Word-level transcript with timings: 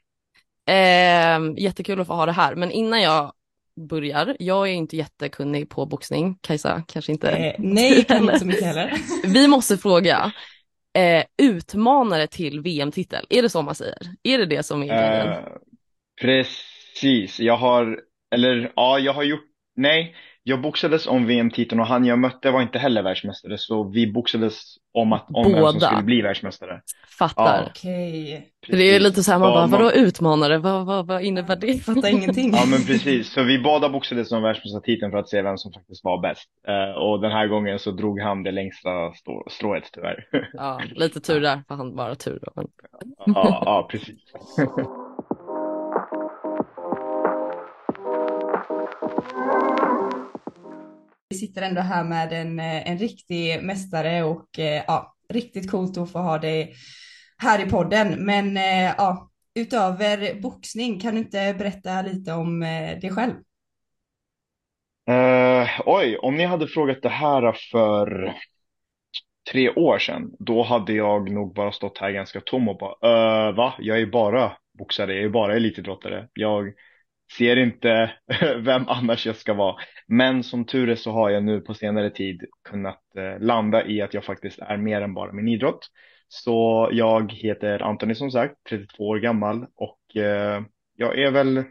Eh, 0.66 1.54
jättekul 1.58 2.00
att 2.00 2.08
få 2.08 2.14
ha 2.14 2.26
det 2.26 2.32
här, 2.32 2.56
men 2.56 2.72
innan 2.72 3.02
jag 3.02 3.34
börjar, 3.80 4.36
jag 4.40 4.68
är 4.68 4.74
inte 4.74 4.98
jättekunnig 4.98 5.70
på 5.70 5.86
boxning, 5.86 6.38
Kajsa 6.42 6.84
kanske 6.88 7.12
inte. 7.12 7.30
Eh, 7.32 7.56
nej, 7.58 8.04
kan 8.04 8.24
inte 8.24 8.40
så 8.40 8.46
mycket 8.46 8.66
heller. 8.66 8.94
Vi 9.24 9.48
måste 9.48 9.78
fråga, 9.78 10.32
eh, 10.98 11.24
utmanare 11.38 12.28
till 12.28 12.62
VM-titel. 12.62 13.26
Är 13.30 13.42
det 13.42 13.50
så 13.50 13.62
man 13.62 13.76
säger? 13.76 13.98
Är 14.24 14.38
det 14.38 14.46
det 14.46 14.64
som 14.64 14.82
är 14.82 14.88
grejen? 14.88 15.28
Uh, 15.28 15.58
precis, 16.22 17.40
jag 17.40 17.58
har, 17.58 18.00
eller 18.36 18.74
ja, 18.76 19.00
jag 19.00 19.14
har 19.14 19.24
gjort, 19.24 19.46
nej, 19.76 20.16
jag 20.50 20.62
boxades 20.62 21.08
om 21.08 21.26
VM-titeln 21.26 21.82
och 21.82 21.88
han 21.88 22.06
jag 22.06 22.20
mötte 22.20 22.52
var 22.52 22.62
inte 22.62 22.80
heller 22.80 23.04
världsmästare 23.04 23.58
så 23.58 23.84
vi 23.84 24.12
boxades 24.12 24.76
om 24.94 25.14
att 25.14 25.26
om 25.30 25.54
vem 25.54 25.72
som 25.72 25.80
skulle 25.80 26.04
bli 26.04 26.22
världsmästare. 26.22 26.82
Fattar. 27.20 27.62
Ja. 27.62 27.70
Okej. 27.70 28.48
Det 28.68 28.96
är 28.96 29.00
lite 29.00 29.24
så 29.24 29.32
här, 29.32 29.40
man 29.40 29.54
bara, 29.54 29.68
vadå 29.68 29.92
utmanare, 29.92 30.58
vad, 30.58 30.86
vad, 30.86 31.08
vad 31.08 31.22
innebär 31.22 31.56
det? 31.56 31.86
Fattar 31.86 32.10
ingenting. 32.10 32.54
Ja 32.54 32.66
men 32.66 32.86
precis, 32.86 33.34
så 33.34 33.44
vi 33.44 33.60
båda 33.60 33.90
boxades 33.90 34.32
om 34.32 34.44
världsmästartiteln 34.44 35.12
för 35.12 35.18
att 35.18 35.30
se 35.30 35.42
vem 35.42 35.58
som 35.58 35.72
faktiskt 35.72 36.04
var 36.04 36.22
bäst. 36.22 36.50
Uh, 36.70 36.98
och 36.98 37.22
den 37.22 37.32
här 37.32 37.48
gången 37.48 37.80
så 37.80 37.92
drog 37.92 38.20
han 38.20 38.44
det 38.44 38.52
längsta 38.52 39.14
strå, 39.14 39.46
strået 39.50 39.90
tyvärr. 39.94 40.28
Ja, 40.54 40.82
lite 40.92 41.20
tur 41.20 41.42
där, 41.42 41.64
för 41.68 41.76
han 41.76 41.96
bara 41.96 42.16
tur 42.16 42.40
då. 42.42 42.52
Men... 42.56 42.68
ja, 43.26 43.64
ja, 43.66 43.88
precis. 43.92 44.20
Vi 51.32 51.36
sitter 51.36 51.62
ändå 51.62 51.82
här 51.82 52.04
med 52.04 52.34
en, 52.34 52.60
eh, 52.60 52.92
en 52.92 52.98
riktig 52.98 53.64
mästare 53.64 54.24
och 54.24 54.60
eh, 54.60 54.84
ja, 54.88 55.16
riktigt 55.30 55.72
coolt 55.72 55.98
att 55.98 56.12
få 56.12 56.20
ha 56.20 56.38
dig 56.38 56.76
här 57.38 57.68
i 57.68 57.70
podden. 57.70 58.26
Men 58.26 58.58
eh, 58.58 58.94
ja, 58.98 59.30
utöver 59.56 60.42
boxning, 60.42 61.00
kan 61.00 61.14
du 61.14 61.20
inte 61.20 61.56
berätta 61.58 62.02
lite 62.02 62.34
om 62.34 62.60
dig 63.02 63.10
själv? 63.10 63.34
Uh, 65.10 65.82
oj, 65.86 66.18
om 66.18 66.36
ni 66.36 66.46
hade 66.46 66.68
frågat 66.68 67.02
det 67.02 67.10
här 67.10 67.58
för 67.72 68.36
tre 69.52 69.70
år 69.70 70.00
sedan, 70.00 70.32
då 70.40 70.64
hade 70.64 70.94
jag 70.94 71.32
nog 71.32 71.54
bara 71.54 71.72
stått 71.72 71.98
här 71.98 72.12
ganska 72.12 72.42
tom 72.42 72.70
och 72.70 72.78
bara, 72.78 73.50
uh, 73.50 73.56
va? 73.56 73.74
Jag 73.80 74.00
är 74.00 74.06
bara 74.06 74.58
boxare, 74.78 75.16
jag 75.16 75.24
är 75.24 75.30
bara 75.30 75.56
elitidrottare. 75.56 76.28
Jag 76.34 76.74
ser 77.38 77.56
inte 77.56 78.12
vem 78.58 78.88
annars 78.88 79.26
jag 79.26 79.36
ska 79.36 79.54
vara. 79.54 79.76
Men 80.08 80.44
som 80.44 80.66
tur 80.66 80.90
är 80.90 80.96
så 80.96 81.12
har 81.12 81.30
jag 81.30 81.44
nu 81.44 81.62
på 81.62 81.74
senare 81.74 82.10
tid 82.10 82.44
kunnat 82.70 83.02
eh, 83.18 83.40
landa 83.40 83.86
i 83.88 84.02
att 84.02 84.14
jag 84.14 84.24
faktiskt 84.24 84.60
är 84.60 84.78
mer 84.78 85.02
än 85.02 85.14
bara 85.14 85.32
min 85.32 85.48
idrott. 85.48 85.88
Så 86.28 86.90
jag 86.92 87.32
heter 87.34 87.80
Antoni 87.80 88.16
som 88.16 88.32
sagt, 88.32 88.56
32 88.70 89.08
år 89.08 89.20
gammal 89.20 89.68
och 89.76 90.18
eh, 90.18 90.62
jag 90.96 91.20
är 91.20 91.32
väl 91.32 91.64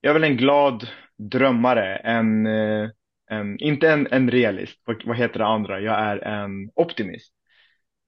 jag 0.00 0.10
är 0.10 0.14
väl 0.14 0.24
en 0.24 0.36
glad 0.36 0.88
drömmare, 1.18 1.96
en, 1.96 2.46
eh, 2.46 2.90
en 3.30 3.58
inte 3.58 3.90
en, 3.90 4.06
en 4.10 4.30
realist, 4.30 4.80
vad, 4.84 5.04
vad 5.04 5.16
heter 5.16 5.38
det 5.38 5.46
andra? 5.46 5.80
Jag 5.80 5.98
är 5.98 6.16
en 6.16 6.70
optimist. 6.74 7.32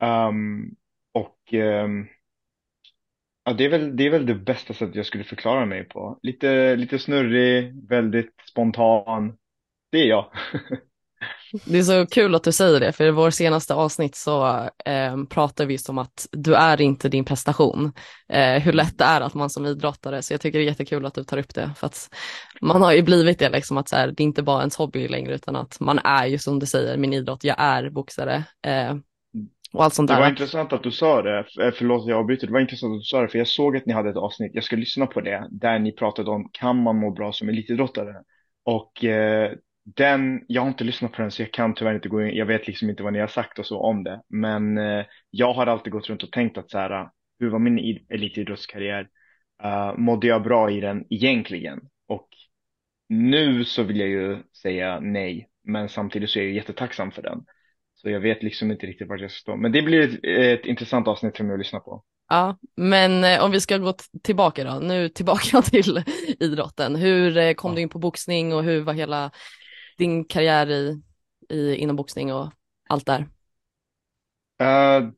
Um, 0.02 0.74
och 1.12 1.52
um, 1.52 2.08
ja, 3.46 3.52
det, 3.52 3.64
är 3.64 3.68
väl, 3.68 3.96
det 3.96 4.06
är 4.06 4.10
väl 4.10 4.26
det 4.26 4.34
bästa 4.34 4.74
sättet 4.74 4.96
jag 4.96 5.06
skulle 5.06 5.24
förklara 5.24 5.66
mig 5.66 5.84
på. 5.84 6.18
Lite, 6.22 6.76
lite 6.76 6.98
snurrig, 6.98 7.88
väldigt 7.88 8.34
spontan. 8.50 9.36
Det 9.92 9.98
är 9.98 10.06
jag. 10.06 10.30
Det 11.64 11.78
är 11.78 11.82
så 11.82 12.06
kul 12.06 12.34
att 12.34 12.44
du 12.44 12.52
säger 12.52 12.80
det, 12.80 12.92
för 12.92 13.04
i 13.04 13.10
vår 13.10 13.30
senaste 13.30 13.74
avsnitt 13.74 14.16
så 14.16 14.46
eh, 14.84 15.24
pratar 15.30 15.66
vi 15.66 15.78
om 15.88 15.98
att 15.98 16.28
du 16.32 16.54
är 16.54 16.80
inte 16.80 17.08
din 17.08 17.24
prestation. 17.24 17.92
Eh, 18.28 18.62
hur 18.62 18.72
lätt 18.72 18.98
det 18.98 19.04
är 19.04 19.20
att 19.20 19.34
man 19.34 19.50
som 19.50 19.66
idrottare, 19.66 20.22
så 20.22 20.34
jag 20.34 20.40
tycker 20.40 20.58
det 20.58 20.64
är 20.64 20.68
jättekul 20.68 21.06
att 21.06 21.14
du 21.14 21.24
tar 21.24 21.38
upp 21.38 21.54
det. 21.54 21.70
För 21.76 21.86
att 21.86 22.10
man 22.60 22.82
har 22.82 22.92
ju 22.92 23.02
blivit 23.02 23.38
det, 23.38 23.48
liksom 23.48 23.76
att 23.76 23.88
så 23.88 23.96
här, 23.96 24.06
det 24.06 24.22
är 24.22 24.24
inte 24.24 24.42
bara 24.42 24.60
ens 24.60 24.76
hobby 24.76 25.08
längre, 25.08 25.34
utan 25.34 25.56
att 25.56 25.80
man 25.80 25.98
är 25.98 26.26
ju 26.26 26.38
som 26.38 26.58
du 26.58 26.66
säger, 26.66 26.96
min 26.96 27.12
idrott, 27.12 27.44
jag 27.44 27.56
är 27.58 27.90
boxare. 27.90 28.44
Eh, 28.66 28.94
och 29.76 29.84
allt 29.84 29.94
sånt 29.94 30.08
där. 30.08 30.14
Det 30.14 30.20
var 30.20 30.28
intressant 30.28 30.72
att 30.72 30.82
du 30.82 30.90
sa 30.90 31.22
det, 31.22 31.38
eh, 31.38 31.70
förlåt 31.74 32.08
jag 32.08 32.18
avbryter, 32.18 32.46
det 32.46 32.52
var 32.52 32.60
intressant 32.60 32.92
att 32.92 33.00
du 33.00 33.04
sa 33.04 33.22
det, 33.22 33.28
för 33.28 33.38
jag 33.38 33.48
såg 33.48 33.76
att 33.76 33.86
ni 33.86 33.92
hade 33.92 34.10
ett 34.10 34.16
avsnitt, 34.16 34.50
jag 34.54 34.64
ska 34.64 34.76
lyssna 34.76 35.06
på 35.06 35.20
det, 35.20 35.48
där 35.50 35.78
ni 35.78 35.92
pratade 35.92 36.30
om, 36.30 36.48
kan 36.52 36.82
man 36.82 36.96
må 36.96 37.10
bra 37.10 37.32
som 37.32 37.48
elitidrottare? 37.48 38.14
Och 38.64 39.04
eh, 39.04 39.52
den, 39.96 40.44
jag 40.48 40.62
har 40.62 40.68
inte 40.68 40.84
lyssnat 40.84 41.12
på 41.12 41.22
den 41.22 41.30
så 41.30 41.42
jag 41.42 41.52
kan 41.52 41.74
tyvärr 41.74 41.94
inte 41.94 42.08
gå 42.08 42.22
in, 42.22 42.36
jag 42.36 42.46
vet 42.46 42.66
liksom 42.66 42.90
inte 42.90 43.02
vad 43.02 43.12
ni 43.12 43.18
har 43.18 43.26
sagt 43.26 43.58
och 43.58 43.66
så 43.66 43.80
om 43.80 44.04
det. 44.04 44.20
Men 44.28 44.78
eh, 44.78 45.04
jag 45.30 45.52
har 45.52 45.66
alltid 45.66 45.92
gått 45.92 46.08
runt 46.08 46.22
och 46.22 46.32
tänkt 46.32 46.58
att 46.58 46.70
så 46.70 46.78
här, 46.78 47.08
hur 47.38 47.50
var 47.50 47.58
min 47.58 48.04
elitidrottskarriär? 48.08 49.08
Uh, 49.64 49.98
mådde 49.98 50.26
jag 50.26 50.42
bra 50.42 50.70
i 50.70 50.80
den 50.80 51.04
egentligen? 51.10 51.80
Och 52.08 52.28
nu 53.08 53.64
så 53.64 53.82
vill 53.82 54.00
jag 54.00 54.08
ju 54.08 54.42
säga 54.62 55.00
nej, 55.00 55.48
men 55.64 55.88
samtidigt 55.88 56.30
så 56.30 56.38
är 56.38 56.42
jag 56.42 56.52
jättetacksam 56.52 57.10
för 57.10 57.22
den. 57.22 57.44
Så 58.06 58.10
jag 58.10 58.20
vet 58.20 58.42
liksom 58.42 58.70
inte 58.70 58.86
riktigt 58.86 59.08
vart 59.08 59.20
jag 59.20 59.30
ska 59.30 59.40
stå. 59.40 59.56
Men 59.56 59.72
det 59.72 59.82
blir 59.82 60.00
ett, 60.00 60.60
ett 60.60 60.66
intressant 60.66 61.08
avsnitt 61.08 61.36
för 61.36 61.44
mig 61.44 61.52
att 61.52 61.58
lyssna 61.58 61.80
på. 61.80 62.02
Ja, 62.28 62.58
men 62.76 63.24
eh, 63.24 63.44
om 63.44 63.50
vi 63.50 63.60
ska 63.60 63.78
gå 63.78 63.94
tillbaka 64.22 64.64
då, 64.64 64.78
nu 64.78 65.08
tillbaka 65.08 65.62
till 65.70 66.02
idrotten. 66.40 66.96
Hur 66.96 67.36
eh, 67.36 67.52
kom 67.52 67.70
ja. 67.70 67.74
du 67.74 67.82
in 67.82 67.88
på 67.88 67.98
boxning 67.98 68.54
och 68.54 68.64
hur 68.64 68.80
var 68.80 68.92
hela 68.92 69.30
din 69.98 70.24
karriär 70.24 70.70
i, 70.70 71.02
i, 71.50 71.74
inom 71.74 71.96
boxning 71.96 72.32
och 72.32 72.52
allt 72.88 73.06
där? 73.06 73.20
Uh, 74.62 75.10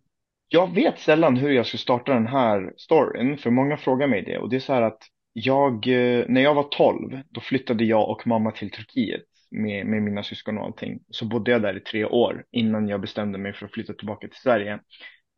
jag 0.49 0.75
vet 0.75 0.99
sällan 0.99 1.37
hur 1.37 1.51
jag 1.51 1.67
ska 1.67 1.79
starta 1.79 2.15
den 2.15 2.27
här 2.27 2.73
storyn, 2.77 3.39
för 3.39 3.51
många 3.51 3.77
frågar 3.77 4.07
mig 4.07 4.23
det. 4.23 4.39
Och 4.39 4.49
det 4.49 4.57
är 4.57 4.61
så 4.61 4.73
här 4.73 4.83
att 4.83 5.03
jag, 5.33 5.87
när 6.29 6.41
jag 6.41 6.55
var 6.55 6.69
12, 6.71 7.21
då 7.31 7.41
flyttade 7.41 7.85
jag 7.85 8.11
och 8.11 8.27
mamma 8.27 8.51
till 8.51 8.71
Turkiet 8.71 9.25
med, 9.51 9.87
med 9.87 10.03
mina 10.03 10.23
syskon 10.23 10.59
och 10.59 10.65
allting. 10.65 11.01
Så 11.11 11.25
bodde 11.25 11.51
jag 11.51 11.63
där 11.63 11.77
i 11.77 11.81
tre 11.81 12.05
år 12.05 12.45
innan 12.51 12.89
jag 12.89 13.01
bestämde 13.01 13.39
mig 13.39 13.53
för 13.53 13.67
att 13.67 13.73
flytta 13.73 13.93
tillbaka 13.93 14.29
till 14.29 14.41
Sverige. 14.41 14.81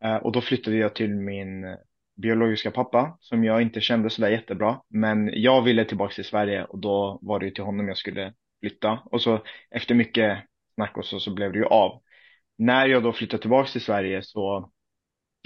Eh, 0.04 0.16
och 0.16 0.32
då 0.32 0.40
flyttade 0.40 0.76
jag 0.76 0.94
till 0.94 1.14
min 1.14 1.76
biologiska 2.22 2.70
pappa 2.70 3.16
som 3.20 3.44
jag 3.44 3.62
inte 3.62 3.80
kände 3.80 4.10
sådär 4.10 4.30
jättebra. 4.30 4.80
Men 4.88 5.30
jag 5.32 5.62
ville 5.62 5.84
tillbaka 5.84 6.14
till 6.14 6.24
Sverige 6.24 6.64
och 6.64 6.78
då 6.78 7.18
var 7.22 7.40
det 7.40 7.50
till 7.50 7.64
honom 7.64 7.88
jag 7.88 7.98
skulle 7.98 8.34
flytta. 8.60 8.98
Och 9.04 9.22
så 9.22 9.44
efter 9.70 9.94
mycket 9.94 10.38
snack 10.74 10.96
och 10.96 11.04
så, 11.04 11.20
så 11.20 11.34
blev 11.34 11.52
det 11.52 11.58
ju 11.58 11.64
av. 11.64 12.02
När 12.58 12.86
jag 12.86 13.02
då 13.02 13.12
flyttade 13.12 13.40
tillbaka 13.40 13.68
till 13.68 13.80
Sverige 13.80 14.22
så 14.22 14.58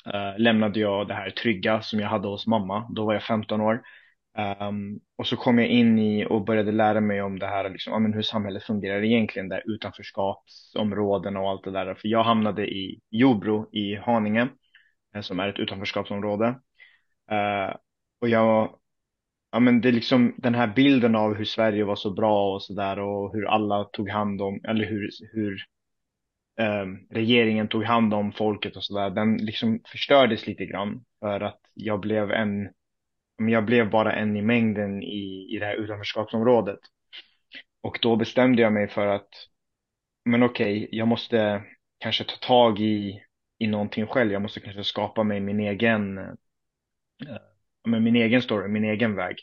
uh, 0.06 0.38
lämnade 0.38 0.80
jag 0.80 1.08
det 1.08 1.14
här 1.14 1.30
trygga 1.30 1.82
som 1.82 2.00
jag 2.00 2.08
hade 2.08 2.28
hos 2.28 2.46
mamma. 2.46 2.88
Då 2.90 3.06
var 3.06 3.12
jag 3.12 3.22
15 3.22 3.60
år. 3.60 3.82
Um, 4.38 5.00
och 5.16 5.26
så 5.26 5.36
kom 5.36 5.58
jag 5.58 5.68
in 5.68 5.98
i 5.98 6.26
och 6.26 6.44
började 6.44 6.72
lära 6.72 7.00
mig 7.00 7.22
om 7.22 7.38
det 7.38 7.46
här, 7.46 7.70
liksom, 7.70 7.92
ja, 7.92 7.98
men 7.98 8.12
hur 8.14 8.22
samhället 8.22 8.64
fungerar 8.64 9.04
egentligen, 9.04 9.48
där 9.48 9.62
utanförskapsområden 9.66 11.36
och 11.36 11.50
allt 11.50 11.64
det 11.64 11.70
där. 11.70 11.94
För 11.94 12.08
jag 12.08 12.24
hamnade 12.24 12.66
i 12.66 13.00
Jobro 13.10 13.68
i 13.72 13.96
Haninge, 13.96 14.48
eh, 15.14 15.20
som 15.20 15.40
är 15.40 15.48
ett 15.48 15.58
utanförskapsområde. 15.58 16.48
Uh, 17.32 17.76
och 18.20 18.28
jag 18.28 18.78
ja, 19.54 19.60
men 19.60 19.80
det 19.80 19.88
är 19.88 19.92
liksom 19.92 20.34
den 20.36 20.54
här 20.54 20.66
bilden 20.66 21.14
av 21.14 21.34
hur 21.34 21.44
Sverige 21.44 21.84
var 21.84 21.96
så 21.96 22.10
bra 22.10 22.54
och 22.54 22.62
så 22.62 22.74
där 22.74 22.98
och 22.98 23.34
hur 23.34 23.44
alla 23.46 23.84
tog 23.84 24.10
hand 24.10 24.42
om, 24.42 24.60
eller 24.68 24.84
hur, 24.84 25.10
hur 25.32 25.58
um, 26.60 27.06
regeringen 27.10 27.68
tog 27.68 27.84
hand 27.84 28.14
om 28.14 28.32
folket 28.32 28.76
och 28.76 28.84
så 28.84 28.98
där. 28.98 29.10
den 29.10 29.36
liksom 29.36 29.80
förstördes 29.86 30.46
lite 30.46 30.66
grann 30.66 31.04
för 31.20 31.40
att 31.40 31.60
jag 31.74 32.00
blev 32.00 32.30
en, 32.30 32.68
jag 33.38 33.64
blev 33.64 33.90
bara 33.90 34.12
en 34.12 34.36
i 34.36 34.42
mängden 34.42 35.02
i, 35.02 35.54
i 35.54 35.58
det 35.58 35.66
här 35.66 35.76
utanförskapsområdet. 35.76 36.78
Och 37.82 37.98
då 38.02 38.16
bestämde 38.16 38.62
jag 38.62 38.72
mig 38.72 38.88
för 38.88 39.06
att, 39.06 39.28
men 40.24 40.42
okej, 40.42 40.84
okay, 40.84 40.98
jag 40.98 41.08
måste 41.08 41.62
kanske 41.98 42.24
ta 42.24 42.36
tag 42.36 42.80
i, 42.80 43.20
i 43.58 43.66
någonting 43.66 44.06
själv. 44.06 44.32
Jag 44.32 44.42
måste 44.42 44.60
kanske 44.60 44.84
skapa 44.84 45.22
mig 45.22 45.40
min 45.40 45.60
egen, 45.60 46.18
äh, 46.18 48.00
min 48.00 48.16
egen 48.16 48.42
story, 48.42 48.68
min 48.68 48.84
egen 48.84 49.16
väg. 49.16 49.36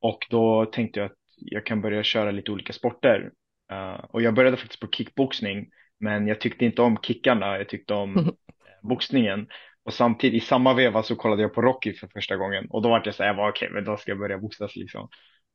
Och 0.00 0.26
då 0.30 0.66
tänkte 0.66 1.00
jag 1.00 1.06
att 1.06 1.18
jag 1.36 1.66
kan 1.66 1.80
börja 1.80 2.02
köra 2.02 2.30
lite 2.30 2.52
olika 2.52 2.72
sporter. 2.72 3.32
Uh, 3.72 4.04
och 4.10 4.22
jag 4.22 4.34
började 4.34 4.56
faktiskt 4.56 4.80
på 4.80 4.90
kickboxning, 4.90 5.70
men 6.00 6.26
jag 6.26 6.40
tyckte 6.40 6.64
inte 6.64 6.82
om 6.82 6.98
kickarna, 7.02 7.58
jag 7.58 7.68
tyckte 7.68 7.94
om 7.94 8.36
boxningen. 8.82 9.48
Och 9.88 9.94
samtidigt 9.94 10.42
i 10.42 10.46
samma 10.46 10.74
veva 10.74 11.02
så 11.02 11.16
kollade 11.16 11.42
jag 11.42 11.54
på 11.54 11.62
Rocky 11.62 11.94
för 11.94 12.06
första 12.06 12.36
gången 12.36 12.66
och 12.70 12.82
då 12.82 12.88
var 12.88 13.02
jag 13.04 13.14
så 13.14 13.22
här, 13.22 13.32
okej, 13.32 13.48
okay, 13.48 13.70
men 13.70 13.84
då 13.84 13.96
ska 13.96 14.10
jag 14.10 14.18
börja 14.18 14.38
boxas 14.38 14.76
liksom. 14.76 15.08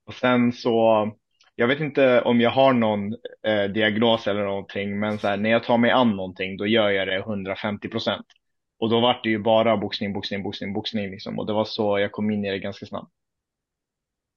Och 0.05 0.13
sen 0.13 0.51
så 0.51 1.11
jag 1.55 1.67
vet 1.67 1.79
inte 1.79 2.21
om 2.21 2.41
jag 2.41 2.49
har 2.49 2.73
någon 2.73 3.13
eh, 3.47 3.63
diagnos 3.73 4.27
eller 4.27 4.43
någonting, 4.43 4.99
men 4.99 5.19
så 5.19 5.27
här, 5.27 5.37
när 5.37 5.49
jag 5.49 5.63
tar 5.63 5.77
mig 5.77 5.91
an 5.91 6.15
någonting, 6.15 6.57
då 6.57 6.67
gör 6.67 6.89
jag 6.89 7.07
det 7.07 7.19
150 7.19 7.89
procent. 7.89 8.25
Och 8.79 8.89
då 8.89 8.99
var 8.99 9.19
det 9.23 9.29
ju 9.29 9.39
bara 9.39 9.77
boxning, 9.77 10.13
boxning, 10.13 10.43
boxning, 10.43 10.73
boxning 10.73 11.11
liksom. 11.11 11.39
Och 11.39 11.45
det 11.45 11.53
var 11.53 11.65
så 11.65 11.99
jag 11.99 12.11
kom 12.11 12.31
in 12.31 12.45
i 12.45 12.51
det 12.51 12.59
ganska 12.59 12.85
snabbt. 12.85 13.11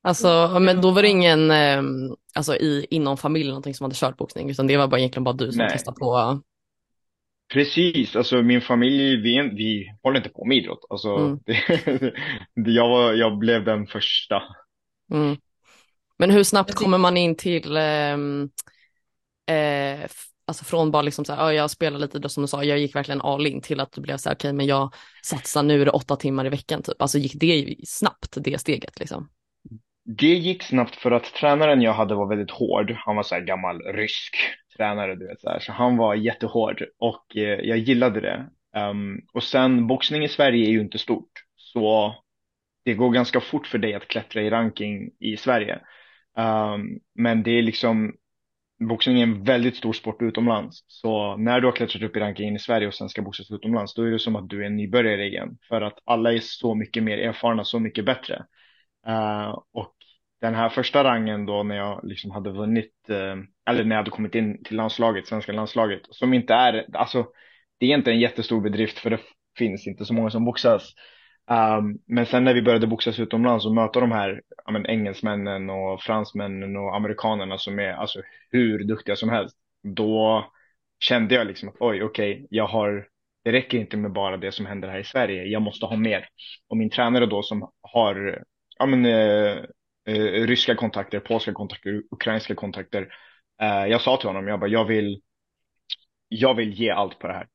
Alltså, 0.02 0.58
men 0.60 0.80
då 0.80 0.90
var 0.90 1.02
det 1.02 1.08
ingen 1.08 1.50
eh, 1.50 1.82
alltså 2.34 2.56
i, 2.56 2.86
inom 2.90 3.16
familjen 3.16 3.50
någonting 3.50 3.74
som 3.74 3.84
hade 3.84 3.96
kört 3.96 4.16
boxning, 4.16 4.50
utan 4.50 4.66
det 4.66 4.76
var 4.76 4.88
bara 4.88 4.98
egentligen 4.98 5.24
bara 5.24 5.34
du 5.34 5.52
som 5.52 5.58
Nej. 5.58 5.70
testade 5.70 5.98
på? 5.98 6.40
Precis, 7.52 8.16
alltså 8.16 8.42
min 8.42 8.60
familj, 8.60 9.16
vi, 9.16 9.50
vi 9.54 9.86
håller 10.02 10.16
inte 10.16 10.28
på 10.28 10.44
med 10.44 10.56
idrott. 10.56 10.86
Alltså, 10.90 11.08
mm. 11.08 11.38
det, 12.64 12.70
jag, 12.70 12.88
var, 12.88 13.12
jag 13.12 13.38
blev 13.38 13.64
den 13.64 13.86
första. 13.86 14.42
Mm. 15.12 15.36
Men 16.18 16.30
hur 16.30 16.42
snabbt 16.42 16.74
kommer 16.74 16.98
man 16.98 17.16
in 17.16 17.36
till, 17.36 17.76
eh, 17.76 18.16
eh, 19.56 20.06
alltså 20.46 20.64
från 20.64 20.90
bara 20.90 21.02
liksom 21.02 21.24
så 21.24 21.32
här, 21.32 21.52
jag 21.52 21.70
spelar 21.70 21.98
lite 21.98 22.18
då 22.18 22.28
som 22.28 22.42
du 22.42 22.46
sa, 22.46 22.64
jag 22.64 22.78
gick 22.78 22.96
verkligen 22.96 23.20
all 23.20 23.46
in 23.46 23.60
till 23.60 23.80
att 23.80 23.92
du 23.92 24.00
blev 24.00 24.16
så 24.16 24.28
här, 24.28 24.36
okej 24.36 24.48
okay, 24.48 24.56
men 24.56 24.66
jag 24.66 24.94
satsar 25.22 25.62
nu 25.62 25.80
är 25.80 25.84
det 25.84 25.90
åtta 25.90 26.16
timmar 26.16 26.46
i 26.46 26.48
veckan 26.48 26.82
typ. 26.82 27.02
Alltså 27.02 27.18
gick 27.18 27.34
det 27.34 27.76
snabbt 27.84 28.36
det 28.36 28.58
steget 28.58 28.98
liksom? 29.00 29.28
Det 30.04 30.34
gick 30.34 30.62
snabbt 30.62 30.96
för 30.96 31.10
att 31.10 31.24
tränaren 31.24 31.82
jag 31.82 31.92
hade 31.92 32.14
var 32.14 32.28
väldigt 32.28 32.50
hård. 32.50 32.90
Han 32.96 33.16
var 33.16 33.22
så 33.22 33.34
här 33.34 33.42
gammal 33.42 33.82
rysk 33.82 34.36
tränare, 34.76 35.14
du 35.14 35.26
vet 35.26 35.40
så 35.40 35.48
här. 35.48 35.58
Så 35.58 35.72
han 35.72 35.96
var 35.96 36.14
jättehård 36.14 36.84
och 36.98 37.36
eh, 37.36 37.60
jag 37.60 37.78
gillade 37.78 38.20
det. 38.20 38.46
Um, 38.76 39.20
och 39.32 39.42
sen 39.42 39.86
boxning 39.86 40.24
i 40.24 40.28
Sverige 40.28 40.66
är 40.66 40.70
ju 40.70 40.80
inte 40.80 40.98
stort. 40.98 41.30
Så 41.56 42.14
det 42.84 42.94
går 42.94 43.10
ganska 43.10 43.40
fort 43.40 43.66
för 43.66 43.78
dig 43.78 43.94
att 43.94 44.08
klättra 44.08 44.42
i 44.42 44.50
ranking 44.50 45.10
i 45.20 45.36
Sverige. 45.36 45.80
Um, 46.38 47.00
men 47.14 47.42
det 47.42 47.50
är 47.50 47.62
liksom, 47.62 48.14
boxning 48.88 49.18
är 49.18 49.22
en 49.22 49.44
väldigt 49.44 49.76
stor 49.76 49.92
sport 49.92 50.22
utomlands. 50.22 50.84
Så 50.86 51.36
när 51.36 51.60
du 51.60 51.66
har 51.66 51.72
klättrat 51.72 52.02
upp 52.02 52.16
i 52.16 52.20
rankingen 52.20 52.56
i 52.56 52.58
Sverige 52.58 52.86
och 52.86 52.94
sen 52.94 53.08
ska 53.08 53.22
boxas 53.22 53.50
utomlands, 53.50 53.94
då 53.94 54.02
är 54.02 54.10
det 54.10 54.18
som 54.18 54.36
att 54.36 54.48
du 54.48 54.62
är 54.62 54.66
en 54.66 54.76
nybörjare 54.76 55.26
igen. 55.26 55.58
För 55.68 55.80
att 55.80 55.98
alla 56.04 56.32
är 56.32 56.38
så 56.38 56.74
mycket 56.74 57.02
mer 57.02 57.18
erfarna, 57.18 57.64
så 57.64 57.78
mycket 57.78 58.04
bättre. 58.04 58.44
Uh, 59.08 59.58
och 59.72 59.94
den 60.40 60.54
här 60.54 60.68
första 60.68 61.04
rangen 61.04 61.46
då 61.46 61.62
när 61.62 61.76
jag 61.76 62.00
liksom 62.04 62.30
hade 62.30 62.50
vunnit, 62.50 63.10
eh, 63.10 63.36
eller 63.70 63.84
när 63.84 63.96
jag 63.96 64.02
hade 64.02 64.10
kommit 64.10 64.34
in 64.34 64.64
till 64.64 64.76
landslaget, 64.76 65.26
svenska 65.26 65.52
landslaget, 65.52 66.00
som 66.10 66.34
inte 66.34 66.54
är, 66.54 66.86
alltså 66.92 67.26
det 67.78 67.86
är 67.86 67.96
inte 67.96 68.10
en 68.10 68.20
jättestor 68.20 68.60
bedrift 68.60 68.98
för 68.98 69.10
det 69.10 69.20
finns 69.58 69.86
inte 69.86 70.04
så 70.04 70.14
många 70.14 70.30
som 70.30 70.44
boxas. 70.44 70.94
Um, 71.50 71.98
men 72.06 72.26
sen 72.26 72.44
när 72.44 72.54
vi 72.54 72.62
började 72.62 72.86
boxas 72.86 73.18
utomlands 73.18 73.66
och 73.66 73.74
möta 73.74 74.00
de 74.00 74.12
här 74.12 74.42
ja, 74.64 74.72
men, 74.72 74.86
engelsmännen 74.86 75.70
och 75.70 76.02
fransmännen 76.02 76.76
och 76.76 76.96
amerikanerna 76.96 77.58
som 77.58 77.78
är 77.78 77.92
alltså 77.92 78.22
hur 78.50 78.84
duktiga 78.84 79.16
som 79.16 79.28
helst. 79.28 79.56
Då 79.82 80.46
kände 80.98 81.34
jag 81.34 81.46
liksom 81.46 81.68
att 81.68 81.76
oj, 81.80 82.02
okej, 82.02 82.34
okay, 82.34 82.46
jag 82.50 82.66
har, 82.66 83.08
det 83.44 83.52
räcker 83.52 83.78
inte 83.78 83.96
med 83.96 84.12
bara 84.12 84.36
det 84.36 84.52
som 84.52 84.66
händer 84.66 84.88
här 84.88 84.98
i 84.98 85.04
Sverige. 85.04 85.44
Jag 85.44 85.62
måste 85.62 85.86
ha 85.86 85.96
mer. 85.96 86.28
Och 86.68 86.76
min 86.76 86.90
tränare 86.90 87.26
då 87.26 87.42
som 87.42 87.70
har 87.82 88.44
ja, 88.78 88.86
men, 88.86 89.06
eh, 89.06 89.56
eh, 90.06 90.46
ryska 90.46 90.74
kontakter, 90.74 91.20
polska 91.20 91.52
kontakter, 91.52 92.02
ukrainska 92.10 92.54
kontakter. 92.54 93.08
Eh, 93.62 93.86
jag 93.86 94.00
sa 94.00 94.16
till 94.16 94.28
honom, 94.28 94.48
jag 94.48 94.60
bara, 94.60 94.70
jag 94.70 94.84
vill, 94.84 95.20
jag 96.28 96.54
vill 96.54 96.72
ge 96.72 96.90
allt 96.90 97.18
på 97.18 97.26
det 97.26 97.32
här. 97.32 97.48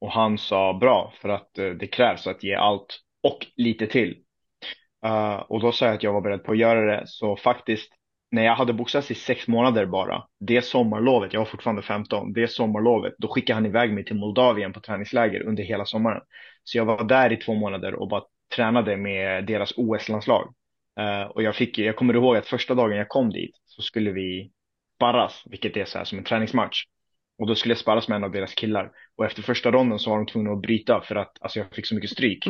Och 0.00 0.12
han 0.12 0.38
sa 0.38 0.78
bra, 0.80 1.12
för 1.20 1.28
att 1.28 1.58
eh, 1.58 1.70
det 1.70 1.86
krävs 1.86 2.26
att 2.26 2.44
ge 2.44 2.54
allt 2.54 3.00
och 3.22 3.46
lite 3.56 3.86
till. 3.86 4.16
Uh, 5.06 5.36
och 5.36 5.60
då 5.60 5.72
sa 5.72 5.86
jag 5.86 5.94
att 5.94 6.02
jag 6.02 6.12
var 6.12 6.20
beredd 6.20 6.44
på 6.44 6.52
att 6.52 6.58
göra 6.58 6.96
det. 6.96 7.02
Så 7.06 7.36
faktiskt, 7.36 7.92
när 8.30 8.44
jag 8.44 8.54
hade 8.54 8.72
boxats 8.72 9.10
i 9.10 9.14
sex 9.14 9.48
månader 9.48 9.86
bara, 9.86 10.24
det 10.40 10.62
sommarlovet, 10.62 11.32
jag 11.32 11.40
var 11.40 11.46
fortfarande 11.46 11.82
15, 11.82 12.32
det 12.32 12.48
sommarlovet, 12.48 13.14
då 13.18 13.28
skickade 13.28 13.54
han 13.54 13.66
iväg 13.66 13.92
mig 13.92 14.04
till 14.04 14.16
Moldavien 14.16 14.72
på 14.72 14.80
träningsläger 14.80 15.42
under 15.42 15.62
hela 15.62 15.84
sommaren. 15.84 16.22
Så 16.64 16.78
jag 16.78 16.84
var 16.84 17.04
där 17.04 17.32
i 17.32 17.36
två 17.36 17.54
månader 17.54 17.94
och 17.94 18.08
bara 18.08 18.22
tränade 18.56 18.96
med 18.96 19.46
deras 19.46 19.72
OS-landslag. 19.76 20.54
Uh, 21.00 21.30
och 21.30 21.42
jag 21.42 21.56
fick, 21.56 21.78
jag 21.78 21.96
kommer 21.96 22.14
ihåg 22.14 22.36
att 22.36 22.46
första 22.46 22.74
dagen 22.74 22.96
jag 22.96 23.08
kom 23.08 23.30
dit 23.30 23.56
så 23.66 23.82
skulle 23.82 24.10
vi 24.10 24.50
sparras, 24.96 25.42
vilket 25.46 25.76
är 25.76 25.84
så 25.84 25.98
här 25.98 26.04
som 26.04 26.18
en 26.18 26.24
träningsmatch. 26.24 26.84
Och 27.38 27.46
då 27.46 27.54
skulle 27.54 27.72
jag 27.72 27.78
sparras 27.78 28.08
med 28.08 28.16
en 28.16 28.24
av 28.24 28.30
deras 28.30 28.54
killar. 28.54 28.92
Och 29.16 29.24
efter 29.24 29.42
första 29.42 29.70
ronden 29.70 29.98
så 29.98 30.10
var 30.10 30.16
de 30.16 30.26
tvungna 30.26 30.52
att 30.52 30.60
bryta 30.60 31.00
för 31.00 31.14
att 31.14 31.32
alltså, 31.40 31.58
jag 31.58 31.70
fick 31.74 31.86
så 31.86 31.94
mycket 31.94 32.10
stryk. 32.10 32.46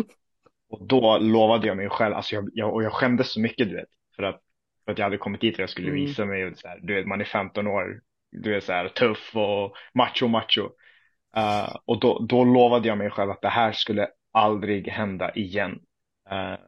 Och 0.69 0.87
då 0.87 1.19
lovade 1.19 1.67
jag 1.67 1.77
mig 1.77 1.89
själv, 1.89 2.15
alltså 2.15 2.35
jag, 2.35 2.51
jag, 2.53 2.75
och 2.75 2.83
jag 2.83 2.93
skämdes 2.93 3.33
så 3.33 3.41
mycket 3.41 3.69
du 3.69 3.75
vet, 3.75 3.89
för 4.17 4.23
att, 4.23 4.41
för 4.85 4.93
att 4.93 4.99
jag 4.99 5.07
hade 5.07 5.19
kommit 5.19 5.41
dit 5.41 5.55
och 5.55 5.61
jag 5.61 5.71
skulle 5.71 5.89
mm. 5.89 6.01
visa 6.01 6.25
mig, 6.25 6.47
och 6.47 6.59
så 6.59 6.69
här, 6.69 6.81
du 6.83 6.95
vet 6.95 7.07
man 7.07 7.21
är 7.21 7.25
15 7.25 7.67
år, 7.67 8.01
du 8.31 8.57
är 8.57 8.61
så 8.61 8.73
här 8.73 8.89
tuff 8.89 9.37
och 9.37 9.77
macho 9.95 10.29
macho. 10.29 10.63
Uh, 11.37 11.77
och 11.85 12.01
då, 12.01 12.27
då 12.29 12.45
lovade 12.45 12.89
jag 12.89 12.99
mig 12.99 13.11
själv 13.11 13.31
att 13.31 13.43
det 13.43 13.49
här 13.49 13.73
skulle 13.73 14.09
aldrig 14.33 14.89
hända 14.89 15.35
igen. 15.35 15.81
Uh, 16.33 16.59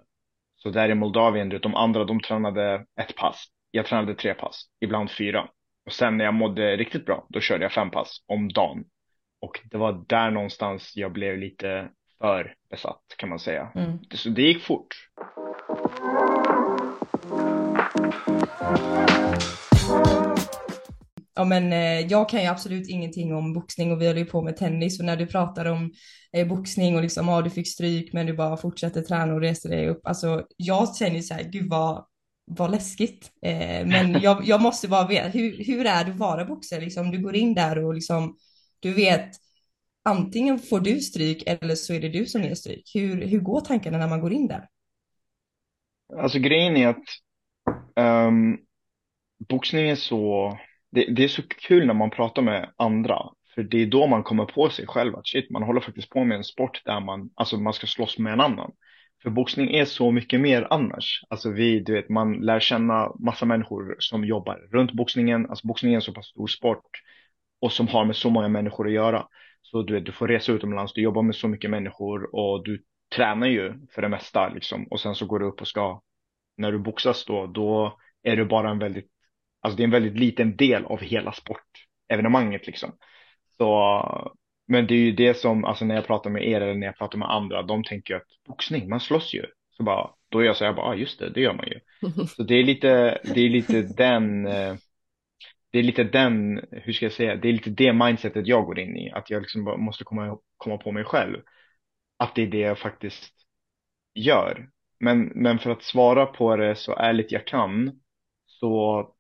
så 0.67 0.71
där 0.71 0.89
i 0.89 0.95
Moldavien, 0.95 1.49
de 1.63 1.75
andra 1.75 2.05
de 2.05 2.21
tränade 2.21 2.87
ett 3.01 3.17
pass, 3.17 3.47
jag 3.71 3.87
tränade 3.87 4.15
tre 4.15 4.35
pass, 4.35 4.65
ibland 4.81 5.11
fyra. 5.11 5.49
Och 5.87 5.93
sen 5.93 6.17
när 6.17 6.25
jag 6.25 6.35
mådde 6.35 6.77
riktigt 6.77 7.07
bra, 7.07 7.27
då 7.29 7.41
körde 7.41 7.65
jag 7.65 7.73
fem 7.73 7.91
pass 7.91 8.25
om 8.27 8.53
dagen. 8.53 8.85
Och 9.41 9.61
det 9.71 9.77
var 9.77 10.05
där 10.09 10.31
någonstans 10.31 10.93
jag 10.97 11.13
blev 11.13 11.39
lite 11.39 11.89
för 12.19 12.55
besatt 12.71 13.03
kan 13.17 13.29
man 13.29 13.39
säga. 13.39 13.69
Mm. 13.75 13.99
Så 14.15 14.29
det 14.29 14.43
gick 14.43 14.63
fort. 14.63 14.95
Ja 21.37 21.45
men 21.45 21.73
eh, 21.73 22.01
jag 22.01 22.29
kan 22.29 22.41
ju 22.41 22.47
absolut 22.47 22.89
ingenting 22.89 23.35
om 23.35 23.53
boxning 23.53 23.93
och 23.93 24.01
vi 24.01 24.07
håller 24.07 24.21
ju 24.21 24.27
på 24.27 24.43
med 24.43 24.57
tennis 24.57 24.99
och 24.99 25.05
när 25.05 25.17
du 25.17 25.27
pratar 25.27 25.65
om 25.65 25.93
eh, 26.33 26.49
boxning 26.49 26.97
och 26.97 27.03
liksom 27.03 27.29
ja 27.29 27.43
du 27.43 27.51
fick 27.51 27.69
stryk 27.69 28.13
men 28.13 28.27
du 28.27 28.33
bara 28.33 28.57
fortsätter 28.57 29.03
träna 29.03 29.35
och 29.35 29.41
reser 29.41 29.69
dig 29.69 29.89
upp. 29.89 30.07
Alltså 30.07 30.47
jag 30.57 30.97
känner 30.97 31.21
så 31.21 31.35
här, 31.35 31.43
gud 31.43 31.71
vad, 31.71 32.07
vad 32.45 32.71
läskigt. 32.71 33.31
Eh, 33.43 33.87
men 33.87 34.21
jag, 34.23 34.45
jag 34.45 34.63
måste 34.63 34.89
bara 34.89 35.07
veta, 35.07 35.29
hur, 35.29 35.65
hur 35.65 35.87
är 35.87 36.05
det 36.05 36.11
att 36.11 36.19
vara 36.19 36.45
boxare 36.45 36.81
liksom? 36.81 37.11
Du 37.11 37.19
går 37.19 37.37
in 37.37 37.55
där 37.55 37.85
och 37.85 37.95
liksom 37.95 38.37
du 38.81 38.93
vet 38.93 39.31
antingen 40.05 40.59
får 40.59 40.81
du 40.81 41.01
stryk 41.01 41.43
eller 41.47 41.75
så 41.75 41.95
är 41.95 42.01
det 42.01 42.09
du 42.09 42.27
som 42.27 42.43
ger 42.43 42.55
stryk. 42.55 42.91
Hur, 42.95 43.27
hur 43.27 43.41
går 43.41 43.61
tankarna 43.61 43.99
när 43.99 44.09
man 44.09 44.21
går 44.21 44.33
in 44.33 44.49
där? 44.49 44.69
Alltså 46.17 46.39
grejen 46.39 46.77
är 46.77 46.89
att 46.89 47.05
um, 47.97 48.59
boxning 49.49 49.91
är 49.91 49.97
så, 49.97 50.59
det, 50.91 51.05
det, 51.05 51.25
är 51.25 51.29
så 51.29 51.43
kul 51.49 51.87
när 51.87 51.95
man 51.95 52.11
pratar 52.11 52.43
med 52.43 52.71
andra. 52.77 53.23
För 53.55 53.63
det 53.63 53.83
är 53.83 53.87
då 53.87 54.07
man 54.07 54.23
kommer 54.23 54.45
på 54.45 54.71
sig 54.71 54.87
själv 54.87 55.17
att 55.17 55.27
shit, 55.27 55.51
man 55.51 55.63
håller 55.63 55.81
faktiskt 55.81 56.11
på 56.11 56.25
med 56.25 56.37
en 56.37 56.45
sport 56.45 56.83
där 56.85 57.01
man, 57.01 57.31
alltså 57.35 57.57
man 57.57 57.73
ska 57.73 57.87
slåss 57.87 58.19
med 58.19 58.33
en 58.33 58.41
annan. 58.41 58.73
För 59.23 59.31
boxning 59.31 59.75
är 59.75 59.85
så 59.85 60.11
mycket 60.11 60.41
mer 60.41 60.67
annars. 60.71 61.23
Alltså 61.29 61.51
vi, 61.51 61.81
du 61.81 61.93
vet, 61.93 62.09
man 62.09 62.33
lär 62.33 62.61
känna 62.61 63.13
massa 63.19 63.47
människor 63.47 63.97
som 63.99 64.25
jobbar 64.25 64.69
runt 64.73 64.93
boxningen. 64.93 65.51
Alltså 65.51 65.67
boxningen 65.67 65.95
är 65.95 65.97
en 65.97 66.03
så 66.03 66.13
pass 66.13 66.27
stor 66.27 66.47
sport 66.47 66.91
och 67.61 67.73
som 67.73 67.89
har 67.89 68.05
med 68.05 68.17
så 68.17 68.31
många 68.31 68.49
människor 68.49 68.87
att 68.87 68.93
göra. 68.93 69.27
Så 69.63 69.83
du, 69.83 69.95
vet, 69.95 70.07
du 70.07 70.13
får 70.13 70.29
resa 70.29 70.53
utomlands, 70.53 70.93
du 70.93 71.03
jobbar 71.03 71.23
med 71.23 71.35
så 71.35 71.49
mycket 71.49 71.71
människor 71.71 72.35
och 72.35 72.65
du 72.65 72.83
tränar 73.15 73.47
ju 73.47 73.75
för 73.95 74.03
det 74.03 74.09
mesta 74.09 74.49
liksom. 74.49 74.87
Och 74.91 75.01
sen 75.01 75.15
så 75.15 75.27
går 75.27 75.39
du 75.39 75.47
upp 75.47 75.61
och 75.61 75.69
ska, 75.69 76.01
när 76.57 76.73
du 76.73 76.79
boxas 76.79 77.25
då, 77.25 77.47
då 77.47 77.99
är 78.23 78.37
du 78.37 78.45
bara 78.45 78.71
en 78.71 78.79
väldigt, 78.79 79.11
alltså 79.67 79.77
det 79.77 79.83
är 79.83 79.85
en 79.85 79.91
väldigt 79.91 80.19
liten 80.19 80.57
del 80.57 80.85
av 80.85 81.01
hela 81.01 81.33
sportevenemanget 81.33 82.67
liksom. 82.67 82.93
Så, 83.57 84.33
men 84.69 84.87
det 84.87 84.95
är 84.95 84.99
ju 84.99 85.13
det 85.13 85.35
som, 85.35 85.65
alltså 85.65 85.85
när 85.85 85.95
jag 85.95 86.07
pratar 86.07 86.31
med 86.31 86.49
er 86.49 86.61
eller 86.61 86.75
när 86.75 86.87
jag 86.87 86.99
pratar 86.99 87.19
med 87.19 87.31
andra, 87.31 87.63
de 87.63 87.85
tänker 87.85 88.15
ju 88.15 88.21
att 88.21 88.27
boxning, 88.49 88.89
man 88.89 89.01
slåss 89.01 89.35
ju. 89.35 89.47
Så 89.71 89.83
bara, 89.83 90.11
då 90.29 90.39
är 90.39 90.45
jag 90.45 90.57
så 90.57 90.65
här, 90.65 90.73
bara, 90.73 90.87
ah, 90.87 90.95
just 90.95 91.19
det, 91.19 91.31
det 91.31 91.41
gör 91.41 91.55
man 91.55 91.67
ju. 91.67 91.81
Så 92.27 92.43
det 92.43 92.55
är 92.55 92.65
lite, 92.65 93.21
det 93.35 93.41
är 93.41 93.49
lite 93.49 93.83
den, 93.83 94.47
eh, 94.47 94.75
det 95.71 95.79
är 95.79 95.83
lite 95.83 96.05
den, 96.05 96.61
hur 96.71 96.93
ska 96.93 97.05
jag 97.05 97.13
säga, 97.13 97.37
det 97.37 97.49
är 97.49 97.53
lite 97.53 97.71
det 97.71 97.93
mindsetet 97.93 98.47
jag 98.47 98.65
går 98.65 98.79
in 98.79 98.97
i. 98.97 99.11
Att 99.11 99.31
jag 99.31 99.43
liksom 99.43 99.65
bara 99.65 99.77
måste 99.77 100.05
komma, 100.05 100.39
komma 100.57 100.77
på 100.77 100.93
mig 100.93 101.05
själv. 101.05 101.37
Att 102.17 102.35
det 102.35 102.43
är 102.43 102.47
det 102.47 102.59
jag 102.59 102.79
faktiskt 102.79 103.35
gör. 104.15 104.69
Men, 105.01 105.25
men 105.35 105.59
för 105.59 105.71
att 105.71 105.83
svara 105.83 106.27
på 106.27 106.57
det 106.57 106.77
så 106.77 106.97
ärligt 106.97 107.33
jag 107.33 107.47
kan 107.47 108.01
så 108.47 109.16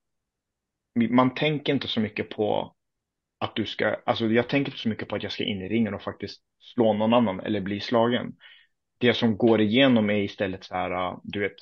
man 0.97 1.35
tänker 1.35 1.73
inte 1.73 1.89
så 1.89 2.01
mycket 2.01 2.31
på 2.31 2.75
att 3.39 3.57
du 3.57 3.67
ska, 3.67 3.97
alltså 4.07 4.27
jag 4.27 4.49
tänker 4.49 4.73
inte 4.73 4.83
så 4.83 4.89
mycket 4.89 5.09
på 5.09 5.17
att 5.17 5.23
jag 5.23 5.33
ska 5.33 5.45
in 5.45 5.63
i 5.63 5.69
ringen 5.69 5.95
och 5.95 6.03
faktiskt 6.03 6.43
slå 6.75 6.93
någon 6.93 7.15
annan 7.15 7.41
eller 7.41 7.61
bli 7.61 7.81
slagen. 7.81 8.37
Det 8.99 9.15
som 9.15 9.37
går 9.37 9.61
igenom 9.61 10.11
är 10.11 10.23
istället 10.23 10.65
så 10.65 10.75
här, 10.75 10.91
äh, 10.91 11.19
du 11.23 11.41
vet, 11.41 11.57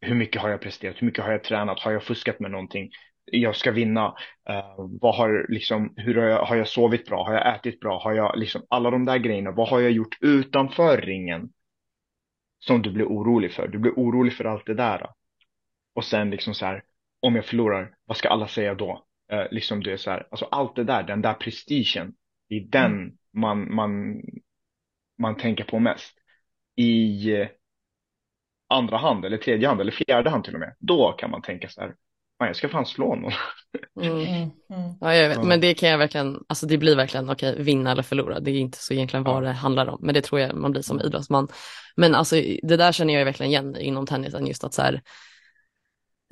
hur 0.00 0.14
mycket 0.14 0.42
har 0.42 0.48
jag 0.50 0.60
presterat, 0.60 1.02
hur 1.02 1.06
mycket 1.06 1.24
har 1.24 1.32
jag 1.32 1.44
tränat, 1.44 1.80
har 1.80 1.92
jag 1.92 2.02
fuskat 2.04 2.40
med 2.40 2.50
någonting, 2.50 2.90
jag 3.24 3.56
ska 3.56 3.70
vinna, 3.70 4.08
uh, 4.50 4.88
vad 5.00 5.14
har, 5.16 5.46
liksom, 5.48 5.94
hur 5.96 6.14
har 6.14 6.26
jag, 6.26 6.44
har 6.44 6.56
jag 6.56 6.68
sovit 6.68 7.06
bra, 7.06 7.24
har 7.24 7.34
jag 7.34 7.56
ätit 7.56 7.80
bra, 7.80 8.02
har 8.02 8.12
jag 8.12 8.38
liksom 8.38 8.62
alla 8.68 8.90
de 8.90 9.04
där 9.04 9.18
grejerna, 9.18 9.50
vad 9.50 9.68
har 9.68 9.80
jag 9.80 9.90
gjort 9.90 10.18
utanför 10.20 11.00
ringen 11.00 11.52
som 12.58 12.82
du 12.82 12.90
blir 12.90 13.04
orolig 13.04 13.52
för, 13.52 13.68
du 13.68 13.78
blir 13.78 13.92
orolig 13.92 14.32
för 14.32 14.44
allt 14.44 14.66
det 14.66 14.74
där. 14.74 15.10
Och 15.94 16.04
sen 16.04 16.30
liksom 16.30 16.54
så 16.54 16.66
här, 16.66 16.82
om 17.24 17.36
jag 17.36 17.44
förlorar, 17.44 17.94
vad 18.04 18.16
ska 18.16 18.28
alla 18.28 18.48
säga 18.48 18.74
då? 18.74 19.04
Uh, 19.32 19.44
liksom 19.50 19.82
det 19.82 19.92
är 19.92 19.96
så 19.96 20.10
här, 20.10 20.28
alltså 20.30 20.44
allt 20.44 20.76
det 20.76 20.84
där, 20.84 21.02
den 21.02 21.22
där 21.22 21.34
prestigen, 21.34 22.12
det 22.48 22.54
är 22.54 22.60
den 22.60 22.92
mm. 22.92 23.12
man, 23.32 23.74
man, 23.74 24.22
man 25.18 25.36
tänker 25.36 25.64
på 25.64 25.78
mest. 25.78 26.14
I 26.76 27.30
andra 28.68 28.96
hand 28.96 29.24
eller 29.24 29.36
tredje 29.36 29.68
hand 29.68 29.80
eller 29.80 29.92
fjärde 29.92 30.30
hand 30.30 30.44
till 30.44 30.54
och 30.54 30.60
med, 30.60 30.76
då 30.78 31.12
kan 31.12 31.30
man 31.30 31.42
tänka 31.42 31.68
så 31.68 31.80
här, 31.80 31.94
jag 32.38 32.56
ska 32.56 32.68
fan 32.68 32.86
slå 32.86 33.14
någon. 33.14 33.32
Mm. 34.00 34.18
Mm. 34.18 34.50
mm. 34.70 34.92
Ja, 35.00 35.14
jag 35.14 35.28
vet, 35.28 35.44
men 35.44 35.60
det 35.60 35.74
kan 35.74 35.88
jag 35.88 35.98
verkligen, 35.98 36.40
alltså 36.48 36.66
det 36.66 36.78
blir 36.78 36.96
verkligen, 36.96 37.30
okej, 37.30 37.52
okay, 37.52 37.64
vinna 37.64 37.92
eller 37.92 38.02
förlora, 38.02 38.40
det 38.40 38.50
är 38.50 38.54
inte 38.54 38.78
så 38.78 38.94
egentligen 38.94 39.24
vad 39.24 39.42
det 39.42 39.52
handlar 39.52 39.86
om, 39.86 39.98
men 40.02 40.14
det 40.14 40.22
tror 40.22 40.40
jag 40.40 40.56
man 40.56 40.70
blir 40.70 40.82
som 40.82 41.00
idrottsman. 41.00 41.48
Men 41.96 42.14
alltså 42.14 42.36
det 42.62 42.76
där 42.76 42.92
känner 42.92 43.14
jag 43.14 43.24
verkligen 43.24 43.50
igen 43.50 43.76
inom 43.76 44.06
tennisen, 44.06 44.46
just 44.46 44.64
att 44.64 44.74
så 44.74 44.82
här, 44.82 45.02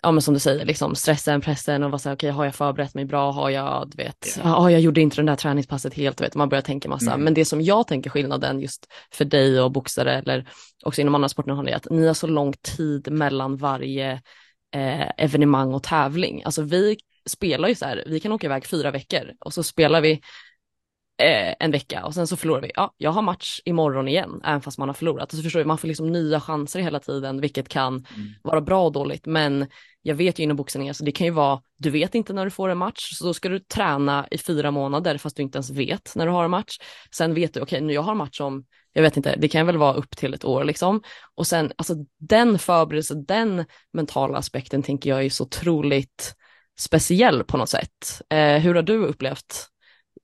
ja 0.03 0.13
men 0.13 0.23
som 0.23 0.35
du 0.35 0.41
säger, 0.41 0.65
liksom 0.65 0.95
stressen, 0.95 1.41
pressen 1.41 1.83
och 1.83 1.91
vad 1.91 2.01
säger 2.01 2.17
okej 2.17 2.29
okay, 2.29 2.37
har 2.37 2.45
jag 2.45 2.55
förberett 2.55 2.95
mig 2.95 3.05
bra, 3.05 3.31
har 3.31 3.51
jag, 3.51 3.91
du 3.91 4.03
vet, 4.03 4.39
ja 4.45 4.71
jag 4.71 4.81
gjorde 4.81 5.01
inte 5.01 5.17
det 5.17 5.27
där 5.27 5.37
träningspasset 5.37 5.95
helt, 5.95 6.19
du 6.19 6.25
vet, 6.25 6.35
man 6.35 6.49
börjar 6.49 6.63
tänka 6.63 6.89
massa. 6.89 7.13
Mm. 7.13 7.25
Men 7.25 7.35
det 7.35 7.45
som 7.45 7.61
jag 7.61 7.87
tänker 7.87 8.11
skillnaden 8.11 8.61
just 8.61 8.87
för 9.13 9.25
dig 9.25 9.61
och 9.61 9.73
boxare 9.73 10.15
eller 10.15 10.49
också 10.85 11.01
inom 11.01 11.15
andra 11.15 11.29
sporter 11.29 11.69
är 11.69 11.77
att 11.77 11.91
ni 11.91 12.07
har 12.07 12.15
så 12.15 12.27
lång 12.27 12.53
tid 12.53 13.13
mellan 13.13 13.57
varje 13.57 14.13
eh, 14.75 15.11
evenemang 15.17 15.75
och 15.75 15.83
tävling. 15.83 16.43
Alltså 16.45 16.63
vi 16.63 16.97
spelar 17.27 17.69
ju 17.69 17.75
så 17.75 17.85
här, 17.85 18.05
vi 18.07 18.21
kan 18.21 18.33
åka 18.33 18.47
iväg 18.47 18.67
fyra 18.67 18.91
veckor 18.91 19.33
och 19.41 19.55
så 19.55 19.63
spelar 19.63 20.01
vi 20.01 20.21
eh, 21.19 21.55
en 21.61 21.71
vecka 21.71 22.05
och 22.05 22.15
sen 22.15 22.27
så 22.27 22.37
förlorar 22.37 22.61
vi. 22.61 22.71
Ja, 22.75 22.95
jag 22.97 23.11
har 23.11 23.23
match 23.23 23.61
imorgon 23.65 24.09
igen, 24.09 24.41
även 24.45 24.61
fast 24.61 24.79
man 24.79 24.89
har 24.89 24.95
förlorat. 24.95 25.33
Och 25.33 25.37
så 25.37 25.43
förstår 25.43 25.61
du, 25.61 25.67
man 25.67 25.79
får 25.79 25.89
liksom 25.89 26.13
nya 26.13 26.41
chanser 26.41 26.81
hela 26.81 27.01
tiden, 27.01 27.41
vilket 27.41 27.69
kan 27.69 27.93
mm. 27.95 28.29
vara 28.43 28.61
bra 28.61 28.85
och 28.85 28.93
dåligt. 28.93 29.27
Men 29.27 29.67
jag 30.03 30.15
vet 30.15 30.39
ju 30.39 30.43
inom 30.43 30.57
boxning, 30.57 30.89
alltså 30.89 31.05
det 31.05 31.13
kan 31.13 31.27
ju 31.27 31.33
vara, 31.33 31.61
du 31.77 31.91
vet 31.91 32.15
inte 32.15 32.33
när 32.33 32.45
du 32.45 32.51
får 32.51 32.69
en 32.69 32.79
match, 32.79 33.11
så 33.15 33.25
då 33.25 33.35
ska 33.35 33.49
du 33.49 33.59
träna 33.59 34.27
i 34.31 34.39
fyra 34.39 34.71
månader 34.71 35.19
fast 35.19 35.37
du 35.37 35.43
inte 35.43 35.57
ens 35.57 35.71
vet 35.71 36.13
när 36.17 36.27
du 36.27 36.33
har 36.33 36.45
en 36.45 36.51
match. 36.51 36.79
Sen 37.15 37.35
vet 37.35 37.55
du, 37.55 37.61
okej, 37.61 37.77
okay, 37.77 37.87
nu 37.87 37.93
jag 37.93 38.03
har 38.03 38.15
match 38.15 38.41
om, 38.41 38.65
jag 38.93 39.03
vet 39.03 39.17
inte, 39.17 39.37
det 39.37 39.49
kan 39.49 39.67
väl 39.67 39.77
vara 39.77 39.95
upp 39.95 40.17
till 40.17 40.35
ett 40.35 40.45
år 40.45 40.65
liksom. 40.65 41.03
Och 41.35 41.47
sen, 41.47 41.73
alltså 41.77 41.95
den 42.19 42.59
förberedelse, 42.59 43.15
den 43.15 43.65
mentala 43.93 44.39
aspekten 44.39 44.83
tänker 44.83 45.11
jag 45.11 45.25
är 45.25 45.31
så 45.31 45.45
otroligt 45.45 46.35
speciell 46.79 47.45
på 47.45 47.57
något 47.57 47.69
sätt. 47.69 48.23
Eh, 48.31 48.59
hur 48.59 48.75
har 48.75 48.83
du 48.83 49.07
upplevt 49.07 49.67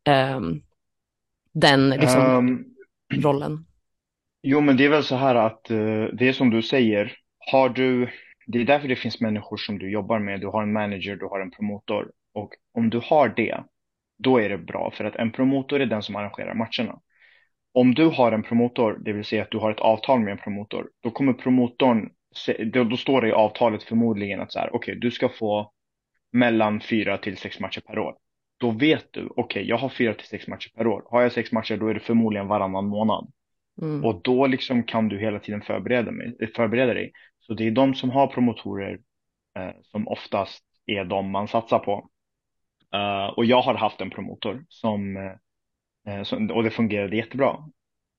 eh, 0.09 0.41
den 1.61 1.91
liksom, 1.91 2.37
um, 2.37 2.65
rollen? 3.23 3.65
Jo, 4.43 4.61
men 4.61 4.77
det 4.77 4.85
är 4.85 4.89
väl 4.89 5.05
så 5.05 5.17
här 5.17 5.35
att 5.35 5.71
uh, 5.71 6.05
det 6.13 6.29
är 6.29 6.33
som 6.33 6.51
du 6.51 6.63
säger, 6.63 7.17
har 7.53 7.69
du, 7.69 8.09
det 8.47 8.59
är 8.61 8.65
därför 8.65 8.89
det 8.89 8.97
finns 8.97 9.21
människor 9.21 9.57
som 9.57 9.79
du 9.79 9.91
jobbar 9.91 10.19
med, 10.19 10.41
du 10.41 10.47
har 10.47 10.63
en 10.63 10.73
manager, 10.73 11.17
du 11.17 11.27
har 11.27 11.41
en 11.41 11.51
promotor. 11.51 12.13
Och 12.35 12.51
om 12.75 12.91
du 12.91 13.01
har 13.05 13.29
det, 13.37 13.61
då 14.19 14.41
är 14.41 14.49
det 14.49 14.59
bra. 14.59 14.91
För 14.91 15.05
att 15.05 15.17
en 15.17 15.33
promotor 15.33 15.81
är 15.81 15.87
den 15.87 16.03
som 16.03 16.17
arrangerar 16.17 16.55
matcherna. 16.55 17.01
Om 17.73 17.95
du 17.95 18.05
har 18.05 18.33
en 18.33 18.43
promotor, 18.43 18.99
det 19.05 19.13
vill 19.13 19.25
säga 19.25 19.43
att 19.43 19.51
du 19.51 19.59
har 19.59 19.71
ett 19.71 19.81
avtal 19.81 20.21
med 20.21 20.33
en 20.33 20.39
promotor, 20.39 20.91
då 21.03 21.11
kommer 21.11 21.33
promotorn, 21.33 22.11
då 22.89 22.97
står 22.97 23.21
det 23.21 23.29
i 23.29 23.33
avtalet 23.33 23.83
förmodligen 23.83 24.41
att 24.41 24.53
så 24.53 24.59
här, 24.59 24.69
okej, 24.69 24.93
okay, 24.93 24.95
du 24.95 25.11
ska 25.11 25.29
få 25.29 25.73
mellan 26.33 26.81
fyra 26.81 27.19
till 27.19 27.37
sex 27.37 27.61
matcher 27.61 27.81
per 27.81 27.99
år 27.99 28.15
då 28.59 28.71
vet 28.71 29.13
du, 29.13 29.27
okej, 29.27 29.43
okay, 29.43 29.65
jag 29.65 29.79
har 29.79 29.89
fyra 29.89 30.15
till 30.15 30.27
sex 30.27 30.49
matcher 30.49 30.71
per 30.77 30.87
år. 30.87 31.03
Har 31.11 31.23
jag 31.23 31.33
sex 31.33 31.53
matcher, 31.53 31.77
då 31.77 31.89
är 31.89 31.95
det 31.95 32.01
förmodligen 32.01 32.49
varannan 32.49 32.87
månad. 32.87 33.33
Mm. 33.83 34.05
Och 34.05 34.23
då 34.23 34.47
liksom 34.47 34.83
kan 34.83 35.09
du 35.09 35.19
hela 35.19 35.39
tiden 35.39 35.63
förbereda, 35.63 36.11
mig, 36.11 36.37
eh, 36.41 36.49
förbereda 36.57 36.95
dig. 36.95 37.13
Så 37.41 37.55
det 37.55 37.67
är 37.67 37.71
de 37.71 37.95
som 37.95 38.11
har 38.11 38.27
promotorer 38.27 38.99
eh, 39.59 39.71
som 39.83 40.09
oftast 40.09 40.65
är 40.87 41.05
de 41.05 41.31
man 41.31 41.49
satsar 41.49 41.79
på. 41.79 42.11
Uh, 42.95 43.27
och 43.37 43.45
jag 43.45 43.63
har 43.63 43.75
haft 43.75 44.01
en 44.01 44.11
promotor 44.11 44.65
som, 44.69 45.17
uh, 46.09 46.23
som, 46.23 46.51
och 46.51 46.63
det 46.63 46.71
fungerade 46.71 47.17
jättebra. 47.17 47.57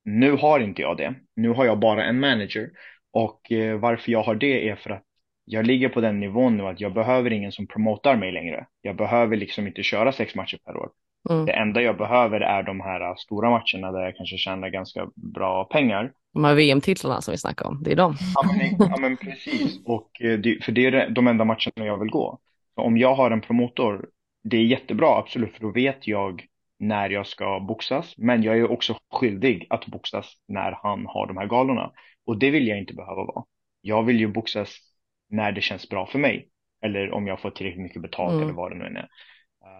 Nu 0.03 0.31
har 0.31 0.59
inte 0.59 0.81
jag 0.81 0.97
det. 0.97 1.15
Nu 1.35 1.49
har 1.49 1.65
jag 1.65 1.79
bara 1.79 2.05
en 2.05 2.19
manager. 2.19 2.69
Och 3.11 3.51
uh, 3.51 3.75
varför 3.75 4.11
jag 4.11 4.23
har 4.23 4.35
det 4.35 4.69
är 4.69 4.75
för 4.75 4.89
att 4.89 5.03
jag 5.51 5.67
ligger 5.67 5.89
på 5.89 6.01
den 6.01 6.19
nivån 6.19 6.57
nu 6.57 6.67
att 6.67 6.79
jag 6.79 6.93
behöver 6.93 7.33
ingen 7.33 7.51
som 7.51 7.67
promotar 7.67 8.15
mig 8.15 8.31
längre. 8.31 8.65
Jag 8.81 8.95
behöver 8.95 9.37
liksom 9.37 9.67
inte 9.67 9.83
köra 9.83 10.11
sex 10.11 10.35
matcher 10.35 10.59
per 10.65 10.77
år. 10.77 10.89
Mm. 11.29 11.45
Det 11.45 11.51
enda 11.51 11.81
jag 11.81 11.97
behöver 11.97 12.41
är 12.41 12.63
de 12.63 12.79
här 12.79 13.15
stora 13.15 13.49
matcherna 13.49 13.91
där 13.91 13.99
jag 13.99 14.15
kanske 14.15 14.37
tjänar 14.37 14.69
ganska 14.69 15.09
bra 15.15 15.63
pengar. 15.63 16.11
De 16.33 16.43
här 16.43 16.55
VM-titlarna 16.55 17.21
som 17.21 17.31
vi 17.31 17.37
snackar 17.37 17.65
om, 17.65 17.83
det 17.83 17.91
är 17.91 17.95
de. 17.95 18.15
Ja 18.35 18.43
men, 18.57 18.89
ja, 18.89 18.97
men 18.99 19.17
precis, 19.17 19.79
och 19.85 20.21
eh, 20.21 20.39
det, 20.39 20.63
för 20.63 20.71
det 20.71 20.85
är 20.85 21.09
de 21.09 21.27
enda 21.27 21.45
matcherna 21.45 21.85
jag 21.85 21.99
vill 21.99 22.09
gå. 22.09 22.39
Så 22.75 22.81
om 22.81 22.97
jag 22.97 23.15
har 23.15 23.31
en 23.31 23.41
promotor, 23.41 24.09
det 24.43 24.57
är 24.57 24.63
jättebra 24.63 25.17
absolut, 25.17 25.53
för 25.53 25.61
då 25.61 25.71
vet 25.71 26.07
jag 26.07 26.45
när 26.79 27.09
jag 27.09 27.27
ska 27.27 27.59
boxas. 27.59 28.13
Men 28.17 28.43
jag 28.43 28.57
är 28.57 28.71
också 28.71 28.97
skyldig 29.13 29.67
att 29.69 29.85
boxas 29.85 30.33
när 30.47 30.79
han 30.83 31.05
har 31.05 31.27
de 31.27 31.37
här 31.37 31.47
galorna. 31.47 31.91
Och 32.25 32.39
det 32.39 32.49
vill 32.49 32.67
jag 32.67 32.77
inte 32.77 32.93
behöva 32.93 33.23
vara. 33.23 33.43
Jag 33.81 34.03
vill 34.03 34.19
ju 34.19 34.27
boxas 34.27 34.88
när 35.29 35.51
det 35.51 35.61
känns 35.61 35.89
bra 35.89 36.05
för 36.05 36.19
mig. 36.19 36.49
Eller 36.81 37.11
om 37.11 37.27
jag 37.27 37.41
får 37.41 37.51
tillräckligt 37.51 37.83
mycket 37.83 38.01
betalt 38.01 38.31
mm. 38.31 38.43
eller 38.43 38.53
vad 38.53 38.71
det 38.71 38.77
nu 38.77 38.85
är. 38.85 39.09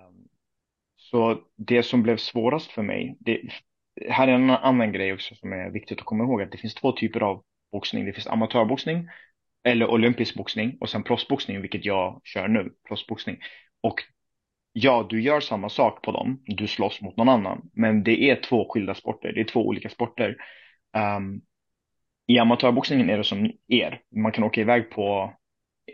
Um, 0.07 0.27
så 0.95 1.41
det 1.55 1.83
som 1.83 2.03
blev 2.03 2.17
svårast 2.17 2.71
för 2.71 2.81
mig, 2.81 3.17
det, 3.19 3.41
här 4.09 4.27
är 4.27 4.31
en 4.31 4.49
annan 4.49 4.91
grej 4.91 5.13
också 5.13 5.35
som 5.35 5.53
är 5.53 5.69
viktigt 5.69 5.99
att 5.99 6.05
komma 6.05 6.23
ihåg, 6.23 6.41
att 6.41 6.51
det 6.51 6.57
finns 6.57 6.75
två 6.75 6.91
typer 6.91 7.23
av 7.23 7.43
boxning. 7.71 8.05
Det 8.05 8.13
finns 8.13 8.27
amatörboxning 8.27 9.07
eller 9.63 9.87
olympisk 9.87 10.35
boxning 10.35 10.77
och 10.81 10.89
sen 10.89 11.03
proffsboxning, 11.03 11.61
vilket 11.61 11.85
jag 11.85 12.21
kör 12.23 12.47
nu, 12.47 12.73
proffsboxning. 12.87 13.37
Och 13.81 14.03
ja, 14.73 15.07
du 15.09 15.21
gör 15.21 15.39
samma 15.39 15.69
sak 15.69 16.01
på 16.01 16.11
dem, 16.11 16.43
du 16.45 16.67
slåss 16.67 17.01
mot 17.01 17.17
någon 17.17 17.29
annan, 17.29 17.69
men 17.73 18.03
det 18.03 18.29
är 18.29 18.41
två 18.41 18.71
skilda 18.71 18.95
sporter, 18.95 19.33
det 19.33 19.39
är 19.39 19.45
två 19.45 19.67
olika 19.67 19.89
sporter. 19.89 20.35
Um, 21.17 21.41
I 22.27 22.39
amatörboxningen 22.39 23.09
är 23.09 23.17
det 23.17 23.23
som 23.23 23.51
er, 23.67 24.01
man 24.15 24.31
kan 24.31 24.43
åka 24.43 24.61
iväg 24.61 24.89
på 24.89 25.33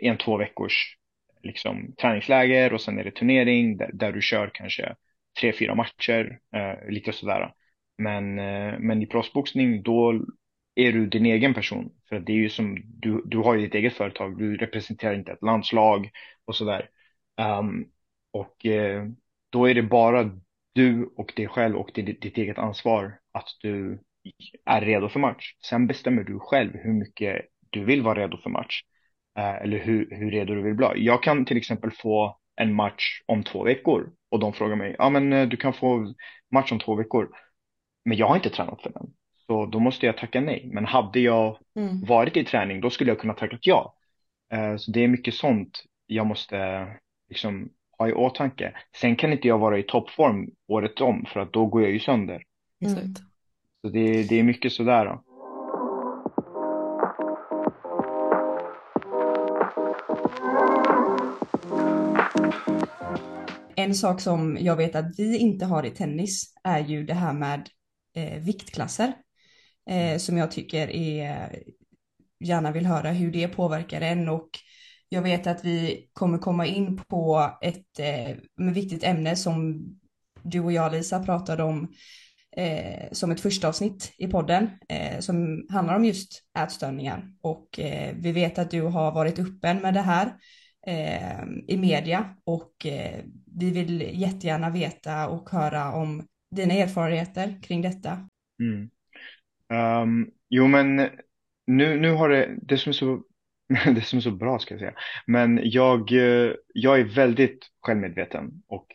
en 0.02 0.18
två 0.18 0.36
veckors 0.36 0.96
liksom, 1.42 1.94
träningsläger 2.00 2.72
och 2.72 2.80
sen 2.80 2.98
är 2.98 3.04
det 3.04 3.10
turnering 3.10 3.76
där, 3.76 3.90
där 3.92 4.12
du 4.12 4.22
kör 4.22 4.50
kanske 4.54 4.94
tre, 5.40 5.52
fyra 5.52 5.74
matcher, 5.74 6.38
eh, 6.54 6.90
lite 6.90 7.12
sådär. 7.12 7.52
Men, 7.98 8.38
eh, 8.38 8.78
men 8.78 9.02
i 9.02 9.06
proffsboxning 9.06 9.82
då 9.82 10.24
är 10.74 10.92
du 10.92 11.06
din 11.06 11.26
egen 11.26 11.54
person. 11.54 11.90
För 12.08 12.20
det 12.20 12.32
är 12.32 12.36
ju 12.36 12.48
som, 12.48 12.82
du, 12.84 13.22
du 13.26 13.38
har 13.38 13.54
ju 13.54 13.60
ditt 13.60 13.74
eget 13.74 13.94
företag, 13.94 14.38
du 14.38 14.56
representerar 14.56 15.14
inte 15.14 15.32
ett 15.32 15.42
landslag 15.42 16.10
och 16.44 16.56
sådär. 16.56 16.90
Um, 17.60 17.90
och 18.30 18.66
eh, 18.66 19.04
då 19.50 19.68
är 19.68 19.74
det 19.74 19.82
bara 19.82 20.40
du 20.72 21.10
och 21.16 21.32
dig 21.36 21.48
själv 21.48 21.76
och 21.76 21.90
ditt, 21.94 22.20
ditt 22.20 22.38
eget 22.38 22.58
ansvar 22.58 23.18
att 23.32 23.48
du 23.62 24.00
är 24.64 24.80
redo 24.80 25.08
för 25.08 25.20
match. 25.20 25.54
Sen 25.68 25.86
bestämmer 25.86 26.24
du 26.24 26.38
själv 26.38 26.72
hur 26.74 26.92
mycket 26.92 27.46
du 27.70 27.84
vill 27.84 28.02
vara 28.02 28.18
redo 28.20 28.36
för 28.36 28.50
match. 28.50 28.82
Eh, 29.36 29.62
eller 29.62 29.78
hur, 29.78 30.08
hur 30.10 30.30
redo 30.30 30.54
du 30.54 30.62
vill 30.62 30.74
bli. 30.74 30.86
Jag 30.94 31.22
kan 31.22 31.44
till 31.44 31.56
exempel 31.56 31.90
få 31.90 32.38
en 32.56 32.74
match 32.74 33.22
om 33.26 33.42
två 33.42 33.64
veckor 33.64 34.12
och 34.30 34.38
de 34.38 34.52
frågar 34.52 34.76
mig, 34.76 34.96
ja 34.98 35.10
men 35.10 35.32
eh, 35.32 35.48
du 35.48 35.56
kan 35.56 35.72
få 35.72 36.14
match 36.50 36.72
om 36.72 36.78
två 36.78 36.94
veckor. 36.94 37.28
Men 38.04 38.16
jag 38.16 38.26
har 38.26 38.36
inte 38.36 38.50
tränat 38.50 38.82
för 38.82 38.90
den. 38.90 39.06
Så 39.46 39.66
då 39.66 39.80
måste 39.80 40.06
jag 40.06 40.16
tacka 40.16 40.40
nej. 40.40 40.70
Men 40.72 40.84
hade 40.84 41.20
jag 41.20 41.58
mm. 41.76 42.04
varit 42.04 42.36
i 42.36 42.44
träning 42.44 42.80
då 42.80 42.90
skulle 42.90 43.10
jag 43.10 43.20
kunna 43.20 43.34
tacka 43.34 43.58
ja. 43.60 43.94
Eh, 44.52 44.76
så 44.76 44.90
det 44.90 45.04
är 45.04 45.08
mycket 45.08 45.34
sånt 45.34 45.84
jag 46.06 46.26
måste 46.26 46.86
liksom 47.28 47.68
ha 47.98 48.08
i 48.08 48.12
åtanke. 48.12 48.72
Sen 48.96 49.16
kan 49.16 49.32
inte 49.32 49.48
jag 49.48 49.58
vara 49.58 49.78
i 49.78 49.82
toppform 49.82 50.50
året 50.68 51.00
om 51.00 51.26
för 51.32 51.40
att 51.40 51.52
då 51.52 51.66
går 51.66 51.82
jag 51.82 51.90
ju 51.90 52.00
sönder. 52.00 52.42
Mm. 52.84 53.14
Så 53.80 53.88
det, 53.88 54.28
det 54.28 54.38
är 54.38 54.42
mycket 54.42 54.72
sådär. 54.72 55.04
Då. 55.04 55.22
En 63.86 63.94
sak 63.94 64.20
som 64.20 64.58
jag 64.60 64.76
vet 64.76 64.94
att 64.94 65.18
vi 65.18 65.38
inte 65.38 65.64
har 65.64 65.86
i 65.86 65.90
tennis 65.90 66.52
är 66.64 66.78
ju 66.78 67.04
det 67.04 67.14
här 67.14 67.32
med 67.32 67.68
eh, 68.16 68.38
viktklasser. 68.38 69.12
Eh, 69.90 70.18
som 70.18 70.36
jag 70.36 70.50
tycker 70.50 70.90
är, 70.90 71.58
gärna 72.44 72.72
vill 72.72 72.86
höra 72.86 73.10
hur 73.10 73.32
det 73.32 73.48
påverkar 73.48 74.00
en. 74.00 74.28
Och 74.28 74.48
jag 75.08 75.22
vet 75.22 75.46
att 75.46 75.64
vi 75.64 76.08
kommer 76.12 76.38
komma 76.38 76.66
in 76.66 76.96
på 76.96 77.50
ett 77.62 77.98
eh, 77.98 78.36
viktigt 78.72 79.04
ämne 79.04 79.36
som 79.36 79.84
du 80.42 80.60
och 80.60 80.72
jag 80.72 80.92
Lisa 80.92 81.24
pratade 81.24 81.62
om 81.62 81.92
eh, 82.56 83.12
som 83.12 83.30
ett 83.30 83.40
första 83.40 83.68
avsnitt 83.68 84.12
i 84.18 84.26
podden 84.26 84.70
eh, 84.88 85.20
som 85.20 85.66
handlar 85.70 85.96
om 85.96 86.04
just 86.04 86.42
ätstörningar. 86.58 87.28
Och 87.42 87.80
eh, 87.80 88.14
vi 88.18 88.32
vet 88.32 88.58
att 88.58 88.70
du 88.70 88.82
har 88.82 89.12
varit 89.12 89.38
öppen 89.38 89.78
med 89.78 89.94
det 89.94 90.02
här 90.02 90.32
eh, 90.86 91.44
i 91.66 91.76
media 91.76 92.34
och 92.44 92.86
eh, 92.86 93.24
vi 93.56 93.70
vill 93.70 94.20
jättegärna 94.20 94.70
veta 94.70 95.28
och 95.28 95.50
höra 95.50 95.92
om 95.92 96.26
dina 96.50 96.74
erfarenheter 96.74 97.62
kring 97.62 97.82
detta. 97.82 98.28
Mm. 98.60 98.90
Um, 100.02 100.30
jo 100.48 100.66
men 100.66 100.96
nu, 101.66 102.00
nu 102.00 102.12
har 102.12 102.28
det, 102.28 102.56
det 102.62 102.78
som 102.78 102.90
är 102.90 102.94
så 102.94 103.22
det 103.94 104.00
som 104.00 104.16
är 104.16 104.20
så 104.20 104.30
bra 104.30 104.58
ska 104.58 104.74
jag 104.74 104.80
säga. 104.80 104.94
Men 105.26 105.60
jag, 105.62 106.12
eh, 106.12 106.52
jag 106.74 107.00
är 107.00 107.04
väldigt 107.04 107.66
självmedveten 107.80 108.62
och 108.66 108.86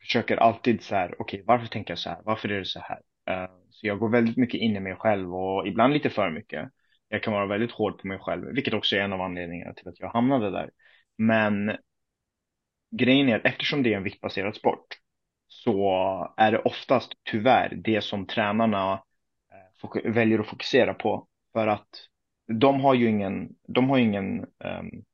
försöker 0.00 0.36
alltid 0.36 0.82
så 0.82 0.94
här, 0.94 1.14
okej, 1.18 1.22
okay, 1.22 1.42
varför 1.46 1.66
tänker 1.66 1.90
jag 1.90 1.98
så 1.98 2.10
här? 2.10 2.20
Varför 2.24 2.48
är 2.48 2.58
det 2.58 2.64
så 2.64 2.80
här? 2.80 2.98
Uh, 3.30 3.50
så 3.70 3.86
jag 3.86 3.98
går 3.98 4.08
väldigt 4.08 4.36
mycket 4.36 4.60
in 4.60 4.76
i 4.76 4.80
mig 4.80 4.96
själv 4.96 5.34
och 5.34 5.66
ibland 5.66 5.92
lite 5.92 6.10
för 6.10 6.30
mycket. 6.30 6.70
Jag 7.08 7.22
kan 7.22 7.32
vara 7.32 7.46
väldigt 7.46 7.70
hård 7.70 8.00
på 8.00 8.06
mig 8.06 8.18
själv, 8.18 8.54
vilket 8.54 8.74
också 8.74 8.96
är 8.96 9.00
en 9.00 9.12
av 9.12 9.20
anledningarna 9.20 9.74
till 9.74 9.88
att 9.88 10.00
jag 10.00 10.08
hamnade 10.08 10.50
där. 10.50 10.70
Men 11.26 11.76
grejen 12.90 13.28
är 13.28 13.36
att 13.36 13.46
eftersom 13.46 13.82
det 13.82 13.92
är 13.92 13.96
en 13.96 14.02
viktbaserad 14.02 14.56
sport 14.56 14.86
så 15.48 16.34
är 16.36 16.52
det 16.52 16.58
oftast 16.58 17.12
tyvärr 17.30 17.74
det 17.84 18.04
som 18.04 18.26
tränarna 18.26 19.02
eh, 19.82 20.12
väljer 20.12 20.38
att 20.38 20.46
fokusera 20.46 20.94
på. 20.94 21.28
För 21.52 21.66
att 21.66 21.88
de 22.60 22.80
har 22.80 22.94
ju 22.94 23.08
ingen, 23.08 23.48
de 23.68 23.90
har 23.90 23.98
ingen 23.98 24.40
um, 24.40 25.04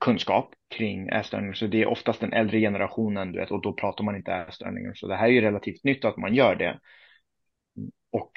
kunskap 0.00 0.54
kring 0.74 1.08
ätstörningar, 1.08 1.54
så 1.54 1.66
det 1.66 1.82
är 1.82 1.86
oftast 1.86 2.20
den 2.20 2.32
äldre 2.32 2.60
generationen, 2.60 3.32
du 3.32 3.38
vet, 3.38 3.50
och 3.50 3.62
då 3.62 3.72
pratar 3.72 4.04
man 4.04 4.16
inte 4.16 4.32
ätstörningar. 4.32 4.94
Så 4.94 5.06
det 5.06 5.16
här 5.16 5.26
är 5.26 5.32
ju 5.32 5.40
relativt 5.40 5.84
nytt 5.84 6.04
att 6.04 6.16
man 6.16 6.34
gör 6.34 6.54
det. 6.54 6.80
Och 8.12 8.32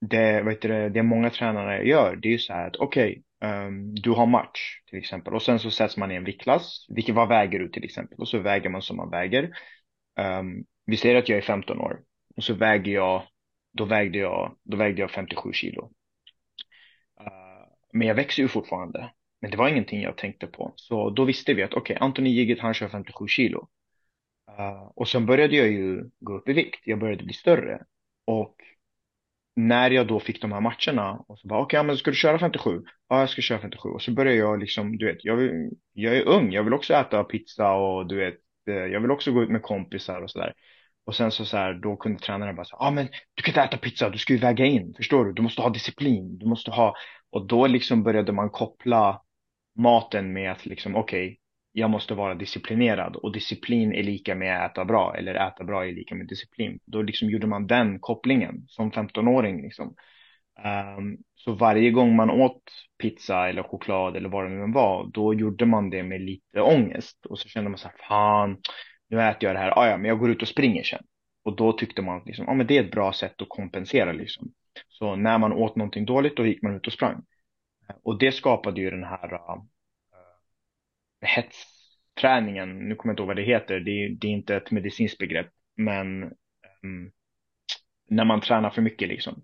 det, 0.00 0.42
vet 0.42 0.62
du, 0.62 0.90
det 0.90 1.02
många 1.02 1.30
tränare 1.30 1.88
gör, 1.88 2.16
det 2.16 2.28
är 2.28 2.32
ju 2.32 2.38
så 2.38 2.52
här 2.52 2.66
att 2.66 2.76
okej, 2.76 3.10
okay, 3.10 3.22
um, 3.40 3.94
du 3.94 4.10
har 4.10 4.26
match 4.26 4.80
till 4.86 4.98
exempel 4.98 5.34
och 5.34 5.42
sen 5.42 5.58
så 5.58 5.70
sätts 5.70 5.96
man 5.96 6.12
i 6.12 6.14
en 6.14 6.24
viktklass. 6.24 6.86
Vilket, 6.88 7.14
vad 7.14 7.28
väger 7.28 7.58
du 7.58 7.68
till 7.68 7.84
exempel? 7.84 8.18
Och 8.18 8.28
så 8.28 8.38
väger 8.38 8.70
man 8.70 8.82
som 8.82 8.96
man 8.96 9.10
väger. 9.10 9.42
Um, 10.20 10.64
vi 10.86 10.96
säger 10.96 11.16
att 11.16 11.28
jag 11.28 11.38
är 11.38 11.42
15 11.42 11.80
år 11.80 12.00
och 12.36 12.44
så 12.44 12.54
väger 12.54 12.92
jag, 12.92 13.22
då 13.72 13.84
vägde 13.84 14.18
jag, 14.18 14.56
då 14.64 14.76
vägde 14.76 15.00
jag 15.00 15.10
57 15.10 15.52
kilo. 15.52 15.92
Ehm, 17.20 17.68
men 17.92 18.08
jag 18.08 18.14
växer 18.14 18.42
ju 18.42 18.48
fortfarande. 18.48 19.10
Men 19.40 19.50
det 19.50 19.56
var 19.56 19.68
ingenting 19.68 20.02
jag 20.02 20.16
tänkte 20.16 20.46
på. 20.46 20.72
Så 20.76 21.10
då 21.10 21.24
visste 21.24 21.54
vi 21.54 21.62
att 21.62 21.74
okej, 21.74 21.96
okay, 21.96 22.06
Anthony 22.06 22.30
Giget 22.30 22.60
han 22.60 22.74
kör 22.74 22.88
57 22.88 23.26
kilo. 23.28 23.68
Uh, 24.58 24.90
och 24.94 25.08
sen 25.08 25.26
började 25.26 25.56
jag 25.56 25.68
ju 25.68 26.10
gå 26.20 26.36
upp 26.38 26.48
i 26.48 26.52
vikt. 26.52 26.80
Jag 26.84 26.98
började 26.98 27.24
bli 27.24 27.34
större. 27.34 27.84
Och 28.24 28.56
när 29.56 29.90
jag 29.90 30.06
då 30.06 30.20
fick 30.20 30.42
de 30.42 30.52
här 30.52 30.60
matcherna 30.60 31.24
och 31.28 31.38
så 31.38 31.48
bara 31.48 31.60
okej, 31.60 31.78
okay, 31.78 31.86
men 31.86 31.96
ska 31.96 32.10
du 32.10 32.16
köra 32.16 32.38
57? 32.38 32.82
Ja, 33.08 33.20
jag 33.20 33.30
ska 33.30 33.42
köra 33.42 33.58
57. 33.58 33.88
Och 33.88 34.02
så 34.02 34.12
började 34.12 34.38
jag 34.38 34.60
liksom, 34.60 34.98
du 34.98 35.06
vet, 35.06 35.24
jag, 35.24 35.36
vill, 35.36 35.70
jag 35.92 36.16
är 36.16 36.28
ung. 36.28 36.52
Jag 36.52 36.64
vill 36.64 36.74
också 36.74 36.94
äta 36.94 37.24
pizza 37.24 37.72
och 37.72 38.06
du 38.08 38.16
vet, 38.16 38.34
eh, 38.68 38.74
jag 38.74 39.00
vill 39.00 39.10
också 39.10 39.32
gå 39.32 39.42
ut 39.42 39.50
med 39.50 39.62
kompisar 39.62 40.22
och 40.22 40.30
sådär. 40.30 40.52
Och 41.06 41.14
sen 41.14 41.30
så, 41.30 41.44
så 41.44 41.56
här, 41.56 41.74
då 41.74 41.96
kunde 41.96 42.18
tränaren 42.18 42.56
bara 42.56 42.64
säga, 42.64 42.76
ja 42.80 42.86
ah, 42.86 42.90
men 42.90 43.08
du 43.34 43.42
kan 43.42 43.50
inte 43.52 43.62
äta 43.62 43.76
pizza, 43.76 44.10
du 44.10 44.18
ska 44.18 44.32
ju 44.32 44.38
väga 44.38 44.64
in, 44.64 44.94
förstår 44.96 45.24
du? 45.24 45.32
Du 45.32 45.42
måste 45.42 45.62
ha 45.62 45.70
disciplin, 45.70 46.38
du 46.38 46.46
måste 46.46 46.70
ha, 46.70 46.94
och 47.30 47.46
då 47.46 47.66
liksom 47.66 48.02
började 48.02 48.32
man 48.32 48.50
koppla 48.50 49.22
maten 49.78 50.32
med 50.32 50.52
att 50.52 50.66
liksom, 50.66 50.96
okej, 50.96 51.26
okay, 51.26 51.36
jag 51.78 51.90
måste 51.90 52.14
vara 52.14 52.34
disciplinerad 52.34 53.16
och 53.16 53.32
disciplin 53.32 53.92
är 53.92 54.02
lika 54.02 54.34
med 54.34 54.64
att 54.64 54.70
äta 54.70 54.84
bra 54.84 55.14
eller 55.16 55.34
äta 55.34 55.64
bra 55.64 55.86
är 55.86 55.92
lika 55.92 56.14
med 56.14 56.26
disciplin. 56.26 56.78
Då 56.84 57.02
liksom 57.02 57.30
gjorde 57.30 57.46
man 57.46 57.66
den 57.66 57.98
kopplingen 58.00 58.64
som 58.68 58.92
15-åring 58.92 59.62
liksom. 59.62 59.94
Um, 60.98 61.16
så 61.34 61.52
varje 61.52 61.90
gång 61.90 62.16
man 62.16 62.30
åt 62.30 62.62
pizza 62.98 63.48
eller 63.48 63.62
choklad 63.62 64.16
eller 64.16 64.28
vad 64.28 64.44
det 64.44 64.50
nu 64.50 64.72
var, 64.72 65.10
då 65.12 65.34
gjorde 65.34 65.66
man 65.66 65.90
det 65.90 66.02
med 66.02 66.20
lite 66.20 66.60
ångest 66.60 67.26
och 67.26 67.38
så 67.38 67.48
kände 67.48 67.70
man 67.70 67.78
så 67.78 67.88
här, 67.88 67.96
fan, 68.08 68.56
nu 69.08 69.22
äter 69.22 69.44
jag 69.48 69.56
det 69.56 69.60
här, 69.60 69.78
ah, 69.78 69.88
ja, 69.88 69.96
men 69.96 70.08
jag 70.08 70.18
går 70.18 70.30
ut 70.30 70.42
och 70.42 70.48
springer 70.48 70.82
sen. 70.82 71.02
Och 71.44 71.56
då 71.56 71.72
tyckte 71.72 72.02
man 72.02 72.22
liksom, 72.26 72.44
ja, 72.44 72.52
ah, 72.52 72.54
men 72.54 72.66
det 72.66 72.78
är 72.78 72.84
ett 72.84 72.90
bra 72.90 73.12
sätt 73.12 73.42
att 73.42 73.48
kompensera 73.48 74.12
liksom. 74.12 74.52
Så 74.88 75.16
när 75.16 75.38
man 75.38 75.52
åt 75.52 75.76
någonting 75.76 76.04
dåligt, 76.04 76.36
då 76.36 76.46
gick 76.46 76.62
man 76.62 76.76
ut 76.76 76.86
och 76.86 76.92
sprang. 76.92 77.22
Och 78.02 78.18
det 78.18 78.32
skapade 78.32 78.80
ju 78.80 78.90
den 78.90 79.04
här 79.04 79.32
uh, 79.32 79.62
hetsträningen, 81.26 82.88
nu 82.88 82.94
kommer 82.94 83.10
jag 83.10 83.12
inte 83.12 83.22
ihåg 83.22 83.28
vad 83.28 83.36
det 83.36 83.42
heter, 83.42 83.80
det 83.80 83.90
är, 83.90 84.08
det 84.08 84.26
är 84.26 84.30
inte 84.30 84.56
ett 84.56 84.70
medicinskt 84.70 85.18
begrepp, 85.18 85.48
men 85.76 86.22
um, 86.82 87.12
när 88.08 88.24
man 88.24 88.40
tränar 88.40 88.70
för 88.70 88.82
mycket 88.82 89.08
liksom. 89.08 89.42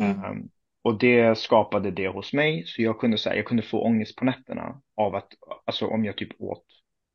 Mm. 0.00 0.24
Um, 0.24 0.48
och 0.82 0.98
det 0.98 1.38
skapade 1.38 1.90
det 1.90 2.08
hos 2.08 2.32
mig, 2.32 2.64
så 2.66 2.82
jag 2.82 3.00
kunde, 3.00 3.18
säga, 3.18 3.36
jag 3.36 3.46
kunde 3.46 3.62
få 3.62 3.84
ångest 3.84 4.16
på 4.16 4.24
nätterna 4.24 4.80
av 4.96 5.14
att, 5.14 5.28
alltså 5.64 5.86
om 5.86 6.04
jag 6.04 6.16
typ 6.16 6.40
åt 6.40 6.64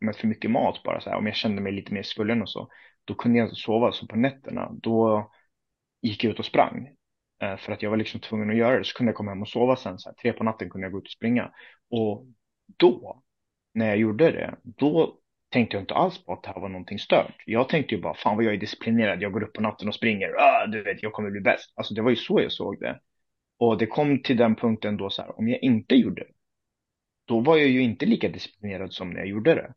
med 0.01 0.15
för 0.15 0.27
mycket 0.27 0.51
mat 0.51 0.83
bara 0.83 1.01
så 1.01 1.09
här, 1.09 1.17
om 1.17 1.25
jag 1.25 1.35
kände 1.35 1.61
mig 1.61 1.71
lite 1.71 1.93
mer 1.93 2.03
svullen 2.03 2.41
och 2.41 2.49
så, 2.49 2.69
då 3.05 3.15
kunde 3.15 3.37
jag 3.37 3.45
inte 3.45 3.55
sova. 3.55 3.91
Så 3.91 4.07
på 4.07 4.15
nätterna, 4.15 4.69
då 4.71 5.29
gick 6.01 6.23
jag 6.23 6.31
ut 6.31 6.39
och 6.39 6.45
sprang. 6.45 6.89
Eh, 7.41 7.57
för 7.57 7.71
att 7.71 7.81
jag 7.81 7.89
var 7.89 7.97
liksom 7.97 8.19
tvungen 8.19 8.49
att 8.49 8.55
göra 8.55 8.77
det. 8.77 8.83
Så 8.85 8.97
kunde 8.97 9.09
jag 9.09 9.17
komma 9.17 9.31
hem 9.31 9.41
och 9.41 9.49
sova 9.49 9.75
sen. 9.75 9.99
Så 9.99 10.09
här, 10.09 10.15
tre 10.15 10.33
på 10.33 10.43
natten 10.43 10.69
kunde 10.69 10.85
jag 10.85 10.91
gå 10.91 10.97
ut 10.97 11.05
och 11.05 11.11
springa. 11.11 11.51
Och 11.89 12.25
då, 12.77 13.23
när 13.79 13.87
jag 13.87 13.97
gjorde 13.97 14.31
det, 14.31 14.55
då 14.63 15.17
tänkte 15.49 15.75
jag 15.75 15.83
inte 15.83 15.93
alls 15.93 16.25
på 16.25 16.33
att 16.33 16.43
det 16.43 16.49
här 16.49 16.61
var 16.61 16.69
någonting 16.69 16.99
stört. 16.99 17.43
Jag 17.45 17.69
tänkte 17.69 17.95
ju 17.95 18.01
bara, 18.01 18.13
fan 18.13 18.35
vad 18.35 18.45
jag 18.45 18.53
är 18.53 18.57
disciplinerad. 18.57 19.21
Jag 19.21 19.31
går 19.31 19.43
upp 19.43 19.53
på 19.53 19.61
natten 19.61 19.87
och 19.87 19.95
springer. 19.95 20.35
Ah, 20.37 20.67
du 20.67 20.83
vet, 20.83 21.03
jag 21.03 21.13
kommer 21.13 21.31
bli 21.31 21.41
bäst. 21.41 21.73
Alltså 21.75 21.93
det 21.93 22.01
var 22.01 22.09
ju 22.09 22.15
så 22.15 22.41
jag 22.41 22.51
såg 22.51 22.79
det. 22.79 22.99
Och 23.59 23.77
det 23.77 23.85
kom 23.85 24.21
till 24.23 24.37
den 24.37 24.55
punkten 24.55 24.97
då 24.97 25.09
så 25.09 25.21
här, 25.21 25.39
om 25.39 25.47
jag 25.47 25.63
inte 25.63 25.95
gjorde 25.95 26.21
det, 26.21 26.31
då 27.27 27.39
var 27.39 27.57
jag 27.57 27.67
ju 27.67 27.81
inte 27.81 28.05
lika 28.05 28.29
disciplinerad 28.29 28.93
som 28.93 29.09
när 29.09 29.19
jag 29.19 29.27
gjorde 29.27 29.55
det. 29.55 29.73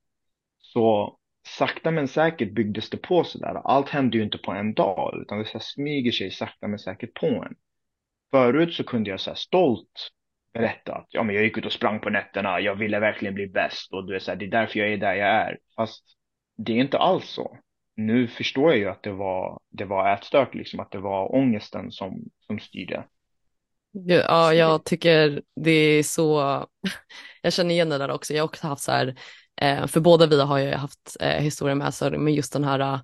Så 0.59 1.19
sakta 1.49 1.91
men 1.91 2.09
säkert 2.09 2.55
byggdes 2.55 2.91
det 2.91 2.97
på 2.97 3.25
sådär. 3.25 3.55
Allt 3.65 3.89
hände 3.89 4.17
ju 4.17 4.25
inte 4.25 4.39
på 4.39 4.53
en 4.53 4.75
dag, 4.75 5.19
utan 5.23 5.39
det 5.39 5.45
så 5.45 5.61
smyger 5.61 6.13
sig 6.13 6.31
sakta 6.31 6.69
men 6.69 6.79
säkert 6.79 7.15
på 7.15 7.27
en. 7.27 7.55
Förut 8.31 8.75
så 8.75 8.85
kunde 8.85 9.11
jag 9.11 9.21
så 9.21 9.35
stolt 9.35 10.11
berätta 10.53 10.95
att 10.95 11.07
ja, 11.09 11.23
men 11.23 11.35
jag 11.35 11.45
gick 11.45 11.59
ut 11.59 11.67
och 11.67 11.73
sprang 11.73 12.01
på 12.01 12.11
nätterna, 12.11 12.61
jag 12.61 12.75
ville 12.75 13.01
verkligen 13.01 13.35
bli 13.35 13.47
bäst 13.47 13.93
och 13.93 14.07
du 14.07 14.15
är 14.15 14.19
så 14.19 14.31
här, 14.31 14.39
det 14.39 14.45
är 14.45 14.51
därför 14.51 14.79
jag 14.79 14.93
är 14.93 14.97
där 14.97 15.15
jag 15.15 15.29
är. 15.29 15.59
Fast 15.77 16.05
det 16.57 16.73
är 16.73 16.77
inte 16.77 16.99
alls 16.99 17.29
så. 17.29 17.59
Nu 17.97 18.29
förstår 18.29 18.71
jag 18.71 18.79
ju 18.79 18.89
att 18.89 19.03
det 19.03 19.13
var, 19.13 19.61
det 19.71 19.85
var 19.85 20.15
ätstört, 20.15 20.55
liksom, 20.55 20.81
att 20.81 20.91
det 20.91 20.99
var 20.99 21.35
ångesten 21.35 21.91
som, 21.93 22.25
som 22.47 22.59
styrde. 22.59 23.05
Ja, 23.93 24.55
jag 24.55 24.85
tycker 24.85 25.43
det 25.57 25.71
är 25.71 26.03
så, 26.03 26.41
jag 27.43 27.53
känner 27.53 27.75
igen 27.75 27.89
det 27.89 27.99
där 27.99 28.11
också. 28.11 28.35
Jag 28.35 28.43
har 28.43 28.49
också 28.49 28.67
haft 28.67 28.83
så 28.83 28.93
här 28.93 29.15
eh, 29.61 29.87
för 29.87 30.01
båda 30.01 30.27
vi 30.27 30.41
har 30.41 30.59
ju 30.59 30.73
haft 30.73 31.17
eh, 31.21 31.43
historier 31.43 31.75
med 31.75 31.95
sig, 31.95 32.19
men 32.19 32.35
just 32.35 32.53
den 32.53 32.65
här, 32.65 32.81
eh, 32.81 33.01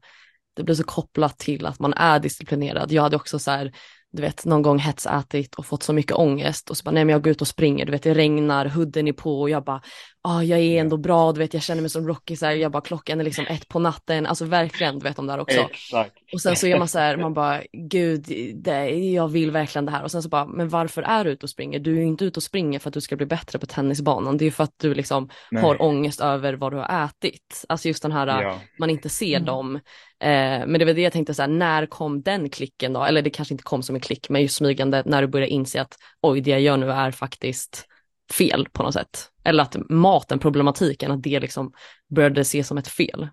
det 0.54 0.62
blir 0.62 0.74
så 0.74 0.84
kopplat 0.84 1.38
till 1.38 1.66
att 1.66 1.78
man 1.78 1.94
är 1.94 2.18
disciplinerad. 2.18 2.92
Jag 2.92 3.02
hade 3.02 3.16
också 3.16 3.38
så 3.38 3.50
här, 3.50 3.72
du 4.12 4.22
vet 4.22 4.44
någon 4.44 4.62
gång 4.62 4.78
hetsätit 4.78 5.54
och 5.54 5.66
fått 5.66 5.82
så 5.82 5.92
mycket 5.92 6.16
ångest 6.16 6.70
och 6.70 6.76
så 6.76 6.84
bara 6.84 6.90
nej 6.90 7.04
men 7.04 7.12
jag 7.12 7.22
går 7.24 7.30
ut 7.30 7.40
och 7.40 7.48
springer, 7.48 7.86
du 7.86 7.92
vet 7.92 8.02
det 8.02 8.14
regnar, 8.14 8.66
hudden 8.66 9.08
är 9.08 9.12
på 9.12 9.40
och 9.40 9.50
jag 9.50 9.64
bara 9.64 9.82
ah, 10.28 10.42
jag 10.42 10.58
är 10.58 10.80
ändå 10.80 10.96
bra, 10.96 11.32
du 11.32 11.38
vet 11.38 11.54
jag 11.54 11.62
känner 11.62 11.82
mig 11.82 11.90
som 11.90 12.08
Rocky 12.08 12.36
så 12.36 12.46
här, 12.46 12.52
jag 12.52 12.72
bara 12.72 12.82
klockan 12.82 13.20
är 13.20 13.24
liksom 13.24 13.46
ett 13.46 13.68
på 13.68 13.78
natten, 13.78 14.26
alltså 14.26 14.44
verkligen 14.44 14.98
du 14.98 15.04
vet 15.04 15.16
de 15.16 15.26
där 15.26 15.38
också. 15.38 15.58
Exakt. 15.58 16.12
Och 16.32 16.40
sen 16.40 16.56
så 16.56 16.66
är 16.66 16.78
man 16.78 16.88
så 16.88 16.98
här, 16.98 17.16
man 17.16 17.34
bara 17.34 17.62
gud, 17.72 18.24
det, 18.54 18.90
jag 18.90 19.28
vill 19.28 19.50
verkligen 19.50 19.86
det 19.86 19.92
här 19.92 20.02
och 20.02 20.10
sen 20.10 20.22
så 20.22 20.28
bara 20.28 20.46
men 20.46 20.68
varför 20.68 21.02
är 21.02 21.24
du 21.24 21.30
ute 21.30 21.46
och 21.46 21.50
springer? 21.50 21.78
Du 21.78 21.92
är 21.92 22.00
ju 22.00 22.06
inte 22.06 22.24
ute 22.24 22.38
och 22.38 22.42
springer 22.42 22.78
för 22.78 22.90
att 22.90 22.94
du 22.94 23.00
ska 23.00 23.16
bli 23.16 23.26
bättre 23.26 23.58
på 23.58 23.66
tennisbanan, 23.66 24.36
det 24.36 24.46
är 24.46 24.50
för 24.50 24.64
att 24.64 24.78
du 24.78 24.94
liksom 24.94 25.28
nej. 25.50 25.62
har 25.62 25.82
ångest 25.82 26.20
över 26.20 26.54
vad 26.54 26.72
du 26.72 26.76
har 26.76 27.04
ätit. 27.04 27.64
Alltså 27.68 27.88
just 27.88 28.02
den 28.02 28.12
här, 28.12 28.42
ja. 28.42 28.60
man 28.78 28.90
inte 28.90 29.08
ser 29.08 29.36
mm. 29.36 29.44
dem. 29.44 29.76
Eh, 30.20 30.66
men 30.66 30.78
det 30.78 30.84
var 30.84 30.92
det 30.92 31.02
jag 31.02 31.12
tänkte 31.12 31.34
så 31.34 31.42
här, 31.42 31.48
när 31.48 31.86
kom 31.86 32.22
den 32.22 32.50
klicken 32.50 32.92
då? 32.92 33.04
Eller 33.04 33.22
det 33.22 33.30
kanske 33.30 33.54
inte 33.54 33.64
kom 33.64 33.82
som 33.82 33.94
en 33.94 34.00
klick, 34.00 34.28
men 34.28 34.42
just 34.42 34.56
smygande 34.56 35.02
när 35.06 35.22
du 35.22 35.28
börjar 35.28 35.46
inse 35.46 35.80
att 35.80 35.96
oj, 36.22 36.40
det 36.40 36.50
jag 36.50 36.60
gör 36.60 36.76
nu 36.76 36.90
är 36.90 37.10
faktiskt 37.10 37.86
fel 38.32 38.68
på 38.72 38.82
något 38.82 38.94
sätt. 38.94 39.30
Eller 39.48 39.62
att 39.62 39.76
maten, 39.88 40.38
problematiken, 40.38 41.10
att 41.10 41.22
det 41.22 41.40
liksom 41.40 41.72
började 42.08 42.40
ses 42.40 42.68
som 42.68 42.78
ett 42.78 42.88
fel. 42.88 43.28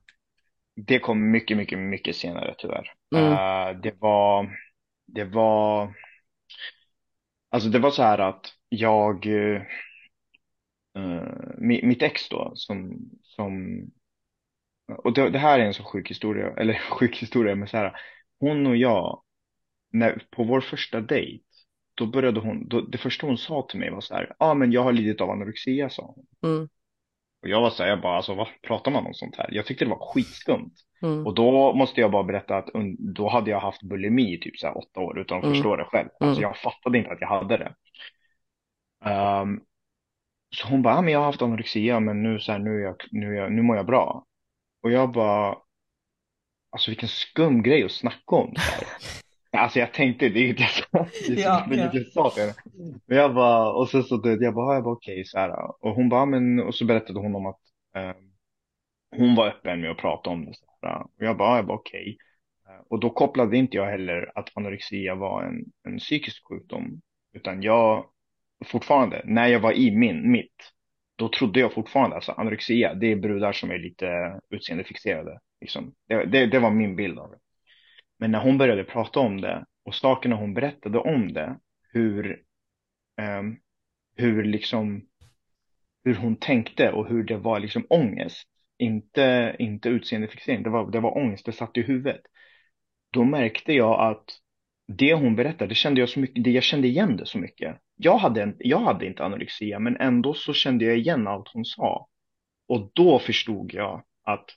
Det 0.76 1.00
kom 1.00 1.32
mycket, 1.32 1.58
mycket, 1.58 1.80
mycket 1.80 2.16
senare 2.16 2.56
tyvärr. 2.58 2.92
Mm. 3.16 3.32
Uh, 3.32 3.82
det 3.82 3.96
var, 4.00 4.58
det 5.08 5.26
var, 5.26 5.94
alltså 7.50 7.70
det 7.70 7.80
var 7.80 7.92
så 7.92 8.04
här 8.04 8.20
att 8.20 8.54
jag, 8.70 9.26
uh, 9.26 9.62
mitt 11.62 12.02
ex 12.02 12.30
då, 12.30 12.52
som, 12.56 13.10
som 13.24 13.82
och 14.88 15.14
det, 15.14 15.30
det 15.30 15.40
här 15.40 15.60
är 15.60 15.66
en 15.66 15.74
så 15.74 15.84
sjuk 15.84 16.10
historia, 16.10 16.54
eller 16.58 16.74
sjuk 16.74 17.18
historia, 17.18 17.56
men 17.56 17.68
så 17.68 17.78
här, 17.78 17.96
hon 18.40 18.68
och 18.68 18.78
jag, 18.78 19.22
när, 19.92 20.24
på 20.32 20.44
vår 20.44 20.62
första 20.62 21.02
dejt, 21.02 21.45
då 21.96 22.06
började 22.06 22.40
hon, 22.40 22.68
då, 22.68 22.82
det 22.82 22.98
första 22.98 23.28
hon 23.28 23.38
sa 23.38 23.68
till 23.70 23.80
mig 23.80 23.90
var 23.92 24.02
så 24.02 24.14
här, 24.14 24.36
ja 24.40 24.46
ah, 24.46 24.54
men 24.54 24.72
jag 24.72 24.84
har 24.84 24.94
lidit 24.94 25.22
av 25.22 25.30
anorexia, 25.30 25.90
sa 25.90 26.14
hon. 26.16 26.52
Mm. 26.52 26.70
Och 27.42 27.50
jag 27.50 27.62
var 27.62 27.70
så 27.70 27.84
här, 27.84 27.90
jag 27.90 28.02
bara, 28.02 28.18
alltså 28.18 28.36
vad 28.36 28.48
pratar 28.62 28.92
man 28.92 29.06
om 29.06 29.14
sånt 29.14 29.36
här? 29.36 29.50
Jag 29.52 29.66
tyckte 29.66 29.86
det 29.86 29.90
var 29.90 30.14
skitskumt. 30.14 30.74
Mm. 31.02 31.26
Och 31.28 31.34
då 31.36 31.74
måste 31.74 32.02
jag 32.02 32.12
bara 32.12 32.24
berätta 32.24 32.58
att 32.58 32.70
då 33.00 33.30
hade 33.30 33.52
jag 33.52 33.60
haft 33.60 33.84
bulimi 33.84 34.34
i 34.34 34.40
typ 34.40 34.58
så 34.58 34.68
här 34.68 34.78
åtta 34.78 35.00
år 35.00 35.20
utan 35.20 35.38
att 35.38 35.44
Mm. 35.44 35.56
förstå 35.56 35.76
det 35.76 35.86
själv. 35.86 36.10
Alltså 36.20 36.42
Mm. 36.42 36.50
jag 36.50 36.58
fattade 36.58 36.98
inte 36.98 37.12
att 37.12 37.22
jag 37.22 37.28
hade 37.28 37.58
det. 37.58 37.76
Ehm, 39.06 39.62
så 40.56 40.68
hon 40.68 40.82
bara, 40.82 40.96
ah, 40.98 41.02
men 41.02 41.14
jag 41.14 41.20
har 41.20 41.26
haft 41.26 41.42
anorexia 41.42 42.00
men 42.00 42.24
nu, 42.24 42.40
så 42.40 42.52
här, 42.52 42.60
nu, 42.60 42.82
jag, 42.82 42.96
nu, 43.12 43.36
jag, 43.36 43.52
nu 43.52 43.62
mår 43.62 43.76
jag 43.76 43.86
bra. 43.86 44.26
Och 44.84 44.92
jag 44.92 45.12
bara, 45.12 45.58
alltså 46.70 46.92
vilken 46.92 47.10
skum 47.10 47.64
grej 47.64 47.84
att 47.84 47.92
snacka 47.92 48.36
om. 48.36 48.54
Alltså 49.58 49.80
jag 49.80 49.94
tänkte, 49.94 50.30
det 50.30 50.40
är 50.40 50.56
jag 50.62 50.70
sa, 50.70 50.86
det 51.28 51.34
är 51.34 51.38
Ja, 51.42 51.66
ja. 51.70 51.92
sa 52.14 52.30
till 52.30 52.42
henne. 52.44 52.54
Men 53.08 53.18
jag 53.18 53.36
bara, 53.36 53.74
och 53.74 53.90
sen 53.90 54.04
så, 54.04 54.18
du 54.18 54.30
vet, 54.32 54.42
jag 54.42 54.54
bara, 54.54 54.76
jag 54.76 54.84
bara 54.84 54.94
okej 54.94 55.26
så 55.26 55.40
här. 55.40 55.52
Och 55.86 55.96
hon 55.96 56.10
bara, 56.10 56.26
men, 56.26 56.60
och 56.60 56.76
så 56.76 56.86
berättade 56.86 57.20
hon 57.20 57.36
om 57.36 57.46
att 57.46 57.60
ehm, 57.96 58.16
hon 59.18 59.36
var 59.36 59.48
öppen 59.48 59.82
med 59.82 59.92
att 59.92 59.98
prata 59.98 60.30
om 60.30 60.46
det. 60.46 60.54
Så 60.54 60.66
här. 60.88 61.02
Och 61.04 61.10
jag 61.18 61.38
bara, 61.38 61.56
jag 61.58 61.66
bara 61.68 61.78
okej. 61.78 62.18
Eh, 62.70 62.82
Och 62.90 63.00
då 63.00 63.10
kopplade 63.10 63.58
inte 63.58 63.78
jag 63.78 63.86
heller 63.86 64.32
att 64.36 64.50
anorexia 64.58 65.16
var 65.16 65.44
en, 65.44 65.66
en 65.88 65.98
psykisk 65.98 66.48
sjukdom. 66.50 67.02
Utan 67.34 67.62
jag, 67.62 68.06
fortfarande, 68.66 69.22
när 69.26 69.48
jag 69.48 69.60
var 69.60 69.72
i 69.74 69.92
min, 69.92 70.32
mitt, 70.32 70.72
då 71.16 71.30
trodde 71.30 71.60
jag 71.60 71.74
fortfarande, 71.74 72.16
alltså 72.16 72.32
anorexia, 72.32 72.94
det 72.94 73.08
är 73.12 73.16
brudar 73.16 73.52
som 73.54 73.72
är 73.72 73.78
lite 73.80 74.40
utseendefixerade. 74.50 75.40
Liksom. 75.62 75.94
Det, 76.08 76.26
det, 76.26 76.46
det 76.46 76.60
var 76.60 76.72
min 76.72 76.96
bild 76.96 77.20
av 77.20 77.32
det. 77.32 77.38
Men 78.26 78.32
när 78.32 78.40
hon 78.40 78.58
började 78.58 78.84
prata 78.84 79.20
om 79.20 79.42
det 79.42 79.66
och 79.86 79.96
sakerna 79.96 80.36
hon 80.36 80.54
berättade 80.54 81.00
om 81.00 81.34
det, 81.34 81.60
hur, 81.94 82.42
um, 83.22 83.58
hur 84.16 84.44
liksom, 84.44 85.06
hur 86.04 86.16
hon 86.16 86.36
tänkte 86.36 86.92
och 86.92 87.08
hur 87.08 87.24
det 87.24 87.38
var 87.38 87.60
liksom 87.60 87.86
ångest. 87.90 88.48
Inte, 88.78 89.56
inte 89.60 89.90
utseendefixering, 89.90 90.64
det 90.64 90.70
var, 90.70 90.92
det 90.92 91.00
var 91.00 91.18
ångest, 91.18 91.46
det 91.46 91.52
satt 91.52 91.78
i 91.78 91.82
huvudet. 91.82 92.22
Då 93.12 93.24
märkte 93.24 93.74
jag 93.74 94.12
att 94.12 94.26
det 94.88 95.14
hon 95.14 95.36
berättade, 95.36 95.68
det 95.68 95.76
kände 95.76 96.00
jag 96.00 96.10
så 96.10 96.20
mycket, 96.20 96.44
det, 96.44 96.52
jag 96.52 96.64
kände 96.64 96.88
igen 96.88 97.18
det 97.18 97.26
så 97.26 97.38
mycket. 97.38 97.78
Jag 97.96 98.18
hade, 98.18 98.56
jag 98.60 98.80
hade 98.80 99.06
inte 99.06 99.24
anorexia, 99.24 99.80
men 99.80 99.98
ändå 99.98 100.34
så 100.34 100.54
kände 100.54 100.86
jag 100.86 100.98
igen 100.98 101.28
allt 101.28 101.50
hon 101.54 101.66
sa. 101.66 102.08
Och 102.68 102.92
då 102.94 103.20
förstod 103.20 103.74
jag 103.74 104.04
att 104.24 104.50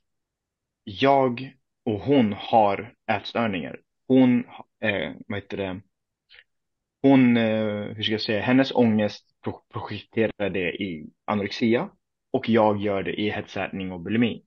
jag 0.85 1.58
och 1.89 2.01
hon 2.01 2.33
har 2.33 2.95
ätstörningar. 3.11 3.81
Hon, 4.09 4.45
eh, 4.81 5.13
vad 5.29 5.39
heter 5.39 5.57
det, 5.57 5.81
hon, 7.03 7.37
eh, 7.37 7.95
hur 7.95 8.03
ska 8.03 8.13
jag 8.13 8.21
säga, 8.21 8.43
hennes 8.43 8.73
ångest 8.75 9.25
pro- 9.45 9.63
projekterar 9.73 10.51
det 10.51 10.83
i 10.83 11.11
anorexia 11.25 11.91
och 12.31 12.49
jag 12.49 12.81
gör 12.81 13.03
det 13.03 13.21
i 13.21 13.31
hetsätning 13.31 13.93
och 13.93 14.01
bulimi. 14.01 14.43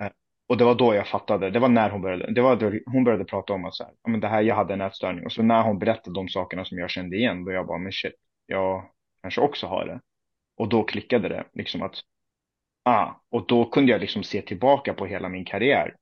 Eh, 0.00 0.10
och 0.48 0.56
det 0.56 0.64
var 0.64 0.74
då 0.74 0.94
jag 0.94 1.08
fattade, 1.08 1.50
det 1.50 1.58
var 1.58 1.68
när 1.68 1.90
hon 1.90 2.02
började, 2.02 2.32
det 2.34 2.40
var 2.40 2.56
då 2.56 2.72
hon 2.86 3.04
började 3.04 3.24
prata 3.24 3.52
om 3.52 3.64
att 3.64 3.74
så 3.74 3.84
här, 3.84 3.92
ja, 4.02 4.10
men 4.10 4.20
det 4.20 4.28
här, 4.28 4.42
jag 4.42 4.56
hade 4.56 4.74
en 4.74 4.80
ätstörning. 4.80 5.24
Och 5.24 5.32
så 5.32 5.42
när 5.42 5.62
hon 5.62 5.78
berättade 5.78 6.14
de 6.14 6.28
sakerna 6.28 6.64
som 6.64 6.78
jag 6.78 6.90
kände 6.90 7.16
igen, 7.16 7.44
då 7.44 7.52
jag 7.52 7.66
bara, 7.66 7.78
men 7.78 7.92
shit, 7.92 8.14
jag 8.46 8.90
kanske 9.22 9.40
också 9.40 9.66
har 9.66 9.86
det. 9.86 10.00
Och 10.56 10.68
då 10.68 10.84
klickade 10.84 11.28
det, 11.28 11.44
liksom 11.52 11.82
att, 11.82 11.94
ah, 12.84 13.12
och 13.30 13.46
då 13.46 13.64
kunde 13.64 13.92
jag 13.92 14.00
liksom 14.00 14.22
se 14.22 14.42
tillbaka 14.42 14.94
på 14.94 15.06
hela 15.06 15.28
min 15.28 15.44
karriär. 15.44 15.94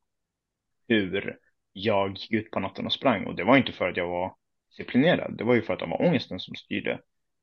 Hur 0.88 1.38
jag 1.72 2.10
gick 2.10 2.32
ut 2.32 2.50
på 2.50 2.60
natten 2.60 2.86
och 2.86 2.92
sprang. 2.92 3.24
Och 3.24 3.36
det 3.36 3.44
var 3.44 3.56
inte 3.56 3.72
för 3.72 3.88
att 3.88 3.96
jag 3.96 4.08
var 4.08 4.34
disciplinerad, 4.70 5.34
det 5.38 5.44
var 5.44 5.54
ju 5.54 5.62
för 5.62 5.72
att 5.72 5.78
det 5.78 5.86
var 5.86 6.02
ångesten 6.02 6.40
som 6.40 6.54
styrde. 6.54 7.00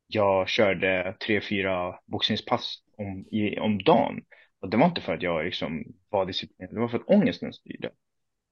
Jag 0.08 0.50
körde 0.50 1.16
tre, 1.26 1.42
fyra 1.42 2.00
boxningspass 2.06 2.78
om, 2.98 3.26
i, 3.32 3.60
om 3.60 3.84
dagen. 3.84 4.22
Och 4.60 4.70
det 4.70 4.78
var 4.78 4.86
inte 4.86 5.02
för 5.02 5.14
att 5.14 5.22
jag 5.22 5.46
liksom 5.46 5.84
var 6.10 6.26
disciplinerad, 6.26 6.76
det 6.76 6.80
var 6.80 6.88
för 6.88 6.98
att 6.98 7.08
ångesten 7.10 7.54
styrde. 7.54 7.92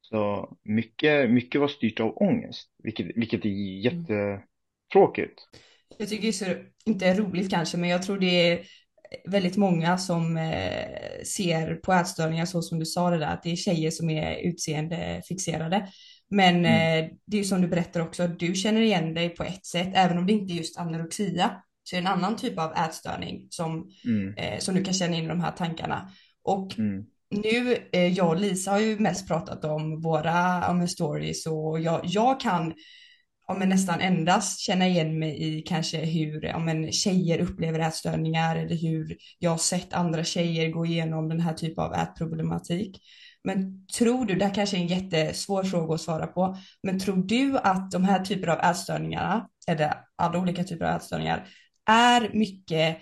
Så 0.01 0.53
mycket, 0.63 1.29
mycket 1.29 1.61
var 1.61 1.67
styrt 1.67 1.99
av 1.99 2.17
ångest, 2.17 2.69
vilket, 2.83 3.17
vilket 3.17 3.45
är 3.45 3.49
jättetråkigt. 3.83 5.41
Jag 5.97 6.09
tycker 6.09 6.21
det 6.21 6.27
är 6.27 6.31
så, 6.31 6.45
inte 6.85 7.13
roligt 7.13 7.49
kanske, 7.49 7.77
men 7.77 7.89
jag 7.89 8.03
tror 8.03 8.17
det 8.19 8.51
är 8.51 8.65
väldigt 9.25 9.57
många 9.57 9.97
som 9.97 10.37
eh, 10.37 11.23
ser 11.25 11.75
på 11.75 11.93
ätstörningar 11.93 12.45
så 12.45 12.61
som 12.61 12.79
du 12.79 12.85
sa 12.85 13.09
det 13.09 13.17
där, 13.17 13.33
att 13.33 13.43
det 13.43 13.51
är 13.51 13.55
tjejer 13.55 13.91
som 13.91 14.09
är 14.09 14.35
utseendefixerade. 14.35 15.87
Men 16.29 16.55
Mm. 16.55 17.05
eh, 17.05 17.11
det 17.25 17.37
är 17.37 17.41
ju 17.41 17.43
som 17.43 17.61
du 17.61 17.67
berättar 17.67 17.99
också, 18.01 18.27
du 18.27 18.53
känner 18.55 18.81
igen 18.81 19.13
dig 19.13 19.29
på 19.29 19.43
ett 19.43 19.65
sätt, 19.65 19.89
även 19.93 20.17
om 20.17 20.25
det 20.27 20.33
inte 20.33 20.53
är 20.53 20.55
just 20.55 20.77
anorexia, 20.79 21.51
så 21.83 21.95
är 21.95 22.01
det 22.01 22.07
en 22.07 22.13
annan 22.13 22.35
typ 22.35 22.59
av 22.59 22.73
ätstörning 22.73 23.47
som, 23.49 23.89
Mm, 24.05 24.33
eh, 24.37 24.59
som 24.59 24.75
du 24.75 24.83
kan 24.83 24.93
känna 24.93 25.15
in 25.17 25.25
i 25.25 25.27
de 25.27 25.41
här 25.41 25.51
tankarna. 25.51 26.11
Och 26.43 26.79
mm, 26.79 27.03
nu, 27.29 27.77
eh, 27.91 28.07
jag 28.07 28.29
och 28.29 28.39
Lisa 28.39 28.71
har 28.71 28.79
ju 28.79 28.99
mest 28.99 29.27
pratat 29.27 29.65
om 29.65 30.01
våra 30.01 30.73
men 30.73 30.87
stories 30.87 31.45
och 31.45 31.79
jag, 31.79 32.01
jag 32.03 32.39
kan 32.39 32.73
ja, 33.51 33.57
men 33.57 33.69
nästan 33.69 33.99
endast 33.99 34.59
känna 34.59 34.87
igen 34.87 35.19
mig 35.19 35.43
i 35.43 35.61
kanske 35.61 35.97
hur 35.97 36.45
ja, 36.45 36.59
men 36.59 36.91
tjejer 36.91 37.39
upplever 37.39 37.79
ätstörningar 37.79 38.55
eller 38.55 38.75
hur 38.75 39.17
jag 39.39 39.51
har 39.51 39.57
sett 39.57 39.93
andra 39.93 40.23
tjejer 40.23 40.69
gå 40.69 40.85
igenom 40.85 41.29
den 41.29 41.39
här 41.39 41.53
typen 41.53 41.83
av 41.83 41.93
ätproblematik. 41.93 43.01
Men 43.43 43.87
tror 43.87 44.25
du, 44.25 44.35
det 44.35 44.45
här 44.45 44.53
kanske 44.53 44.77
är 44.77 44.81
en 44.81 44.87
jättesvår 44.87 45.63
fråga 45.63 45.95
att 45.95 46.01
svara 46.01 46.27
på, 46.27 46.57
men 46.83 46.99
tror 46.99 47.17
du 47.17 47.57
att 47.57 47.91
de 47.91 48.03
här 48.03 48.25
typer 48.25 48.47
av 48.47 48.59
ätstörningarna, 48.59 49.47
eller 49.67 49.93
alla 50.15 50.39
olika 50.39 50.63
typer 50.63 50.85
av 50.85 50.95
ätstörningar, 50.95 51.47
är 51.85 52.29
mycket 52.33 52.97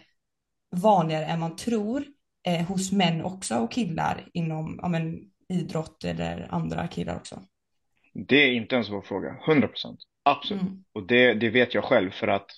vanligare 0.76 1.26
än 1.26 1.40
man 1.40 1.56
tror 1.56 2.04
eh, 2.48 2.66
hos 2.66 2.92
män 2.92 3.22
också 3.22 3.56
och 3.56 3.72
killar 3.72 4.28
inom 4.34 4.80
ja, 4.82 4.88
men, 4.88 5.20
idrott 5.50 6.04
eller 6.04 6.48
andra 6.50 6.88
killar 6.88 7.16
också? 7.16 7.44
Det 8.14 8.36
är 8.36 8.52
inte 8.52 8.76
en 8.76 8.84
svår 8.84 9.02
fråga, 9.02 9.38
100 9.48 9.68
procent. 9.68 10.00
Absolut. 10.24 10.62
Mm. 10.62 10.84
Och 10.94 11.04
det, 11.04 11.34
det 11.34 11.50
vet 11.50 11.74
jag 11.74 11.84
själv 11.84 12.12
för 12.12 12.28
att 12.28 12.52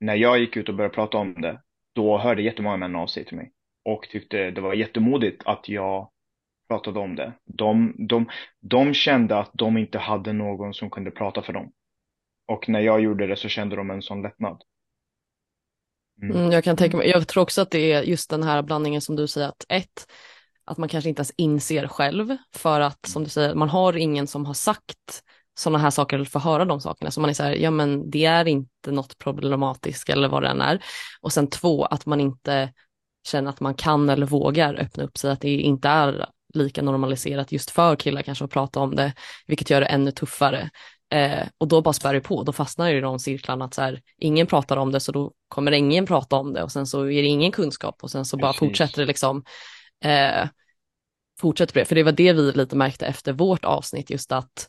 när 0.00 0.14
jag 0.14 0.38
gick 0.38 0.56
ut 0.56 0.68
och 0.68 0.74
började 0.74 0.94
prata 0.94 1.18
om 1.18 1.34
det, 1.34 1.60
då 1.94 2.18
hörde 2.18 2.42
jättemånga 2.42 2.76
män 2.76 2.96
av 2.96 3.06
sig 3.06 3.24
till 3.24 3.36
mig 3.36 3.52
och 3.84 4.08
tyckte 4.10 4.50
det 4.50 4.60
var 4.60 4.74
jättemodigt 4.74 5.42
att 5.46 5.68
jag 5.68 6.10
pratade 6.68 7.00
om 7.00 7.16
det. 7.16 7.32
De, 7.44 7.94
de, 8.08 8.30
de 8.60 8.94
kände 8.94 9.38
att 9.38 9.50
de 9.52 9.76
inte 9.76 9.98
hade 9.98 10.32
någon 10.32 10.74
som 10.74 10.90
kunde 10.90 11.10
prata 11.10 11.42
för 11.42 11.52
dem. 11.52 11.72
Och 12.46 12.68
när 12.68 12.80
jag 12.80 13.00
gjorde 13.00 13.26
det 13.26 13.36
så 13.36 13.48
kände 13.48 13.76
de 13.76 13.90
en 13.90 14.02
sån 14.02 14.22
lättnad. 14.22 14.62
Mm. 16.22 16.36
Mm, 16.36 16.52
jag 16.52 16.64
kan 16.64 16.76
tänka 16.76 16.96
mig, 16.96 17.08
jag 17.08 17.28
tror 17.28 17.42
också 17.42 17.62
att 17.62 17.70
det 17.70 17.92
är 17.92 18.02
just 18.02 18.30
den 18.30 18.42
här 18.42 18.62
blandningen 18.62 19.00
som 19.00 19.16
du 19.16 19.26
säger 19.26 19.48
att 19.48 19.64
ett, 19.68 20.06
att 20.64 20.78
man 20.78 20.88
kanske 20.88 21.08
inte 21.08 21.20
ens 21.20 21.32
inser 21.36 21.86
själv 21.88 22.36
för 22.52 22.80
att 22.80 23.06
som 23.06 23.24
du 23.24 23.30
säger, 23.30 23.54
man 23.54 23.68
har 23.68 23.96
ingen 23.96 24.26
som 24.26 24.46
har 24.46 24.54
sagt 24.54 25.22
sådana 25.54 25.78
här 25.78 25.90
saker 25.90 26.16
eller 26.16 26.26
får 26.26 26.40
höra 26.40 26.64
de 26.64 26.80
sakerna. 26.80 27.10
Så 27.10 27.20
man 27.20 27.30
är 27.30 27.34
så 27.34 27.42
här, 27.42 27.54
ja 27.54 27.70
men 27.70 28.10
det 28.10 28.24
är 28.24 28.48
inte 28.48 28.90
något 28.90 29.18
problematiskt 29.18 30.08
eller 30.08 30.28
vad 30.28 30.42
det 30.42 30.48
än 30.48 30.60
är. 30.60 30.84
Och 31.20 31.32
sen 31.32 31.46
två, 31.46 31.84
att 31.84 32.06
man 32.06 32.20
inte 32.20 32.72
känner 33.26 33.50
att 33.50 33.60
man 33.60 33.74
kan 33.74 34.08
eller 34.08 34.26
vågar 34.26 34.74
öppna 34.74 35.04
upp 35.04 35.18
sig, 35.18 35.30
att 35.30 35.40
det 35.40 35.56
inte 35.56 35.88
är 35.88 36.26
lika 36.54 36.82
normaliserat 36.82 37.52
just 37.52 37.70
för 37.70 37.96
killar 37.96 38.22
kanske 38.22 38.44
att 38.44 38.50
prata 38.50 38.80
om 38.80 38.94
det, 38.94 39.12
vilket 39.46 39.70
gör 39.70 39.80
det 39.80 39.86
ännu 39.86 40.10
tuffare. 40.10 40.70
Eh, 41.12 41.46
och 41.58 41.68
då 41.68 41.82
bara 41.82 41.92
spär 41.92 42.14
det 42.14 42.20
på, 42.20 42.42
då 42.42 42.52
fastnar 42.52 42.90
det 42.90 42.98
i 42.98 43.00
de 43.00 43.18
cirklarna 43.18 43.64
att 43.64 43.74
så 43.74 43.82
här, 43.82 44.02
ingen 44.18 44.46
pratar 44.46 44.76
om 44.76 44.92
det 44.92 45.00
så 45.00 45.12
då 45.12 45.32
kommer 45.48 45.72
ingen 45.72 46.06
prata 46.06 46.36
om 46.36 46.52
det 46.52 46.62
och 46.62 46.72
sen 46.72 46.86
så 46.86 47.00
är 47.00 47.22
det 47.22 47.28
ingen 47.28 47.52
kunskap 47.52 47.96
och 48.02 48.10
sen 48.10 48.24
så 48.24 48.36
bara 48.36 48.52
Precis. 48.52 48.58
fortsätter 48.68 49.00
det 49.00 49.06
liksom. 49.06 49.44
Eh, 50.04 50.48
fortsätter 51.40 51.74
det, 51.74 51.84
för 51.84 51.94
det 51.94 52.02
var 52.02 52.12
det 52.12 52.32
vi 52.32 52.52
lite 52.52 52.76
märkte 52.76 53.06
efter 53.06 53.32
vårt 53.32 53.64
avsnitt 53.64 54.10
just 54.10 54.32
att 54.32 54.68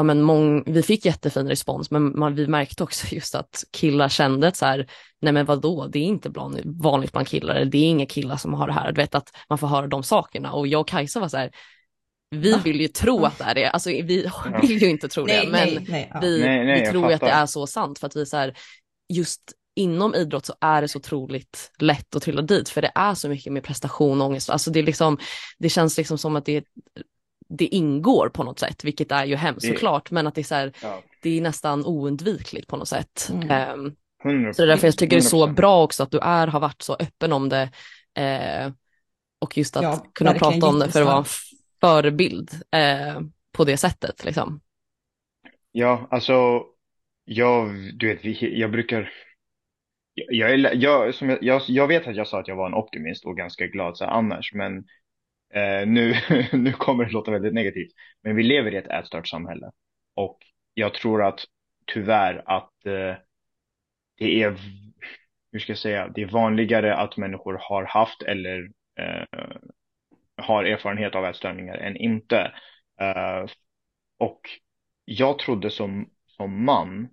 ja, 0.00 0.04
men 0.04 0.22
mång, 0.22 0.62
vi 0.66 0.82
fick 0.82 1.04
jättefin 1.04 1.48
respons 1.48 1.90
men 1.90 2.18
man, 2.18 2.34
vi 2.34 2.46
märkte 2.46 2.82
också 2.82 3.14
just 3.14 3.34
att 3.34 3.64
killar 3.70 4.08
kände 4.08 4.48
att 4.48 4.56
så 4.56 4.66
här, 4.66 4.86
nej 5.20 5.32
men 5.32 5.46
vadå, 5.46 5.86
det 5.86 5.98
är 5.98 6.02
inte 6.02 6.30
bland, 6.30 6.60
vanligt 6.64 7.12
bland 7.12 7.28
killar, 7.28 7.64
det 7.64 7.78
är 7.78 7.84
inga 7.84 8.06
killar 8.06 8.36
som 8.36 8.54
har 8.54 8.66
det 8.66 8.72
här, 8.72 8.92
du 8.92 9.00
vet 9.00 9.14
att 9.14 9.28
man 9.48 9.58
får 9.58 9.66
höra 9.66 9.86
de 9.86 10.02
sakerna 10.02 10.52
och 10.52 10.66
jag 10.66 10.80
och 10.80 10.88
Kajsa 10.88 11.20
var 11.20 11.28
så 11.28 11.36
här, 11.36 11.50
vi 12.30 12.52
Va? 12.52 12.60
vill 12.64 12.80
ju 12.80 12.88
tro 12.88 13.24
att 13.24 13.38
det 13.38 13.44
är 13.44 13.54
det, 13.54 13.66
alltså 13.66 13.90
vi 13.90 14.02
vill 14.62 14.82
ju 14.82 14.90
inte 14.90 15.08
tro 15.08 15.26
det, 15.26 15.32
Nej, 15.32 15.46
men 15.46 15.74
nej, 15.74 15.86
nej. 15.88 16.10
Ja. 16.14 16.20
vi, 16.20 16.40
Nej, 16.40 16.64
nej, 16.64 16.80
vi 16.80 16.90
tror 16.90 17.08
ju 17.08 17.14
att 17.14 17.20
det 17.20 17.30
är 17.30 17.46
så 17.46 17.66
sant 17.66 17.98
för 17.98 18.06
att 18.06 18.16
vi 18.16 18.20
är 18.20 18.24
så 18.24 18.36
här, 18.36 18.54
just 19.12 19.52
inom 19.76 20.14
idrott 20.14 20.46
så 20.46 20.54
är 20.60 20.82
det 20.82 20.88
så 20.88 20.98
otroligt 20.98 21.72
lätt 21.78 22.16
att 22.16 22.22
trilla 22.22 22.42
dit 22.42 22.68
för 22.68 22.82
det 22.82 22.92
är 22.94 23.14
så 23.14 23.28
mycket 23.28 23.52
med 23.52 23.62
prestation 23.62 24.20
och 24.20 24.26
ångest. 24.26 24.50
Alltså 24.50 24.70
det, 24.70 24.78
är 24.80 24.82
liksom, 24.82 25.18
det 25.58 25.68
känns 25.68 25.96
liksom 25.96 26.18
som 26.18 26.36
att 26.36 26.44
det, 26.44 26.64
det 27.58 27.66
ingår 27.66 28.28
på 28.28 28.44
något 28.44 28.58
sätt, 28.58 28.84
vilket 28.84 29.12
är 29.12 29.24
ju 29.24 29.36
hemskt 29.36 29.62
Det- 29.68 29.72
såklart, 29.74 30.10
men 30.10 30.26
att 30.26 30.34
det 30.34 30.40
är, 30.40 30.44
så 30.44 30.54
här, 30.54 30.72
Ja, 30.82 31.02
det 31.22 31.30
är 31.38 31.40
nästan 31.40 31.84
oundvikligt 31.86 32.66
på 32.68 32.76
något 32.76 32.88
sätt. 32.88 33.28
Mm. 33.32 33.96
100 34.24 34.54
så 34.54 34.62
det 34.62 34.66
är 34.66 34.66
därför 34.66 34.86
jag 34.86 34.96
tycker 34.98 35.16
det 35.16 35.20
är 35.22 35.28
så 35.28 35.46
100%. 35.46 35.54
bra 35.56 35.82
också 35.84 36.02
att 36.02 36.10
du 36.10 36.18
är, 36.18 36.46
har 36.46 36.60
varit 36.60 36.82
så 36.82 36.94
öppen 37.00 37.32
om 37.32 37.48
det. 37.48 37.70
Eh, 38.16 38.72
Och 39.42 39.58
just 39.58 39.76
att 39.76 39.82
Ja, 39.82 40.06
kunna 40.14 40.32
prata 40.34 40.66
om 40.66 40.78
det 40.78 40.90
för 40.90 41.00
att 41.00 41.06
vara 41.06 41.18
en 41.18 41.24
förebild 41.80 42.50
eh, 42.76 43.20
på 43.52 43.64
det 43.64 43.76
sättet 43.76 44.24
liksom. 44.24 44.60
Ja, 45.72 46.08
alltså, 46.10 46.62
jag, 47.24 47.68
du 47.98 48.06
vet, 48.14 48.42
jag 48.42 48.70
brukar, 48.70 49.12
jag, 50.14 50.34
jag, 50.34 50.50
är- 50.50 50.74
jag, 50.76 51.14
som 51.14 51.28
jag, 51.30 51.38
jag, 51.42 51.62
jag 51.66 51.86
vet 51.88 52.06
att 52.06 52.16
jag 52.16 52.28
sa 52.28 52.40
att 52.40 52.48
jag 52.48 52.56
var 52.56 52.66
en 52.66 52.74
optimist 52.74 53.24
och 53.26 53.36
ganska 53.36 53.66
glad 53.66 53.96
så 53.96 54.04
här, 54.04 54.12
annars, 54.12 54.54
men 54.54 54.84
eh, 55.54 55.86
nu, 55.86 56.14
nu 56.52 56.72
kommer 56.72 57.04
det 57.04 57.12
låta 57.12 57.30
väldigt 57.30 57.54
negativt. 57.54 57.92
Men 58.22 58.36
vi 58.36 58.42
lever 58.42 58.74
i 58.74 58.76
ett 58.76 58.90
ätstört-samhälle 58.90 59.70
och 60.14 60.38
jag 60.74 60.94
tror 60.94 61.22
att 61.22 61.40
tyvärr 61.86 62.42
att 62.46 62.86
eh, 62.86 63.14
det 64.18 64.42
är, 64.42 64.56
hur 65.52 65.58
ska 65.58 65.70
jag 65.72 65.78
säga, 65.78 66.08
det 66.08 66.22
är 66.22 66.26
vanligare 66.26 66.96
att 66.96 67.16
människor 67.16 67.58
har 67.60 67.84
haft 67.84 68.22
eller 68.22 68.70
eh, 69.00 69.40
har 70.36 70.64
erfarenhet 70.64 71.14
av 71.14 71.24
ätstörningar 71.24 71.74
än 71.76 71.96
inte. 71.96 72.52
Eh, 73.00 73.46
och 74.18 74.40
jag 75.04 75.38
trodde 75.38 75.70
som, 75.70 76.10
som 76.26 76.64
man 76.64 77.08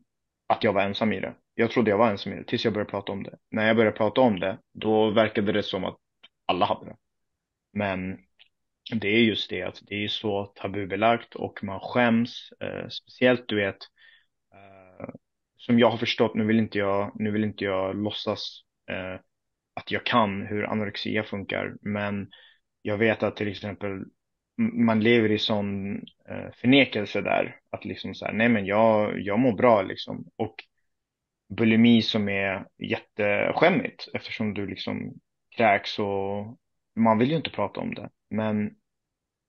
att 0.47 0.63
jag 0.63 0.73
var 0.73 0.81
ensam 0.81 1.13
i 1.13 1.19
det. 1.19 1.33
Jag 1.53 1.71
trodde 1.71 1.89
jag 1.89 1.97
var 1.97 2.09
ensam 2.09 2.33
i 2.33 2.35
det 2.35 2.43
tills 2.43 2.65
jag 2.65 2.73
började 2.73 2.91
prata 2.91 3.11
om 3.11 3.23
det. 3.23 3.37
När 3.51 3.67
jag 3.67 3.75
började 3.75 3.97
prata 3.97 4.21
om 4.21 4.39
det, 4.39 4.57
då 4.73 5.09
verkade 5.09 5.51
det 5.51 5.63
som 5.63 5.85
att 5.85 5.97
alla 6.45 6.65
hade 6.65 6.85
det. 6.85 6.95
Men 7.73 8.17
det 8.91 9.07
är 9.07 9.21
just 9.21 9.49
det 9.49 9.61
att 9.63 9.81
det 9.87 10.03
är 10.03 10.07
så 10.07 10.45
tabubelagt 10.45 11.35
och 11.35 11.63
man 11.63 11.79
skäms. 11.79 12.49
Eh, 12.59 12.87
speciellt 12.89 13.47
du 13.47 13.55
vet, 13.55 13.77
eh, 14.53 15.09
som 15.57 15.79
jag 15.79 15.89
har 15.89 15.97
förstått, 15.97 16.35
nu 16.35 16.45
vill 16.45 16.59
inte 16.59 16.77
jag, 16.77 17.11
nu 17.15 17.31
vill 17.31 17.43
inte 17.43 17.63
jag 17.63 17.95
låtsas 17.95 18.61
eh, 18.89 19.19
att 19.73 19.91
jag 19.91 20.05
kan 20.05 20.45
hur 20.45 20.63
anorexia 20.63 21.23
funkar, 21.23 21.75
men 21.81 22.29
jag 22.81 22.97
vet 22.97 23.23
att 23.23 23.35
till 23.35 23.47
exempel 23.47 24.03
man 24.57 24.99
lever 24.99 25.31
i 25.31 25.39
sån 25.39 25.95
eh, 26.29 26.51
förnekelse 26.61 27.21
där, 27.21 27.59
att 27.69 27.85
liksom 27.85 28.15
så 28.15 28.25
här, 28.25 28.33
nej 28.33 28.49
men 28.49 28.65
jag, 28.65 29.19
jag 29.21 29.39
mår 29.39 29.53
bra 29.53 29.81
liksom. 29.81 30.25
Och 30.35 30.55
bulimi 31.49 32.01
som 32.01 32.29
är 32.29 32.65
jätteskämmigt 32.77 34.07
eftersom 34.13 34.53
du 34.53 34.67
liksom 34.67 35.13
kräks 35.55 35.99
och 35.99 36.57
man 36.95 37.17
vill 37.17 37.29
ju 37.29 37.35
inte 37.35 37.49
prata 37.49 37.79
om 37.79 37.93
det. 37.93 38.09
Men 38.29 38.71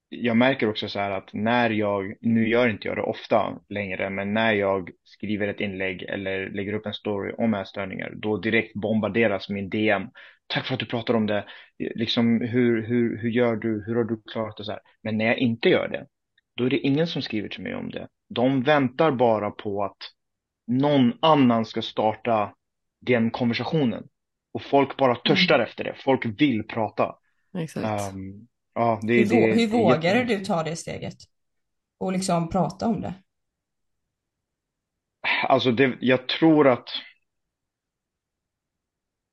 jag 0.09 0.37
märker 0.37 0.69
också 0.69 0.89
så 0.89 0.99
här 0.99 1.11
att 1.11 1.31
när 1.33 1.71
jag, 1.71 2.15
nu 2.21 2.49
gör 2.49 2.69
inte 2.69 2.89
jag 2.89 2.97
det 2.97 3.03
ofta 3.03 3.59
längre, 3.69 4.11
men 4.11 4.35
när 4.35 4.53
jag 4.53 4.91
skriver 5.05 5.49
ett 5.49 5.61
inlägg 5.61 6.03
eller 6.03 6.51
lägger 6.51 6.73
upp 6.73 6.87
en 6.87 6.95
story 6.95 7.33
om 7.39 7.55
ätstörningar, 7.55 8.13
då 8.17 8.37
direkt 8.37 8.75
bombarderas 8.75 9.49
min 9.49 9.71
DM. 9.71 10.03
Tack 10.47 10.67
för 10.67 10.75
att 10.75 10.81
du 10.81 10.87
pratar 10.87 11.15
om 11.15 11.27
det. 11.27 11.45
Liksom, 11.79 12.41
hur, 12.41 12.87
hur, 12.87 13.19
hur 13.19 13.31
gör 13.31 13.57
du? 13.57 13.85
Hur 13.87 13.97
har 13.97 14.05
du 14.05 14.23
klarat 14.33 14.57
det 14.57 14.65
så 14.65 14.73
här? 14.73 14.81
Men 15.03 15.19
när 15.19 15.25
jag 15.25 15.39
inte 15.39 15.69
gör 15.69 15.89
det, 15.89 16.07
då 16.57 16.65
är 16.65 16.71
det 16.71 16.79
ingen 16.79 17.07
som 17.07 17.23
skriver 17.23 17.49
till 17.49 17.63
mig 17.63 17.75
om 17.75 17.91
det. 17.91 18.09
De 18.29 18.63
väntar 18.63 19.11
bara 19.11 19.51
på 19.51 19.85
att 19.85 19.97
någon 20.67 21.13
annan 21.21 21.65
ska 21.65 21.83
starta 21.83 22.55
den 23.01 23.31
konversationen. 23.31 24.09
Och 24.53 24.63
folk 24.63 24.97
bara 24.97 25.15
törstar 25.15 25.59
efter 25.59 25.85
det. 25.85 25.95
Folk 26.05 26.41
vill 26.41 26.67
prata. 26.67 27.15
Exakt. 27.59 28.15
Um, 28.15 28.49
ja, 28.79 29.01
det, 29.03 29.15
Hur, 29.15 29.25
det, 29.25 29.47
det 29.47 29.53
hur 29.53 29.63
är 29.63 29.67
vågade 29.67 30.25
du 30.25 30.45
ta 30.45 30.63
det 30.63 30.77
steget? 30.77 31.17
Och 31.99 32.13
liksom 32.13 32.49
prata 32.49 32.87
om 32.87 33.01
det? 33.01 33.15
Alltså 35.49 35.73
det, 35.73 35.99
jag 36.01 36.29
tror 36.29 36.69
att 36.69 36.89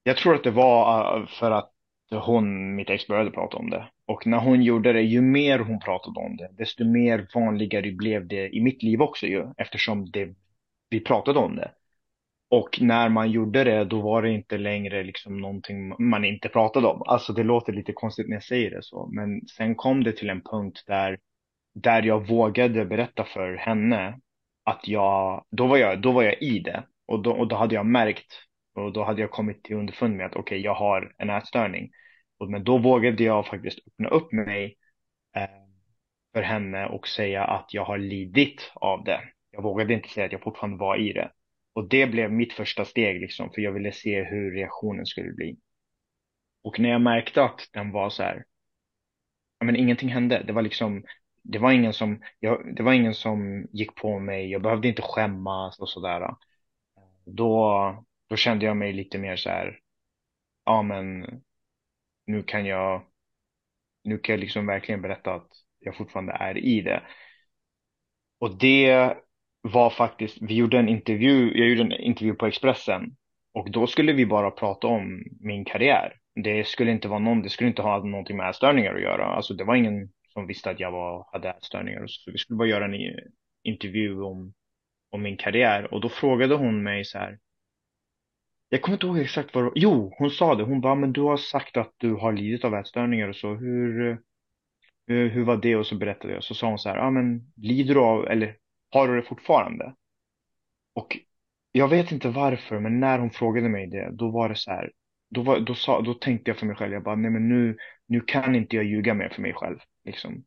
jag 0.04 0.18
tror 0.18 0.36
att 0.36 0.44
det 0.44 0.52
var 0.52 1.20
uh, 1.20 1.28
för 1.28 1.52
att 1.52 1.72
hon, 2.12 2.76
mitt 2.76 2.90
ex, 2.90 3.08
började 3.08 3.32
prata 3.32 3.58
om 3.58 3.70
det. 3.70 3.90
Och 4.06 4.28
när 4.28 4.38
hon 4.38 4.64
gjorde 4.64 4.94
det, 4.94 5.02
ju 5.02 5.22
mer 5.22 5.60
hon 5.60 5.80
pratade 5.80 6.20
om 6.20 6.38
det, 6.38 6.50
desto 6.58 6.86
mer 6.86 7.28
vanligare 7.34 7.92
blev 7.92 8.28
det 8.28 8.50
i 8.50 8.62
mitt 8.62 8.84
liv 8.84 9.02
också 9.02 9.26
ju, 9.26 9.54
eftersom 9.58 10.12
det, 10.12 10.36
vi 10.90 11.00
pratade 11.00 11.40
om 11.40 11.56
det. 11.56 11.72
Och 12.50 12.82
när 12.82 13.10
man 13.10 13.32
gjorde 13.32 13.64
det, 13.64 13.86
då 13.86 14.02
var 14.02 14.22
det 14.22 14.32
inte 14.32 14.58
längre 14.58 15.04
liksom 15.04 15.38
någonting 15.38 15.96
man 16.00 16.26
inte 16.26 16.50
pratade 16.50 16.88
om. 16.88 17.04
Alltså 17.06 17.34
det 17.34 17.44
låter 17.44 17.74
lite 17.74 17.94
konstigt 17.94 18.28
när 18.28 18.36
jag 18.36 18.44
säger 18.44 18.72
det 18.72 18.84
så, 18.84 19.10
men 19.14 19.48
sen 19.48 19.76
kom 19.76 20.04
det 20.04 20.12
till 20.12 20.30
en 20.30 20.42
punkt 20.42 20.84
där, 20.88 21.20
där 21.74 22.04
jag 22.04 22.28
vågade 22.28 22.86
berätta 22.86 23.24
för 23.24 23.56
henne 23.56 24.20
att 24.64 24.88
jag, 24.88 25.46
då 25.52 25.68
var 25.68 25.78
jag, 25.78 26.02
då 26.02 26.12
var 26.12 26.24
jag 26.24 26.42
i 26.42 26.60
det. 26.60 26.84
Och 27.08 27.22
då, 27.24 27.32
och 27.32 27.48
då 27.48 27.56
hade 27.56 27.76
jag 27.76 27.86
märkt, 27.86 28.34
och 28.76 28.94
då 28.94 29.04
hade 29.04 29.22
jag 29.22 29.32
kommit 29.32 29.64
till 29.64 29.76
underfund 29.76 30.16
med 30.18 30.26
att 30.26 30.36
okej, 30.36 30.60
jag 30.62 30.74
har 30.74 31.14
en 31.18 31.30
ätstörning. 31.30 31.92
Och, 32.40 32.52
men 32.52 32.64
då 32.64 32.78
vågade 32.78 33.24
jag 33.24 33.48
faktiskt 33.48 33.80
öppna 33.88 34.10
upp 34.10 34.32
mig 34.32 34.78
eh, 35.36 35.50
för 36.34 36.42
henne 36.42 36.86
och 36.86 37.08
säga 37.08 37.44
att 37.44 37.74
jag 37.74 37.86
har 37.86 37.98
lidit 37.98 38.72
av 38.76 39.04
det. 39.04 39.22
Jag 39.52 39.62
vågade 39.62 39.94
inte 39.94 40.10
säga 40.10 40.26
att 40.26 40.32
jag 40.32 40.42
fortfarande 40.42 40.78
var 40.78 40.98
i 40.98 41.14
det. 41.14 41.32
Och 41.76 41.90
det 41.90 42.08
blev 42.08 42.32
mitt 42.32 42.54
första 42.54 42.86
steg 42.86 43.22
liksom, 43.22 43.52
för 43.52 43.62
jag 43.62 43.72
ville 43.72 43.92
se 43.92 44.24
hur 44.24 44.52
reaktionen 44.52 45.06
skulle 45.06 45.34
bli. 45.34 45.58
Och 46.64 46.80
när 46.80 46.90
jag 46.90 47.02
märkte 47.02 47.44
att 47.44 47.70
den 47.74 47.92
var 47.92 48.10
så 48.10 48.24
här, 48.24 48.46
ja 49.60 49.66
men 49.66 49.76
ingenting 49.76 50.10
hände. 50.10 50.44
Det 50.48 50.54
var 50.54 50.62
liksom, 50.62 51.04
det 51.44 51.60
var 51.60 51.72
ingen 51.72 51.94
som, 51.94 52.22
jag, 52.40 52.76
det 52.76 52.84
var 52.84 52.94
ingen 52.94 53.14
som 53.14 53.68
gick 53.74 53.96
på 53.96 54.20
mig. 54.20 54.52
Jag 54.52 54.62
behövde 54.62 54.88
inte 54.88 55.02
skämmas 55.02 55.80
och 55.80 55.90
sådär. 55.90 56.36
Då, 57.26 58.06
då 58.30 58.36
kände 58.36 58.66
jag 58.66 58.78
mig 58.78 58.94
lite 58.94 59.18
mer 59.18 59.36
så 59.36 59.50
här, 59.50 59.80
ja 60.66 60.82
men 60.82 61.26
nu 62.28 62.44
kan 62.44 62.66
jag, 62.66 63.06
nu 64.04 64.18
kan 64.18 64.34
jag 64.34 64.40
liksom 64.40 64.66
verkligen 64.66 65.02
berätta 65.02 65.34
att 65.34 65.50
jag 65.80 65.98
fortfarande 65.98 66.34
är 66.34 66.58
i 66.58 66.82
det. 66.82 67.04
Och 68.40 68.58
det 68.58 69.18
var 69.74 69.90
faktiskt, 69.90 70.38
vi 70.42 70.56
gjorde 70.56 70.80
en 70.80 70.90
intervju, 70.90 71.58
jag 71.58 71.70
gjorde 71.70 71.82
en 71.82 71.92
intervju 71.92 72.34
på 72.34 72.46
Expressen 72.46 73.16
och 73.54 73.72
då 73.72 73.88
skulle 73.88 74.14
vi 74.14 74.26
bara 74.26 74.52
prata 74.52 74.88
om 74.88 75.24
min 75.40 75.66
karriär. 75.66 76.14
Det 76.44 76.68
skulle 76.68 76.92
inte 76.92 77.08
vara 77.08 77.20
någon, 77.20 77.42
det 77.42 77.50
skulle 77.50 77.70
inte 77.70 77.82
ha 77.82 78.04
någonting 78.04 78.38
med 78.38 78.50
ätstörningar 78.50 78.96
att 78.96 79.02
göra. 79.02 79.26
Alltså 79.26 79.54
det 79.54 79.64
var 79.64 79.76
ingen 79.76 80.10
som 80.34 80.48
visste 80.48 80.70
att 80.70 80.80
jag 80.80 80.92
var, 80.92 81.28
hade 81.32 81.50
ätstörningar. 81.50 82.08
Så 82.08 82.32
vi 82.32 82.38
skulle 82.38 82.58
bara 82.58 82.68
göra 82.68 82.86
en 82.86 82.96
intervju 83.64 84.22
om, 84.22 84.54
om 85.12 85.22
min 85.22 85.38
karriär 85.38 85.94
och 85.94 86.02
då 86.02 86.10
frågade 86.10 86.56
hon 86.56 86.84
mig 86.84 87.06
så 87.06 87.18
här. 87.18 87.40
Jag 88.70 88.82
kommer 88.82 88.96
inte 88.96 89.08
ihåg 89.08 89.20
exakt 89.20 89.56
vad, 89.56 89.72
jo, 89.76 90.14
hon 90.18 90.30
sa 90.30 90.56
det. 90.56 90.64
Hon 90.64 90.82
bara, 90.82 90.96
men 90.96 91.14
du 91.14 91.22
har 91.22 91.38
sagt 91.38 91.78
att 91.78 91.94
du 91.98 92.14
har 92.14 92.34
lidit 92.34 92.64
av 92.64 92.76
ätstörningar 92.76 93.28
och 93.28 93.36
så. 93.36 93.56
Hur, 93.56 94.10
eh, 94.10 94.18
hur, 95.08 95.30
hur 95.30 95.44
var 95.44 95.58
det? 95.58 95.76
Och 95.76 95.88
så 95.88 95.96
berättade 95.96 96.34
jag. 96.34 96.44
Så 96.44 96.56
sa 96.56 96.68
hon 96.68 96.80
så 96.80 96.90
här, 96.90 96.98
ja 96.98 97.10
men 97.10 97.54
lider 97.56 97.94
du 97.94 98.00
av, 98.00 98.28
eller 98.28 98.56
har 98.96 99.08
du 99.08 99.16
det 99.16 99.28
fortfarande? 99.28 99.96
Och 100.94 101.18
jag 101.72 101.88
vet 101.88 102.12
inte 102.12 102.30
varför, 102.30 102.80
men 102.80 103.00
när 103.00 103.20
hon 103.20 103.32
frågade 103.32 103.70
mig 103.70 103.88
det, 103.88 104.10
då 104.12 104.32
var 104.32 104.50
det 104.50 104.56
så 104.56 104.72
här, 104.72 104.92
då, 105.30 105.42
var, 105.42 105.60
då, 105.60 105.76
sa, 105.76 106.02
då 106.02 106.14
tänkte 106.14 106.52
jag 106.52 106.58
för 106.58 106.66
mig 106.66 106.76
själv, 106.76 106.94
jag 106.94 107.04
bara, 107.04 107.16
nej 107.16 107.32
men 107.32 107.50
nu, 107.50 107.78
nu 108.08 108.22
kan 108.22 108.56
inte 108.56 108.76
jag 108.76 108.86
ljuga 108.86 109.14
mer 109.14 109.30
för 109.30 109.42
mig 109.42 109.54
själv, 109.54 109.80
liksom. 110.06 110.46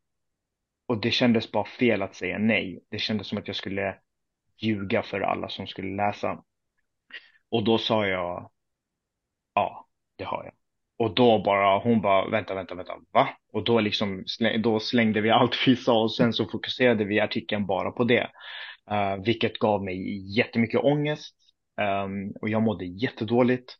Och 0.86 1.00
det 1.00 1.10
kändes 1.10 1.52
bara 1.52 1.64
fel 1.64 2.02
att 2.02 2.14
säga 2.14 2.38
nej. 2.38 2.80
Det 2.90 2.98
kändes 2.98 3.26
som 3.26 3.38
att 3.38 3.46
jag 3.46 3.56
skulle 3.56 3.98
ljuga 4.58 5.02
för 5.02 5.20
alla 5.20 5.48
som 5.48 5.66
skulle 5.66 5.96
läsa. 5.96 6.44
Och 7.50 7.64
då 7.64 7.78
sa 7.78 8.06
jag, 8.06 8.50
ja, 9.54 9.88
det 10.16 10.24
har 10.24 10.44
jag. 10.44 10.57
Och 10.98 11.14
då 11.14 11.42
bara, 11.42 11.78
hon 11.78 12.00
bara, 12.00 12.28
vänta, 12.28 12.54
vänta, 12.54 12.74
vänta, 12.74 12.92
va? 13.12 13.28
Och 13.52 13.64
då 13.64 13.80
liksom, 13.80 14.24
då 14.58 14.80
slängde 14.80 15.20
vi 15.20 15.30
allt 15.30 15.54
vi 15.66 15.76
sa 15.76 16.02
och 16.02 16.14
sen 16.14 16.32
så 16.32 16.46
fokuserade 16.46 17.04
vi 17.04 17.20
artikeln 17.20 17.66
bara 17.66 17.90
på 17.90 18.04
det. 18.04 18.30
Uh, 18.90 19.24
vilket 19.24 19.58
gav 19.58 19.84
mig 19.84 20.18
jättemycket 20.36 20.80
ångest. 20.80 21.36
Um, 22.04 22.32
och 22.40 22.48
jag 22.48 22.62
mådde 22.62 22.84
jättedåligt. 22.84 23.76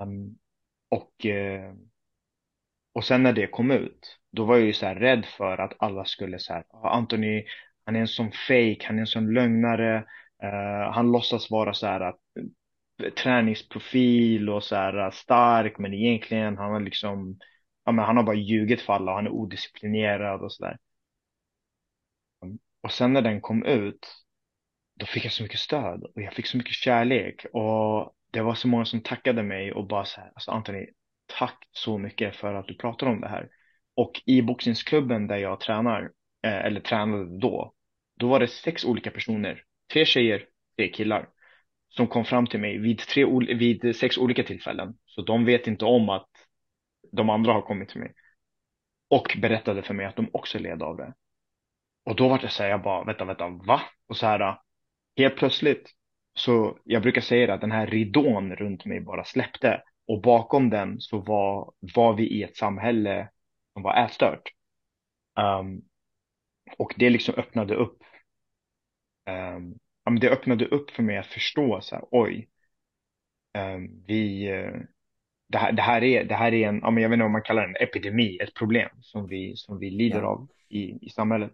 Um, 0.00 0.38
och, 0.88 1.12
uh, 1.24 1.74
och 2.92 3.04
sen 3.04 3.22
när 3.22 3.32
det 3.32 3.46
kom 3.46 3.70
ut, 3.70 4.18
då 4.32 4.44
var 4.44 4.56
jag 4.56 4.66
ju 4.66 4.72
så 4.72 4.86
här 4.86 4.94
rädd 4.94 5.26
för 5.26 5.58
att 5.58 5.72
alla 5.78 6.04
skulle 6.04 6.38
så 6.38 6.52
här, 6.52 6.64
ah, 6.70 6.90
Anthony, 6.90 7.44
han 7.84 7.96
är 7.96 8.00
en 8.00 8.08
sån 8.08 8.32
fake, 8.48 8.78
han 8.84 8.96
är 8.96 9.00
en 9.00 9.06
sån 9.06 9.34
lögnare. 9.34 10.04
Uh, 10.44 10.92
han 10.92 11.12
låtsas 11.12 11.50
vara 11.50 11.74
så 11.74 11.86
här 11.86 12.00
att 12.00 12.20
träningsprofil 13.10 14.50
och 14.50 14.64
så 14.64 14.76
här 14.76 15.04
äh, 15.04 15.10
stark, 15.10 15.78
men 15.78 15.94
egentligen 15.94 16.56
han 16.58 16.72
har 16.72 16.80
liksom, 16.80 17.38
ja 17.84 17.92
men 17.92 18.04
han 18.04 18.16
har 18.16 18.24
bara 18.24 18.36
ljugit 18.36 18.80
för 18.80 18.92
alla 18.92 19.10
och 19.10 19.16
han 19.16 19.26
är 19.26 19.30
odisciplinerad 19.30 20.42
och 20.42 20.52
sådär. 20.52 20.78
Och 22.82 22.92
sen 22.92 23.12
när 23.12 23.22
den 23.22 23.40
kom 23.40 23.64
ut, 23.64 24.06
då 24.94 25.06
fick 25.06 25.24
jag 25.24 25.32
så 25.32 25.42
mycket 25.42 25.60
stöd 25.60 26.04
och 26.04 26.22
jag 26.22 26.34
fick 26.34 26.46
så 26.46 26.56
mycket 26.56 26.74
kärlek 26.74 27.46
och 27.52 28.14
det 28.30 28.40
var 28.40 28.54
så 28.54 28.68
många 28.68 28.84
som 28.84 29.00
tackade 29.00 29.42
mig 29.42 29.72
och 29.72 29.86
bara 29.86 30.04
så 30.04 30.20
här, 30.20 30.32
alltså 30.34 30.50
Anthony, 30.50 30.86
tack 31.38 31.68
så 31.72 31.98
mycket 31.98 32.36
för 32.36 32.54
att 32.54 32.66
du 32.66 32.74
pratar 32.74 33.06
om 33.06 33.20
det 33.20 33.28
här. 33.28 33.48
Och 33.94 34.22
i 34.26 34.42
boxningsklubben 34.42 35.26
där 35.26 35.36
jag 35.36 35.60
tränar, 35.60 36.02
eh, 36.42 36.64
eller 36.64 36.80
tränade 36.80 37.38
då, 37.38 37.74
då 38.16 38.28
var 38.28 38.40
det 38.40 38.48
sex 38.48 38.84
olika 38.84 39.10
personer, 39.10 39.64
tre 39.92 40.04
tjejer, 40.04 40.46
tre 40.76 40.88
killar 40.88 41.28
som 41.90 42.06
kom 42.06 42.24
fram 42.24 42.46
till 42.46 42.60
mig 42.60 42.78
vid, 42.78 42.98
tre, 42.98 43.24
vid 43.54 43.96
sex 43.96 44.18
olika 44.18 44.42
tillfällen. 44.42 44.94
Så 45.06 45.22
de 45.22 45.44
vet 45.44 45.66
inte 45.66 45.84
om 45.84 46.08
att 46.08 46.28
de 47.12 47.30
andra 47.30 47.52
har 47.52 47.62
kommit 47.62 47.88
till 47.88 48.00
mig. 48.00 48.14
och 49.10 49.36
berättade 49.42 49.82
för 49.82 49.94
mig 49.94 50.06
att 50.06 50.16
de 50.16 50.30
också 50.32 50.58
led 50.58 50.82
av 50.82 50.96
det. 50.96 51.14
Och 52.04 52.16
då 52.16 52.28
var 52.28 52.38
det 52.38 52.48
så 52.48 52.62
här, 52.62 52.70
jag 52.70 52.82
bara, 52.82 53.04
vänta, 53.04 53.24
vänta, 53.24 53.48
va? 53.48 53.80
Och 54.06 54.16
så 54.16 54.26
här, 54.26 54.58
helt 55.16 55.36
plötsligt, 55.36 55.90
så 56.34 56.78
jag 56.84 57.02
brukar 57.02 57.20
säga 57.20 57.54
att 57.54 57.60
den 57.60 57.72
här 57.72 57.86
ridån 57.86 58.56
runt 58.56 58.84
mig 58.84 59.00
bara 59.00 59.24
släppte. 59.24 59.82
Och 60.06 60.20
bakom 60.22 60.70
den 60.70 61.00
så 61.00 61.18
var, 61.18 61.72
var 61.94 62.14
vi 62.14 62.28
i 62.30 62.42
ett 62.42 62.56
samhälle 62.56 63.30
som 63.72 63.82
var 63.82 64.04
ätstört. 64.04 64.42
Um, 65.40 65.82
och 66.78 66.94
det 66.96 67.10
liksom 67.10 67.34
öppnade 67.34 67.74
upp. 67.74 68.02
Um, 69.56 69.78
det 70.18 70.30
öppnade 70.30 70.66
upp 70.66 70.90
för 70.90 71.02
mig 71.02 71.18
att 71.18 71.26
förstå 71.26 71.80
så 71.82 71.94
här, 71.94 72.04
oj, 72.10 72.48
um, 73.58 74.04
vi, 74.06 74.52
uh, 74.52 74.80
det, 75.48 75.58
här, 75.58 75.72
det, 75.72 75.82
här 75.82 76.04
är, 76.04 76.24
det 76.24 76.34
här 76.34 76.54
är 76.54 76.68
en, 76.68 76.80
jag 76.82 77.08
vet 77.08 77.12
inte 77.12 77.24
om 77.24 77.32
man 77.32 77.42
kallar 77.42 77.62
det 77.62 77.68
en 77.68 77.88
epidemi, 77.88 78.38
ett 78.38 78.54
problem 78.54 78.88
som 79.00 79.28
vi, 79.28 79.56
som 79.56 79.78
vi 79.78 79.90
lider 79.90 80.20
ja. 80.20 80.26
av 80.26 80.48
i, 80.68 81.06
i 81.06 81.10
samhället. 81.10 81.52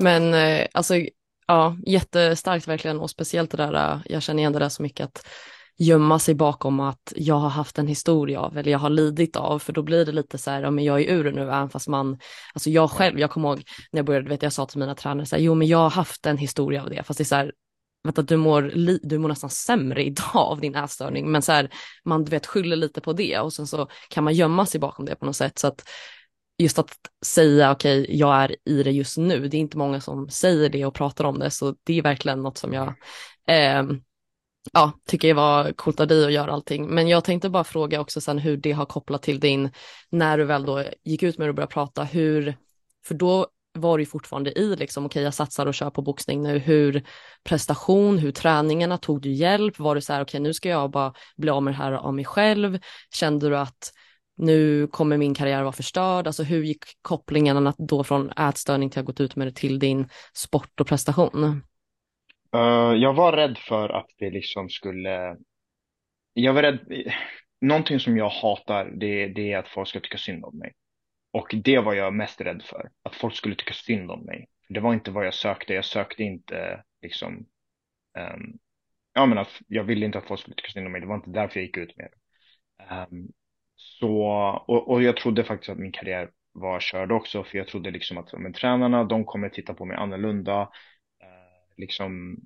Men 0.00 0.34
eh, 0.34 0.66
alltså, 0.72 0.94
ja, 1.46 1.76
jättestarkt 1.86 2.68
verkligen 2.68 3.00
och 3.00 3.10
speciellt 3.10 3.50
det 3.50 3.56
där, 3.56 3.74
eh, 3.74 4.00
jag 4.04 4.22
känner 4.22 4.40
igen 4.40 4.52
det 4.52 4.58
där 4.58 4.68
så 4.68 4.82
mycket 4.82 5.04
att 5.04 5.26
gömma 5.76 6.18
sig 6.18 6.34
bakom 6.34 6.80
att 6.80 7.12
jag 7.16 7.34
har 7.34 7.48
haft 7.48 7.78
en 7.78 7.86
historia 7.86 8.40
av 8.40 8.58
eller 8.58 8.72
jag 8.72 8.78
har 8.78 8.90
lidit 8.90 9.36
av 9.36 9.58
för 9.58 9.72
då 9.72 9.82
blir 9.82 10.04
det 10.04 10.12
lite 10.12 10.38
så 10.38 10.50
här, 10.50 10.62
ja 10.62 10.70
men 10.70 10.84
jag 10.84 11.00
är 11.00 11.12
ur 11.12 11.24
det 11.24 11.32
nu 11.32 11.42
även 11.42 11.70
fast 11.70 11.88
man, 11.88 12.18
alltså 12.54 12.70
jag 12.70 12.90
själv, 12.90 13.18
jag 13.18 13.30
kommer 13.30 13.48
ihåg 13.48 13.62
när 13.92 13.98
jag 13.98 14.06
började, 14.06 14.28
vet 14.28 14.42
jag 14.42 14.52
sa 14.52 14.66
till 14.66 14.78
mina 14.78 14.94
tränare 14.94 15.26
så 15.26 15.36
här, 15.36 15.42
jo 15.42 15.54
men 15.54 15.68
jag 15.68 15.78
har 15.78 15.90
haft 15.90 16.26
en 16.26 16.38
historia 16.38 16.82
av 16.82 16.90
det 16.90 17.02
fast 17.02 17.18
det 17.18 17.22
är 17.22 17.24
så 17.24 17.34
här, 17.34 17.52
vänta 18.04 18.22
du 18.22 18.36
mår, 18.36 18.72
du 19.02 19.18
mår 19.18 19.28
nästan 19.28 19.50
sämre 19.50 20.04
idag 20.04 20.34
av 20.34 20.60
din 20.60 20.74
ätstörning 20.74 21.30
men 21.32 21.42
så 21.42 21.52
här, 21.52 21.70
man 22.04 22.24
du 22.24 22.30
vet 22.30 22.46
skyller 22.46 22.76
lite 22.76 23.00
på 23.00 23.12
det 23.12 23.38
och 23.38 23.52
sen 23.52 23.66
så 23.66 23.88
kan 24.08 24.24
man 24.24 24.34
gömma 24.34 24.66
sig 24.66 24.80
bakom 24.80 25.04
det 25.04 25.16
på 25.16 25.26
något 25.26 25.36
sätt 25.36 25.58
så 25.58 25.66
att 25.66 25.82
just 26.58 26.78
att 26.78 26.90
säga 27.26 27.72
okej, 27.72 28.02
okay, 28.02 28.16
jag 28.16 28.34
är 28.36 28.56
i 28.64 28.82
det 28.82 28.90
just 28.90 29.16
nu. 29.16 29.48
Det 29.48 29.56
är 29.56 29.58
inte 29.58 29.78
många 29.78 30.00
som 30.00 30.28
säger 30.28 30.68
det 30.68 30.84
och 30.84 30.94
pratar 30.94 31.24
om 31.24 31.38
det, 31.38 31.50
så 31.50 31.74
det 31.84 31.98
är 31.98 32.02
verkligen 32.02 32.42
något 32.42 32.58
som 32.58 32.72
jag 32.72 32.94
eh, 33.48 33.82
ja, 34.72 34.92
tycker 35.06 35.34
var 35.34 35.72
coolt 35.72 36.00
av 36.00 36.06
dig 36.06 36.24
att 36.24 36.32
göra 36.32 36.52
allting. 36.52 36.86
Men 36.86 37.08
jag 37.08 37.24
tänkte 37.24 37.48
bara 37.48 37.64
fråga 37.64 38.00
också 38.00 38.20
sen 38.20 38.38
hur 38.38 38.56
det 38.56 38.72
har 38.72 38.86
kopplat 38.86 39.22
till 39.22 39.40
din, 39.40 39.70
när 40.10 40.38
du 40.38 40.44
väl 40.44 40.64
då 40.64 40.84
gick 41.04 41.22
ut 41.22 41.38
med 41.38 41.46
det 41.46 41.50
och 41.50 41.54
började 41.54 41.72
prata, 41.72 42.04
hur, 42.04 42.56
för 43.06 43.14
då 43.14 43.46
var 43.78 43.98
du 43.98 44.06
fortfarande 44.06 44.58
i 44.58 44.76
liksom, 44.76 45.06
okej 45.06 45.10
okay, 45.10 45.22
jag 45.22 45.34
satsar 45.34 45.66
och 45.66 45.74
kör 45.74 45.90
på 45.90 46.02
boxning 46.02 46.42
nu, 46.42 46.58
hur 46.58 47.06
prestation, 47.44 48.18
hur 48.18 48.32
träningarna, 48.32 48.98
tog 48.98 49.20
du 49.20 49.32
hjälp, 49.32 49.78
var 49.78 49.94
du 49.94 50.00
så 50.00 50.12
här 50.12 50.20
okej 50.20 50.38
okay, 50.38 50.40
nu 50.40 50.54
ska 50.54 50.68
jag 50.68 50.90
bara 50.90 51.12
bli 51.36 51.50
av 51.50 51.62
med 51.62 51.74
det 51.74 51.78
här 51.78 51.92
av 51.92 52.14
mig 52.14 52.24
själv, 52.24 52.78
kände 53.14 53.48
du 53.48 53.56
att 53.56 53.92
nu 54.36 54.86
kommer 54.86 55.16
min 55.16 55.34
karriär 55.34 55.62
vara 55.62 55.72
förstörd, 55.72 56.26
alltså 56.26 56.42
hur 56.42 56.62
gick 56.62 56.84
kopplingen 57.02 57.66
att 57.66 57.76
då 57.78 58.04
från 58.04 58.30
ätstörning 58.30 58.90
till 58.90 58.98
att 58.98 59.06
ha 59.06 59.06
gått 59.06 59.20
ut 59.20 59.36
med 59.36 59.46
det 59.46 59.52
till 59.52 59.78
din 59.78 60.08
sport 60.34 60.80
och 60.80 60.86
prestation? 60.86 61.62
Uh, 62.54 62.94
jag 62.96 63.14
var 63.14 63.32
rädd 63.32 63.58
för 63.58 63.88
att 63.88 64.06
det 64.18 64.30
liksom 64.30 64.68
skulle, 64.68 65.36
jag 66.34 66.52
var 66.52 66.62
rädd, 66.62 66.78
någonting 67.60 68.00
som 68.00 68.16
jag 68.16 68.28
hatar 68.28 68.84
det, 68.84 69.28
det 69.28 69.52
är 69.52 69.58
att 69.58 69.68
folk 69.68 69.88
ska 69.88 70.00
tycka 70.00 70.18
synd 70.18 70.44
om 70.44 70.58
mig. 70.58 70.72
Och 71.32 71.54
det 71.64 71.78
var 71.78 71.94
jag 71.94 72.14
mest 72.14 72.40
rädd 72.40 72.62
för, 72.62 72.90
att 73.02 73.14
folk 73.14 73.34
skulle 73.34 73.54
tycka 73.54 73.74
synd 73.74 74.10
om 74.10 74.24
mig. 74.24 74.48
Det 74.68 74.80
var 74.80 74.94
inte 74.94 75.10
vad 75.10 75.26
jag 75.26 75.34
sökte, 75.34 75.74
jag 75.74 75.84
sökte 75.84 76.22
inte 76.22 76.82
liksom, 77.02 77.46
um, 78.18 78.58
ja 79.14 79.26
men 79.26 79.38
att 79.38 79.60
jag 79.68 79.84
ville 79.84 80.06
inte 80.06 80.18
att 80.18 80.28
folk 80.28 80.40
skulle 80.40 80.56
tycka 80.56 80.70
synd 80.70 80.86
om 80.86 80.92
mig, 80.92 81.00
det 81.00 81.06
var 81.06 81.14
inte 81.14 81.30
därför 81.30 81.60
jag 81.60 81.66
gick 81.66 81.76
ut 81.76 81.96
med 81.96 82.08
det. 82.10 83.16
Um, 83.16 83.28
så, 83.76 84.22
och, 84.66 84.90
och 84.90 85.02
jag 85.02 85.16
trodde 85.16 85.44
faktiskt 85.44 85.70
att 85.70 85.78
min 85.78 85.92
karriär 85.92 86.30
var 86.52 86.80
körd 86.80 87.12
också, 87.12 87.44
för 87.44 87.58
jag 87.58 87.68
trodde 87.68 87.90
liksom 87.90 88.18
att 88.18 88.32
men, 88.32 88.52
tränarna, 88.52 89.04
de 89.04 89.24
kommer 89.24 89.48
titta 89.48 89.74
på 89.74 89.84
mig 89.84 89.96
annorlunda. 89.96 90.68
Liksom, 91.76 92.36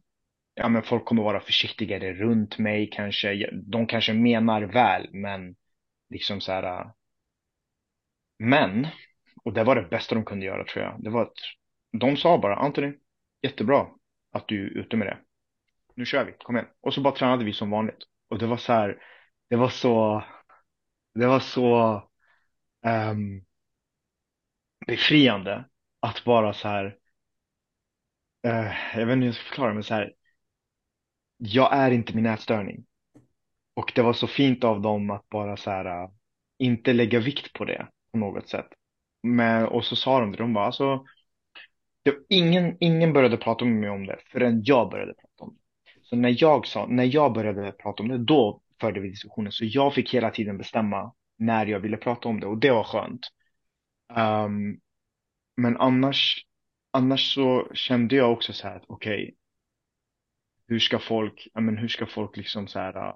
ja 0.54 0.68
men 0.68 0.82
folk 0.82 1.04
kommer 1.04 1.22
vara 1.22 1.40
försiktigare 1.40 2.14
runt 2.14 2.58
mig 2.58 2.90
kanske. 2.92 3.50
De 3.52 3.86
kanske 3.86 4.12
menar 4.12 4.62
väl, 4.62 5.08
men 5.12 5.56
liksom 6.10 6.40
så 6.40 6.52
här. 6.52 6.62
Äh, 6.62 6.90
men, 8.38 8.86
och 9.44 9.52
det 9.52 9.64
var 9.64 9.76
det 9.76 9.88
bästa 9.90 10.14
de 10.14 10.24
kunde 10.24 10.46
göra 10.46 10.64
tror 10.64 10.84
jag. 10.84 10.96
Det 10.98 11.10
var 11.10 11.22
att 11.22 11.38
de 11.92 12.16
sa 12.16 12.38
bara, 12.38 12.56
Anthony, 12.56 12.92
jättebra 13.42 13.86
att 14.32 14.48
du 14.48 14.66
är 14.66 14.78
ute 14.78 14.96
med 14.96 15.06
det. 15.06 15.18
Nu 15.94 16.04
kör 16.04 16.24
vi, 16.24 16.32
kom 16.38 16.56
igen. 16.56 16.68
Och 16.80 16.94
så 16.94 17.00
bara 17.00 17.14
tränade 17.14 17.44
vi 17.44 17.52
som 17.52 17.70
vanligt. 17.70 17.98
Och 18.28 18.38
det 18.38 18.46
var 18.46 18.56
så 18.56 18.72
här, 18.72 19.02
det 19.50 19.56
var 19.56 19.68
så, 19.68 20.24
det 21.14 21.26
var 21.26 21.40
så 21.40 21.94
um, 22.86 23.44
befriande 24.86 25.64
att 26.00 26.24
bara 26.24 26.52
så 26.54 26.68
här, 26.68 26.96
Eh, 28.42 28.72
jag 28.98 29.06
vet 29.06 29.12
inte 29.12 29.20
hur 29.20 29.26
jag 29.26 29.34
ska 29.34 29.44
förklara 29.44 29.74
men 29.74 29.82
så 29.82 29.94
här, 29.94 30.12
jag 31.36 31.72
är 31.72 31.90
inte 31.90 32.16
min 32.16 32.26
ätstörning. 32.26 32.84
Och 33.74 33.92
det 33.94 34.02
var 34.02 34.12
så 34.12 34.26
fint 34.26 34.64
av 34.64 34.80
dem 34.80 35.10
att 35.10 35.28
bara 35.28 35.56
så 35.56 35.70
här, 35.70 35.84
eh, 35.84 36.10
inte 36.58 36.92
lägga 36.92 37.20
vikt 37.20 37.52
på 37.52 37.64
det 37.64 37.88
på 38.12 38.18
något 38.18 38.48
sätt. 38.48 38.68
Men, 39.22 39.66
och 39.66 39.84
så 39.84 39.96
sa 39.96 40.20
de 40.20 40.32
det, 40.32 40.38
de 40.38 40.52
bara 40.52 40.66
alltså, 40.66 41.04
det, 42.02 42.14
ingen, 42.28 42.76
ingen 42.80 43.12
började 43.12 43.36
prata 43.36 43.64
med 43.64 43.74
mig 43.74 43.90
om 43.90 44.06
det 44.06 44.18
förrän 44.32 44.62
jag 44.64 44.90
började 44.90 45.14
prata 45.14 45.44
om 45.44 45.54
det. 45.54 45.60
Så 46.02 46.16
när 46.16 46.42
jag, 46.42 46.66
sa, 46.66 46.86
när 46.86 47.04
jag 47.04 47.32
började 47.32 47.72
prata 47.72 48.02
om 48.02 48.08
det, 48.08 48.18
då 48.18 48.60
förde 48.80 49.00
vi 49.00 49.08
diskussionen. 49.08 49.52
Så 49.52 49.64
jag 49.64 49.94
fick 49.94 50.14
hela 50.14 50.30
tiden 50.30 50.58
bestämma 50.58 51.12
när 51.38 51.66
jag 51.66 51.80
ville 51.80 51.96
prata 51.96 52.28
om 52.28 52.40
det 52.40 52.46
och 52.46 52.58
det 52.58 52.70
var 52.70 52.84
skönt. 52.84 53.26
Um, 54.16 54.80
men 55.56 55.76
annars, 55.76 56.46
annars 56.90 57.34
så 57.34 57.70
kände 57.74 58.16
jag 58.16 58.32
också 58.32 58.52
så 58.52 58.68
här 58.68 58.76
att 58.76 58.84
okej, 58.86 59.22
okay, 59.22 59.34
hur 60.68 60.78
ska 60.78 60.98
folk, 60.98 61.48
ja 61.54 61.60
men 61.60 61.78
hur 61.78 61.88
ska 61.88 62.06
folk 62.06 62.36
liksom 62.36 62.68
så 62.68 62.78
här, 62.78 63.12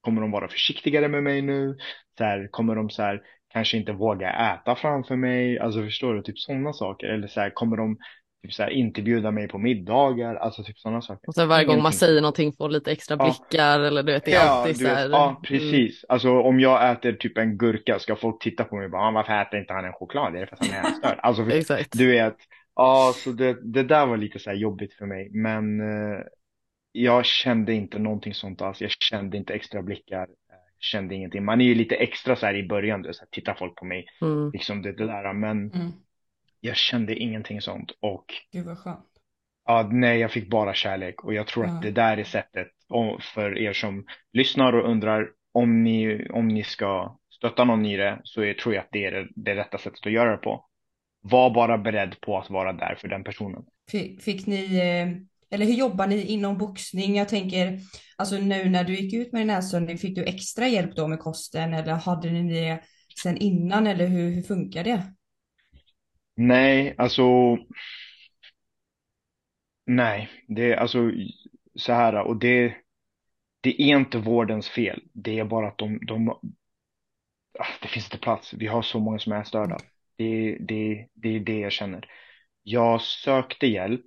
kommer 0.00 0.20
de 0.20 0.30
vara 0.30 0.48
försiktigare 0.48 1.08
med 1.08 1.22
mig 1.22 1.42
nu? 1.42 1.76
Så 2.18 2.24
här, 2.24 2.48
kommer 2.50 2.74
de 2.74 2.90
så 2.90 3.02
här, 3.02 3.22
kanske 3.52 3.76
inte 3.76 3.92
våga 3.92 4.54
äta 4.54 4.76
framför 4.76 5.16
mig? 5.16 5.58
Alltså 5.58 5.82
förstår 5.82 6.14
du, 6.14 6.22
typ 6.22 6.38
sådana 6.38 6.72
saker. 6.72 7.06
Eller 7.06 7.28
så 7.28 7.40
här, 7.40 7.50
kommer 7.50 7.76
de 7.76 7.98
typ 8.42 8.52
så 8.52 8.62
här, 8.62 8.70
inte 8.70 9.02
bjuda 9.02 9.30
mig 9.30 9.48
på 9.48 9.58
middagar, 9.58 10.34
alltså 10.34 10.64
typ 10.64 10.78
sådana 10.78 11.02
saker. 11.02 11.28
Och 11.28 11.34
sen 11.34 11.48
varje 11.48 11.64
gång 11.64 11.82
man 11.82 11.92
säger 11.92 12.20
någonting 12.20 12.52
får 12.52 12.68
lite 12.68 12.92
extra 12.92 13.16
blickar 13.16 13.80
ja. 13.80 13.86
eller 13.86 14.02
du 14.02 14.12
vet, 14.12 14.24
det 14.24 14.32
är 14.32 14.44
ja, 14.44 14.50
alltid 14.50 14.76
så 14.76 14.86
här. 14.86 15.02
Vet, 15.02 15.12
ja, 15.12 15.40
precis. 15.44 16.04
Mm. 16.04 16.06
Alltså 16.08 16.40
om 16.40 16.60
jag 16.60 16.90
äter 16.92 17.12
typ 17.12 17.38
en 17.38 17.58
gurka 17.58 17.98
ska 17.98 18.16
folk 18.16 18.42
titta 18.42 18.64
på 18.64 18.76
mig 18.76 18.84
och 18.84 18.90
bara, 18.90 19.02
ah, 19.02 19.10
varför 19.10 19.42
äter 19.42 19.60
inte 19.60 19.72
han 19.72 19.84
en 19.84 19.92
choklad? 19.92 20.36
Är 20.36 20.40
det 20.40 20.46
för 20.46 20.56
att 20.56 20.66
han 20.66 20.84
är 20.84 20.88
ätstörd? 20.88 21.18
Alltså, 21.22 21.44
för, 21.44 21.98
du 21.98 22.10
vet, 22.10 22.36
ja, 22.76 23.12
så 23.16 23.32
det, 23.32 23.72
det 23.72 23.82
där 23.82 24.06
var 24.06 24.16
lite 24.16 24.38
så 24.38 24.50
här 24.50 24.56
jobbigt 24.56 24.94
för 24.94 25.06
mig, 25.06 25.30
men 25.30 25.80
eh, 25.80 26.20
jag 26.92 27.24
kände 27.24 27.72
inte 27.72 27.98
någonting 27.98 28.34
sånt 28.34 28.62
alls. 28.62 28.80
Jag 28.80 28.90
kände 28.90 29.36
inte 29.36 29.54
extra 29.54 29.82
blickar, 29.82 30.28
kände 30.78 31.14
ingenting. 31.14 31.44
Man 31.44 31.60
är 31.60 31.64
ju 31.64 31.74
lite 31.74 31.96
extra 31.96 32.36
så 32.36 32.46
här 32.46 32.54
i 32.54 32.68
början, 32.68 33.02
så 33.02 33.20
här, 33.20 33.28
tittar 33.30 33.54
folk 33.54 33.76
på 33.76 33.84
mig, 33.84 34.06
mm. 34.20 34.50
liksom 34.50 34.82
det, 34.82 34.92
det 34.92 35.06
där, 35.06 35.32
men 35.32 35.72
mm 35.72 35.92
jag 36.60 36.76
kände 36.76 37.14
ingenting 37.14 37.60
sånt 37.60 37.92
och 38.00 38.24
Gud 38.52 38.66
vad 38.66 38.78
skönt. 38.78 39.06
Ja, 39.66 39.88
nej, 39.92 40.18
jag 40.20 40.30
fick 40.30 40.50
bara 40.50 40.74
kärlek 40.74 41.24
och 41.24 41.34
jag 41.34 41.46
tror 41.46 41.66
ja. 41.66 41.72
att 41.72 41.82
det 41.82 41.90
där 41.90 42.16
är 42.16 42.24
sättet 42.24 42.68
för 43.34 43.58
er 43.58 43.72
som 43.72 44.06
lyssnar 44.32 44.72
och 44.72 44.90
undrar 44.90 45.30
om 45.52 45.82
ni, 45.82 46.28
om 46.30 46.48
ni 46.48 46.62
ska 46.62 47.18
stötta 47.30 47.64
någon 47.64 47.86
i 47.86 47.96
det 47.96 48.20
så 48.24 48.42
är, 48.42 48.54
tror 48.54 48.74
jag 48.74 48.82
att 48.82 48.88
det 48.92 49.04
är 49.04 49.12
det, 49.12 49.28
det 49.34 49.54
rätta 49.54 49.78
sättet 49.78 50.06
att 50.06 50.12
göra 50.12 50.30
det 50.30 50.36
på. 50.36 50.66
Var 51.20 51.50
bara 51.50 51.78
beredd 51.78 52.20
på 52.20 52.38
att 52.38 52.50
vara 52.50 52.72
där 52.72 52.94
för 53.00 53.08
den 53.08 53.24
personen. 53.24 53.62
Fick, 53.90 54.22
fick 54.22 54.46
ni, 54.46 54.78
eh, 54.78 55.08
eller 55.54 55.66
hur 55.66 55.74
jobbar 55.74 56.06
ni 56.06 56.24
inom 56.24 56.58
boxning? 56.58 57.16
Jag 57.16 57.28
tänker, 57.28 57.78
alltså 58.16 58.36
nu 58.36 58.68
när 58.68 58.84
du 58.84 58.94
gick 58.94 59.14
ut 59.14 59.32
med 59.32 59.42
din 59.42 59.50
ätstörning, 59.50 59.98
fick 59.98 60.16
du 60.16 60.24
extra 60.24 60.68
hjälp 60.68 60.96
då 60.96 61.08
med 61.08 61.18
kosten 61.18 61.74
eller 61.74 61.92
hade 61.92 62.30
ni 62.30 62.52
det 62.52 62.80
sen 63.22 63.36
innan 63.36 63.86
eller 63.86 64.06
hur, 64.06 64.30
hur 64.30 64.42
funkar 64.42 64.84
det? 64.84 65.14
Nej, 66.36 66.94
alltså. 66.98 67.22
Nej, 69.86 70.30
det 70.48 70.72
är 70.72 70.76
alltså 70.76 71.10
så 71.74 71.92
här 71.92 72.14
och 72.14 72.36
det. 72.36 72.74
Det 73.60 73.82
är 73.82 73.96
inte 73.96 74.18
vårdens 74.18 74.68
fel. 74.68 75.02
Det 75.12 75.38
är 75.38 75.44
bara 75.44 75.68
att 75.68 75.78
de, 75.78 75.98
de 76.06 76.28
ah, 77.58 77.66
det 77.82 77.88
finns 77.88 78.06
inte 78.06 78.18
plats. 78.18 78.54
Vi 78.54 78.66
har 78.66 78.82
så 78.82 79.00
många 79.00 79.18
som 79.18 79.32
är 79.32 79.44
störda. 79.44 79.78
Det, 80.20 80.56
det, 80.60 81.06
det 81.14 81.36
är 81.36 81.40
det 81.40 81.58
jag 81.58 81.72
känner. 81.72 82.04
Jag 82.62 83.00
sökte 83.00 83.66
hjälp 83.66 84.04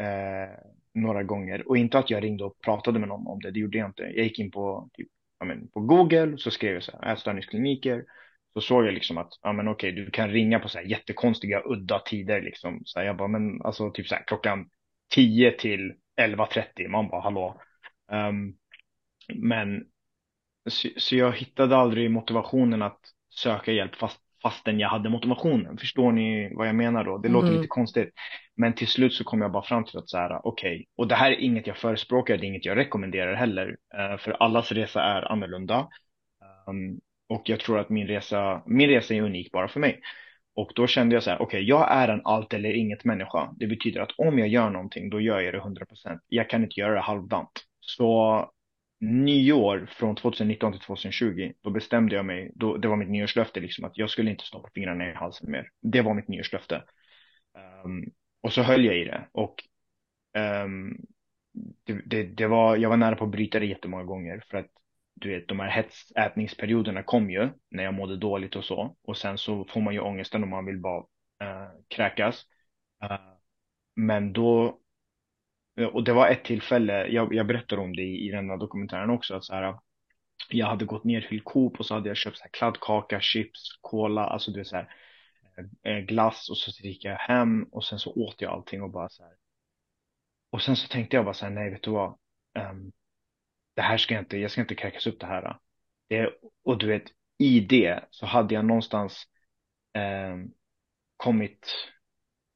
eh, 0.00 0.58
några 0.94 1.22
gånger 1.22 1.68
och 1.68 1.76
inte 1.76 1.98
att 1.98 2.10
jag 2.10 2.24
ringde 2.24 2.44
och 2.44 2.60
pratade 2.60 2.98
med 2.98 3.08
någon 3.08 3.26
om 3.26 3.40
det. 3.40 3.50
Det 3.50 3.60
gjorde 3.60 3.78
jag 3.78 3.88
inte. 3.88 4.02
Jag 4.02 4.24
gick 4.24 4.38
in 4.38 4.50
på, 4.50 4.90
typ, 4.92 5.08
men, 5.44 5.68
på 5.68 5.80
Google 5.80 6.38
så 6.38 6.50
skrev 6.50 6.74
jag 6.74 6.82
så 6.82 6.92
här, 7.02 7.12
ätstörningskliniker 7.12 8.04
så 8.52 8.60
såg 8.60 8.86
jag 8.86 8.94
liksom 8.94 9.18
att, 9.18 9.28
ja 9.42 9.52
men 9.52 9.68
okej, 9.68 9.92
du 9.92 10.10
kan 10.10 10.30
ringa 10.30 10.58
på 10.58 10.68
så 10.68 10.78
här 10.78 10.84
jättekonstiga, 10.84 11.62
udda 11.64 11.98
tider 11.98 12.42
liksom. 12.42 12.82
Så 12.84 12.98
här, 12.98 13.06
jag 13.06 13.16
bara, 13.16 13.28
men 13.28 13.62
alltså 13.62 13.90
typ 13.90 14.06
så 14.06 14.14
här 14.14 14.24
klockan 14.26 14.68
10 15.14 15.52
till 15.52 15.94
11.30, 16.20 16.88
man 16.88 17.08
bara 17.08 17.20
hallå. 17.20 17.60
Um, 18.12 18.56
men 19.34 19.84
så, 20.70 20.88
så, 20.96 21.16
jag 21.16 21.32
hittade 21.32 21.76
aldrig 21.76 22.10
motivationen 22.10 22.82
att 22.82 23.00
söka 23.34 23.72
hjälp 23.72 23.94
fast, 23.94 24.20
fastän 24.42 24.80
jag 24.80 24.88
hade 24.88 25.08
motivationen. 25.08 25.78
Förstår 25.78 26.12
ni 26.12 26.54
vad 26.54 26.68
jag 26.68 26.74
menar 26.74 27.04
då? 27.04 27.18
Det 27.18 27.28
mm. 27.28 27.40
låter 27.40 27.56
lite 27.56 27.68
konstigt. 27.68 28.08
Men 28.56 28.74
till 28.74 28.88
slut 28.88 29.14
så 29.14 29.24
kom 29.24 29.40
jag 29.40 29.52
bara 29.52 29.62
fram 29.62 29.84
till 29.84 29.98
att 29.98 30.08
så 30.08 30.18
här, 30.18 30.46
okej, 30.46 30.74
okay, 30.74 30.86
och 30.96 31.08
det 31.08 31.14
här 31.14 31.30
är 31.30 31.40
inget 31.40 31.66
jag 31.66 31.76
förespråkar, 31.76 32.36
det 32.36 32.46
är 32.46 32.48
inget 32.48 32.64
jag 32.64 32.76
rekommenderar 32.76 33.34
heller. 33.34 33.68
Uh, 33.68 34.18
för 34.18 34.30
allas 34.30 34.72
resa 34.72 35.02
är 35.02 35.32
annorlunda. 35.32 35.88
Um, 36.66 37.00
och 37.28 37.42
jag 37.48 37.60
tror 37.60 37.78
att 37.78 37.88
min 37.88 38.06
resa, 38.06 38.62
min 38.66 38.88
resa 38.88 39.14
är 39.14 39.22
unik 39.22 39.52
bara 39.52 39.68
för 39.68 39.80
mig. 39.80 40.00
Och 40.54 40.72
då 40.74 40.86
kände 40.86 41.16
jag 41.16 41.22
så 41.22 41.30
här, 41.30 41.42
okej, 41.42 41.46
okay, 41.46 41.68
jag 41.68 41.92
är 41.92 42.08
en 42.08 42.20
allt 42.24 42.54
eller 42.54 42.72
inget 42.72 43.04
människa. 43.04 43.54
Det 43.56 43.66
betyder 43.66 44.00
att 44.00 44.10
om 44.18 44.38
jag 44.38 44.48
gör 44.48 44.70
någonting, 44.70 45.10
då 45.10 45.20
gör 45.20 45.40
jag 45.40 45.54
det 45.54 45.60
100%. 45.60 46.18
Jag 46.28 46.50
kan 46.50 46.62
inte 46.62 46.80
göra 46.80 46.94
det 46.94 47.00
halvdant. 47.00 47.50
Så 47.80 48.50
nyår 49.00 49.88
från 49.90 50.16
2019 50.16 50.72
till 50.72 50.80
2020, 50.80 51.52
då 51.60 51.70
bestämde 51.70 52.14
jag 52.14 52.26
mig, 52.26 52.52
då, 52.54 52.76
det 52.76 52.88
var 52.88 52.96
mitt 52.96 53.10
nyårslöfte, 53.10 53.60
liksom, 53.60 53.84
att 53.84 53.98
jag 53.98 54.10
skulle 54.10 54.30
inte 54.30 54.44
stoppa 54.44 54.70
fingrarna 54.74 55.10
i 55.10 55.14
halsen 55.14 55.50
mer. 55.50 55.70
Det 55.82 56.02
var 56.02 56.14
mitt 56.14 56.28
nyårslöfte. 56.28 56.84
Um, 57.84 58.04
och 58.40 58.52
så 58.52 58.62
höll 58.62 58.84
jag 58.84 58.98
i 58.98 59.04
det. 59.04 59.28
Och 59.32 59.54
um, 60.64 60.96
det, 61.84 62.00
det, 62.06 62.22
det, 62.22 62.46
var, 62.46 62.76
jag 62.76 62.88
var 62.88 62.96
nära 62.96 63.16
på 63.16 63.24
att 63.24 63.30
bryta 63.30 63.58
det 63.58 63.66
jättemånga 63.66 64.04
gånger 64.04 64.44
för 64.50 64.58
att 64.58 64.66
du 65.14 65.28
vet, 65.28 65.48
de 65.48 65.60
här 65.60 65.68
hetsätningsperioderna 65.68 67.02
kom 67.02 67.30
ju 67.30 67.48
när 67.70 67.84
jag 67.84 67.94
mådde 67.94 68.16
dåligt 68.16 68.56
och 68.56 68.64
så. 68.64 68.96
Och 69.02 69.16
sen 69.16 69.38
så 69.38 69.64
får 69.64 69.80
man 69.80 69.94
ju 69.94 70.00
ångesten 70.00 70.42
om 70.42 70.50
man 70.50 70.66
vill 70.66 70.78
bara 70.78 71.00
uh, 71.44 71.70
kräkas. 71.88 72.44
Uh, 73.04 73.18
men 73.96 74.32
då, 74.32 74.78
Eh, 75.78 75.86
och 75.86 76.04
det 76.04 76.12
var 76.12 76.28
ett 76.28 76.44
tillfälle, 76.44 77.06
jag, 77.06 77.34
jag 77.34 77.46
berättar 77.46 77.78
om 77.78 77.96
det 77.96 78.02
i, 78.02 78.28
i 78.28 78.30
den 78.30 78.50
här 78.50 78.56
dokumentären 78.56 79.10
också, 79.10 79.34
att 79.34 79.44
så 79.44 79.54
här, 79.54 79.78
jag 80.48 80.66
hade 80.66 80.84
gått 80.84 81.04
ner 81.04 81.20
till 81.20 81.42
Coop 81.42 81.80
och 81.80 81.86
så 81.86 81.94
hade 81.94 82.08
jag 82.08 82.16
köpt 82.16 82.36
så 82.36 82.42
här 82.42 82.50
kladdkaka, 82.50 83.20
chips, 83.20 83.78
cola, 83.80 84.24
alltså 84.24 84.50
det 84.50 84.60
är 84.60 84.64
så 84.64 84.76
här, 84.76 84.94
eh, 85.84 85.92
eh, 85.92 85.98
glass 85.98 86.50
och 86.50 86.56
så 86.56 86.86
gick 86.86 87.04
jag 87.04 87.16
hem 87.16 87.62
och 87.62 87.84
sen 87.84 87.98
så 87.98 88.12
åt 88.12 88.40
jag 88.40 88.52
allting 88.52 88.82
och 88.82 88.90
bara 88.90 89.08
så 89.08 89.22
här. 89.22 89.32
Och 90.50 90.62
sen 90.62 90.76
så 90.76 90.88
tänkte 90.88 91.16
jag 91.16 91.24
bara 91.24 91.34
så 91.34 91.44
här, 91.44 91.52
nej 91.52 91.70
vet 91.70 91.82
du 91.82 91.90
vad, 91.90 92.18
um, 92.70 92.92
det 93.74 93.82
här 93.82 93.98
ska 93.98 94.14
jag 94.14 94.22
inte, 94.22 94.38
jag 94.38 94.50
ska 94.50 94.60
inte 94.60 94.74
kräkas 94.74 95.06
upp 95.06 95.20
det 95.20 95.26
här. 95.26 95.58
Det, 96.08 96.30
och 96.64 96.78
du 96.78 96.86
vet, 96.86 97.02
i 97.38 97.60
det 97.60 98.04
så 98.10 98.26
hade 98.26 98.54
jag 98.54 98.64
någonstans 98.64 99.24
um, 100.32 100.54
kommit 101.16 101.74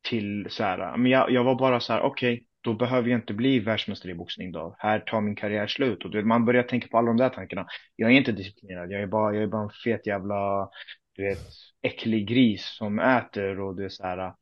till 0.02 0.46
så 0.50 0.64
här, 0.64 0.96
men 0.96 1.10
jag, 1.10 1.30
jag 1.30 1.44
var 1.44 1.54
bara 1.54 1.80
så 1.80 1.92
här, 1.92 2.00
okej, 2.00 2.34
okay, 2.34 2.46
då 2.62 2.74
behöver 2.74 3.08
jag 3.08 3.18
inte 3.18 3.34
bli 3.34 3.60
världsmästare 3.60 4.12
i 4.12 4.14
boxning 4.14 4.52
då. 4.52 4.76
Här 4.78 5.00
tar 5.00 5.20
min 5.20 5.36
karriär 5.36 5.66
slut. 5.66 6.04
Och 6.04 6.10
du 6.10 6.18
vet, 6.18 6.26
man 6.26 6.44
börjar 6.44 6.62
tänka 6.62 6.88
på 6.88 6.98
alla 6.98 7.06
de 7.06 7.16
där 7.16 7.28
tankarna. 7.28 7.66
Jag 7.96 8.10
är 8.10 8.14
inte 8.14 8.32
disciplinerad, 8.32 8.90
jag 8.90 9.02
är 9.02 9.06
bara, 9.06 9.34
jag 9.34 9.42
är 9.42 9.46
bara 9.46 9.62
en 9.62 9.70
fet 9.84 10.06
jävla, 10.06 10.70
du 11.12 11.22
vet, 11.22 11.38
äcklig 11.82 12.28
gris 12.28 12.64
som 12.64 12.98
äter 12.98 13.60
och 13.60 13.76
det 13.76 13.84
är 13.84 13.88
så 13.88 14.02
här. 14.02 14.34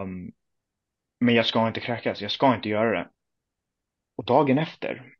Um, 0.00 0.32
men 1.20 1.34
jag 1.34 1.46
ska 1.46 1.68
inte 1.68 1.80
kräkas, 1.80 2.22
jag 2.22 2.30
ska 2.30 2.54
inte 2.54 2.68
göra 2.68 2.98
det. 2.98 3.10
Och 4.16 4.24
dagen 4.24 4.58
efter, 4.58 5.14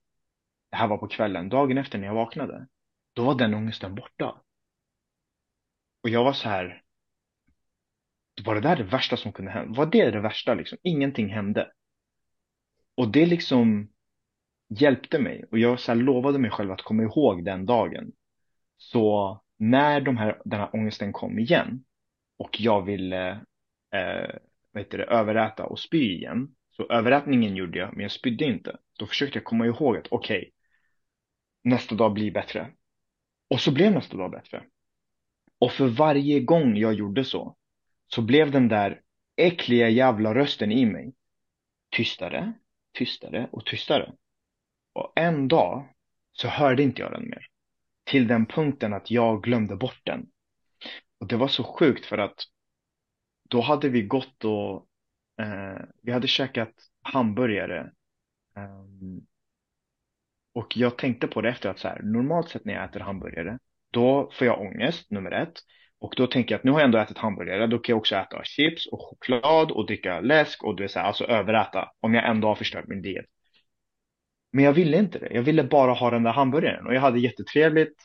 det 0.71 0.77
här 0.77 0.89
var 0.89 0.99
på 0.99 1.09
kvällen, 1.09 1.49
dagen 1.49 1.79
efter 1.79 1.99
när 1.99 2.07
jag 2.07 2.15
vaknade, 2.15 2.67
då 3.13 3.25
var 3.25 3.35
den 3.35 3.55
ångesten 3.55 3.95
borta. 3.95 4.41
Och 6.03 6.09
jag 6.09 6.25
var 6.25 6.33
så 6.33 6.49
här, 6.49 6.83
var 8.45 8.55
det 8.55 8.61
där 8.61 8.77
det 8.77 8.83
värsta 8.83 9.17
som 9.17 9.33
kunde 9.33 9.51
hända? 9.51 9.79
Var 9.79 9.87
det 9.87 10.11
det 10.11 10.21
värsta 10.21 10.55
liksom? 10.55 10.79
Ingenting 10.83 11.29
hände. 11.29 11.73
Och 12.95 13.13
det 13.13 13.27
liksom 13.27 13.89
hjälpte 14.69 15.19
mig 15.19 15.45
och 15.51 15.59
jag 15.59 15.81
så 15.81 15.95
lovade 15.95 16.39
mig 16.39 16.51
själv 16.51 16.73
att 16.73 16.83
komma 16.83 17.03
ihåg 17.03 17.45
den 17.45 17.67
dagen. 17.67 18.13
Så 18.77 19.41
när 19.57 20.01
de 20.01 20.17
här, 20.17 20.43
den 20.45 20.61
här 20.61 20.71
ångesten 20.73 21.13
kom 21.13 21.39
igen 21.39 21.85
och 22.39 22.61
jag 22.61 22.83
ville 22.83 23.31
eh, 23.95 24.35
vad 24.73 24.83
heter 24.83 24.99
det, 24.99 25.05
överäta 25.05 25.67
och 25.67 25.79
spy 25.79 26.17
igen. 26.17 26.55
Så 26.71 26.93
överätningen 26.93 27.57
gjorde 27.57 27.79
jag, 27.79 27.93
men 27.93 28.03
jag 28.03 28.13
spydde 28.13 28.45
inte. 28.45 28.77
Då 28.99 29.07
försökte 29.07 29.39
jag 29.39 29.45
komma 29.45 29.67
ihåg 29.67 29.97
att 29.97 30.07
okej, 30.11 30.39
okay, 30.39 30.51
nästa 31.65 31.95
dag 31.95 32.13
blir 32.13 32.31
bättre. 32.31 32.71
Och 33.51 33.61
så 33.61 33.73
blev 33.73 33.93
nästa 33.93 34.17
dag 34.17 34.31
bättre. 34.31 34.65
Och 35.59 35.73
för 35.73 35.89
varje 35.89 36.41
gång 36.41 36.77
jag 36.77 36.95
gjorde 36.95 37.25
så, 37.25 37.57
så 38.09 38.23
blev 38.23 38.51
den 38.51 38.69
där 38.69 39.01
äckliga 39.37 39.89
jävla 39.89 40.35
rösten 40.35 40.73
i 40.73 40.87
mig 40.87 41.15
tystare, 41.97 42.53
tystare 42.99 43.49
och 43.53 43.67
tystare. 43.67 44.13
Och 44.93 45.13
en 45.17 45.49
dag 45.49 45.89
så 46.33 46.49
hörde 46.49 46.83
inte 46.83 47.03
jag 47.03 47.13
den 47.13 47.29
mer. 47.29 47.47
Till 48.05 48.29
den 48.29 48.47
punkten 48.47 48.95
att 48.95 49.11
jag 49.11 49.43
glömde 49.43 49.77
bort 49.77 50.01
den. 50.03 50.27
Och 51.21 51.27
det 51.27 51.37
var 51.37 51.49
så 51.49 51.65
sjukt 51.65 52.07
för 52.07 52.19
att 52.19 52.45
då 53.49 53.61
hade 53.61 53.89
vi 53.89 54.03
gått 54.03 54.45
och 54.45 54.89
eh, 55.41 55.83
vi 56.03 56.13
hade 56.13 56.27
käkat 56.27 56.75
hamburgare 57.03 57.93
eh, 58.57 58.85
och 60.53 60.77
jag 60.77 60.99
tänkte 60.99 61.27
på 61.27 61.41
det 61.41 61.49
efter 61.49 61.69
att 61.69 61.79
så 61.79 61.89
här, 61.89 62.03
normalt 62.03 62.49
sett 62.49 62.65
när 62.65 62.75
jag 62.75 62.85
äter 62.85 63.01
hamburgare, 63.01 63.59
då 63.91 64.31
får 64.33 64.47
jag 64.47 64.61
ångest, 64.61 65.11
nummer 65.11 65.31
ett. 65.31 65.53
Och 66.01 66.15
då 66.17 66.27
tänker 66.27 66.55
jag 66.55 66.59
att 66.59 66.65
nu 66.65 66.71
har 66.71 66.79
jag 66.79 66.85
ändå 66.85 66.99
ätit 66.99 67.19
hamburgare, 67.19 67.67
då 67.67 67.79
kan 67.79 67.93
jag 67.93 67.99
också 67.99 68.17
äta 68.17 68.45
chips 68.45 68.87
och 68.87 69.01
choklad 69.01 69.71
och 69.71 69.87
dricka 69.87 70.21
läsk 70.21 70.65
och 70.65 70.77
du 70.77 70.83
vet 70.83 70.93
så 70.93 70.99
här, 70.99 71.07
alltså 71.07 71.25
överäta 71.25 71.91
om 72.01 72.15
jag 72.15 72.29
ändå 72.29 72.49
har 72.49 72.55
förstört 72.55 72.89
min 72.89 73.03
diet. 73.03 73.27
Men 74.53 74.65
jag 74.65 74.73
ville 74.73 74.99
inte 74.99 75.19
det, 75.19 75.29
jag 75.35 75.43
ville 75.43 75.65
bara 75.65 75.93
ha 75.93 76.11
den 76.11 76.23
där 76.23 76.33
hamburgaren 76.33 76.87
och 76.87 76.95
jag 76.95 77.01
hade 77.01 77.21
jättetrevligt. 77.21 78.03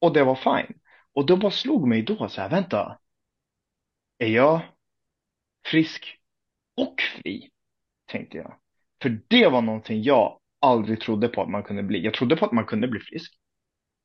Och 0.00 0.12
det 0.12 0.24
var 0.24 0.34
fine. 0.34 0.78
Och 1.12 1.26
då 1.26 1.36
bara 1.36 1.50
slog 1.50 1.88
mig 1.88 2.02
då 2.02 2.28
så 2.28 2.40
här, 2.40 2.48
vänta. 2.48 2.98
Är 4.18 4.28
jag 4.28 4.60
frisk 5.66 6.18
och 6.76 7.00
fri? 7.00 7.50
Tänkte 8.06 8.36
jag. 8.36 8.58
För 9.02 9.20
det 9.28 9.48
var 9.48 9.62
någonting 9.62 10.02
jag 10.02 10.40
aldrig 10.60 11.00
trodde 11.00 11.28
på 11.28 11.42
att 11.42 11.48
man 11.48 11.62
kunde 11.62 11.82
bli. 11.82 12.04
Jag 12.04 12.14
trodde 12.14 12.36
på 12.36 12.44
att 12.44 12.52
man 12.52 12.64
kunde 12.64 12.88
bli 12.88 13.00
frisk. 13.00 13.34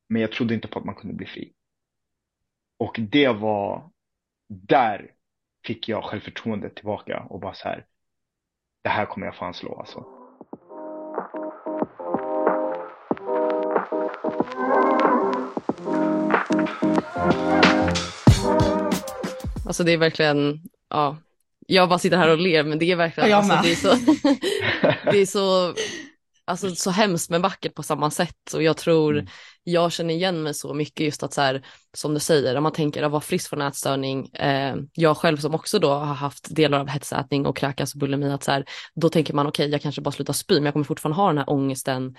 Men 0.09 0.22
jag 0.22 0.32
trodde 0.32 0.53
inte 0.53 0.67
på 0.67 0.80
att 0.80 0.86
man 0.86 0.95
kunde 0.95 1.15
bli 1.15 1.26
fri. 1.26 1.53
Och 2.82 2.99
det 2.99 3.27
var, 3.27 3.89
där 4.49 5.11
fick 5.65 5.89
jag 5.89 6.03
självförtroendet 6.03 6.75
tillbaka 6.75 7.19
och 7.29 7.39
bara 7.39 7.53
så 7.53 7.67
här, 7.67 7.86
det 8.84 8.89
här 8.89 9.05
kommer 9.05 9.27
jag 9.27 9.36
fan 9.36 9.53
slå 9.53 9.79
alltså. 9.79 10.05
Alltså 19.65 19.84
det 19.84 19.91
är 19.91 19.97
verkligen, 19.97 20.61
ja, 20.89 21.17
jag 21.67 21.89
bara 21.89 21.99
sitter 21.99 22.17
här 22.17 22.32
och 22.32 22.38
ler 22.38 22.63
men 22.63 22.79
det 22.79 22.91
är 22.91 22.95
verkligen, 22.95 23.34
alltså, 23.34 23.59
det 23.63 23.71
är 23.71 23.75
så, 23.75 23.95
det 25.11 25.21
är 25.21 25.25
så 25.25 25.75
alltså, 26.52 26.76
så 26.76 26.91
hemskt 26.91 27.30
men 27.30 27.41
vackert 27.41 27.76
på 27.76 27.84
samma 27.84 28.12
sätt 28.12 28.54
och 28.54 28.64
jag 28.64 28.78
tror 28.78 29.14
mm. 29.14 29.28
jag 29.64 29.91
känner 29.91 30.14
igen 30.14 30.43
mig 30.43 30.54
så 30.54 30.74
mycket 30.74 31.06
just 31.06 31.24
att 31.24 31.34
så 31.34 31.41
här, 31.41 31.66
som 31.93 32.14
du 32.14 32.20
säger, 32.20 32.56
om 32.56 32.64
man 32.64 32.72
tänker 32.72 33.04
att 33.04 33.12
vara 33.12 33.22
frisk 33.22 33.49
från 33.49 33.62
ätstörning, 33.62 34.28
eh, 34.28 34.76
jag 34.93 35.18
själv 35.18 35.38
som 35.38 35.56
också 35.56 35.80
då 35.80 35.89
har 35.89 36.14
haft 36.14 36.56
delar 36.56 36.80
av 36.80 36.88
hetsätning 36.88 37.45
och 37.45 37.58
kräkas 37.58 37.93
och 37.93 37.99
bulimi, 37.99 38.32
att 38.32 38.43
så 38.43 38.52
här, 38.52 38.66
då 38.95 39.10
tänker 39.10 39.34
man 39.34 39.47
okej, 39.47 39.64
okay, 39.64 39.72
jag 39.72 39.82
kanske 39.82 40.02
bara 40.02 40.12
slutar 40.12 40.34
spy, 40.34 40.54
men 40.54 40.66
jag 40.66 40.74
kommer 40.74 40.86
fortfarande 40.86 41.22
ha 41.22 41.28
den 41.28 41.38
här 41.38 41.49
ångesten 41.49 42.16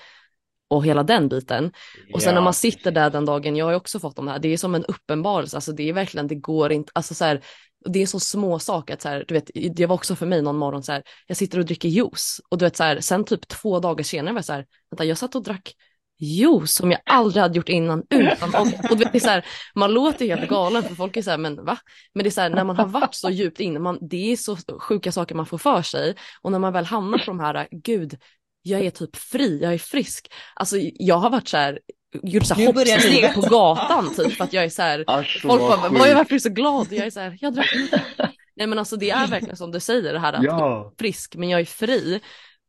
och 0.71 0.85
hela 0.85 1.03
den 1.03 1.29
biten. 1.29 1.73
Och 2.15 2.23
sen 2.23 2.35
när 2.35 2.41
man 2.43 2.55
sitter 2.55 2.91
där 2.91 3.11
den 3.11 3.25
dagen, 3.25 3.57
jag 3.57 3.67
har 3.67 3.73
ju 3.73 3.77
också 3.77 4.01
fått 4.01 4.17
de 4.17 4.29
här, 4.29 4.39
det 4.39 4.49
är 4.49 4.57
som 4.57 4.75
en 4.75 4.85
uppenbarelse, 4.85 5.57
alltså 5.57 5.73
det 5.73 5.89
är 5.89 5.93
verkligen, 5.93 6.27
det 6.27 6.35
går 6.35 6.73
inte, 6.73 6.93
alltså 6.95 7.15
så 7.15 7.25
här, 7.25 7.41
det 7.85 8.03
är 8.03 8.07
så 8.07 8.21
små 8.21 8.59
saker, 8.59 8.95
att 8.95 9.03
så 9.03 9.09
här, 9.09 9.25
du 9.29 9.35
vet, 9.35 9.51
det 9.77 9.87
var 9.87 9.95
också 9.95 10.17
för 10.17 10.27
mig 10.27 10.43
någon 10.43 10.59
morgon 10.59 10.83
så 10.83 10.93
här, 10.93 11.03
jag 11.27 11.37
sitter 11.37 11.59
och 11.59 11.65
dricker 11.65 11.89
juice 11.89 12.41
och 12.49 12.59
du 12.59 12.65
vet 12.65 12.77
så 12.77 12.85
här, 12.85 13.01
sen 13.01 13.25
typ 13.25 13.49
två 13.49 13.81
dagar 13.81 14.05
senare 14.05 14.33
var 14.33 14.39
jag 14.39 14.45
så 14.45 14.53
här, 14.53 14.67
vänta, 14.91 15.05
jag 15.05 15.19
satt 15.19 15.35
och 15.35 15.43
drack 15.43 15.75
juice 16.19 16.75
som 16.75 16.91
jag 16.91 17.01
aldrig 17.07 17.43
hade 17.43 17.57
gjort 17.57 17.69
innan 17.69 18.03
utan 18.11 18.55
och, 18.55 18.91
och 18.91 18.97
det 18.97 19.15
är 19.15 19.21
så 19.21 19.29
här, 19.29 19.47
man 19.75 19.93
låter 19.93 20.27
helt 20.27 20.49
galen 20.49 20.83
för 20.83 20.95
folk 20.95 21.17
är 21.17 21.23
så 21.23 21.31
här, 21.31 21.39
men 21.39 21.65
va? 21.65 21.79
Men 22.15 22.25
det 22.25 22.29
är 22.29 22.31
så 22.31 22.41
här, 22.41 22.51
när 22.51 22.65
man 22.65 22.77
har 22.77 22.87
varit 22.87 23.15
så 23.15 23.31
djupt 23.31 23.61
inne, 23.61 23.79
man, 23.79 23.99
det 24.01 24.33
är 24.33 24.37
så 24.37 24.57
sjuka 24.81 25.13
saker 25.13 25.35
man 25.35 25.47
får 25.47 25.59
för 25.59 25.83
sig 25.83 26.15
och 26.43 26.53
när 26.53 26.59
man 26.59 26.73
väl 26.73 26.85
hamnar 26.85 27.19
på 27.19 27.25
de 27.25 27.41
här, 27.41 27.69
gud, 27.71 28.19
jag 28.63 28.81
är 28.81 28.91
typ 28.91 29.17
fri, 29.17 29.63
jag 29.63 29.75
är 29.75 29.79
frisk. 29.79 30.33
Alltså 30.55 30.77
jag 30.81 31.19
har 31.19 31.31
varit 31.31 31.49
så 31.49 31.57
här, 31.57 31.79
gjort 32.23 32.47
så 32.47 32.55
hoppsteg 32.55 33.35
på 33.35 33.41
gatan 33.41 34.15
typ 34.15 34.33
för 34.33 34.45
att 34.45 34.53
jag 34.53 34.65
är 34.65 34.69
så 34.69 34.83
här, 34.83 35.05
Asch, 35.07 35.43
folk 35.43 35.61
bara, 35.61 35.89
vad 35.89 36.09
är 36.09 36.15
varför 36.15 36.31
är 36.31 36.37
du 36.37 36.41
så 36.41 36.49
glad? 36.49 36.87
Jag 36.91 37.07
är 37.07 37.11
så 37.11 37.21
här, 37.21 37.39
jag 37.41 37.55
drack 37.55 37.75
inte. 37.75 38.03
Nej 38.57 38.67
men 38.67 38.79
alltså 38.79 38.97
det 38.97 39.11
är 39.11 39.27
verkligen 39.27 39.57
som 39.57 39.71
du 39.71 39.81
säger 39.81 40.13
det 40.13 40.19
här 40.19 40.33
att 40.33 40.45
ja. 40.45 40.59
jag 40.59 40.87
är 40.87 40.91
frisk 40.99 41.37
men 41.37 41.49
jag 41.49 41.61
är 41.61 41.65
fri. 41.65 42.21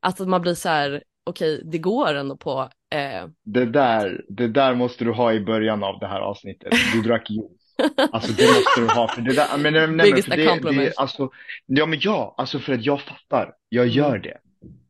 Att 0.01 0.19
man 0.19 0.41
blir 0.41 0.53
så 0.55 0.69
här, 0.69 1.03
okej 1.25 1.55
okay, 1.55 1.69
det 1.71 1.77
går 1.77 2.13
ändå 2.13 2.37
på. 2.37 2.69
Eh... 2.95 3.27
Det, 3.45 3.65
där, 3.65 4.21
det 4.29 4.47
där 4.47 4.75
måste 4.75 5.05
du 5.05 5.11
ha 5.11 5.33
i 5.33 5.39
början 5.39 5.83
av 5.83 5.99
det 5.99 6.07
här 6.07 6.19
avsnittet. 6.19 6.73
Du 6.93 7.01
drack 7.01 7.29
juice. 7.29 7.63
Alltså 8.11 8.31
det 8.31 8.47
måste 8.47 8.81
du 8.81 8.87
ha. 8.87 9.07
För 9.07 9.21
det 9.21 9.33
där, 9.35 9.57
men, 9.57 9.73
nej, 9.73 9.87
nej, 9.87 10.11
Biggest 10.11 10.27
för 10.29 10.37
det, 10.37 10.45
compliment. 10.45 10.85
det, 10.85 10.93
alltså, 10.97 11.29
ja 11.65 11.85
men 11.85 11.99
ja, 12.01 12.35
alltså 12.37 12.59
för 12.59 12.73
att 12.73 12.85
jag 12.85 13.01
fattar. 13.01 13.53
Jag 13.69 13.85
Mm. 13.85 13.95
gör 13.97 14.17
det. 14.17 14.37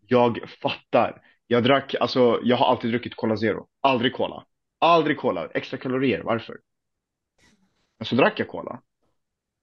Jag 0.07 0.39
fattar. 0.61 1.21
Jag 1.53 1.63
drack, 1.63 1.95
alltså 1.99 2.39
jag 2.43 2.57
har 2.57 2.65
alltid 2.65 2.91
druckit 2.91 3.15
Cola 3.15 3.37
Zero. 3.37 3.67
Aldrig 3.81 4.13
Cola. 4.13 4.45
Aldrig 4.79 5.17
Cola. 5.17 5.47
Extra 5.53 5.77
kalorier, 5.77 6.21
varför? 6.23 6.57
Men 7.99 8.05
så 8.05 8.15
drack 8.15 8.39
jag 8.39 8.47
Cola. 8.47 8.81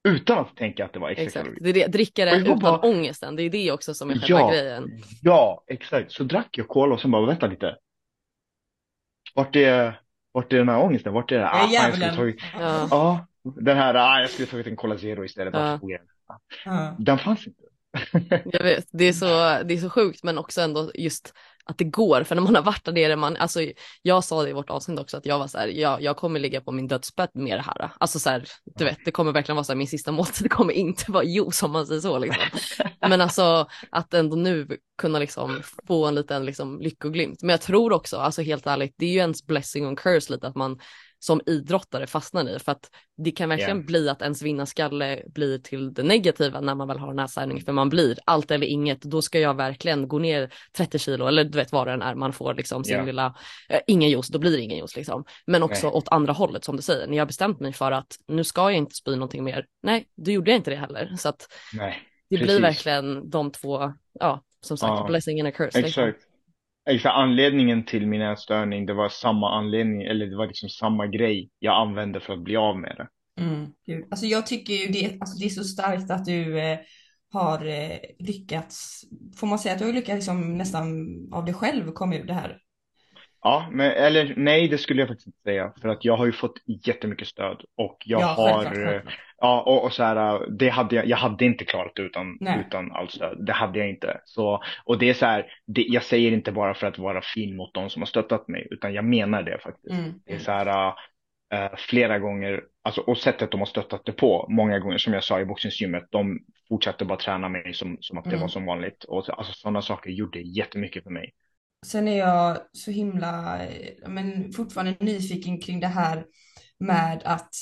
Utan 0.09 0.39
att 0.39 0.55
tänka 0.57 0.85
att 0.85 0.93
det 0.93 0.99
var 0.99 1.09
extra 1.09 1.23
Exakt, 1.25 1.45
kalorier. 1.45 1.63
det 1.63 1.69
är 1.69 1.73
det, 1.85 1.91
dricka 1.91 2.25
det 2.25 2.37
utan 2.37 2.59
bara- 2.59 2.79
ångesten, 2.79 3.35
det 3.35 3.43
är 3.43 3.49
det 3.49 3.71
också 3.71 3.93
som 3.93 4.09
är 4.09 4.13
själva 4.13 4.39
Ja, 4.39 4.49
grejen. 4.51 4.89
ja, 5.21 5.63
exakt. 5.67 6.11
Så 6.11 6.23
drack 6.23 6.57
jag 6.57 6.67
Cola 6.67 6.93
och 6.93 7.01
sen 7.01 7.11
bara, 7.11 7.25
vänta 7.25 7.47
lite. 7.47 7.77
Vart 9.35 9.55
är, 9.55 10.01
vart 10.31 10.53
är 10.53 10.57
den 10.57 10.69
här 10.69 10.79
ångesten? 10.83 11.13
Vart 11.13 11.31
är 11.31 11.35
det? 11.37 11.41
Ja, 11.43 11.63
Ah, 11.63 11.69
jag 11.71 11.93
skulle 11.93 12.15
tagit, 12.15 12.41
Ja. 12.59 12.87
ja, 12.91 13.25
den 13.43 13.77
här, 13.77 13.95
ah, 13.95 14.19
jag 14.21 14.29
skulle 14.29 14.47
tagit 14.47 14.67
en 14.67 14.75
Cola 14.75 14.97
Zero 14.97 15.25
istället. 15.25 15.53
Ja. 15.53 15.79
Bara. 15.81 16.39
Ja. 16.65 16.95
Den 16.99 17.17
fanns 17.17 17.47
inte. 17.47 17.61
Jag 18.45 18.63
vet, 18.63 18.87
det 18.91 19.05
är, 19.05 19.13
så, 19.13 19.25
det 19.63 19.73
är 19.73 19.81
så 19.81 19.89
sjukt 19.89 20.23
men 20.23 20.37
också 20.37 20.61
ändå 20.61 20.91
just 20.95 21.33
att 21.65 21.77
det 21.77 21.83
går 21.83 22.23
för 22.23 22.35
när 22.35 22.41
man 22.41 22.55
har 22.55 22.61
varit 22.61 22.85
där 22.85 22.91
nere, 22.91 23.15
man, 23.15 23.37
alltså 23.37 23.59
jag 24.01 24.23
sa 24.23 24.43
det 24.43 24.49
i 24.49 24.53
vårt 24.53 24.69
avsnitt 24.69 24.99
också 24.99 25.17
att 25.17 25.25
jag 25.25 25.39
var 25.39 25.47
så 25.47 25.57
här, 25.57 25.67
jag, 25.67 26.01
jag 26.01 26.17
kommer 26.17 26.39
ligga 26.39 26.61
på 26.61 26.71
min 26.71 26.87
dödsbädd 26.87 27.29
med 27.33 27.57
det 27.57 27.61
här. 27.61 27.91
Alltså 27.99 28.19
så 28.19 28.29
här, 28.29 28.47
du 28.75 28.85
vet, 28.85 28.97
det 29.05 29.11
kommer 29.11 29.31
verkligen 29.31 29.55
vara 29.55 29.63
så 29.63 29.71
här, 29.71 29.77
min 29.77 29.87
sista 29.87 30.11
måltid, 30.11 30.51
kommer 30.51 30.73
inte 30.73 31.11
vara 31.11 31.23
juice 31.23 31.63
om 31.63 31.71
man 31.71 31.87
säger 31.87 32.01
så 32.01 32.19
liksom. 32.19 32.43
Men 33.01 33.21
alltså 33.21 33.67
att 33.89 34.13
ändå 34.13 34.35
nu 34.35 34.77
kunna 34.97 35.19
liksom 35.19 35.61
få 35.87 36.05
en 36.05 36.15
liten 36.15 36.45
liksom 36.45 36.79
lyckoglimt. 36.81 37.41
Men 37.41 37.49
jag 37.49 37.61
tror 37.61 37.93
också, 37.93 38.17
alltså 38.17 38.41
helt 38.41 38.67
ärligt, 38.67 38.95
det 38.97 39.05
är 39.05 39.11
ju 39.11 39.19
ens 39.19 39.45
blessing 39.45 39.87
och 39.87 39.99
curse 39.99 40.33
lite 40.33 40.47
att 40.47 40.55
man 40.55 40.79
som 41.23 41.41
idrottare 41.45 42.07
fastnar 42.07 42.49
i 42.49 42.59
för 42.59 42.71
att 42.71 42.89
det 43.17 43.31
kan 43.31 43.49
verkligen 43.49 43.77
Ja. 43.77 43.83
bli 43.83 44.09
att 44.09 44.21
ens 44.21 44.41
vinnarskalle 44.41 45.23
blir 45.27 45.57
till 45.57 45.93
det 45.93 46.03
negativa 46.03 46.61
när 46.61 46.75
man 46.75 46.87
väl 46.87 46.99
har 46.99 47.09
en 47.09 47.15
näshärning 47.15 47.61
för 47.61 47.71
man 47.71 47.89
blir 47.89 48.17
allt 48.25 48.51
eller 48.51 48.67
inget 48.67 49.01
då 49.01 49.21
ska 49.21 49.39
jag 49.39 49.53
verkligen 49.57 50.07
gå 50.07 50.19
ner 50.19 50.53
30 50.77 50.99
kilo 50.99 51.27
eller 51.27 51.43
du 51.43 51.57
vet 51.57 51.71
vad 51.71 51.87
det 51.87 51.91
är 51.93 52.15
man 52.15 52.33
får 52.33 52.53
liksom 52.53 52.83
sin 52.83 52.95
Ja. 52.97 53.03
lilla 53.05 53.35
eh, 53.69 53.79
ingen 53.87 54.09
juice 54.09 54.27
då 54.27 54.39
blir 54.39 54.51
det 54.57 54.61
ingen 54.63 54.77
juice 54.77 54.95
liksom 54.95 55.25
men 55.47 55.63
också 55.63 55.87
Nej. 55.87 55.95
åt 55.95 56.07
andra 56.07 56.33
hållet 56.33 56.63
som 56.65 56.75
du 56.75 56.81
säger 56.81 57.07
när 57.07 57.17
jag 57.17 57.21
har 57.21 57.27
bestämt 57.27 57.59
mig 57.59 57.73
för 57.73 57.91
att 57.91 58.15
nu 58.27 58.43
ska 58.43 58.61
jag 58.61 58.73
inte 58.77 58.95
spy 58.95 59.11
någonting 59.15 59.43
mer 59.43 59.65
nej 59.83 60.05
då 60.15 60.31
gjorde 60.31 60.51
jag 60.51 60.57
inte 60.57 60.69
det 60.71 60.77
heller 60.77 61.15
så 61.17 61.29
att 61.29 61.47
Nej, 61.73 61.97
det 62.29 62.37
blir 62.37 62.47
Precis. 62.47 62.63
verkligen 62.63 63.29
de 63.29 63.51
två 63.51 63.93
ja 64.19 64.43
som 64.61 64.77
sagt 64.77 64.89
Ja. 64.99 65.05
blessing 65.07 65.39
and 65.41 65.47
a 65.47 65.51
curse 65.51 65.81
liksom. 65.81 66.13
För 66.85 67.09
anledningen 67.09 67.85
till 67.85 68.07
min 68.07 68.21
ätstörning, 68.21 68.85
det 68.85 68.93
var 68.93 69.09
samma 69.09 69.57
anledning, 69.57 70.01
eller 70.01 70.25
det 70.25 70.37
var 70.37 70.47
liksom 70.47 70.69
samma 70.69 71.07
grej 71.07 71.49
jag 71.59 71.81
använde 71.81 72.19
för 72.19 72.33
att 72.33 72.43
bli 72.43 72.55
av 72.55 72.79
med 72.79 72.95
det. 72.97 73.07
Mm. 73.43 73.67
Gud. 73.85 74.05
Alltså 74.11 74.25
jag 74.25 74.47
tycker 74.47 74.73
ju 74.73 74.87
det, 74.87 75.17
alltså 75.21 75.39
det 75.39 75.45
är 75.45 75.49
så 75.49 75.63
starkt 75.63 76.11
att 76.11 76.25
du 76.25 76.59
eh, 76.59 76.79
har 77.31 77.65
eh, 77.65 77.97
lyckats, 78.19 79.03
får 79.35 79.47
man 79.47 79.59
säga 79.59 79.73
att 79.73 79.79
du 79.79 79.85
har 79.85 79.93
lyckats 79.93 80.15
liksom 80.15 80.57
nästan 80.57 81.07
av 81.31 81.45
dig 81.45 81.53
själv 81.53 81.91
komma 81.91 82.15
ur 82.15 82.25
det 82.25 82.33
här? 82.33 82.57
Ja, 83.43 83.67
men 83.71 83.91
eller 83.91 84.33
nej, 84.37 84.67
det 84.67 84.77
skulle 84.77 85.01
jag 85.01 85.07
faktiskt 85.09 85.27
inte 85.27 85.41
säga. 85.43 85.73
För 85.81 85.89
att 85.89 86.05
jag 86.05 86.17
har 86.17 86.25
ju 86.25 86.31
fått 86.31 86.53
jättemycket 86.87 87.27
stöd 87.27 87.61
och 87.77 87.97
jag 88.05 88.21
ja, 88.21 88.25
har, 88.25 88.63
självklart, 88.63 88.77
eh, 88.77 88.83
självklart. 88.85 89.19
ja, 89.37 89.61
och, 89.61 89.83
och 89.83 89.93
så 89.93 90.03
här, 90.03 90.47
det 90.49 90.69
hade 90.69 90.95
jag, 90.95 91.05
jag 91.07 91.17
hade 91.17 91.45
inte 91.45 91.65
klarat 91.65 91.91
det 91.95 92.01
utan, 92.01 92.37
Nej. 92.39 92.59
utan 92.67 92.91
allt 92.91 93.11
stöd. 93.11 93.45
Det 93.45 93.53
hade 93.53 93.79
jag 93.79 93.89
inte. 93.89 94.21
Så, 94.25 94.61
och 94.85 94.97
det 94.99 95.09
är 95.09 95.13
så 95.13 95.25
här, 95.25 95.45
det, 95.67 95.81
jag 95.81 96.03
säger 96.03 96.31
inte 96.31 96.51
bara 96.51 96.73
för 96.73 96.87
att 96.87 96.97
vara 96.99 97.21
fin 97.21 97.55
mot 97.55 97.73
de 97.73 97.89
som 97.89 98.01
har 98.01 98.07
stöttat 98.07 98.47
mig, 98.47 98.67
utan 98.71 98.93
jag 98.93 99.05
menar 99.05 99.43
det 99.43 99.57
faktiskt. 99.63 99.93
Mm. 99.93 100.13
Det 100.25 100.33
är 100.33 100.39
så 100.39 100.51
här, 100.51 100.93
eh, 101.53 101.71
flera 101.77 102.19
gånger, 102.19 102.63
alltså, 102.83 103.01
och 103.01 103.17
sättet 103.17 103.51
de 103.51 103.59
har 103.59 103.67
stöttat 103.67 104.05
det 104.05 104.11
på, 104.11 104.45
många 104.49 104.79
gånger, 104.79 104.97
som 104.97 105.13
jag 105.13 105.23
sa 105.23 105.39
i 105.39 105.45
boxningsgymmet, 105.45 106.03
de 106.11 106.39
fortsatte 106.69 107.05
bara 107.05 107.17
träna 107.17 107.49
mig 107.49 107.73
som, 107.73 107.97
som 108.01 108.17
att 108.17 108.23
det 108.23 108.29
Mm. 108.29 108.41
var 108.41 108.47
som 108.47 108.65
vanligt. 108.65 109.03
Och 109.03 109.25
så, 109.25 109.31
alltså 109.31 109.53
sådana 109.53 109.81
saker 109.81 110.09
gjorde 110.11 110.39
jättemycket 110.39 111.03
för 111.03 111.09
mig. 111.11 111.31
Sen 111.85 112.07
är 112.07 112.17
jag 112.17 112.57
så 112.73 112.91
himla, 112.91 113.61
men 114.07 114.51
fortfarande 114.51 114.95
nyfiken 114.99 115.61
kring 115.61 115.79
det 115.79 115.87
här 115.87 116.25
med 116.79 117.21
att 117.25 117.55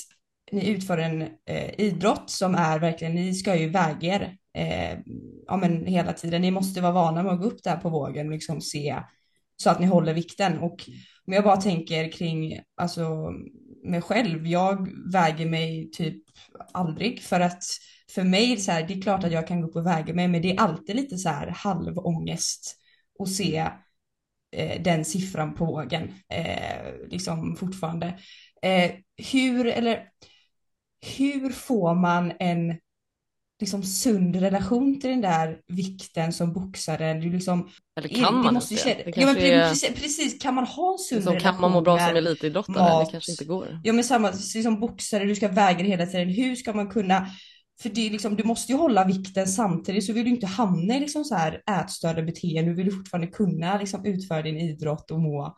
ni 0.52 0.68
utför 0.68 0.98
en 0.98 1.22
eh, 1.22 1.80
idrott 1.80 2.30
som 2.30 2.54
är 2.54 2.78
verkligen, 2.78 3.14
ni 3.14 3.34
ska 3.34 3.56
ju 3.56 3.68
väga 3.68 4.14
er 4.14 4.36
eh, 4.54 4.98
ja, 5.46 5.56
men 5.56 5.86
hela 5.86 6.12
tiden. 6.12 6.42
Ni 6.42 6.50
måste 6.50 6.80
vara 6.80 6.92
vana 6.92 7.22
med 7.22 7.32
att 7.32 7.40
gå 7.40 7.46
upp 7.46 7.62
där 7.62 7.76
på 7.76 7.88
vågen 7.88 8.26
och 8.26 8.32
liksom 8.32 8.60
se 8.60 9.02
så 9.56 9.70
att 9.70 9.80
ni 9.80 9.86
håller 9.86 10.14
vikten. 10.14 10.58
Och 10.58 10.88
om 11.26 11.32
jag 11.32 11.44
bara 11.44 11.56
tänker 11.56 12.12
kring 12.12 12.60
alltså, 12.76 13.30
mig 13.84 14.02
själv, 14.02 14.46
jag 14.46 14.88
väger 15.12 15.46
mig 15.46 15.90
typ 15.92 16.24
aldrig 16.72 17.22
för 17.22 17.40
att 17.40 17.62
för 18.14 18.24
mig 18.24 18.56
så 18.56 18.72
här, 18.72 18.88
det 18.88 18.94
är 18.94 19.02
klart 19.02 19.24
att 19.24 19.32
jag 19.32 19.46
kan 19.46 19.60
gå 19.60 19.68
upp 19.68 19.76
och 19.76 19.86
väga 19.86 20.14
mig, 20.14 20.28
men 20.28 20.42
det 20.42 20.56
är 20.56 20.60
alltid 20.60 20.96
lite 20.96 21.18
så 21.18 21.28
här 21.28 21.46
halvångest 21.46 22.76
och 23.18 23.28
se 23.28 23.70
eh, 24.56 24.82
den 24.82 25.04
siffran 25.04 25.54
på 25.54 25.64
vågen 25.64 26.14
eh, 26.34 27.08
liksom 27.10 27.56
fortfarande. 27.56 28.06
Eh, 28.62 28.90
hur, 29.32 29.66
eller 29.66 30.04
hur 31.16 31.50
får 31.50 31.94
man 31.94 32.32
en 32.38 32.74
liksom 33.60 33.82
sund 33.82 34.36
relation 34.36 35.00
till 35.00 35.10
den 35.10 35.20
där 35.20 35.58
vikten 35.68 36.32
som 36.32 36.52
boxare? 36.52 37.14
Du 37.14 37.32
liksom, 37.32 37.70
eller 37.98 38.08
kan 38.08 38.34
man 38.34 38.44
det 38.46 38.52
måste 38.52 38.74
det? 38.74 38.80
känna, 38.80 38.94
det 39.04 39.16
ja, 39.16 39.26
men 39.26 39.36
är, 39.36 39.70
precis, 39.70 39.94
precis, 39.94 40.42
kan 40.42 40.54
man 40.54 40.64
ha 40.64 40.92
en 40.92 40.98
sund 40.98 41.18
liksom, 41.18 41.32
relation 41.32 41.52
kan 41.52 41.60
man 41.60 41.72
må 41.72 41.80
bra 41.80 41.98
som 41.98 42.16
elitidrottare? 42.16 42.78
mat. 42.78 43.06
Det 43.06 43.12
kanske 43.12 43.32
inte 43.32 43.44
går. 43.44 43.80
Ja 43.84 43.92
men 43.92 44.04
samma, 44.04 44.32
som 44.32 44.80
boxare, 44.80 45.24
du 45.24 45.34
ska 45.34 45.48
väga 45.48 45.84
hela 45.84 46.06
tiden. 46.06 46.28
Hur 46.28 46.56
ska 46.56 46.72
man 46.72 46.88
kunna, 46.88 47.26
för 47.82 47.88
det 47.88 48.06
är 48.06 48.10
liksom, 48.10 48.36
du 48.36 48.44
måste 48.44 48.72
ju 48.72 48.78
hålla 48.78 49.04
vikten 49.04 49.46
samtidigt 49.46 50.04
så 50.04 50.12
vill 50.12 50.24
du 50.24 50.30
inte 50.30 50.46
hamna 50.46 50.96
i 50.96 51.00
liksom 51.00 51.24
så 51.24 51.34
här 51.34 51.62
ätstörda 51.80 52.22
beteenden. 52.22 52.66
Du 52.66 52.74
vill 52.74 52.86
ju 52.86 52.92
fortfarande 52.92 53.26
kunna 53.26 53.78
liksom 53.78 54.06
utföra 54.06 54.42
din 54.42 54.56
idrott 54.56 55.10
och 55.10 55.20
må 55.20 55.56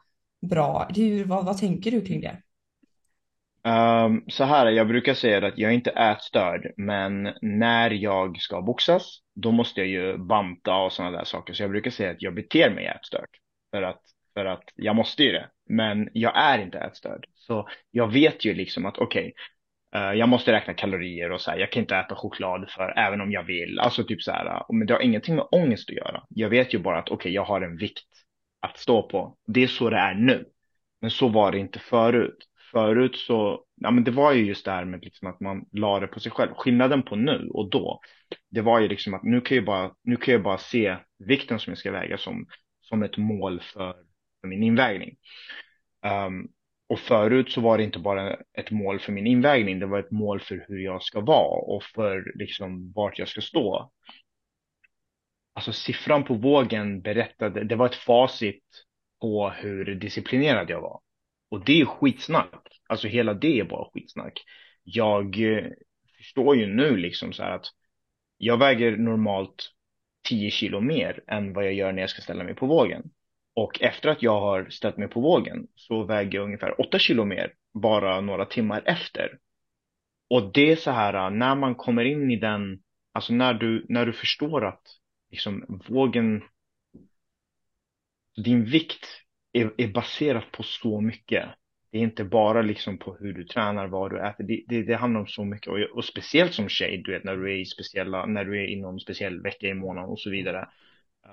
bra. 0.50 0.88
Hur, 0.96 1.24
vad, 1.24 1.44
vad 1.44 1.58
tänker 1.58 1.90
du 1.90 2.00
kring 2.00 2.20
det? 2.20 2.42
Um, 3.64 4.24
så 4.28 4.44
här, 4.44 4.66
jag 4.66 4.88
brukar 4.88 5.14
säga 5.14 5.46
att 5.46 5.58
jag 5.58 5.70
är 5.70 5.74
inte 5.74 5.90
ätstörd, 5.90 6.72
men 6.76 7.32
när 7.42 7.90
jag 7.90 8.40
ska 8.40 8.62
boxas, 8.62 9.18
då 9.34 9.52
måste 9.52 9.80
jag 9.80 9.88
ju 9.88 10.18
banta 10.18 10.74
och 10.76 10.92
sådana 10.92 11.18
där 11.18 11.24
saker. 11.24 11.54
Så 11.54 11.62
jag 11.62 11.70
brukar 11.70 11.90
säga 11.90 12.10
att 12.10 12.22
jag 12.22 12.34
beter 12.34 12.70
mig 12.70 12.86
ätstört. 12.86 13.30
För 13.70 13.82
att, 13.82 14.00
för 14.34 14.44
att 14.44 14.64
jag 14.74 14.96
måste 14.96 15.22
ju 15.22 15.32
det. 15.32 15.48
Men 15.68 16.08
jag 16.12 16.32
är 16.36 16.58
inte 16.58 16.78
ätstörd. 16.78 17.26
Så 17.34 17.68
jag 17.90 18.12
vet 18.12 18.44
ju 18.44 18.54
liksom 18.54 18.86
att 18.86 18.98
okej, 18.98 19.20
okay, 19.20 19.32
Eh, 19.94 20.12
jag 20.12 20.28
måste 20.28 20.52
räkna 20.52 20.74
kalorier 20.74 21.32
och 21.32 21.40
så 21.40 21.50
här, 21.50 21.58
jag 21.58 21.72
kan 21.72 21.80
inte 21.82 21.96
äta 21.96 22.14
choklad 22.14 22.70
för 22.70 22.98
även 22.98 23.20
om 23.20 23.32
jag 23.32 23.42
vill. 23.42 23.78
Alltså 23.78 24.04
typ 24.04 24.22
så 24.22 24.32
här, 24.32 24.64
men 24.72 24.86
det 24.86 24.94
har 24.94 25.00
ingenting 25.00 25.34
med 25.34 25.46
ångest 25.50 25.90
att 25.90 25.96
göra. 25.96 26.24
Jag 26.28 26.48
vet 26.48 26.74
ju 26.74 26.78
bara 26.78 26.98
att 26.98 27.10
okej, 27.10 27.32
jag 27.32 27.44
har 27.44 27.60
en 27.60 27.76
vikt 27.76 28.04
att 28.60 28.78
stå 28.78 29.08
på. 29.08 29.36
Det 29.46 29.62
är 29.62 29.66
så 29.66 29.90
det 29.90 29.96
är 29.96 30.14
nu. 30.14 30.44
Men 31.00 31.10
så 31.10 31.28
var 31.28 31.52
det 31.52 31.58
inte 31.58 31.78
förut. 31.78 32.48
Förut 32.72 33.16
så, 33.16 33.64
ja 33.74 33.90
men 33.90 34.04
det 34.04 34.10
var 34.10 34.32
ju 34.32 34.44
just 34.44 34.64
det 34.64 34.70
här 34.70 34.84
med 34.84 35.04
liksom 35.04 35.28
att 35.28 35.40
man 35.40 35.64
la 35.72 36.00
det 36.00 36.06
på 36.06 36.20
sig 36.20 36.32
själv. 36.32 36.54
Skillnaden 36.54 37.02
på 37.02 37.16
nu 37.16 37.48
och 37.52 37.70
då, 37.70 38.00
det 38.50 38.60
var 38.60 38.80
ju 38.80 38.88
liksom 38.88 39.14
att 39.14 39.22
nu 39.22 39.40
kan 39.40 39.56
jag 39.56 39.64
bara, 39.64 39.92
nu 40.04 40.16
kan 40.16 40.32
jag 40.32 40.42
bara 40.42 40.58
se 40.58 40.96
vikten 41.18 41.58
som 41.58 41.70
jag 41.70 41.78
ska 41.78 41.92
väga 41.92 42.18
som, 42.18 42.46
som 42.80 43.02
ett 43.02 43.16
mål 43.16 43.60
för, 43.60 43.94
för 44.40 44.48
min 44.48 44.62
invägning. 44.62 45.16
Um, 46.26 46.48
och 46.92 46.98
förut 46.98 47.52
så 47.52 47.60
var 47.60 47.78
det 47.78 47.84
inte 47.84 47.98
bara 47.98 48.36
ett 48.52 48.70
mål 48.70 49.00
för 49.00 49.12
min 49.12 49.26
invägning, 49.26 49.78
det 49.78 49.86
var 49.86 49.98
ett 49.98 50.10
mål 50.10 50.40
för 50.40 50.64
hur 50.68 50.78
jag 50.78 51.02
ska 51.02 51.20
vara 51.20 51.60
och 51.60 51.82
för 51.82 52.32
liksom 52.34 52.92
vart 52.92 53.18
jag 53.18 53.28
ska 53.28 53.40
stå. 53.40 53.92
Alltså 55.52 55.72
siffran 55.72 56.24
på 56.24 56.34
vågen 56.34 57.02
berättade, 57.02 57.64
det 57.64 57.76
var 57.76 57.86
ett 57.86 57.94
facit 57.94 58.64
på 59.20 59.50
hur 59.50 59.94
disciplinerad 59.94 60.70
jag 60.70 60.80
var. 60.80 61.00
Och 61.50 61.64
det 61.64 61.80
är 61.80 61.84
skitsnack. 61.84 62.80
Alltså 62.88 63.08
hela 63.08 63.34
det 63.34 63.60
är 63.60 63.64
bara 63.64 63.90
skitsnack. 63.94 64.42
Jag 64.82 65.56
eh, 65.56 65.70
förstår 66.16 66.56
ju 66.56 66.66
nu 66.66 66.96
liksom 66.96 67.32
så 67.32 67.42
här 67.42 67.50
att 67.50 67.66
jag 68.38 68.58
väger 68.58 68.96
normalt 68.96 69.72
10 70.28 70.50
kilo 70.50 70.80
mer 70.80 71.24
än 71.26 71.52
vad 71.52 71.64
jag 71.64 71.74
gör 71.74 71.92
när 71.92 72.02
jag 72.02 72.10
ska 72.10 72.22
ställa 72.22 72.44
mig 72.44 72.54
på 72.54 72.66
vågen. 72.66 73.10
Och 73.54 73.82
efter 73.82 74.08
att 74.08 74.22
jag 74.22 74.40
har 74.40 74.70
ställt 74.70 74.96
mig 74.96 75.08
på 75.08 75.20
vågen 75.20 75.66
så 75.74 76.04
väger 76.04 76.38
jag 76.38 76.44
ungefär 76.44 76.80
8 76.80 76.98
kilo 76.98 77.24
mer 77.24 77.52
bara 77.74 78.20
några 78.20 78.44
timmar 78.44 78.82
efter. 78.84 79.38
Och 80.30 80.52
det 80.52 80.72
är 80.72 80.76
så 80.76 80.90
här 80.90 81.14
äh, 81.14 81.30
när 81.30 81.54
man 81.54 81.74
kommer 81.74 82.04
in 82.04 82.30
i 82.30 82.36
den, 82.36 82.82
alltså 83.12 83.32
när 83.32 83.54
du, 83.54 83.86
när 83.88 84.06
du 84.06 84.12
förstår 84.12 84.64
att 84.64 84.82
liksom 85.30 85.82
vågen, 85.88 86.42
din 88.44 88.64
vikt 88.64 89.06
är, 89.52 89.72
är 89.76 89.88
baserat 89.88 90.52
på 90.52 90.62
så 90.62 91.00
mycket. 91.00 91.48
Det 91.90 91.98
är 91.98 92.02
inte 92.02 92.24
bara 92.24 92.62
liksom 92.62 92.98
på 92.98 93.14
hur 93.14 93.32
du 93.32 93.44
tränar, 93.44 93.86
vad 93.86 94.10
du 94.10 94.26
äter. 94.26 94.44
Det, 94.44 94.64
det, 94.68 94.82
det 94.82 94.94
handlar 94.94 95.20
om 95.20 95.26
så 95.26 95.44
mycket. 95.44 95.68
Och, 95.68 95.78
och 95.78 96.04
speciellt 96.04 96.54
som 96.54 96.68
tjej, 96.68 97.02
du 97.04 97.12
vet, 97.12 97.24
när 97.24 97.36
du 97.36 97.52
är 97.52 97.56
i 97.56 97.64
speciella, 97.64 98.26
när 98.26 98.44
du 98.44 98.62
är 98.62 98.66
inom 98.66 99.00
speciell 99.00 99.40
vecka 99.40 99.66
i 99.66 99.74
månaden 99.74 100.10
och 100.10 100.20
så 100.20 100.30
vidare. 100.30 100.68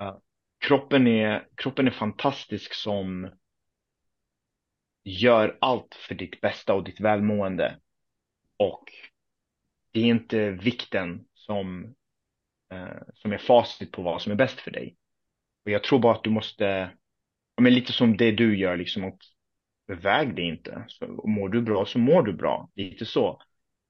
Uh, 0.01 0.17
kroppen 0.59 1.07
är, 1.07 1.47
kroppen 1.55 1.87
är 1.87 1.91
fantastisk 1.91 2.73
som 2.73 3.29
gör 5.03 5.57
allt 5.61 5.95
för 5.95 6.15
ditt 6.15 6.41
bästa 6.41 6.73
och 6.73 6.83
ditt 6.83 6.99
välmående. 6.99 7.79
och 8.57 8.83
det 9.91 9.99
är 9.99 10.05
inte 10.05 10.51
vikten 10.51 11.25
som, 11.33 11.95
eh, 12.71 13.01
som 13.13 13.33
är 13.33 13.37
facit 13.37 13.91
på 13.91 14.01
vad 14.01 14.21
som 14.21 14.31
är 14.31 14.35
bäst 14.35 14.59
för 14.59 14.71
dig. 14.71 14.95
Och 15.65 15.71
jag 15.71 15.83
tror 15.83 15.99
bara 15.99 16.15
att 16.15 16.23
du 16.23 16.29
måste, 16.29 16.91
men 17.61 17.73
lite 17.73 17.93
som 17.93 18.17
det 18.17 18.31
du 18.31 18.57
gör, 18.57 18.77
liksom 18.77 19.03
att 19.03 19.19
väg 19.87 20.35
det 20.35 20.41
inte. 20.41 20.83
Så 20.87 21.05
mår 21.27 21.49
du 21.49 21.61
bra 21.61 21.85
så 21.85 21.99
mår 21.99 22.23
du 22.23 22.33
bra, 22.33 22.69
lite 22.75 23.05
så. 23.05 23.41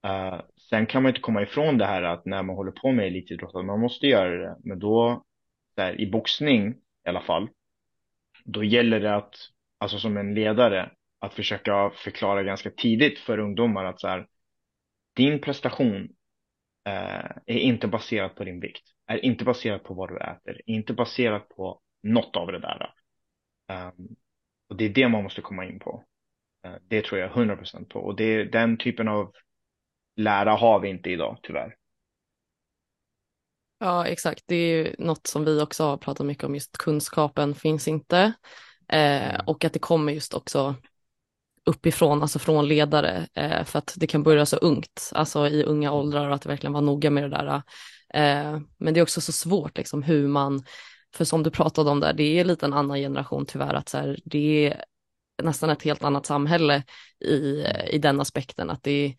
Uh, 0.07 0.41
sen 0.69 0.85
kan 0.85 1.03
man 1.03 1.09
inte 1.09 1.21
komma 1.21 1.41
ifrån 1.41 1.77
det 1.77 1.85
här 1.85 2.03
att 2.03 2.25
när 2.25 2.43
man 2.43 2.55
håller 2.55 2.71
på 2.71 2.91
med 2.91 3.07
elitidrott 3.07 3.55
att 3.55 3.65
man 3.65 3.79
måste 3.79 4.07
göra 4.07 4.37
det. 4.37 4.57
Men 4.63 4.79
då, 4.79 5.25
där, 5.79 6.01
i 6.01 6.11
boxning 6.11 6.69
i 7.05 7.09
alla 7.09 7.21
fall, 7.21 7.49
då 8.45 8.63
gäller 8.63 8.99
det 8.99 9.15
att, 9.15 9.35
alltså 9.77 9.99
som 9.99 10.17
en 10.17 10.33
ledare, 10.33 10.91
att 11.19 11.33
försöka 11.33 11.89
förklara 11.89 12.43
ganska 12.43 12.71
tidigt 12.71 13.19
för 13.19 13.39
ungdomar 13.39 13.85
att 13.85 13.99
så 13.99 14.07
här, 14.07 14.27
din 15.15 15.41
prestation 15.41 16.09
eh, 16.85 17.31
är 17.45 17.59
inte 17.59 17.87
baserad 17.87 18.35
på 18.35 18.43
din 18.43 18.59
vikt, 18.59 18.83
är 19.07 19.25
inte 19.25 19.45
baserad 19.45 19.83
på 19.83 19.93
vad 19.93 20.09
du 20.09 20.17
äter, 20.17 20.61
är 20.65 20.73
inte 20.73 20.93
baserad 20.93 21.49
på 21.49 21.81
något 22.03 22.35
av 22.35 22.47
det 22.47 22.59
där. 22.59 22.93
Um, 23.71 24.15
och 24.69 24.75
det 24.75 24.85
är 24.85 24.89
det 24.89 25.09
man 25.09 25.23
måste 25.23 25.41
komma 25.41 25.65
in 25.65 25.79
på. 25.79 26.03
Uh, 26.67 26.75
det 26.87 27.05
tror 27.05 27.21
jag 27.21 27.31
100% 27.31 27.85
på. 27.89 27.99
Och 27.99 28.15
det 28.15 28.23
är 28.23 28.45
den 28.45 28.77
typen 28.77 29.07
av 29.07 29.33
lära 30.15 30.51
har 30.51 30.79
vi 30.79 30.89
inte 30.89 31.09
idag, 31.09 31.37
tyvärr. 31.43 31.75
Ja, 33.79 34.05
exakt. 34.05 34.43
Det 34.47 34.55
är 34.55 34.95
något 34.99 35.27
som 35.27 35.45
vi 35.45 35.61
också 35.61 35.83
har 35.83 35.97
pratat 35.97 36.25
mycket 36.25 36.43
om, 36.43 36.53
just 36.53 36.77
kunskapen 36.77 37.55
finns 37.55 37.87
inte. 37.87 38.33
Eh, 38.89 39.29
mm. 39.29 39.41
och 39.45 39.65
att 39.65 39.73
det 39.73 39.79
kommer 39.79 40.13
just 40.13 40.33
också 40.33 40.75
uppifrån, 41.65 42.21
alltså 42.21 42.39
från 42.39 42.67
ledare, 42.67 43.27
eh, 43.33 43.63
för 43.63 43.79
att 43.79 43.93
det 43.97 44.07
kan 44.07 44.23
börja 44.23 44.45
så 44.45 44.57
ungt, 44.57 45.11
alltså 45.13 45.47
i 45.47 45.63
unga 45.63 45.91
åldrar 45.91 46.29
och 46.29 46.35
att 46.35 46.45
verkligen 46.45 46.73
vara 46.73 46.83
noga 46.83 47.09
med 47.09 47.23
det 47.23 47.29
där. 47.29 47.61
Eh, 48.13 48.59
men 48.77 48.93
det 48.93 48.99
är 48.99 49.01
också 49.01 49.21
så 49.21 49.31
svårt 49.31 49.77
liksom 49.77 50.03
hur 50.03 50.27
man, 50.27 50.63
för 51.15 51.25
som 51.25 51.43
du 51.43 51.51
pratade 51.51 51.89
om 51.89 51.99
där, 51.99 52.13
det 52.13 52.39
är 52.39 52.45
lite 52.45 52.65
en 52.65 52.73
annan 52.73 52.97
generation 52.97 53.45
tyvärr, 53.45 53.73
att 53.73 53.89
så 53.89 53.97
här, 53.97 54.19
det 54.25 54.67
är 54.67 54.83
nästan 55.43 55.69
ett 55.69 55.83
helt 55.83 56.03
annat 56.03 56.25
samhälle 56.25 56.83
i, 57.19 57.65
i 57.91 57.97
den 57.97 58.21
aspekten, 58.21 58.69
att 58.69 58.83
det 58.83 58.91
är 58.91 59.15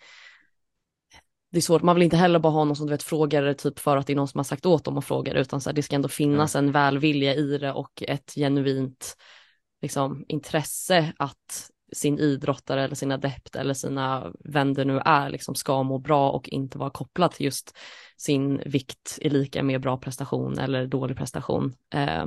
det 1.51 1.59
är 1.59 1.63
svårt, 1.63 1.83
man 1.83 1.97
vill 1.97 2.03
inte 2.03 2.17
heller 2.17 2.39
bara 2.39 2.53
ha 2.53 2.65
någon 2.65 2.77
som 2.77 2.87
du 2.87 2.91
vet 2.91 3.03
frågar 3.03 3.55
typ 3.55 3.79
för 3.79 3.97
att 3.97 4.07
det 4.07 4.13
är 4.13 4.17
någon 4.17 4.29
som 4.29 4.39
har 4.39 4.45
sagt 4.45 4.67
åt 4.67 4.85
dem 4.85 4.99
att 4.99 5.05
fråga 5.05 5.33
utan 5.33 5.61
så 5.61 5.71
här, 5.71 5.75
det 5.75 5.83
ska 5.83 5.97
ändå 5.97 6.09
finnas 6.09 6.55
mm. 6.55 6.67
en 6.67 6.73
välvilja 6.73 7.35
i 7.35 7.59
det 7.59 7.73
och 7.73 8.03
ett 8.03 8.33
genuint 8.35 9.17
liksom, 9.83 10.25
intresse 10.29 11.13
att 11.17 11.71
sin 11.93 12.19
idrottare 12.19 12.85
eller 12.85 12.95
sin 12.95 13.13
adept 13.13 13.57
eller 13.57 13.75
sina 13.75 14.33
vänner 14.45 14.85
nu 14.85 15.01
är 15.05 15.31
liksom 15.31 15.55
ska 15.55 15.83
må 15.83 15.99
bra 15.99 16.31
och 16.31 16.49
inte 16.49 16.79
vara 16.79 16.91
kopplad 16.91 17.33
till 17.33 17.45
just 17.45 17.77
sin 18.17 18.63
vikt 18.67 19.19
är 19.21 19.31
lika 19.31 19.63
med 19.63 19.81
bra 19.81 19.97
prestation 19.97 20.59
eller 20.59 20.87
dålig 20.87 21.17
prestation. 21.17 21.75
Eh. 21.95 22.27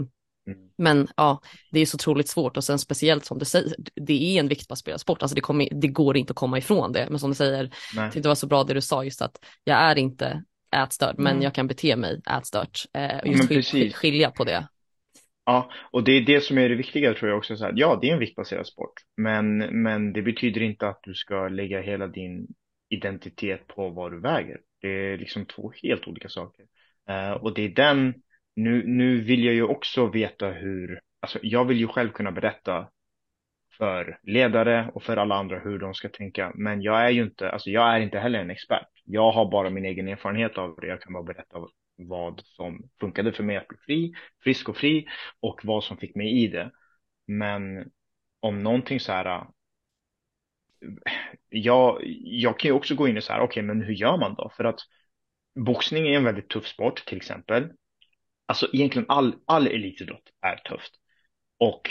Men 0.78 1.08
ja, 1.18 1.42
det 1.72 1.80
är 1.80 1.86
så 1.86 1.96
otroligt 1.96 2.30
svårt 2.30 2.58
och 2.58 2.64
sen 2.64 2.80
speciellt 2.80 3.26
som 3.26 3.40
du 3.40 3.46
säger, 3.46 3.76
det 3.96 4.14
är 4.14 4.40
en 4.40 4.48
viktbaserad 4.48 5.02
sport, 5.02 5.22
alltså 5.22 5.36
det, 5.36 5.42
kommer, 5.42 5.70
det 5.72 5.88
går 5.88 6.18
inte 6.18 6.32
att 6.32 6.38
komma 6.38 6.58
ifrån 6.58 6.92
det. 6.92 7.08
Men 7.10 7.20
som 7.20 7.30
du 7.30 7.36
säger, 7.36 7.70
det 8.14 8.26
var 8.26 8.36
så 8.36 8.48
bra 8.48 8.64
det 8.64 8.74
du 8.74 8.82
sa 8.82 9.04
just 9.04 9.22
att 9.22 9.38
jag 9.64 9.78
är 9.78 9.98
inte 9.98 10.44
ätstörd 10.76 11.20
mm. 11.20 11.24
men 11.24 11.42
jag 11.42 11.54
kan 11.54 11.68
bete 11.68 11.96
mig 11.96 12.22
ätstört. 12.38 12.86
Eh, 12.94 13.18
och 13.18 13.28
just 13.28 13.72
skil, 13.72 13.94
skilja 13.94 14.32
på 14.32 14.44
det. 14.44 14.68
Ja, 15.46 15.72
och 15.92 16.04
det 16.04 16.12
är 16.12 16.22
det 16.22 16.42
som 16.42 16.58
är 16.58 16.70
det 16.70 16.76
viktiga 16.76 17.14
tror 17.14 17.30
jag 17.30 17.38
också. 17.38 17.58
Så 17.58 17.64
här, 17.64 17.74
ja, 17.76 18.00
det 18.02 18.10
är 18.10 18.14
en 18.14 18.20
viktbaserad 18.20 18.68
sport, 18.68 18.94
men, 19.18 19.58
men 19.58 20.14
det 20.14 20.22
betyder 20.22 20.62
inte 20.62 20.88
att 20.88 21.00
du 21.04 21.14
ska 21.14 21.48
lägga 21.48 21.82
hela 21.82 22.08
din 22.08 22.48
identitet 22.90 23.68
på 23.68 23.90
vad 23.90 24.12
du 24.12 24.20
väger. 24.20 24.60
Det 24.82 24.88
är 24.88 25.18
liksom 25.18 25.46
två 25.46 25.72
helt 25.84 26.08
olika 26.08 26.30
saker. 26.30 26.66
Uh, 27.10 27.32
och 27.32 27.54
det 27.54 27.62
är 27.62 27.70
den 27.70 28.14
nu, 28.56 28.88
nu 28.88 29.22
vill 29.22 29.44
jag 29.44 29.56
ju 29.56 29.64
också 29.64 30.08
veta 30.08 30.50
hur, 30.50 31.02
alltså 31.20 31.40
jag 31.42 31.66
vill 31.66 31.78
ju 31.78 31.88
själv 31.88 32.12
kunna 32.12 32.32
berätta 32.32 32.90
för 33.78 34.20
ledare 34.24 34.92
och 34.94 35.04
för 35.04 35.18
alla 35.18 35.36
andra 35.36 35.60
hur 35.60 35.80
de 35.80 35.94
ska 35.94 36.10
tänka. 36.10 36.52
Men 36.56 36.82
jag 36.82 37.06
är 37.06 37.10
ju 37.10 37.24
inte, 37.24 37.52
alltså 37.52 37.70
jag 37.70 37.96
är 37.96 38.00
inte 38.00 38.20
heller 38.20 38.40
en 38.40 38.50
expert. 38.50 38.88
Jag 39.06 39.32
har 39.32 39.52
bara 39.52 39.70
min 39.70 39.86
egen 39.86 40.08
erfarenhet 40.08 40.58
av 40.58 40.78
det. 40.82 40.88
Jag 40.88 41.02
kan 41.02 41.14
bara 41.14 41.24
berätta 41.24 41.58
vad 41.96 42.42
som 42.46 42.90
funkade 43.00 43.32
för 43.32 43.44
mig 43.44 43.58
att 43.58 43.68
bli 43.68 43.78
fri, 43.86 44.14
frisk 44.44 44.70
och 44.70 44.78
fri 44.78 45.06
och 45.40 45.60
vad 45.64 45.84
som 45.84 45.98
fick 45.98 46.16
mig 46.16 46.44
i 46.44 46.48
det. 46.48 46.72
Men 47.28 47.92
om 48.40 48.64
någonting 48.64 49.00
så 49.00 49.12
här, 49.12 49.46
jag, 51.50 52.02
jag 52.24 52.60
kan 52.60 52.70
ju 52.70 52.74
också 52.74 52.96
gå 52.96 53.08
in 53.08 53.18
i 53.18 53.22
så 53.22 53.34
här, 53.34 53.40
okej, 53.40 53.46
okay, 53.46 53.64
men 53.64 53.82
hur 53.82 53.94
gör 53.94 54.18
man 54.18 54.36
då? 54.36 54.52
För 54.58 54.64
att 54.64 54.80
boxning 55.56 56.08
är 56.08 56.18
en 56.18 56.24
väldigt 56.24 56.50
tuff 56.50 56.68
sport 56.68 57.06
till 57.06 57.18
exempel 57.18 57.72
alltså 58.46 58.68
egentligen 58.74 59.06
all, 59.10 59.36
all 59.46 59.68
elitidrott 59.68 60.30
är 60.42 60.56
tufft. 60.56 60.94
Och 61.60 61.90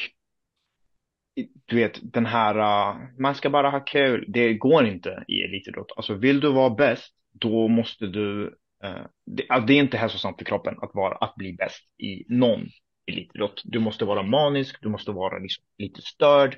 du 1.67 1.77
vet, 1.77 2.01
den 2.03 2.27
här, 2.27 2.59
uh, 2.59 3.03
man 3.19 3.35
ska 3.35 3.51
bara 3.51 3.71
ha 3.71 3.81
kul, 3.81 4.25
det 4.29 4.55
går 4.55 4.87
inte 4.87 5.25
i 5.29 5.43
elitidrott. 5.43 5.93
Alltså 5.97 6.15
vill 6.15 6.41
du 6.41 6.53
vara 6.53 6.71
bäst, 6.71 7.15
då 7.33 7.69
måste 7.69 8.07
du, 8.07 8.45
uh, 8.85 9.07
det, 9.27 9.51
äh, 9.51 9.65
det, 9.65 9.73
är 9.73 9.79
inte 9.79 9.97
hälsosamt 9.97 10.39
för 10.39 10.45
kroppen 10.45 10.79
att, 10.83 10.91
vara, 10.95 11.17
att 11.17 11.35
bli 11.35 11.53
bäst 11.53 11.85
i 11.99 12.25
någon 12.29 12.69
elitidrott. 13.07 13.63
Du 13.65 13.79
måste 13.79 14.05
vara 14.05 14.23
manisk, 14.23 14.77
du 14.81 14.89
måste 14.89 15.11
vara 15.11 15.39
liksom 15.39 15.65
lite 15.79 16.03
störd, 16.03 16.55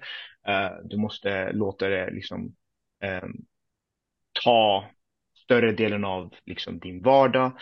uh, 0.48 0.84
du 0.84 0.96
måste 0.96 1.52
låta 1.52 1.88
det 1.88 2.10
liksom 2.10 2.54
ähm, 3.04 3.32
ta 4.44 4.90
större 5.44 5.72
delen 5.72 6.04
av 6.04 6.34
liksom 6.46 6.78
din 6.78 7.02
vardag. 7.02 7.58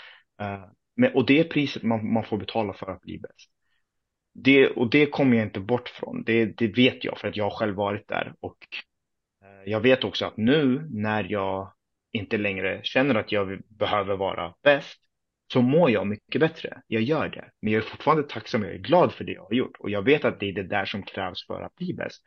Men, 1.02 1.12
och 1.14 1.26
det 1.26 1.40
är 1.40 1.44
priset 1.44 1.82
man, 1.82 2.12
man 2.12 2.24
får 2.24 2.36
betala 2.36 2.72
för 2.72 2.90
att 2.90 3.00
bli 3.00 3.18
bäst. 3.18 3.50
Det, 4.34 4.68
och 4.68 4.90
det 4.90 5.06
kommer 5.06 5.36
jag 5.36 5.46
inte 5.46 5.60
bort 5.60 5.88
från. 5.88 6.24
Det, 6.24 6.44
det 6.44 6.66
vet 6.66 7.04
jag 7.04 7.18
för 7.18 7.28
att 7.28 7.36
jag 7.36 7.44
har 7.44 7.50
själv 7.50 7.74
varit 7.74 8.08
där. 8.08 8.34
Och 8.40 8.56
eh, 9.42 9.70
jag 9.70 9.80
vet 9.80 10.04
också 10.04 10.26
att 10.26 10.36
nu 10.36 10.88
när 10.90 11.24
jag 11.24 11.72
inte 12.12 12.38
längre 12.38 12.80
känner 12.82 13.14
att 13.14 13.32
jag 13.32 13.60
behöver 13.68 14.16
vara 14.16 14.54
bäst 14.62 15.00
så 15.52 15.62
mår 15.62 15.90
jag 15.90 16.06
mycket 16.06 16.40
bättre. 16.40 16.82
Jag 16.86 17.02
gör 17.02 17.28
det. 17.28 17.50
Men 17.62 17.72
jag 17.72 17.82
är 17.82 17.88
fortfarande 17.88 18.22
tacksam 18.22 18.62
och 18.62 18.68
jag 18.68 18.74
är 18.74 18.78
glad 18.78 19.12
för 19.12 19.24
det 19.24 19.32
jag 19.32 19.44
har 19.44 19.54
gjort. 19.54 19.76
Och 19.78 19.90
jag 19.90 20.02
vet 20.02 20.24
att 20.24 20.40
det 20.40 20.48
är 20.48 20.52
det 20.52 20.68
där 20.68 20.84
som 20.84 21.02
krävs 21.02 21.46
för 21.46 21.62
att 21.62 21.74
bli 21.74 21.94
bäst. 21.94 22.22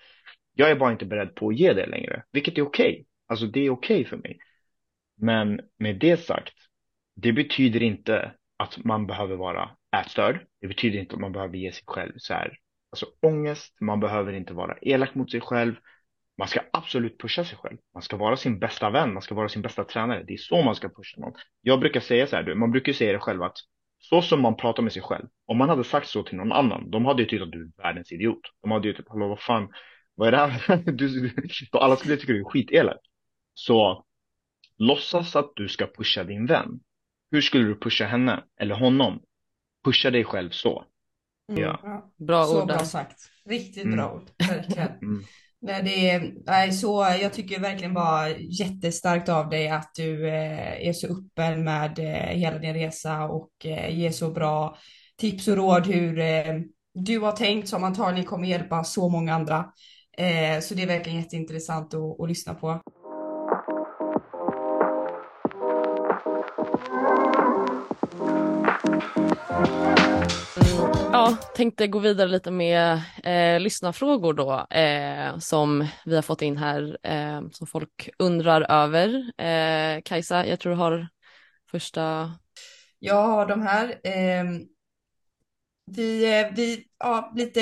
Jag 0.53 0.71
är 0.71 0.75
bara 0.75 0.91
inte 0.91 1.05
beredd 1.05 1.35
på 1.35 1.49
att 1.49 1.57
ge 1.57 1.73
det 1.73 1.85
längre, 1.85 2.23
vilket 2.31 2.57
är 2.57 2.61
okej. 2.61 2.91
Okay. 2.91 3.05
Alltså 3.27 3.45
det 3.45 3.59
är 3.59 3.69
okej 3.69 4.01
okay 4.01 4.09
för 4.09 4.17
mig. 4.17 4.37
Men 5.17 5.61
med 5.77 5.99
det 5.99 6.17
sagt, 6.17 6.53
det 7.15 7.33
betyder 7.33 7.83
inte 7.83 8.31
att 8.57 8.77
man 8.83 9.07
behöver 9.07 9.35
vara 9.35 9.69
ätstörd. 10.01 10.45
Det 10.61 10.67
betyder 10.67 10.99
inte 10.99 11.15
att 11.15 11.21
man 11.21 11.31
behöver 11.31 11.57
ge 11.57 11.71
sig 11.71 11.83
själv 11.87 12.13
så 12.17 12.33
här, 12.33 12.57
alltså 12.91 13.05
ångest. 13.21 13.81
Man 13.81 13.99
behöver 13.99 14.33
inte 14.33 14.53
vara 14.53 14.77
elak 14.81 15.15
mot 15.15 15.31
sig 15.31 15.41
själv. 15.41 15.75
Man 16.37 16.47
ska 16.47 16.59
absolut 16.73 17.19
pusha 17.19 17.45
sig 17.45 17.57
själv. 17.57 17.77
Man 17.93 18.03
ska 18.03 18.17
vara 18.17 18.37
sin 18.37 18.59
bästa 18.59 18.89
vän. 18.89 19.13
Man 19.13 19.21
ska 19.21 19.35
vara 19.35 19.49
sin 19.49 19.61
bästa 19.61 19.83
tränare. 19.83 20.23
Det 20.27 20.33
är 20.33 20.37
så 20.37 20.61
man 20.61 20.75
ska 20.75 20.89
pusha 20.89 21.19
någon. 21.21 21.33
Jag 21.61 21.79
brukar 21.79 21.99
säga 21.99 22.27
så 22.27 22.35
här, 22.35 22.55
man 22.55 22.71
brukar 22.71 22.93
säga 22.93 23.13
det 23.13 23.19
själv 23.19 23.43
att 23.43 23.57
så 23.99 24.21
som 24.21 24.41
man 24.41 24.57
pratar 24.57 24.83
med 24.83 24.93
sig 24.93 25.01
själv. 25.01 25.25
Om 25.45 25.57
man 25.57 25.69
hade 25.69 25.83
sagt 25.83 26.07
så 26.07 26.23
till 26.23 26.37
någon 26.37 26.51
annan, 26.51 26.91
de 26.91 27.05
hade 27.05 27.21
ju 27.21 27.27
tyckt 27.27 27.43
att 27.43 27.51
du 27.51 27.61
är 27.61 27.83
världens 27.83 28.11
idiot. 28.11 28.41
De 28.61 28.71
hade 28.71 28.87
ju 28.87 28.93
typ, 28.93 29.09
hallå 29.09 29.27
vad 29.27 29.39
fan, 29.39 29.69
vad 30.15 30.27
är 30.27 30.31
det 30.31 30.37
här? 30.37 30.77
Du, 30.91 31.31
alla 31.71 31.95
skulle 31.95 32.17
tycka 32.17 32.33
du 32.33 32.39
är 32.39 32.43
skitelak. 32.43 32.99
Så 33.53 34.05
låtsas 34.77 35.35
att 35.35 35.51
du 35.55 35.67
ska 35.67 35.87
pusha 35.87 36.23
din 36.23 36.45
vän. 36.45 36.79
Hur 37.31 37.41
skulle 37.41 37.63
du 37.63 37.79
pusha 37.79 38.05
henne 38.05 38.43
eller 38.59 38.75
honom? 38.75 39.19
Pusha 39.85 40.11
dig 40.11 40.23
själv 40.23 40.49
så. 40.49 40.83
Mm, 41.49 41.61
ja. 41.61 42.03
Bra 42.17 42.43
så 42.43 42.53
ord. 42.53 42.59
Så 42.59 42.65
bra 42.65 42.85
sagt. 42.85 43.19
Riktigt 43.49 43.83
mm. 43.83 43.97
bra 43.97 44.11
ord. 44.11 44.29
Verkligen. 44.49 44.89
Mm. 45.01 45.23
Nej, 45.61 45.83
det 45.83 46.09
är, 46.09 46.33
nej, 46.45 46.71
så, 46.71 47.15
jag 47.21 47.33
tycker 47.33 47.59
verkligen 47.59 47.93
bara 47.93 48.29
jättestarkt 48.37 49.29
av 49.29 49.49
dig 49.49 49.69
att 49.69 49.91
du 49.95 50.27
eh, 50.27 50.87
är 50.87 50.93
så 50.93 51.07
öppen 51.07 51.63
med 51.63 51.99
eh, 51.99 52.37
hela 52.37 52.57
din 52.57 52.73
resa 52.73 53.23
och 53.23 53.51
eh, 53.63 53.99
ger 53.99 54.11
så 54.11 54.31
bra 54.31 54.77
tips 55.17 55.47
och 55.47 55.55
råd 55.55 55.87
hur 55.87 56.15
du 56.93 57.19
har 57.19 57.31
tänkt 57.31 57.67
som 57.67 57.83
antagligen 57.83 58.25
kommer 58.25 58.47
hjälpa 58.47 58.83
så 58.83 59.09
många 59.09 59.33
andra. 59.33 59.65
Så 60.61 60.73
det 60.73 60.83
är 60.83 60.87
verkligen 60.87 61.19
jätteintressant 61.19 61.93
att, 61.93 62.19
att 62.21 62.29
lyssna 62.29 62.53
på. 62.53 62.81
Ja, 71.25 71.37
tänkte 71.55 71.87
gå 71.87 71.99
vidare 71.99 72.27
lite 72.27 72.51
med 72.51 73.01
eh, 73.23 73.59
lyssnarfrågor 73.59 74.33
då 74.33 74.77
eh, 74.77 75.37
som 75.37 75.87
vi 76.05 76.15
har 76.15 76.21
fått 76.21 76.41
in 76.41 76.57
här 76.57 76.97
eh, 77.03 77.41
som 77.51 77.67
folk 77.67 78.09
undrar 78.19 78.61
över. 78.71 79.31
Eh, 79.41 80.01
Kajsa, 80.01 80.45
jag 80.47 80.59
tror 80.59 80.71
du 80.71 80.77
har 80.77 81.07
första. 81.71 82.31
Jag 82.99 83.23
har 83.27 83.45
de 83.45 83.61
här. 83.61 83.89
Eh, 84.03 84.43
vi, 85.85 86.39
eh, 86.39 86.47
vi, 86.55 86.85
ja, 86.99 87.33
lite 87.35 87.61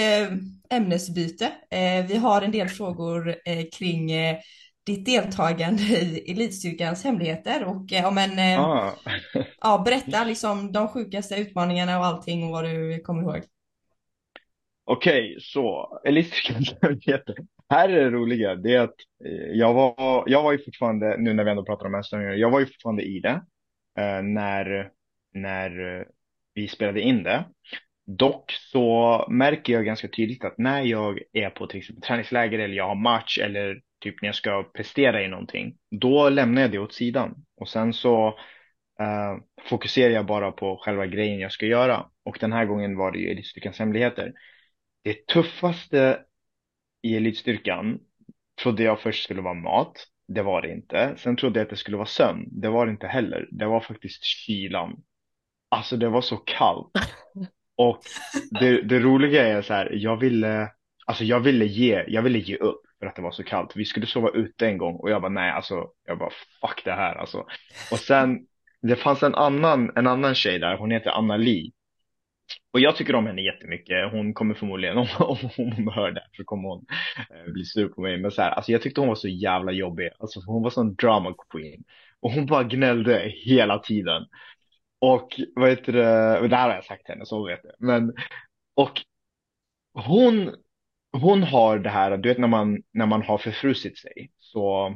ämnesbyte. 0.70 1.46
Eh, 1.72 2.06
vi 2.08 2.18
har 2.18 2.42
en 2.42 2.52
del 2.52 2.70
frågor 2.70 3.36
kring 3.78 4.12
ditt 4.86 5.06
deltagande 5.06 5.84
i 5.84 6.32
Elitstyrkans 6.32 7.04
hemligheter 7.04 7.64
och 7.64 7.86
ja 7.88 8.12
men 8.12 8.40
eh, 8.40 8.62
Ah. 8.62 8.92
ja, 9.62 9.82
berätta 9.86 10.24
liksom 10.24 10.72
de 10.72 10.88
sjukaste 10.88 11.36
utmaningarna 11.36 12.00
och 12.00 12.06
allting 12.06 12.44
och 12.44 12.52
vad 12.52 12.64
du 12.64 13.00
kommer 13.00 13.22
ihåg. 13.22 13.44
Okej, 14.86 15.38
så 15.40 15.88
Elitstyrkans. 16.06 16.74
Här 17.70 17.90
är 17.90 18.04
det 18.04 18.10
roliga, 18.10 18.56
det 18.56 18.76
är 18.76 18.80
att 18.80 18.96
eh, 19.26 19.32
jag 19.32 19.74
var, 19.74 20.24
jag 20.28 20.44
var 20.44 20.52
ju 20.52 20.58
fortfarande, 20.66 21.18
nu 21.18 21.34
när 21.34 21.44
vi 21.44 21.52
ändå 21.52 21.66
pratar 21.66 21.86
om 21.86 21.94
hästar, 21.94 22.20
jag 22.22 22.50
var 22.50 22.60
ju 22.60 22.66
fortfarande 22.66 23.04
i 23.04 23.20
det 23.20 23.42
eh, 24.00 24.22
när, 24.24 24.90
när 25.34 26.00
eh, 26.00 26.06
vi 26.54 26.68
spelade 26.68 27.02
in 27.02 27.24
det. 27.24 27.46
Dock 28.06 28.52
så 28.52 29.26
märker 29.30 29.74
jag 29.74 29.86
ganska 29.86 30.08
tydligt 30.08 30.44
att 30.44 30.58
när 30.58 30.82
jag 30.82 31.20
är 31.34 31.50
på 31.50 31.68
till 31.68 31.80
exempel 31.80 32.02
träningsläger 32.02 32.60
eller 32.60 32.76
jag 32.76 32.88
har 32.88 32.96
match 32.96 33.40
eller 33.40 33.82
typ 34.02 34.22
när 34.22 34.28
jag 34.28 34.36
ska 34.36 34.64
prestera 34.64 35.24
i 35.24 35.28
någonting, 35.28 35.76
då 35.92 36.30
lämnar 36.30 36.62
jag 36.62 36.72
det 36.72 36.80
åt 36.80 36.94
sidan. 36.94 37.36
Och 37.58 37.70
sen 37.70 37.94
så 37.94 38.28
eh, 39.00 39.38
fokuserar 39.70 40.14
jag 40.14 40.26
bara 40.26 40.52
på 40.52 40.78
själva 40.78 41.06
grejen 41.06 41.40
jag 41.40 41.52
ska 41.52 41.66
göra. 41.66 42.06
Och 42.26 42.38
den 42.42 42.54
här 42.54 42.66
gången 42.66 42.98
var 42.98 43.12
det 43.12 43.20
ju 43.20 43.32
Elitstyrkans 43.32 43.80
hemligheter. 43.80 44.34
Det 45.04 45.28
tuffaste 45.28 46.20
i 47.02 47.16
Elitstyrkan 47.16 48.00
trodde 48.62 48.84
jag 48.84 49.00
först 49.00 49.24
skulle 49.24 49.42
vara 49.42 49.54
mat. 49.54 50.08
Det 50.28 50.42
var 50.42 50.62
det 50.62 50.72
inte. 50.72 51.16
Sen 51.18 51.36
trodde 51.36 51.60
jag 51.60 51.66
att 51.66 51.70
det 51.70 51.76
skulle 51.76 51.98
vara 51.98 52.08
sömn. 52.08 52.48
Det 52.52 52.70
var 52.70 52.86
det 52.86 52.92
inte 52.92 53.08
heller. 53.08 53.48
Det 53.52 53.66
var 53.66 53.80
faktiskt 53.80 54.24
kylan. 54.24 55.04
Alltså 55.70 55.98
det 55.98 56.10
var 56.10 56.22
så 56.22 56.38
kallt. 56.38 56.92
Och 57.76 58.00
det, 58.60 58.82
det 58.82 59.00
roliga 59.00 59.48
är 59.48 59.62
så 59.62 59.74
här, 59.74 59.90
jag 59.94 60.18
ville, 60.18 60.72
alltså 61.06 61.24
jag 61.24 61.40
ville 61.40 61.66
ge, 61.66 62.04
jag 62.08 62.22
ville 62.22 62.40
ge 62.40 62.56
upp 62.56 62.82
för 63.00 63.06
att 63.06 63.16
det 63.16 63.22
var 63.22 63.32
så 63.32 63.44
kallt. 63.44 63.76
Vi 63.76 63.86
skulle 63.86 64.06
sova 64.06 64.30
ute 64.30 64.68
en 64.68 64.78
gång 64.78 64.96
och 64.96 65.10
jag 65.12 65.22
bara 65.22 65.32
nej, 65.32 65.52
alltså 65.52 65.88
jag 66.06 66.18
bara 66.18 66.32
fuck 66.62 66.82
det 66.86 66.92
här 66.92 67.16
alltså. 67.16 67.46
Och 67.92 68.00
sen 68.00 68.40
det 68.82 68.96
fanns 68.96 69.24
en 69.24 69.36
annan, 69.36 69.92
en 69.96 70.08
annan 70.08 70.36
tjej 70.36 70.60
där, 70.60 70.78
hon 70.78 70.92
heter 70.92 71.10
Anna 71.10 71.38
Li. 71.38 71.72
Och 72.74 72.80
jag 72.80 72.96
tycker 72.96 73.16
om 73.16 73.26
henne 73.28 73.42
jättemycket. 73.42 74.12
Hon 74.12 74.34
kommer 74.34 74.54
förmodligen, 74.54 74.98
om, 74.98 75.08
om 75.20 75.38
hon 75.58 75.94
hör 75.94 76.12
det 76.12 76.24
så 76.38 76.44
kommer 76.44 76.70
hon 76.70 76.86
eh, 77.30 77.52
bli 77.54 77.66
sur 77.66 77.88
på 77.88 78.02
mig. 78.02 78.18
Men 78.18 78.32
så 78.32 78.42
här, 78.42 78.52
alltså 78.52 78.72
jag 78.72 78.82
tyckte 78.82 79.02
hon 79.02 79.08
var 79.08 79.16
så 79.16 79.28
jävla 79.28 79.72
jobbig. 79.72 80.10
Alltså 80.20 80.40
hon 80.46 80.64
var 80.64 80.70
sån 80.70 80.96
drama 80.96 81.36
queen. 81.50 81.84
Och 82.22 82.32
hon 82.32 82.46
bara 82.46 82.64
gnällde 82.64 83.32
hela 83.46 83.80
tiden. 83.80 84.26
Och 85.02 85.40
vad 85.56 85.70
heter 85.70 85.94
det, 85.94 86.48
det 86.48 86.56
här 86.56 86.68
har 86.70 86.76
jag 86.76 86.86
sagt 86.86 87.06
till 87.06 87.14
henne, 87.14 87.26
så 87.26 87.38
hon 87.38 87.48
vet 87.48 87.64
det. 87.64 87.76
Men, 87.80 88.14
och 88.76 89.02
hon, 89.94 90.56
hon 91.12 91.44
har 91.44 91.80
det 91.80 91.90
här, 91.90 92.18
du 92.18 92.30
vet 92.30 92.38
när 92.38 92.48
man, 92.48 92.82
när 92.94 93.06
man 93.06 93.22
har 93.22 93.38
förfrusit 93.38 93.98
sig 93.98 94.32
så, 94.40 94.96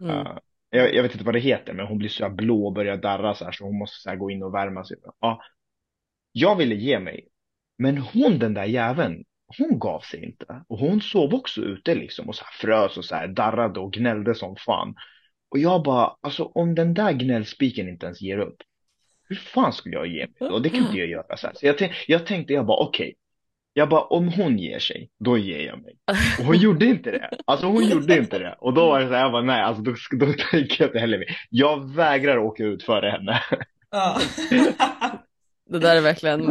Mm. 0.00 0.26
eh, 0.26 0.32
jag, 0.70 0.94
jag 0.94 1.02
vet 1.02 1.12
inte 1.12 1.24
vad 1.24 1.34
det 1.34 1.40
heter, 1.40 1.72
men 1.72 1.86
hon 1.86 1.98
blir 1.98 2.08
så 2.08 2.24
här 2.24 2.30
blå 2.30 2.66
och 2.66 2.72
börjar 2.72 2.96
darra 2.96 3.34
så 3.34 3.44
här, 3.44 3.52
så 3.52 3.64
hon 3.64 3.78
måste 3.78 4.10
så 4.10 4.16
gå 4.16 4.30
in 4.30 4.42
och 4.42 4.54
värma 4.54 4.84
sig. 4.84 4.96
Ja, 5.20 5.40
jag 6.32 6.56
ville 6.56 6.74
ge 6.74 6.98
mig, 6.98 7.28
men 7.78 7.98
hon 7.98 8.38
den 8.38 8.54
där 8.54 8.64
jäveln, 8.64 9.24
hon 9.58 9.78
gav 9.78 10.00
sig 10.00 10.24
inte. 10.24 10.64
Och 10.68 10.78
hon 10.78 11.00
sov 11.00 11.34
också 11.34 11.60
ute 11.60 11.94
liksom 11.94 12.28
och 12.28 12.34
så 12.34 12.44
här 12.44 12.52
frös 12.52 12.96
och 12.96 13.04
så 13.04 13.14
här 13.14 13.28
darrade 13.28 13.80
och 13.80 13.92
gnällde 13.92 14.34
som 14.34 14.56
fan. 14.56 14.94
Och 15.50 15.58
jag 15.58 15.82
bara, 15.82 16.16
alltså 16.20 16.44
om 16.44 16.74
den 16.74 16.94
där 16.94 17.12
gnällspiken 17.12 17.88
inte 17.88 18.06
ens 18.06 18.20
ger 18.20 18.38
upp, 18.38 18.56
hur 19.28 19.36
fan 19.36 19.72
skulle 19.72 19.94
jag 19.94 20.06
ge 20.06 20.26
mig? 20.40 20.50
Och 20.50 20.62
det 20.62 20.70
kan 20.70 20.80
inte 20.80 20.98
jag 20.98 21.08
göra 21.08 21.36
så 21.36 21.46
här. 21.46 21.54
Så 21.54 21.66
jag, 21.66 21.78
tänk, 21.78 21.92
jag 22.08 22.26
tänkte, 22.26 22.52
jag 22.52 22.66
bara 22.66 22.86
okej. 22.86 23.14
Jag 23.72 23.88
bara, 23.88 24.00
om 24.00 24.28
hon 24.28 24.58
ger 24.58 24.78
sig, 24.78 25.10
då 25.18 25.38
ger 25.38 25.60
jag 25.66 25.82
mig. 25.82 25.94
Och 26.38 26.44
hon 26.44 26.56
gjorde 26.56 26.86
inte 26.86 27.10
det. 27.10 27.30
Alltså 27.44 27.66
hon 27.66 27.88
gjorde 27.88 28.18
inte 28.18 28.38
det. 28.38 28.56
Och 28.58 28.74
då 28.74 28.86
var 28.86 29.00
det 29.00 29.06
så 29.06 29.14
här, 29.14 29.20
jag 29.22 29.32
bara, 29.32 29.42
nej, 29.42 29.62
alltså 29.62 29.82
då, 29.82 29.94
då 30.10 30.26
tänker 30.50 30.82
jag 30.82 30.88
inte 30.88 30.98
heller 30.98 31.18
mer. 31.18 31.36
Jag 31.50 31.94
vägrar 31.94 32.38
åka 32.38 32.64
ut 32.64 32.82
före 32.82 33.10
henne. 33.10 33.42
Ja. 33.90 34.20
Det 35.68 35.78
där 35.78 35.96
är 35.96 36.00
verkligen, 36.00 36.46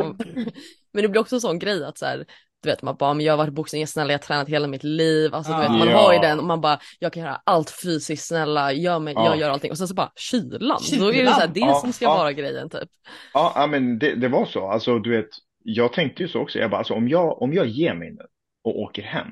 men 0.93 1.01
det 1.03 1.07
blir 1.07 1.21
också 1.21 1.35
en 1.35 1.41
sån 1.41 1.59
grej 1.59 1.85
att 1.85 1.97
så 1.97 2.05
här, 2.05 2.25
du 2.63 2.69
vet 2.69 2.81
man 2.81 2.95
bara, 2.97 3.13
men 3.13 3.25
jag 3.25 3.33
har 3.33 3.37
varit 3.37 3.53
boxning, 3.53 3.87
snälla, 3.87 4.13
jag 4.13 4.19
har 4.19 4.23
tränat 4.23 4.49
hela 4.49 4.67
mitt 4.67 4.83
liv, 4.83 5.35
alltså 5.35 5.51
du 5.53 5.59
vet 5.59 5.69
man 5.71 5.87
Ja. 5.87 5.97
har 5.97 6.13
ju 6.13 6.19
den 6.19 6.39
och 6.39 6.45
man 6.45 6.61
bara, 6.61 6.79
jag 6.99 7.13
kan 7.13 7.23
göra 7.23 7.41
allt 7.43 7.69
fysiskt, 7.83 8.27
snälla, 8.27 8.71
gör 8.73 8.99
mig, 8.99 9.13
Ja. 9.13 9.25
jag 9.25 9.37
gör 9.37 9.49
allting 9.49 9.71
och 9.71 9.77
sen 9.77 9.87
så 9.87 9.93
bara 9.93 10.11
kylan, 10.15 10.79
då 10.99 11.05
är 11.05 11.11
det 11.11 11.13
Kylan. 11.17 11.33
så 11.33 11.39
här, 11.39 11.47
det 11.47 11.59
Ja, 11.59 11.73
som 11.79 11.93
ska 11.93 12.05
ja. 12.05 12.17
vara 12.17 12.33
grejen 12.33 12.69
typ. 12.69 12.89
Ja, 13.33 13.51
ja, 13.55 13.67
men 13.67 13.99
det, 13.99 14.15
det 14.15 14.27
var 14.27 14.45
så. 14.45 14.67
Alltså 14.71 14.99
du 14.99 15.09
vet, 15.17 15.29
jag 15.63 15.93
tänkte 15.93 16.23
ju 16.23 16.29
så 16.29 16.39
också. 16.39 16.59
Jag 16.59 16.69
bara, 16.71 16.77
alltså 16.77 16.93
om 16.93 17.07
jag, 17.09 17.41
om 17.41 17.53
jag 17.53 17.67
ger 17.67 17.93
mig 17.93 18.11
nu 18.11 18.21
och 18.63 18.79
åker 18.79 19.01
hem, 19.03 19.27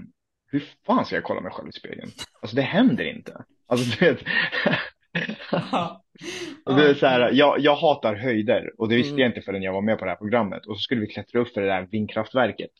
hur 0.51 0.63
fan 0.85 1.05
ska 1.05 1.15
jag 1.15 1.23
kolla 1.23 1.41
mig 1.41 1.51
själv 1.51 1.69
i 1.69 1.71
spegeln? 1.71 2.11
Alltså 2.41 2.55
det 2.55 2.61
händer 2.61 3.03
inte. 3.15 3.43
Alltså 3.67 3.85
du 3.99 4.05
vet. 4.05 4.19
och 6.65 6.75
det 6.75 6.89
är 6.89 6.93
så 6.93 7.05
här, 7.05 7.31
jag, 7.33 7.59
jag 7.59 7.75
hatar 7.75 8.15
höjder 8.15 8.71
och 8.77 8.89
det 8.89 8.95
visste 8.95 9.11
Mm. 9.11 9.19
jag 9.21 9.29
inte 9.29 9.41
förrän 9.41 9.63
jag 9.63 9.73
var 9.73 9.81
med 9.81 9.99
på 9.99 10.05
det 10.05 10.11
här 10.11 10.17
programmet. 10.17 10.65
Och 10.65 10.77
så 10.77 10.81
skulle 10.81 11.01
vi 11.01 11.07
klättra 11.07 11.39
upp 11.39 11.53
för 11.53 11.61
det 11.61 11.67
där 11.67 11.87
vindkraftverket. 11.91 12.71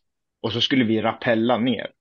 Och 0.41 0.51
så 0.51 0.61
skulle 0.61 0.83
vi 0.85 1.01
rappella 1.01 1.57
ner. 1.57 1.91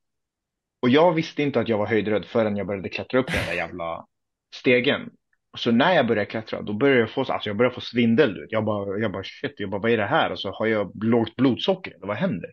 Och 0.82 0.89
jag 0.89 1.12
visste 1.12 1.43
inte 1.43 1.61
att 1.61 1.68
jag 1.68 1.78
var 1.78 1.87
höjdrädd 1.87 2.24
förrän 2.24 2.57
jag 2.57 2.66
började 2.66 2.89
klättra 2.89 3.20
upp 3.20 3.26
den 3.26 3.47
där 3.47 3.55
jävla 3.55 4.07
stegen. 4.55 5.11
Så 5.57 5.70
när 5.70 5.95
jag 5.95 6.07
började 6.07 6.30
klättra, 6.30 6.62
då 6.62 6.72
började 6.72 7.01
jag 7.01 7.11
få, 7.11 7.20
alltså 7.20 7.49
jag 7.49 7.57
började 7.57 7.74
få 7.74 7.80
svindel. 7.80 8.35
Du 8.35 8.41
vet. 8.41 8.53
Jag 8.53 8.64
bara, 8.64 8.99
jag 8.99 9.12
bara 9.12 9.24
shit, 9.24 9.55
jag 9.57 9.70
bara, 9.70 9.80
vad 9.80 9.91
är 9.91 9.97
det 9.97 10.07
här? 10.07 10.32
Och 10.32 10.41
så 10.41 10.51
har 10.51 10.66
jag 10.66 11.05
lågt 11.05 11.37
blodsocker, 11.37 11.95
eller 11.95 12.07
vad 12.07 12.16
händer? 12.16 12.51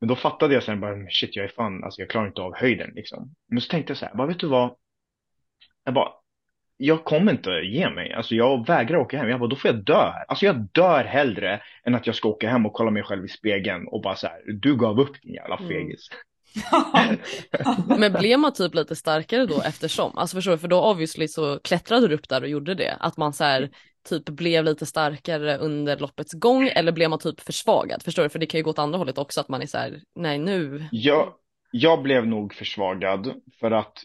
Men 0.00 0.08
då 0.08 0.16
fattade 0.16 0.54
jag 0.54 0.62
sen 0.62 0.80
bara, 0.80 0.96
shit, 1.10 1.36
jag 1.36 1.44
är 1.44 1.48
fan, 1.48 1.84
alltså 1.84 2.00
jag 2.00 2.10
klarar 2.10 2.26
inte 2.26 2.40
av 2.40 2.54
höjden 2.56 2.90
liksom. 2.94 3.34
Men 3.48 3.60
så 3.60 3.68
tänkte 3.68 3.90
jag 3.90 3.98
så 3.98 4.06
här, 4.06 4.14
bara 4.14 4.26
vet 4.26 4.38
du 4.40 4.46
vad? 4.48 4.76
Jag 5.84 5.94
bara, 5.94 6.12
jag 6.80 7.04
kommer 7.04 7.32
inte 7.32 7.50
ge 7.50 7.90
mig. 7.90 8.12
Alltså 8.12 8.34
jag 8.34 8.66
vägrar 8.66 8.98
åka 8.98 9.18
hem. 9.18 9.28
Jag 9.28 9.40
bara, 9.40 9.48
då 9.48 9.56
får 9.56 9.70
jag 9.70 9.84
dö 9.84 10.10
här. 10.10 10.24
Alltså 10.28 10.46
jag 10.46 10.56
dör 10.72 11.04
hellre 11.04 11.60
än 11.84 11.94
att 11.94 12.06
jag 12.06 12.16
ska 12.16 12.28
åka 12.28 12.48
hem 12.48 12.66
och 12.66 12.72
kolla 12.72 12.90
mig 12.90 13.02
själv 13.02 13.24
i 13.24 13.28
spegeln 13.28 13.88
och 13.88 14.02
bara 14.02 14.16
så 14.16 14.26
här, 14.26 14.42
du 14.60 14.76
gav 14.76 15.00
upp 15.00 15.22
din 15.22 15.34
jävla 15.34 15.56
Mm. 15.56 15.68
fegis. 15.68 16.08
Men 17.98 18.12
blev 18.12 18.38
man 18.38 18.52
typ 18.52 18.74
lite 18.74 18.96
starkare 18.96 19.46
då 19.46 19.62
eftersom? 19.62 20.18
Alltså 20.18 20.36
förstår 20.36 20.52
du, 20.52 20.58
för 20.58 20.68
då 20.68 20.84
obviously 20.90 21.28
så 21.28 21.60
klättrade 21.64 22.08
du 22.08 22.14
upp 22.14 22.28
där 22.28 22.42
och 22.42 22.48
gjorde 22.48 22.74
det. 22.74 22.96
Att 23.00 23.16
man 23.16 23.32
så 23.32 23.44
här 23.44 23.70
typ 24.08 24.24
blev 24.24 24.64
lite 24.64 24.86
starkare 24.86 25.56
under 25.56 25.98
loppets 25.98 26.32
gång 26.32 26.68
eller 26.68 26.92
blev 26.92 27.10
man 27.10 27.18
typ 27.18 27.40
försvagad? 27.40 28.02
Förstår 28.02 28.22
du? 28.22 28.28
För 28.28 28.38
det 28.38 28.46
kan 28.46 28.58
ju 28.58 28.64
gå 28.64 28.70
åt 28.70 28.78
andra 28.78 28.98
hållet 28.98 29.18
också 29.18 29.40
att 29.40 29.48
man 29.48 29.62
är 29.62 29.66
så 29.66 29.78
här, 29.78 30.00
nej 30.14 30.38
nu. 30.38 30.88
Jag, 30.92 31.32
jag 31.70 32.02
blev 32.02 32.26
nog 32.26 32.54
försvagad 32.54 33.32
för 33.60 33.70
att 33.70 34.02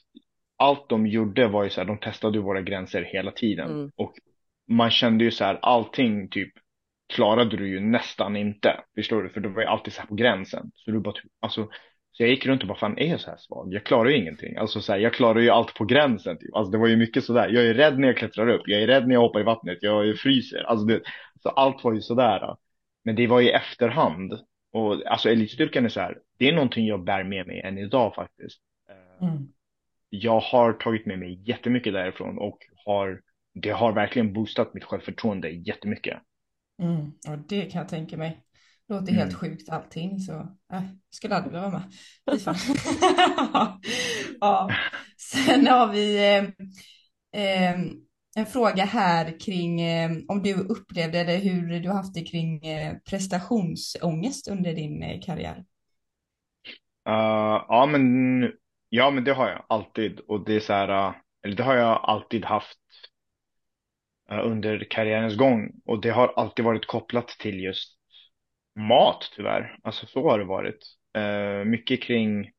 allt 0.64 0.90
de 0.90 1.08
gjorde 1.08 1.48
var 1.48 1.64
ju 1.64 1.70
så 1.70 1.82
här, 1.82 1.88
de 1.88 1.98
testade 1.98 2.38
ju 2.38 2.44
våra 2.44 2.62
gränser 2.62 3.02
hela 3.02 3.32
tiden. 3.32 3.72
Mm. 3.72 3.92
Och 3.96 4.14
man 4.68 4.92
kände 4.92 5.24
ju 5.24 5.32
så 5.32 5.44
här, 5.44 5.60
allting 5.62 6.30
typ 6.30 6.54
klarade 7.14 7.58
du 7.58 7.68
ju 7.68 7.80
nästan 7.80 8.36
inte. 8.36 8.82
Förstår 8.96 9.24
du? 9.24 9.30
För 9.30 9.42
det 9.42 9.50
var 9.50 9.62
ju 9.62 9.68
alltid 9.68 9.94
så 9.94 10.02
här 10.02 10.08
på 10.08 10.16
gränsen. 10.16 10.72
Så 10.74 10.92
du 10.92 11.00
bara 11.00 11.14
typ, 11.14 11.32
alltså, 11.40 11.68
så 12.12 12.24
jag 12.24 12.30
gick 12.30 12.46
runt 12.46 12.62
och 12.62 12.68
bara, 12.68 12.78
fan 12.78 12.98
är 12.98 13.10
jag 13.10 13.20
så 13.20 13.30
här 13.30 13.38
svag? 13.38 13.74
Jag 13.74 13.84
klarar 13.84 14.10
ju 14.10 14.18
ingenting. 14.18 14.58
Alltså 14.58 14.82
så 14.82 14.92
här, 14.92 15.00
jag 15.00 15.14
klarar 15.14 15.40
ju 15.40 15.50
allt 15.50 15.74
på 15.74 15.86
gränsen 15.86 16.38
typ. 16.38 16.56
Alltså 16.56 16.72
det 16.72 16.78
var 16.78 16.88
ju 16.88 16.98
mycket 16.98 17.24
sådär. 17.24 17.50
Jag 17.50 17.66
är 17.66 17.74
rädd 17.74 18.00
när 18.00 18.08
jag 18.08 18.18
klättrar 18.18 18.48
upp. 18.48 18.62
Jag 18.66 18.82
är 18.82 18.88
rädd 18.88 19.08
när 19.08 19.16
jag 19.16 19.22
hoppar 19.22 19.40
i 19.40 19.44
vattnet. 19.44 19.78
Jag 19.82 20.18
fryser. 20.18 20.64
Alltså 20.64 20.86
det, 20.86 21.02
så 21.40 21.50
allt 21.50 21.84
var 21.84 21.94
ju 21.94 22.02
sådär. 22.02 22.56
Men 23.04 23.16
det 23.16 23.28
var 23.28 23.42
i 23.42 23.50
efterhand. 23.50 24.34
Och 24.74 25.06
alltså 25.06 25.30
elitstyrkan 25.30 25.86
är 25.86 25.90
så 25.90 26.00
här, 26.00 26.18
det 26.40 26.50
är 26.50 26.54
någonting 26.54 26.88
jag 26.88 27.04
bär 27.04 27.24
med 27.24 27.48
mig 27.48 27.62
än 27.62 27.78
idag 27.78 28.16
faktiskt. 28.16 28.62
Mm. 29.22 29.48
Jag 30.16 30.40
har 30.40 30.74
tagit 30.74 31.06
med 31.06 31.20
mig 31.20 31.42
jättemycket 31.50 31.94
därifrån 31.94 32.38
och 32.38 32.58
har, 32.86 33.22
det 33.54 33.70
har 33.70 33.94
verkligen 33.94 34.34
boostat 34.34 34.74
mitt 34.74 34.84
självförtroende 34.84 35.50
jättemycket. 35.50 36.20
Mm. 36.82 37.06
Och 37.06 37.48
det 37.50 37.62
kan 37.62 37.80
jag 37.80 37.90
tänka 37.90 38.18
mig. 38.18 38.44
Låter 38.88 39.12
Mm. 39.12 39.16
helt 39.16 39.34
sjukt 39.34 39.70
allting 39.70 40.20
så 40.20 40.34
äh, 40.74 40.84
skulle 41.10 41.36
aldrig 41.36 41.54
vilja 41.54 41.70
vara 41.70 41.80
med. 41.80 41.92
Ja. 44.40 44.72
Sen 45.18 45.68
har 45.68 45.92
vi 45.92 46.18
eh, 46.18 46.44
eh, 47.42 47.80
en 48.36 48.46
fråga 48.46 48.86
här 48.86 49.40
kring 49.40 49.82
eh, 49.82 50.12
om 50.28 50.44
du 50.44 50.54
upplevde 50.54 51.20
eller 51.20 51.38
hur 51.38 51.80
du 51.80 51.90
haft 51.90 52.14
det 52.14 52.22
kring 52.22 52.66
eh, 52.66 52.96
prestationsångest 53.10 54.48
under 54.48 54.74
din 54.74 55.04
eh, 55.04 55.22
karriär. 55.22 55.66
Uh, 57.10 57.66
ja, 57.68 57.86
men, 57.92 58.42
ja, 58.96 59.12
men 59.12 59.24
det 59.24 59.34
har 59.34 59.50
jag 59.50 59.66
alltid. 59.70 60.20
Och 60.20 60.46
det 60.46 60.56
är 60.56 60.60
så 60.60 60.74
här, 60.74 61.08
äh, 61.08 61.16
eller 61.44 61.56
det 61.56 61.64
har 61.64 61.76
jag 61.76 62.00
alltid 62.04 62.46
haft 62.46 62.80
äh, 64.30 64.40
under 64.48 64.88
karriärens 64.90 65.36
gång. 65.36 65.72
Och 65.86 66.02
det 66.02 66.10
har 66.10 66.28
alltid 66.28 66.66
varit 66.66 66.88
kopplat 66.88 67.28
till 67.28 67.64
just 67.64 67.98
mat, 68.76 69.32
tyvärr. 69.36 69.78
Alltså 69.84 70.06
så 70.06 70.30
har 70.30 70.40
det 70.40 70.46
varit. 70.46 70.80
Äh, 71.16 71.66
mycket 71.66 72.04
kring, 72.04 72.52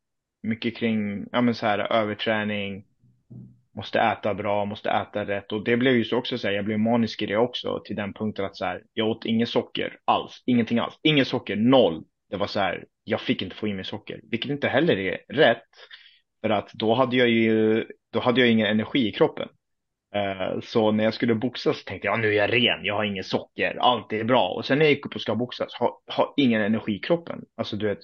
mycket 0.43 0.77
kring, 0.77 1.27
ja 1.33 1.41
men 1.41 1.55
så 1.55 1.67
här 1.67 1.79
överträning. 1.79 2.85
Måste 3.77 4.01
äta 4.01 4.35
bra, 4.35 4.65
måste 4.65 4.91
äta 4.91 5.27
rätt. 5.27 5.53
Och 5.53 5.65
det 5.65 5.77
blev 5.77 5.95
ju 5.95 6.05
så 6.05 6.17
också 6.17 6.39
så 6.39 6.47
här, 6.47 6.55
jag 6.55 6.65
blev 6.65 6.79
manisk 6.79 7.23
i 7.23 7.27
det 7.27 7.37
också 7.37 7.83
till 7.85 7.97
den 7.97 8.13
punkten 8.13 8.45
att 8.45 8.57
så 8.57 8.65
här, 8.65 8.83
jag 8.93 9.09
åt 9.09 9.25
inget 9.25 9.49
socker 9.49 9.99
alls, 10.05 10.43
ingenting 10.47 10.79
alls, 10.79 10.99
inget 11.03 11.29
socker, 11.29 11.57
noll. 11.57 12.05
Det 12.31 12.37
var 12.37 12.47
så 12.47 12.61
här, 12.61 12.85
jag 13.05 13.21
fick 13.21 13.43
inte 13.43 13.57
få 13.57 13.69
i 13.69 13.75
mig 13.75 13.85
socker, 13.85 14.21
vilket 14.31 14.51
inte 14.51 14.69
heller 14.69 14.97
är 14.97 15.19
rätt. 15.29 15.69
För 16.45 16.51
att 16.51 16.73
då 16.73 16.95
hade 16.95 17.17
jag 17.17 17.29
ju, 17.29 17.85
då 18.13 18.21
hade 18.21 18.41
jag 18.41 18.51
ingen 18.51 18.67
energi 18.67 19.09
i 19.09 19.13
kroppen. 19.13 19.49
Eh, 20.15 20.61
så 20.61 20.91
när 20.93 21.05
jag 21.05 21.15
skulle 21.15 21.35
boxas 21.35 21.85
tänkte 21.85 22.07
jag, 22.07 22.21
nu 22.21 22.29
är 22.29 22.33
jag 22.33 22.53
ren, 22.53 22.85
jag 22.85 22.95
har 22.95 23.05
ingen 23.05 23.25
socker, 23.25 23.77
allt 23.81 24.13
är 24.13 24.25
bra. 24.25 24.49
Och 24.49 24.65
sen 24.65 24.79
när 24.79 24.85
jag 24.85 24.93
gick 24.93 25.07
upp 25.07 25.15
och 25.15 25.21
ska 25.21 25.35
boxas, 25.35 25.75
har, 25.75 25.93
har 26.07 26.35
ingen 26.37 26.63
energi 26.63 26.93
i 26.97 26.99
kroppen. 26.99 27.45
Alltså 27.57 27.77
du 27.77 27.87
vet, 27.87 27.99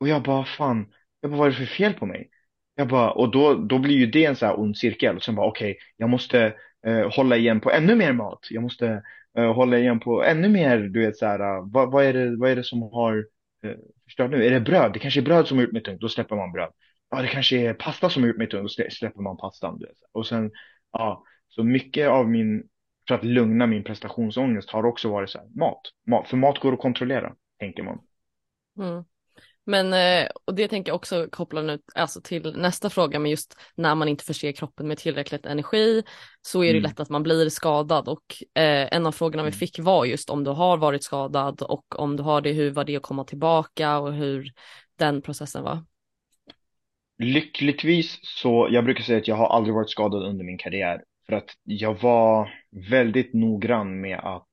och 0.00 0.08
jag 0.08 0.22
bara, 0.22 0.44
fan, 0.44 0.92
jag 1.20 1.30
bara, 1.30 1.38
vad 1.38 1.46
är 1.46 1.50
det 1.50 1.56
för 1.56 1.64
fel 1.64 1.94
på 1.94 2.06
mig? 2.06 2.28
Jag 2.74 2.88
bara, 2.88 3.10
och 3.10 3.30
då, 3.30 3.54
då 3.54 3.78
blir 3.78 3.96
ju 3.96 4.06
det 4.06 4.24
en 4.24 4.36
så 4.36 4.46
här 4.46 4.60
ond 4.60 4.76
cirkel. 4.78 5.16
Och 5.16 5.22
sen 5.22 5.34
bara, 5.34 5.46
okej, 5.46 5.78
jag 5.96 6.10
måste 6.10 6.54
eh, 6.86 7.10
hålla 7.16 7.36
igen 7.36 7.60
på 7.60 7.70
ännu 7.70 7.94
mer 7.94 8.12
mat. 8.12 8.46
Jag 8.50 8.62
måste 8.62 9.02
eh, 9.38 9.54
hålla 9.54 9.78
igen 9.78 10.00
på 10.00 10.24
ännu 10.24 10.48
mer, 10.48 10.78
du 10.78 11.00
vet 11.06 11.16
så 11.16 11.26
här, 11.26 11.40
eh, 11.40 11.66
vad, 11.72 11.92
vad 11.92 12.04
är 12.04 12.12
det, 12.12 12.36
vad 12.36 12.50
är 12.50 12.56
det 12.56 12.64
som 12.64 12.82
har 12.82 13.26
eh, 13.64 13.76
förstört 14.04 14.30
nu? 14.30 14.46
Är 14.46 14.50
det 14.50 14.60
bröd? 14.60 14.92
Det 14.92 14.98
kanske 14.98 15.20
är 15.20 15.24
bröd 15.24 15.46
som 15.46 15.56
har 15.58 15.64
gjort 15.64 15.72
mig 15.72 15.82
tung, 15.82 15.98
då 16.00 16.08
släpper 16.08 16.36
man 16.36 16.52
bröd. 16.52 16.70
Ja, 17.16 17.22
det 17.22 17.28
kanske 17.28 17.56
är 17.56 17.74
pasta 17.74 18.10
som 18.10 18.22
har 18.22 18.28
gjort 18.28 18.36
mig 18.38 18.48
tung, 18.48 18.62
då 18.62 18.68
slä- 18.68 18.90
släpper 18.90 19.20
man 19.22 19.36
pastan. 19.36 19.80
Och 20.12 20.26
sen, 20.26 20.50
ja, 20.92 21.24
så 21.48 21.64
mycket 21.64 22.08
av 22.08 22.28
min, 22.30 22.62
för 23.08 23.14
att 23.14 23.24
lugna 23.24 23.66
min 23.66 23.84
prestationsångest 23.84 24.70
har 24.70 24.86
också 24.86 25.08
varit 25.10 25.30
så 25.30 25.38
här, 25.38 25.48
mat. 25.58 25.80
mat. 26.06 26.28
För 26.28 26.36
mat 26.36 26.58
går 26.58 26.72
att 26.72 26.80
kontrollera, 26.80 27.34
tänker 27.60 27.82
man. 27.82 27.98
Mm. 28.78 29.04
Men, 29.66 29.92
eh, 29.92 30.28
och 30.44 30.54
det 30.54 30.68
tänker 30.68 30.90
jag 30.90 30.96
också 30.96 31.28
koppla 31.32 31.62
nu 31.62 31.78
alltså 31.94 32.20
till 32.20 32.56
nästa 32.56 32.90
fråga, 32.90 33.18
men 33.18 33.30
just 33.30 33.56
när 33.74 33.94
man 33.94 34.08
inte 34.08 34.24
förser 34.24 34.52
kroppen 34.52 34.88
med 34.88 34.98
tillräckligt 34.98 35.46
energi 35.46 36.02
så 36.42 36.64
är 36.64 36.72
det 36.72 36.78
Mm. 36.78 36.82
lätt 36.82 37.00
att 37.00 37.10
man 37.10 37.22
blir 37.22 37.48
skadad 37.48 38.08
och 38.08 38.24
eh, 38.54 38.88
en 38.96 39.06
av 39.06 39.12
frågorna 39.12 39.42
vi 39.42 39.48
Mm. 39.48 39.58
fick 39.58 39.78
var 39.78 40.04
just 40.04 40.30
om 40.30 40.44
du 40.44 40.50
har 40.50 40.76
varit 40.76 41.04
skadad 41.04 41.62
och 41.62 41.98
om 42.00 42.16
du 42.16 42.22
har 42.22 42.40
det, 42.40 42.52
hur 42.52 42.70
var 42.70 42.84
det 42.84 42.96
att 42.96 43.02
komma 43.02 43.24
tillbaka 43.24 43.98
och 43.98 44.12
hur 44.12 44.52
den 44.98 45.22
processen 45.22 45.62
var? 45.62 45.84
Lyckligtvis 47.18 48.18
så, 48.22 48.68
jag 48.70 48.84
brukar 48.84 49.02
säga 49.04 49.18
att 49.18 49.28
jag 49.28 49.36
har 49.36 49.48
aldrig 49.48 49.74
varit 49.74 49.90
skadad 49.90 50.22
under 50.22 50.44
min 50.44 50.58
karriär. 50.58 51.02
För 51.26 51.36
att 51.36 51.50
jag 51.64 52.00
var 52.02 52.50
väldigt 52.90 53.34
noggrann 53.34 54.00
med 54.00 54.18
att 54.18 54.48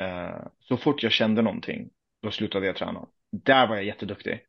eh, 0.00 0.46
så 0.60 0.76
fort 0.76 1.02
jag 1.02 1.12
kände 1.12 1.42
någonting, 1.42 1.90
då 2.22 2.30
slutade 2.30 2.66
jag 2.66 2.76
träna. 2.76 3.06
Där 3.32 3.66
var 3.66 3.74
jag 3.74 3.84
jätteduktig. 3.84 4.40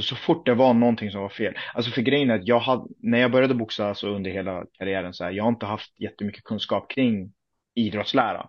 Så, 0.00 0.16
fort 0.16 0.46
det 0.46 0.54
var 0.54 0.74
någonting 0.74 1.10
som 1.10 1.20
var 1.20 1.28
fel. 1.28 1.54
Alltså 1.74 1.90
för 1.90 2.02
grejen 2.02 2.30
är 2.30 2.34
att 2.34 2.46
jag 2.46 2.58
hade, 2.58 2.84
när 2.98 3.18
jag 3.18 3.30
började 3.30 3.54
boxa 3.54 3.88
alltså 3.88 4.08
under 4.08 4.30
hela 4.30 4.64
karriären 4.78 5.14
så 5.14 5.24
här, 5.24 5.30
jag 5.30 5.44
har 5.44 5.48
inte 5.48 5.66
haft 5.66 6.00
jättemycket 6.00 6.44
kunskap 6.44 6.90
kring 6.90 7.32
idrottslära. 7.74 8.48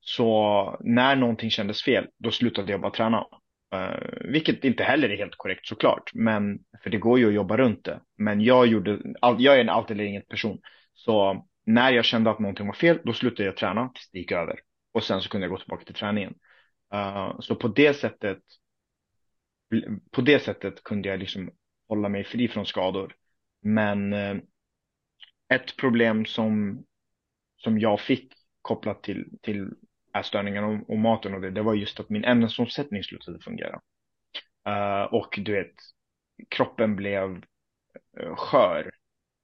Så 0.00 0.76
när 0.80 1.16
någonting 1.16 1.50
kändes 1.50 1.82
fel, 1.82 2.06
då 2.18 2.30
slutade 2.30 2.72
jag 2.72 2.80
bara 2.80 2.90
träna. 2.90 3.26
Uh, 3.74 4.30
vilket 4.32 4.64
inte 4.64 4.82
heller 4.82 5.08
är 5.08 5.16
helt 5.16 5.36
korrekt 5.36 5.66
såklart, 5.66 6.10
men 6.14 6.58
för 6.82 6.90
det 6.90 6.98
går 6.98 7.18
ju 7.18 7.28
att 7.28 7.34
jobba 7.34 7.56
runt 7.56 7.84
det. 7.84 8.00
Men 8.16 8.40
jag 8.40 8.66
gjorde, 8.66 8.98
all, 9.20 9.36
jag 9.38 9.56
är 9.56 9.60
en 9.60 9.68
allt 9.68 9.90
eller 9.90 10.04
inget 10.04 10.28
person. 10.28 10.60
Så 10.94 11.46
när 11.66 11.92
jag 11.92 12.04
kände 12.04 12.30
att 12.30 12.38
någonting 12.38 12.66
var 12.66 12.74
fel, 12.74 13.00
då 13.04 13.12
slutade 13.12 13.44
jag 13.44 13.56
träna 13.56 13.88
tills 13.88 14.10
det 14.10 14.18
gick 14.18 14.32
över. 14.32 14.60
Och 14.92 15.04
sen 15.04 15.20
så 15.20 15.28
kunde 15.28 15.44
jag 15.44 15.52
gå 15.52 15.58
tillbaka 15.58 15.84
till 15.84 15.94
träningen. 15.94 16.34
Uh, 16.94 17.40
så 17.40 17.54
på 17.54 17.68
det 17.68 17.94
sättet, 17.94 18.38
på 20.10 20.20
det 20.20 20.38
sättet 20.42 20.82
kunde 20.82 21.08
jag 21.08 21.18
liksom 21.18 21.50
hålla 21.88 22.08
mig 22.08 22.24
fri 22.24 22.48
från 22.48 22.66
skador. 22.66 23.14
Men 23.62 24.12
uh, 24.12 24.36
ett 25.48 25.76
problem 25.76 26.26
som, 26.26 26.84
som 27.56 27.78
jag 27.78 28.00
fick 28.00 28.32
kopplat 28.62 29.02
till, 29.02 29.38
till 29.42 29.70
ätstörningarna 30.20 30.66
och, 30.66 30.90
och 30.90 30.98
maten 30.98 31.34
och 31.34 31.40
det, 31.40 31.50
det 31.50 31.62
var 31.62 31.74
just 31.74 32.00
att 32.00 32.10
min 32.10 32.24
ämnesomsättning 32.24 33.04
slutade 33.04 33.38
fungera. 33.40 33.80
Eh, 34.68 35.02
och 35.02 35.38
du 35.42 35.52
vet, 35.52 35.74
kroppen 36.48 36.96
blev 36.96 37.44
eh, 38.20 38.36
skör. 38.36 38.90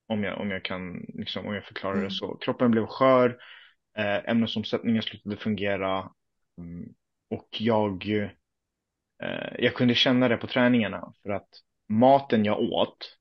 Om 0.06 0.24
jag, 0.24 0.40
om 0.40 0.50
jag 0.50 0.64
kan, 0.64 1.06
liksom, 1.14 1.46
om 1.46 1.54
jag 1.54 1.64
förklarar 1.64 1.94
Mm. 1.94 2.04
det 2.04 2.10
så. 2.10 2.36
Kroppen 2.36 2.70
blev 2.70 2.86
skör, 2.86 3.38
eh, 3.98 4.30
ämnesomsättningen 4.30 5.02
slutade 5.02 5.36
fungera. 5.36 6.10
Mm, 6.58 6.94
och 7.30 7.48
jag, 7.58 8.08
eh, 9.22 9.54
jag 9.58 9.74
kunde 9.74 9.94
känna 9.94 10.28
det 10.28 10.36
på 10.36 10.46
träningarna. 10.46 11.12
För 11.22 11.30
att 11.30 11.48
maten 11.88 12.44
jag 12.44 12.60
åt, 12.60 13.18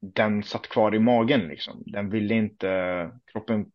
den 0.00 0.42
satt 0.42 0.68
kvar 0.68 0.94
i 0.94 0.98
magen 0.98 1.40
liksom. 1.40 1.82
Den 1.86 2.10
ville 2.10 2.34
inte, 2.34 3.10
kroppen 3.26 3.72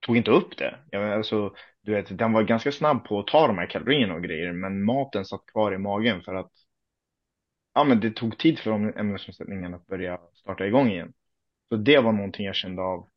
tog 0.00 0.16
inte 0.16 0.30
upp 0.30 0.58
det. 0.58 0.78
Jag, 0.90 1.00
menar, 1.00 1.16
alltså, 1.16 1.54
du 1.82 1.92
vet, 1.94 2.18
den 2.18 2.32
var 2.32 2.42
ganska 2.42 2.72
snabb 2.72 3.04
på 3.04 3.18
att 3.20 3.26
ta 3.26 3.46
de 3.46 3.58
här 3.58 3.70
kalorierna 3.70 4.14
och 4.14 4.22
grejer, 4.22 4.52
men 4.52 4.84
maten 4.84 5.24
satt 5.24 5.46
kvar 5.46 5.74
i 5.74 5.78
magen 5.78 6.22
för 6.22 6.34
att 6.34 6.52
ja, 7.74 7.84
men 7.84 8.00
det 8.00 8.10
tog 8.10 8.38
tid 8.38 8.58
för 8.58 8.70
de 8.70 8.92
ämnesomsättningen 8.96 9.74
att 9.74 9.86
börja 9.86 10.20
starta 10.34 10.66
igång 10.66 10.88
igen. 10.88 11.12
Så 11.68 11.76
det 11.76 11.98
var 11.98 12.12
någonting 12.12 12.46
jag 12.46 12.54
kände 12.54 12.82
av 12.82 13.08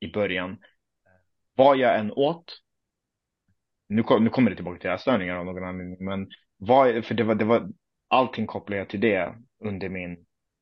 i 0.00 0.12
början. 0.12 0.58
Vad 1.54 1.76
jag 1.76 1.98
än 1.98 2.12
åt, 2.12 2.60
nu, 3.88 4.02
kom, 4.02 4.24
nu 4.24 4.30
kommer 4.30 4.50
det 4.50 4.56
tillbaka 4.56 4.78
till 4.80 4.90
ätstörningar 4.90 5.36
av 5.36 5.44
någon 5.44 5.64
anledning, 5.64 6.04
men 6.04 6.28
vad, 6.56 7.04
för 7.04 7.14
det 7.14 7.24
var, 7.24 7.34
det 7.34 7.44
var, 7.44 7.68
allting 8.08 8.46
kopplar 8.46 8.76
jag 8.76 8.88
till 8.88 9.00
det 9.00 9.34
under 9.64 9.88
min, 9.88 10.10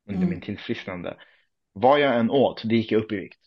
under 0.09 0.23
Mm. 0.23 0.31
min 0.31 0.41
tillfrisknande. 0.41 1.17
Vad 1.73 2.01
jag 2.01 2.17
än 2.19 2.31
åt, 2.31 2.63
det 2.65 2.77
gick 2.77 2.93
jag 2.93 3.03
upp 3.03 3.13
i 3.13 3.17
vikt. 3.17 3.41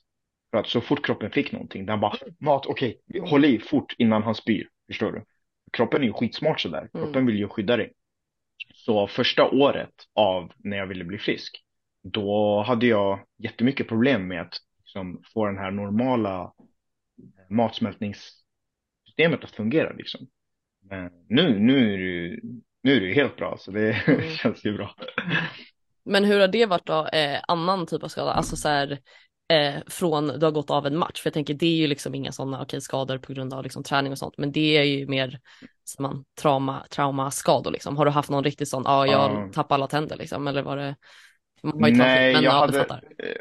För 0.52 0.58
att 0.58 0.68
så 0.68 0.82
fort 0.82 1.06
kroppen 1.06 1.32
fick 1.32 1.52
någonting, 1.52 1.86
den 1.86 1.99
bara 1.99 2.14
mat, 2.39 2.66
okej, 2.66 3.02
håll 3.22 3.45
i 3.45 3.60
fort 3.60 3.93
innan 3.97 4.24
han 4.24 4.36
spyr. 4.36 4.68
Förstår 4.88 5.12
du? 5.12 5.24
Kroppen 5.72 6.02
är 6.02 6.06
ju 6.06 6.14
skitsmart 6.14 6.60
sådär. 6.62 6.89
Mm. 6.93 7.06
Kroppen 7.06 7.26
vill 7.26 7.38
ju 7.39 7.47
skydda 7.47 7.78
dig. 7.78 7.93
Så 8.74 9.08
första 9.08 9.49
året 9.49 9.93
av 10.16 10.52
när 10.58 10.78
jag 10.78 10.88
ville 10.88 11.04
bli 11.04 11.18
frisk, 11.18 11.64
då 12.04 12.62
hade 12.68 12.88
jag 12.88 13.20
jättemycket 13.38 13.88
problem 13.88 14.28
med 14.28 14.41
att 14.41 14.58
liksom, 14.84 15.22
få 15.34 15.45
den 15.45 15.58
här 15.58 15.72
normala 15.72 16.54
matsmältningssystemet 17.49 19.43
att 19.43 19.52
fungera 19.52 19.93
liksom. 19.93 20.28
Men 20.89 21.12
nu, 21.30 21.60
nu 21.60 21.93
är 21.93 21.97
det 21.97 22.39
nu 22.84 22.95
är 22.95 23.02
det 23.02 23.14
helt 23.14 23.36
bra, 23.36 23.58
så 23.60 23.72
det 23.72 23.93
Mm. 24.08 24.30
känns 24.30 24.66
ju 24.66 24.74
bra. 24.78 24.95
Men 26.06 26.24
hur 26.26 26.39
har 26.39 26.47
det 26.47 26.66
varit 26.66 26.86
då, 26.86 27.08
eh, 27.08 27.39
annan 27.47 27.86
typ 27.86 28.04
av 28.04 28.08
skada, 28.08 28.32
alltså 28.32 28.56
så 28.56 28.70
här 28.70 28.99
eh, 29.52 29.74
från 29.88 30.28
du 30.28 30.45
har 30.45 30.52
gått 30.52 30.70
av 30.70 30.88
en 30.88 30.97
match, 30.97 31.22
för 31.22 31.28
jag 31.28 31.34
tänker 31.34 31.54
det 31.54 31.66
är 31.66 31.76
ju 31.76 31.88
liksom 31.88 32.16
inga 32.16 32.32
sådana 32.32 32.62
okej, 32.62 32.82
skador 32.82 33.18
på 33.18 33.34
grund 33.34 33.54
av 33.54 33.64
liksom, 33.64 33.84
träning 33.84 34.12
och 34.12 34.18
sånt, 34.18 34.38
men 34.38 34.52
det 34.52 34.78
är 34.78 34.84
ju 34.84 35.08
mer 35.08 35.39
som 35.84 36.04
man, 36.04 36.24
trauma, 36.41 36.86
traumaskador 36.89 37.72
liksom. 37.72 37.97
Har 37.97 38.06
du 38.06 38.12
haft 38.12 38.30
någon 38.30 38.43
riktigt 38.43 38.68
sån, 38.70 38.84
ja 38.86 39.06
jag 39.08 39.32
Ja. 39.32 39.49
tappade 39.54 39.76
alla 39.76 39.88
tänder 39.88 40.18
liksom, 40.18 40.47
eller 40.47 40.62
var 40.62 40.78
det? 40.78 40.95
Man 41.64 41.82
har 41.82 41.89
ju 41.89 41.95
Nej, 41.95 42.18
tagit, 42.18 42.36
men 42.36 42.43
jag 42.43 42.54
ja, 42.54 42.60
hade, 42.60 42.74
fattar. 42.80 43.04
eh, 43.18 43.36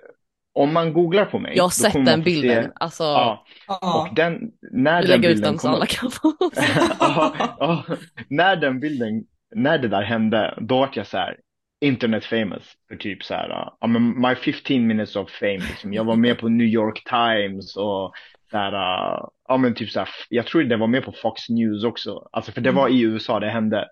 om 0.52 0.72
man 0.72 0.92
googlar 0.92 1.24
på 1.24 1.38
mig, 1.38 1.56
Jag 1.56 1.64
har 1.64 1.70
sett 1.70 1.92
den 1.92 2.04
få 2.06 2.10
se- 2.10 2.16
bilden, 2.20 2.72
alltså 2.74 3.02
Ja, 3.04 3.44
Ja. 3.68 4.08
och 4.08 4.14
den, 4.16 4.50
när 4.72 5.00
den 5.02 5.10
lägger 5.10 5.28
ut 5.30 5.34
bilden 5.36 5.52
den 5.52 5.58
så 5.58 5.66
kom 5.68 5.74
alla 5.74 5.86
kan 5.86 6.10
få 6.10 6.32
se. 6.54 6.62
ja, 7.00 7.34
ja, 7.60 7.84
när 8.28 8.56
den 8.56 8.80
bilden, 8.80 9.24
när 9.54 9.78
det 9.78 9.88
där 9.88 10.02
hände, 10.02 10.58
då 10.60 10.78
var 10.78 10.90
jag 10.94 11.06
så 11.06 11.16
här 11.16 11.36
internet 11.80 12.24
famous 12.24 12.76
för 12.88 12.96
typ 12.96 13.24
så 13.24 13.34
här, 13.34 13.50
uh, 13.50 13.76
ja 13.80 13.86
men 13.86 14.20
my 14.20 14.34
15 14.34 14.86
minutes 14.86 15.16
of 15.16 15.30
fame 15.30 15.58
liksom. 15.58 15.92
Jag 15.92 16.04
var 16.04 16.16
med 16.16 16.38
på 16.38 16.48
New 16.48 16.66
York 16.66 17.04
Times 17.04 17.76
och 17.76 18.12
så 18.50 18.56
här, 18.56 18.72
uh, 18.72 19.28
ja 19.48 19.56
men 19.56 19.74
typ 19.74 19.90
så 19.90 19.98
här, 19.98 20.08
jag 20.28 20.46
tror 20.46 20.62
det 20.62 20.76
var 20.76 20.86
med 20.86 21.04
på 21.04 21.12
Fox 21.12 21.48
News 21.48 21.84
också, 21.84 22.28
alltså 22.32 22.52
för 22.52 22.60
det 22.60 22.70
var 22.70 22.88
i 22.88 23.02
USA 23.02 23.40
det 23.40 23.50
hände. 23.50 23.88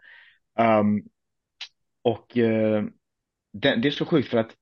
Um, 0.59 1.03
och 2.03 2.39
eh, 2.39 2.85
det, 3.53 3.77
det 3.77 3.89
är 3.89 3.93
så 3.93 4.05
sjukt 4.05 4.29
för 4.29 4.39
att 4.39 4.55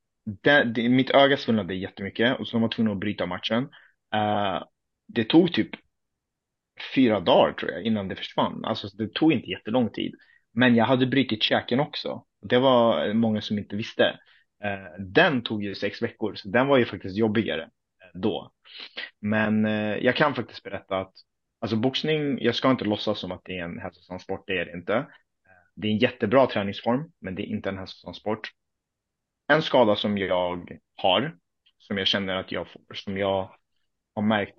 det, 0.43 0.65
det, 0.65 0.89
mitt 0.89 1.11
öga 1.11 1.37
svullnade 1.37 1.75
jättemycket 1.75 2.41
och 2.41 2.49
så 2.49 2.57
de 2.57 2.63
var 2.63 2.69
tvungna 2.69 2.93
att 2.93 2.99
bryta 2.99 3.27
matchen. 3.27 3.69
Eh, 4.15 4.63
det 5.09 5.25
tog 5.25 5.53
typ 5.53 5.71
fyra 6.95 7.21
dagar 7.21 7.53
tror 7.53 7.71
jag 7.71 7.83
innan 7.83 8.09
det 8.09 8.17
försvann. 8.17 8.65
Alltså 8.65 8.89
det 8.89 9.15
tog 9.15 9.33
inte 9.33 9.51
jättelång 9.51 9.91
tid. 9.91 10.15
Men 10.53 10.75
jag 10.77 10.85
hade 10.85 11.07
brutit 11.07 11.43
käken 11.43 11.81
också. 11.81 12.25
Det 12.49 12.59
var 12.59 13.13
många 13.13 13.41
som 13.41 13.59
inte 13.59 13.77
visste. 13.77 14.19
Eh, 14.65 14.99
den 14.99 15.43
tog 15.43 15.65
ju 15.65 15.75
sex 15.75 16.03
veckor, 16.03 16.35
så 16.35 16.49
den 16.49 16.67
var 16.67 16.79
ju 16.79 16.85
faktiskt 16.85 17.17
jobbigare 17.17 17.63
eh, 17.63 18.21
då. 18.21 18.53
Men 19.21 19.67
eh, 19.67 19.97
jag 19.97 20.17
kan 20.17 20.35
faktiskt 20.35 20.63
berätta 20.63 20.99
att 20.99 21.13
alltså 21.61 21.77
boxning, 21.77 22.39
jag 22.43 22.55
ska 22.55 22.71
inte 22.71 22.85
låtsas 22.85 23.19
som 23.19 23.33
att 23.33 23.45
det 23.45 23.59
är 23.59 23.65
en 23.65 23.79
hälsosam 23.79 24.19
sport, 24.19 24.45
det 24.47 24.59
är 24.59 24.65
det 24.65 24.73
inte. 24.73 25.07
Det 25.75 25.89
är 25.89 25.93
en 25.93 25.99
jättebra 25.99 26.47
träningsform, 26.47 27.13
men 27.21 27.35
det 27.35 27.43
är 27.43 27.47
inte 27.47 27.69
en 27.69 27.79
hälsosam 27.79 28.15
sport. 28.15 28.51
En 29.49 29.63
skada 29.63 29.97
som 29.97 30.19
jag 30.19 30.81
har, 30.97 31.37
som 31.79 31.99
jag 31.99 32.07
känner 32.07 32.37
att 32.37 32.53
jag 32.53 32.69
får, 32.69 32.83
som 32.95 33.19
jag 33.19 33.51
har 34.15 34.23
märkt 34.23 34.59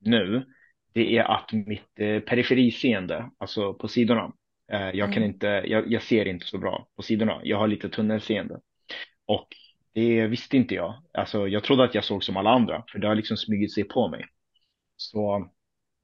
nu, 0.00 0.46
det 0.92 1.18
är 1.18 1.24
att 1.24 1.52
mitt 1.52 1.94
periferiseende, 2.26 3.30
alltså 3.38 3.74
på 3.74 3.88
sidorna, 3.88 4.32
jag 4.68 5.12
kan 5.12 5.22
Mm. 5.22 5.22
inte, 5.30 5.46
jag, 5.46 5.92
jag 5.92 6.02
ser 6.02 6.24
inte 6.28 6.46
så 6.46 6.58
bra 6.58 6.86
på 6.96 7.02
sidorna. 7.02 7.40
Jag 7.44 7.58
har 7.58 7.68
lite 7.68 7.88
tunnelseende. 7.88 8.60
Och 9.26 9.48
det 9.94 10.26
visste 10.26 10.56
inte 10.56 10.74
jag. 10.74 10.94
Alltså 11.12 11.48
jag 11.48 11.64
trodde 11.64 11.84
att 11.84 11.94
jag 11.94 12.04
såg 12.04 12.24
som 12.24 12.36
alla 12.36 12.50
andra, 12.50 12.84
för 12.92 12.98
det 12.98 13.08
har 13.08 13.14
liksom 13.14 13.36
smugit 13.36 13.74
sig 13.74 13.84
på 13.84 14.08
mig. 14.08 14.24
Så 14.96 15.48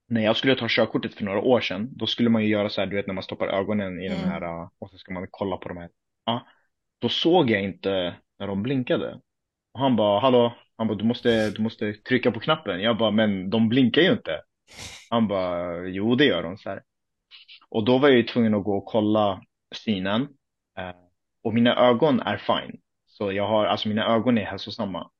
när 0.08 0.24
jag 0.24 0.36
skulle 0.36 0.54
ta 0.54 0.66
körkortet 0.68 1.14
för 1.14 1.24
några 1.24 1.40
år 1.40 1.60
sedan, 1.60 1.88
då 1.96 2.06
skulle 2.06 2.30
man 2.30 2.42
ju 2.42 2.48
göra 2.48 2.68
så 2.70 2.80
här, 2.80 2.88
du 2.88 2.96
vet 2.96 3.06
när 3.06 3.14
man 3.14 3.22
stoppar 3.24 3.48
ögonen 3.48 4.00
i 4.02 4.08
den 4.08 4.18
Mm. 4.18 4.30
här, 4.30 4.42
uh, 4.44 4.68
och 4.78 4.90
så 4.90 4.98
ska 4.98 5.12
man 5.12 5.26
kolla 5.30 5.56
på 5.56 5.68
de 5.68 5.76
här. 5.76 5.90
Ja. 6.24 6.46
då 6.98 7.08
såg 7.08 7.50
jag 7.50 7.62
inte 7.62 8.14
när 8.38 8.46
de 8.46 8.62
blinkade. 8.62 9.20
Och 9.74 9.80
han 9.80 9.96
bara, 9.96 10.20
hallå, 10.20 10.54
han 10.76 10.86
bara, 10.88 10.98
du 10.98 11.04
måste, 11.04 11.50
du 11.50 11.62
måste 11.62 11.92
trycka 11.92 12.30
på 12.30 12.40
knappen. 12.40 12.80
Jag 12.80 12.98
bara, 12.98 13.10
men 13.10 13.50
de 13.50 13.68
blinkar 13.68 14.02
ju 14.02 14.12
inte. 14.12 14.40
Han 15.10 15.28
bara, 15.28 15.76
jo 15.88 16.14
det 16.14 16.24
gör 16.24 16.42
de. 16.42 16.58
Så 16.58 16.68
här. 16.70 16.82
Och 17.74 17.84
då 17.84 17.98
var 17.98 18.08
jag 18.08 18.16
ju 18.16 18.22
tvungen 18.22 18.54
att 18.54 18.64
gå 18.64 18.76
och 18.76 18.84
kolla 18.86 19.42
synen. 19.74 20.22
Eh, 20.78 20.90
och 21.42 21.54
mina 21.54 21.76
ögon 21.76 22.20
är 22.20 22.36
fine. 22.36 22.80
Så 23.06 23.32
jag 23.32 23.48
har, 23.48 23.66
alltså 23.66 23.88
mina 23.88 24.06
ögon 24.14 24.38
är 24.38 24.44
hälsosamma. 24.44 25.10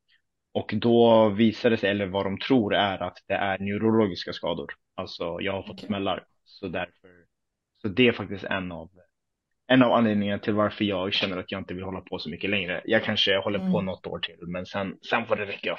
Och 0.54 0.74
då 0.76 1.28
visar 1.28 1.70
det 1.70 1.76
sig, 1.76 1.90
eller 1.90 2.06
vad 2.06 2.26
de 2.26 2.38
tror 2.38 2.74
är 2.74 3.02
att 3.02 3.18
det 3.28 3.34
är 3.34 3.58
neurologiska 3.58 4.32
skador. 4.32 4.72
Alltså 4.94 5.40
jag 5.40 5.52
har 5.52 5.62
fått 5.62 5.70
Okej. 5.70 5.86
smällar. 5.86 6.24
Så 6.44 6.68
därför, 6.68 7.10
så 7.82 7.88
det 7.88 8.08
är 8.08 8.12
faktiskt 8.12 8.44
en 8.44 8.72
av, 8.72 8.90
en 9.66 9.82
av 9.82 9.92
anledningarna 9.92 10.38
till 10.42 10.54
varför 10.54 10.84
jag 10.84 11.12
känner 11.12 11.36
att 11.36 11.52
jag 11.52 11.60
inte 11.60 11.74
vill 11.74 11.84
hålla 11.84 12.00
på 12.00 12.18
så 12.18 12.30
mycket 12.30 12.50
längre. 12.50 12.82
Jag 12.84 13.04
kanske 13.04 13.36
håller 13.38 13.58
på 13.58 13.64
Mm. 13.78 13.84
något 13.84 14.06
år 14.06 14.18
till, 14.18 14.38
men 14.46 14.66
sen, 14.66 14.98
sen 15.10 15.26
får 15.26 15.36
det 15.36 15.46
räcka. 15.46 15.76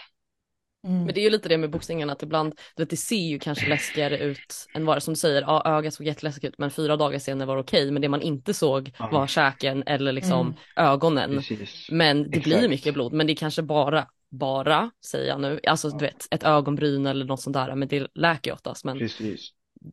Mm. 0.85 1.03
Men 1.03 1.13
det 1.13 1.19
är 1.19 1.23
ju 1.23 1.29
lite 1.29 1.49
det 1.49 1.57
med 1.57 1.69
boxningen 1.69 2.09
att 2.09 2.23
ibland, 2.23 2.53
du 2.75 2.83
vet 2.83 2.89
det 2.89 2.97
ser 2.97 3.15
ju 3.27 3.39
kanske 3.39 3.67
läskigare 3.69 4.17
ut 4.17 4.67
än 4.73 4.85
vad 4.85 4.97
det 4.97 5.01
som 5.01 5.13
du 5.13 5.17
säger, 5.19 5.41
ja 5.41 5.61
ögat 5.65 5.93
såg 5.93 6.07
jätteläskigt 6.07 6.45
ut 6.45 6.57
men 6.57 6.71
fyra 6.71 6.95
dagar 6.97 7.19
senare 7.19 7.47
var 7.47 7.55
det 7.55 7.61
okej 7.61 7.91
men 7.91 8.01
det 8.01 8.09
man 8.09 8.21
inte 8.21 8.53
såg 8.53 8.91
Ja. 8.99 9.09
var 9.11 9.27
käken 9.27 9.83
eller 9.85 10.11
liksom 10.11 10.41
Mm. 10.47 10.53
ögonen. 10.91 11.31
Precis. 11.35 11.87
Men 11.91 12.23
det 12.23 12.39
blir 12.43 12.53
Exakt. 12.55 12.69
mycket 12.69 12.93
blod 12.93 13.13
men 13.13 13.27
det 13.27 13.33
är 13.33 13.35
kanske 13.35 13.61
bara, 13.61 14.07
bara 14.31 14.91
säger 15.05 15.27
jag 15.27 15.41
nu, 15.41 15.59
alltså 15.67 15.89
du 15.89 16.05
vet 16.05 16.27
ett 16.31 16.43
ögonbryn 16.43 17.05
eller 17.05 17.25
något 17.25 17.41
sånt 17.41 17.53
där 17.53 17.75
men 17.75 17.87
det 17.87 18.07
läker 18.15 18.51
ju 18.51 18.53
oftast 18.55 18.85
men 18.85 18.99
Precis. 18.99 19.49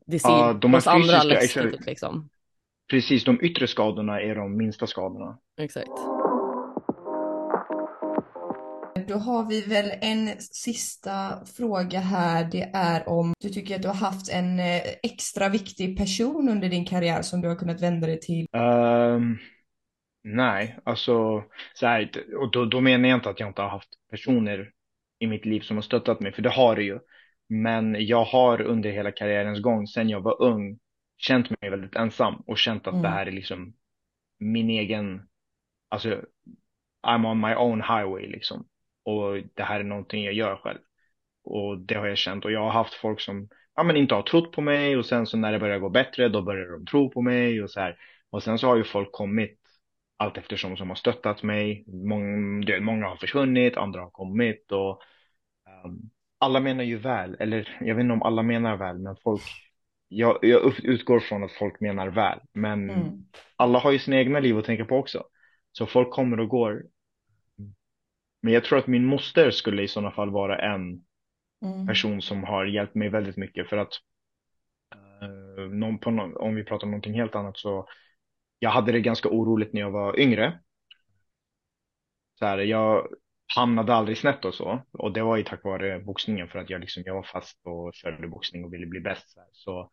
det 0.07 0.19
ser 0.19 0.29
Ja, 0.29 0.53
de 0.53 0.75
hos 0.75 0.87
andra 0.87 1.23
läskigt 1.23 1.65
ut 1.65 1.87
liksom. 1.87 2.29
Precis, 2.91 3.25
de 3.25 3.39
yttre 3.43 3.67
skadorna 3.67 4.21
är 4.21 4.35
de 4.35 4.57
minsta 4.57 4.87
skadorna. 4.87 5.39
Exakt. 5.61 5.89
Då 9.09 9.15
har 9.15 9.49
vi 9.49 9.61
väl 9.61 9.91
en 10.01 10.29
sista 10.41 11.45
fråga 11.57 12.01
här. 12.01 12.49
Det 12.53 12.71
är 12.75 13.09
om 13.09 13.35
du 13.41 13.49
tycker 13.49 13.77
att 13.77 13.83
du 13.83 13.89
har 13.89 13.95
haft 13.95 14.33
en 14.33 14.61
eh, 14.61 14.83
extra 15.03 15.49
viktig 15.49 15.99
person 15.99 16.49
under 16.49 16.69
din 16.69 16.85
karriär 16.85 17.23
som 17.23 17.41
du 17.41 17.49
har 17.49 17.57
kunnat 17.57 17.81
vända 17.83 18.07
dig 18.07 18.21
till. 18.21 18.47
Ehm, 18.53 19.39
nej, 20.25 20.79
alltså 20.85 21.45
så 21.75 21.87
här, 21.87 22.11
och 22.41 22.51
då, 22.51 22.65
då 22.65 22.81
menar 22.81 23.09
jag 23.09 23.17
inte 23.19 23.31
att 23.31 23.41
jag 23.41 23.49
inte 23.49 23.63
har 23.63 23.69
haft 23.69 23.89
personer 24.11 24.71
i 25.19 25.27
mitt 25.27 25.45
liv 25.45 25.61
som 25.61 25.77
har 25.77 25.83
stöttat 25.83 26.21
mig, 26.21 26.33
för 26.33 26.43
det 26.43 26.51
har 26.51 26.77
det 26.77 26.83
ju. 26.83 26.99
Men 27.49 28.07
jag 28.07 28.25
har 28.25 28.61
under 28.63 28.91
hela 28.91 29.13
karriärens 29.13 29.61
gång, 29.63 29.87
sen 29.87 30.09
jag 30.09 30.21
var 30.21 30.43
ung, 30.43 30.79
känt 31.17 31.51
mig 31.51 31.71
väldigt 31.71 31.97
ensam 31.97 32.35
och 32.47 32.59
känt 32.59 32.87
att 32.87 32.93
Mm. 32.93 33.03
det 33.03 33.09
här 33.09 33.27
är 33.27 33.33
liksom 33.33 33.75
min 34.39 34.71
egen, 34.71 35.23
alltså 35.89 36.21
I'm 37.07 37.27
on 37.31 37.41
my 37.41 37.55
own 37.55 37.81
highway 37.81 38.27
liksom. 38.27 38.65
Och 39.05 39.37
det 39.55 39.63
här 39.63 39.81
är 39.81 39.85
någonting 39.85 40.25
jag 40.25 40.35
gör 40.35 40.57
själv. 40.57 40.79
Och 41.45 41.79
det 41.79 41.95
har 41.95 42.07
jag 42.07 42.19
känt. 42.19 42.45
Och 42.45 42.53
jag 42.53 42.61
har 42.61 42.71
haft 42.71 42.95
folk 42.95 43.21
som 43.21 43.49
ja, 43.75 43.83
men 43.83 43.97
inte 43.97 44.15
har 44.15 44.23
trott 44.23 44.53
på 44.53 44.61
mig 44.61 44.97
och 44.97 45.07
sen 45.07 45.27
så 45.27 45.37
när 45.37 45.53
det 45.53 45.59
börjar 45.59 45.79
gå 45.79 45.89
bättre 45.89 46.29
då 46.29 46.43
börjar 46.43 46.67
de 46.73 46.87
tro 46.87 47.11
på 47.11 47.23
mig 47.23 47.63
och 47.63 47.71
så 47.71 47.81
här. 47.81 47.97
Och 48.31 48.43
sen 48.43 48.59
så 48.59 48.67
har 48.67 48.77
ju 48.77 48.85
folk 48.85 49.13
kommit 49.13 49.59
allt 50.17 50.37
eftersom 50.39 50.77
som 50.77 50.89
har 50.89 50.97
stöttat 50.97 51.43
mig. 51.43 51.85
Många, 51.89 52.65
det- 52.67 52.81
många 52.81 53.07
har 53.09 53.17
försvunnit, 53.17 53.77
andra 53.77 54.01
har 54.01 54.11
kommit 54.11 54.73
och 54.73 55.03
ehm, 55.67 55.99
alla 56.39 56.61
menar 56.61 56.85
ju 56.85 56.97
väl. 56.99 57.37
Eller 57.41 57.77
jag 57.81 57.95
vet 57.95 58.03
inte 58.03 58.13
om 58.13 58.23
alla 58.23 58.43
menar 58.43 58.77
väl, 58.77 58.99
men 58.99 59.17
folk 59.17 59.43
jag, 60.09 60.39
jag 60.43 60.67
ut- 60.67 60.85
utgår 60.85 61.21
från 61.21 61.45
att 61.45 61.53
folk 61.53 61.81
menar 61.81 62.09
väl. 62.09 62.39
Men 62.53 62.91
Mm. 62.91 63.09
alla 63.57 63.79
har 63.79 63.93
ju 63.93 63.99
sina 63.99 64.17
egna 64.17 64.41
liv 64.41 64.59
att 64.59 64.65
tänka 64.65 64.85
på 64.85 64.97
också. 64.97 65.25
Så 65.73 65.87
folk 65.87 66.11
kommer 66.11 66.41
och 66.41 66.49
går. 66.49 66.83
Men 68.43 68.53
jag 68.53 68.65
tror 68.65 68.79
att 68.79 68.87
min 68.87 69.07
moster 69.07 69.51
skulle 69.51 69.83
i 69.83 69.89
sådana 69.89 70.11
fall 70.11 70.31
vara 70.31 70.59
en 70.59 71.05
Mm. 71.63 71.87
person 71.87 72.23
som 72.23 72.45
har 72.45 72.67
hjälpt 72.67 72.95
mig 72.95 73.09
väldigt 73.09 73.37
mycket 73.37 73.69
för 73.69 73.77
att 73.77 73.93
eh, 75.23 75.63
någon, 75.71 76.17
någon, 76.17 76.37
om 76.37 76.55
vi 76.55 76.65
pratar 76.65 76.85
om 76.87 76.91
någonting 76.91 77.15
helt 77.15 77.35
annat 77.35 77.59
så 77.59 77.89
jag 78.59 78.71
hade 78.71 78.93
det 78.93 79.01
ganska 79.01 79.29
oroligt 79.29 79.73
när 79.73 79.81
jag 79.81 79.91
var 79.91 80.21
yngre. 80.21 80.61
Så 82.39 82.47
här, 82.47 82.59
jag 82.59 83.09
hamnade 83.57 83.95
aldrig 83.95 84.19
snett 84.19 84.45
och 84.45 84.55
så 84.55 84.83
och 84.93 85.13
det 85.13 85.23
var 85.23 85.37
ju 85.37 85.43
tack 85.45 85.65
vare 85.65 85.99
boxningen 86.01 86.49
för 86.49 86.59
att 86.59 86.71
jag 86.71 86.81
liksom 86.81 87.03
jag 87.07 87.15
var 87.15 87.23
fast 87.23 87.61
och 87.67 87.95
körde 87.95 88.29
boxning 88.29 88.65
och 88.65 88.75
ville 88.75 88.87
bli 88.87 89.01
bäst. 89.01 89.31
Så, 89.31 89.41
så 89.53 89.91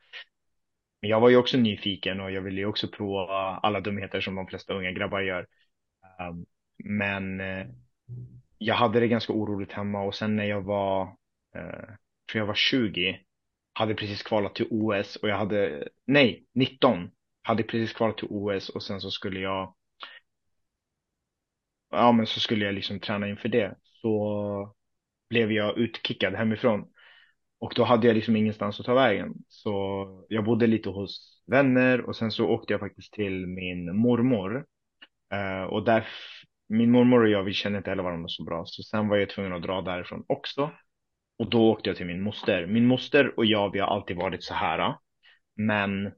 men 1.02 1.10
jag 1.10 1.20
var 1.20 1.30
ju 1.30 1.38
också 1.38 1.58
nyfiken 1.58 2.20
och 2.20 2.32
jag 2.32 2.42
ville 2.42 2.62
ju 2.62 2.66
också 2.66 2.88
prova 2.88 3.34
alla 3.64 3.82
dumheter 3.82 4.22
som 4.22 4.36
de 4.36 4.48
flesta 4.48 4.74
unga 4.74 4.92
grabbar 4.92 5.22
gör. 5.22 5.48
Um, 6.20 6.46
men 6.78 7.40
eh, 7.42 7.68
jag 8.58 8.76
hade 8.76 9.00
det 9.00 9.08
ganska 9.08 9.34
oroligt 9.34 9.72
hemma 9.72 10.02
och 10.02 10.16
sen 10.16 10.36
när 10.36 10.46
jag 10.46 10.62
var, 10.62 11.02
eh, 11.56 11.90
tror 12.32 12.40
jag 12.40 12.46
var 12.46 12.56
20, 12.56 13.20
hade 13.74 13.96
precis 13.96 14.24
kvalat 14.24 14.56
till 14.56 14.68
OS 14.70 15.16
och 15.16 15.30
jag 15.30 15.38
hade, 15.38 15.88
nej, 16.06 16.46
19, 16.54 17.12
hade 17.42 17.64
precis 17.64 17.94
kvalat 17.94 18.18
till 18.18 18.28
OS 18.30 18.70
och 18.70 18.84
sen 18.84 19.02
så 19.02 19.12
skulle 19.12 19.40
jag, 19.40 19.76
ja 21.92 22.12
men 22.12 22.28
så 22.28 22.40
skulle 22.40 22.66
jag 22.66 22.76
liksom 22.76 23.00
träna 23.00 23.30
inför 23.30 23.50
det. 23.50 23.76
Så 23.84 24.76
blev 25.30 25.52
jag 25.52 25.78
utkickad 25.78 26.36
hemifrån 26.36 26.86
och 27.60 27.74
då 27.76 27.84
hade 27.84 28.08
jag 28.08 28.14
liksom 28.14 28.36
ingenstans 28.36 28.80
att 28.80 28.86
ta 28.86 28.94
vägen. 28.94 29.34
Så 29.48 30.26
jag 30.30 30.44
bodde 30.46 30.68
lite 30.68 30.90
hos 30.90 31.42
vänner 31.48 32.02
och 32.02 32.16
sen 32.16 32.32
så 32.32 32.46
åkte 32.46 32.74
jag 32.74 32.80
faktiskt 32.80 33.14
till 33.14 33.48
min 33.48 33.98
mormor. 33.98 34.66
Eh, 35.34 35.64
och 35.64 35.86
där, 35.86 36.08
min 36.70 36.92
mormor 36.92 37.24
och 37.24 37.30
jag, 37.30 37.44
vi 37.44 37.54
kände 37.54 37.78
inte 37.78 37.90
heller 37.90 38.04
varandra 38.04 38.28
så 38.28 38.44
bra. 38.44 38.64
Så 38.66 38.84
sen 38.84 39.08
var 39.08 39.18
jag 39.18 39.30
tvungen 39.30 39.54
att 39.54 39.62
dra 39.62 39.82
därifrån 39.82 40.26
också. 40.28 40.72
Och 41.40 41.50
då 41.50 41.72
åkte 41.72 41.90
jag 41.90 41.98
till 41.98 42.06
min 42.06 42.22
moster. 42.22 42.66
Min 42.66 42.86
moster 42.86 43.38
och 43.38 43.46
jag, 43.46 43.72
vi 43.72 43.80
har 43.80 43.88
alltid 43.88 44.18
varit 44.18 44.44
så 44.44 44.54
här. 44.54 44.96
Men 45.56 46.12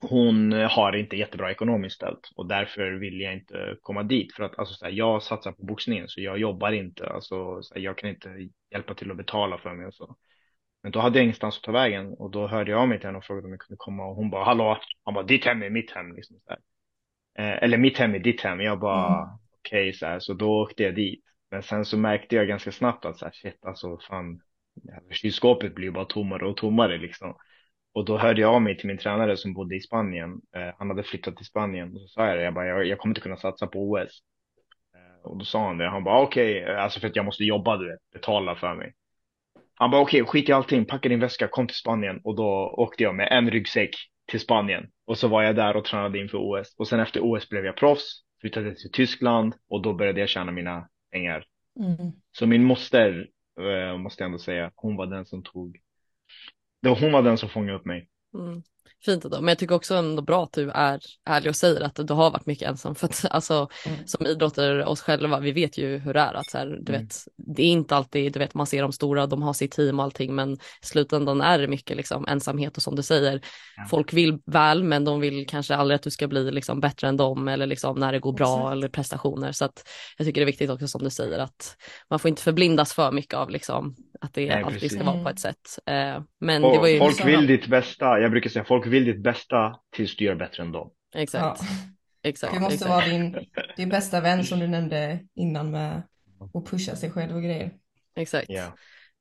hon 0.00 0.52
har 0.52 0.96
inte 0.96 1.16
jättebra 1.16 1.50
ekonomiskt 1.50 1.96
ställt 1.96 2.30
och 2.36 2.48
därför 2.48 2.92
vill 2.92 3.20
jag 3.20 3.32
inte 3.32 3.76
komma 3.82 4.02
dit 4.02 4.34
för 4.34 4.42
att 4.42 4.58
alltså, 4.58 4.74
så 4.74 4.84
här, 4.84 4.92
jag 4.92 5.22
satsar 5.22 5.52
på 5.52 5.64
boxningen 5.64 6.08
så 6.08 6.20
jag 6.20 6.38
jobbar 6.38 6.72
inte, 6.72 7.08
alltså, 7.08 7.62
så 7.62 7.74
här, 7.74 7.80
jag 7.80 7.98
kan 7.98 8.10
inte 8.10 8.48
hjälpa 8.72 8.94
till 8.94 9.10
att 9.10 9.16
betala 9.16 9.58
för 9.58 9.74
mig 9.74 9.86
och 9.86 9.94
så. 9.94 10.16
Men 10.82 10.92
då 10.92 11.00
hade 11.00 11.18
jag 11.18 11.24
ingenstans 11.24 11.56
att 11.56 11.62
ta 11.62 11.72
vägen 11.72 12.12
och 12.12 12.30
då 12.30 12.46
hörde 12.46 12.70
jag 12.70 12.80
av 12.80 12.88
mig 12.88 12.98
till 12.98 13.06
henne 13.06 13.18
och 13.18 13.24
frågade 13.24 13.46
om 13.46 13.50
jag 13.52 13.60
kunde 13.60 13.76
komma 13.78 14.06
och 14.06 14.16
hon 14.16 14.30
bara 14.30 14.44
hallå, 14.44 14.78
han 15.04 15.14
bara 15.14 15.24
ditt 15.24 15.44
hem 15.44 15.62
är 15.62 15.70
mitt 15.70 15.90
hem 15.90 16.12
liksom 16.16 16.36
så 16.44 16.50
här. 16.50 16.58
Eh, 17.38 17.62
eller 17.62 17.78
mitt 17.78 17.98
hem 17.98 18.14
är 18.14 18.18
ditt 18.18 18.40
hem, 18.40 18.60
jag 18.60 18.80
bara 18.80 19.22
Mm 19.22 19.38
okej 19.66 19.92
så 19.92 20.06
här, 20.06 20.18
så 20.18 20.32
då 20.32 20.62
åkte 20.62 20.82
jag 20.82 20.94
dit. 20.94 21.24
Men 21.50 21.62
sen 21.62 21.84
så 21.84 21.98
märkte 21.98 22.36
jag 22.36 22.48
ganska 22.48 22.72
snabbt 22.72 23.04
att 23.04 23.18
så 23.18 23.24
här, 23.24 23.32
shit 23.32 23.64
alltså 23.64 23.98
fan, 23.98 24.40
kylskåpet 25.10 25.74
blir 25.74 25.90
bara 25.90 26.04
tommare 26.04 26.46
och 26.46 26.56
tommare 26.56 26.98
liksom. 26.98 27.36
Och 27.94 28.04
då 28.04 28.18
hörde 28.18 28.40
jag 28.40 28.54
av 28.54 28.62
mig 28.62 28.78
till 28.78 28.86
min 28.86 28.98
tränare 28.98 29.36
som 29.36 29.54
bodde 29.54 29.76
i 29.76 29.80
Spanien. 29.80 30.40
Eh, 30.56 30.74
han 30.78 30.90
hade 30.90 31.02
flyttat 31.02 31.36
till 31.36 31.46
Spanien. 31.46 31.94
Och 31.94 32.00
så 32.00 32.08
sa 32.08 32.26
jag 32.26 32.38
det, 32.38 32.44
jag 32.44 32.54
bara, 32.54 32.66
jag, 32.66 32.86
jag 32.86 32.98
kommer 32.98 33.10
inte 33.10 33.20
kunna 33.20 33.36
satsa 33.36 33.66
på 33.66 33.90
OS. 33.90 34.20
Eh, 34.94 35.30
och 35.30 35.36
då 35.38 35.44
sa 35.44 35.66
han 35.66 35.78
det, 35.78 35.88
han 35.88 36.04
bara 36.04 36.20
okej, 36.20 36.62
okay. 36.62 36.74
alltså 36.74 37.00
för 37.00 37.08
att 37.08 37.16
jag 37.16 37.24
måste 37.24 37.44
jobba 37.44 37.76
du 37.76 37.90
vet, 37.90 38.10
betala 38.12 38.56
för 38.56 38.74
mig. 38.74 38.94
Han 39.74 39.90
bara 39.90 40.00
okej, 40.00 40.24
skit 40.24 40.48
i 40.48 40.52
allting, 40.52 40.84
packa 40.84 41.08
din 41.08 41.20
väska, 41.20 41.48
kom 41.48 41.66
till 41.66 41.76
Spanien. 41.76 42.20
Och 42.24 42.36
då 42.36 42.74
åkte 42.76 43.02
jag 43.02 43.14
med 43.14 43.28
en 43.30 43.50
ryggsäck 43.50 43.90
till 44.30 44.40
Spanien. 44.40 44.90
Och 45.06 45.18
så 45.18 45.28
var 45.28 45.42
jag 45.42 45.56
där 45.56 45.76
och 45.76 45.84
tränade 45.84 46.18
inför 46.18 46.38
OS. 46.38 46.74
Och 46.78 46.88
sen 46.88 47.00
efter 47.00 47.20
OS 47.22 47.48
blev 47.48 47.64
jag 47.64 47.76
proffs, 47.76 48.22
flyttade 48.40 48.74
till 48.74 48.92
Tyskland 48.92 49.54
och 49.68 49.82
då 49.82 49.94
började 49.94 50.20
jag 50.20 50.28
tjäna 50.28 50.52
mina 50.52 50.88
pengar. 51.10 51.44
Mm. 51.80 52.12
Så 52.32 52.46
min 52.46 52.64
moster, 52.64 53.28
eh, 53.60 53.98
måste 53.98 54.22
jag 54.22 54.26
ändå 54.26 54.38
säga, 54.38 54.72
hon 54.74 54.96
var 54.96 55.06
den 55.06 55.26
som 55.26 55.42
tog, 55.42 55.80
det 56.82 56.88
var, 56.88 57.00
hon 57.00 57.12
var 57.12 57.22
den 57.22 57.38
som 57.38 57.48
fångade 57.48 57.78
upp 57.78 57.84
mig. 57.84 58.08
Mm. 58.34 58.62
Fint 59.04 59.24
ändå, 59.24 59.40
men 59.40 59.48
jag 59.48 59.58
tycker 59.58 59.74
också 59.74 59.94
ändå 59.94 60.22
bra 60.22 60.44
att 60.44 60.52
du 60.52 60.70
är 60.70 61.00
ärlig 61.26 61.50
och 61.50 61.56
säger 61.56 61.80
att 61.80 61.94
du 62.08 62.14
har 62.14 62.30
varit 62.30 62.46
mycket 62.46 62.68
ensam 62.68 62.94
för 62.94 63.06
att 63.06 63.24
alltså 63.30 63.68
Mm. 63.86 64.06
som 64.06 64.26
idrottare 64.26 64.84
oss 64.86 65.00
själva, 65.00 65.40
vi 65.40 65.52
vet 65.52 65.78
ju 65.78 65.98
hur 65.98 66.14
det 66.14 66.20
är 66.20 66.34
att 66.34 66.50
så 66.50 66.58
här, 66.58 66.66
du 66.66 66.92
Mm. 66.92 67.02
vet, 67.06 67.14
det 67.36 67.62
är 67.62 67.66
inte 67.66 67.96
alltid, 67.96 68.32
du 68.32 68.38
vet 68.38 68.54
man 68.54 68.66
ser 68.66 68.82
de 68.82 68.92
stora, 68.92 69.26
de 69.26 69.42
har 69.42 69.52
sitt 69.52 69.72
team 69.72 69.98
och 69.98 70.04
allting 70.04 70.34
men 70.34 70.52
i 70.52 70.58
slutändan 70.82 71.40
är 71.40 71.58
det 71.58 71.68
mycket 71.68 71.96
liksom 71.96 72.26
ensamhet 72.28 72.76
och 72.76 72.82
som 72.82 72.96
du 72.96 73.02
säger, 73.02 73.40
Ja. 73.76 73.84
folk 73.90 74.12
vill 74.12 74.38
väl 74.46 74.82
men 74.84 75.04
de 75.04 75.20
vill 75.20 75.46
kanske 75.46 75.74
aldrig 75.76 75.96
att 75.96 76.02
du 76.02 76.10
ska 76.10 76.28
bli 76.28 76.50
liksom 76.50 76.80
bättre 76.80 77.08
än 77.08 77.16
dem 77.16 77.48
eller 77.48 77.66
liksom 77.66 77.98
när 77.98 78.12
det 78.12 78.18
går 78.18 78.32
bra 78.32 78.56
Exakt. 78.58 78.72
eller 78.72 78.88
prestationer 78.88 79.52
så 79.52 79.64
att 79.64 79.88
jag 80.18 80.26
tycker 80.26 80.40
det 80.40 80.44
är 80.44 80.46
viktigt 80.46 80.70
också 80.70 80.88
som 80.88 81.02
du 81.04 81.10
säger 81.10 81.38
att 81.38 81.76
man 82.10 82.18
får 82.18 82.28
inte 82.28 82.42
förblindas 82.42 82.92
för 82.92 83.12
mycket 83.12 83.34
av 83.34 83.50
liksom 83.50 83.96
att 84.20 84.34
det 84.34 84.46
Nej, 84.48 84.62
alltid 84.62 84.80
precis. 84.80 84.98
ska 84.98 85.04
vara 85.12 85.22
på 85.22 85.28
ett 85.28 85.38
sätt. 85.38 85.78
Eh, 85.86 86.22
men 86.40 86.64
Och 86.64 86.72
det 86.72 86.78
var 86.78 86.88
ju 86.88 86.98
folk 86.98 87.10
liksom- 87.12 87.30
vill 87.30 87.46
ditt 87.46 87.66
bästa, 87.66 88.18
jag 88.20 88.30
brukar 88.30 88.50
säga 88.50 88.64
folk 88.64 88.86
vill 88.86 89.04
ditt 89.04 89.22
bästa 89.22 89.76
tills 89.96 90.16
du 90.16 90.24
gör 90.24 90.34
bättre 90.34 90.62
än 90.62 90.72
dem. 90.72 90.90
exakt, 91.14 91.60
Ja. 91.62 91.66
exakt. 92.22 92.54
Du 92.54 92.60
måste 92.60 92.74
exakt. 92.74 92.90
vara 92.90 93.04
din, 93.04 93.36
din 93.76 93.88
bästa 93.88 94.20
vän 94.20 94.44
som 94.44 94.58
du 94.58 94.66
nämnde 94.66 95.20
innan 95.34 95.70
med 95.70 96.02
att 96.54 96.66
pusha 96.70 96.96
sig 96.96 97.10
själv 97.10 97.36
och 97.36 97.42
grejer. 97.42 97.70
Exakt. 98.16 98.46
Ja. 98.48 98.76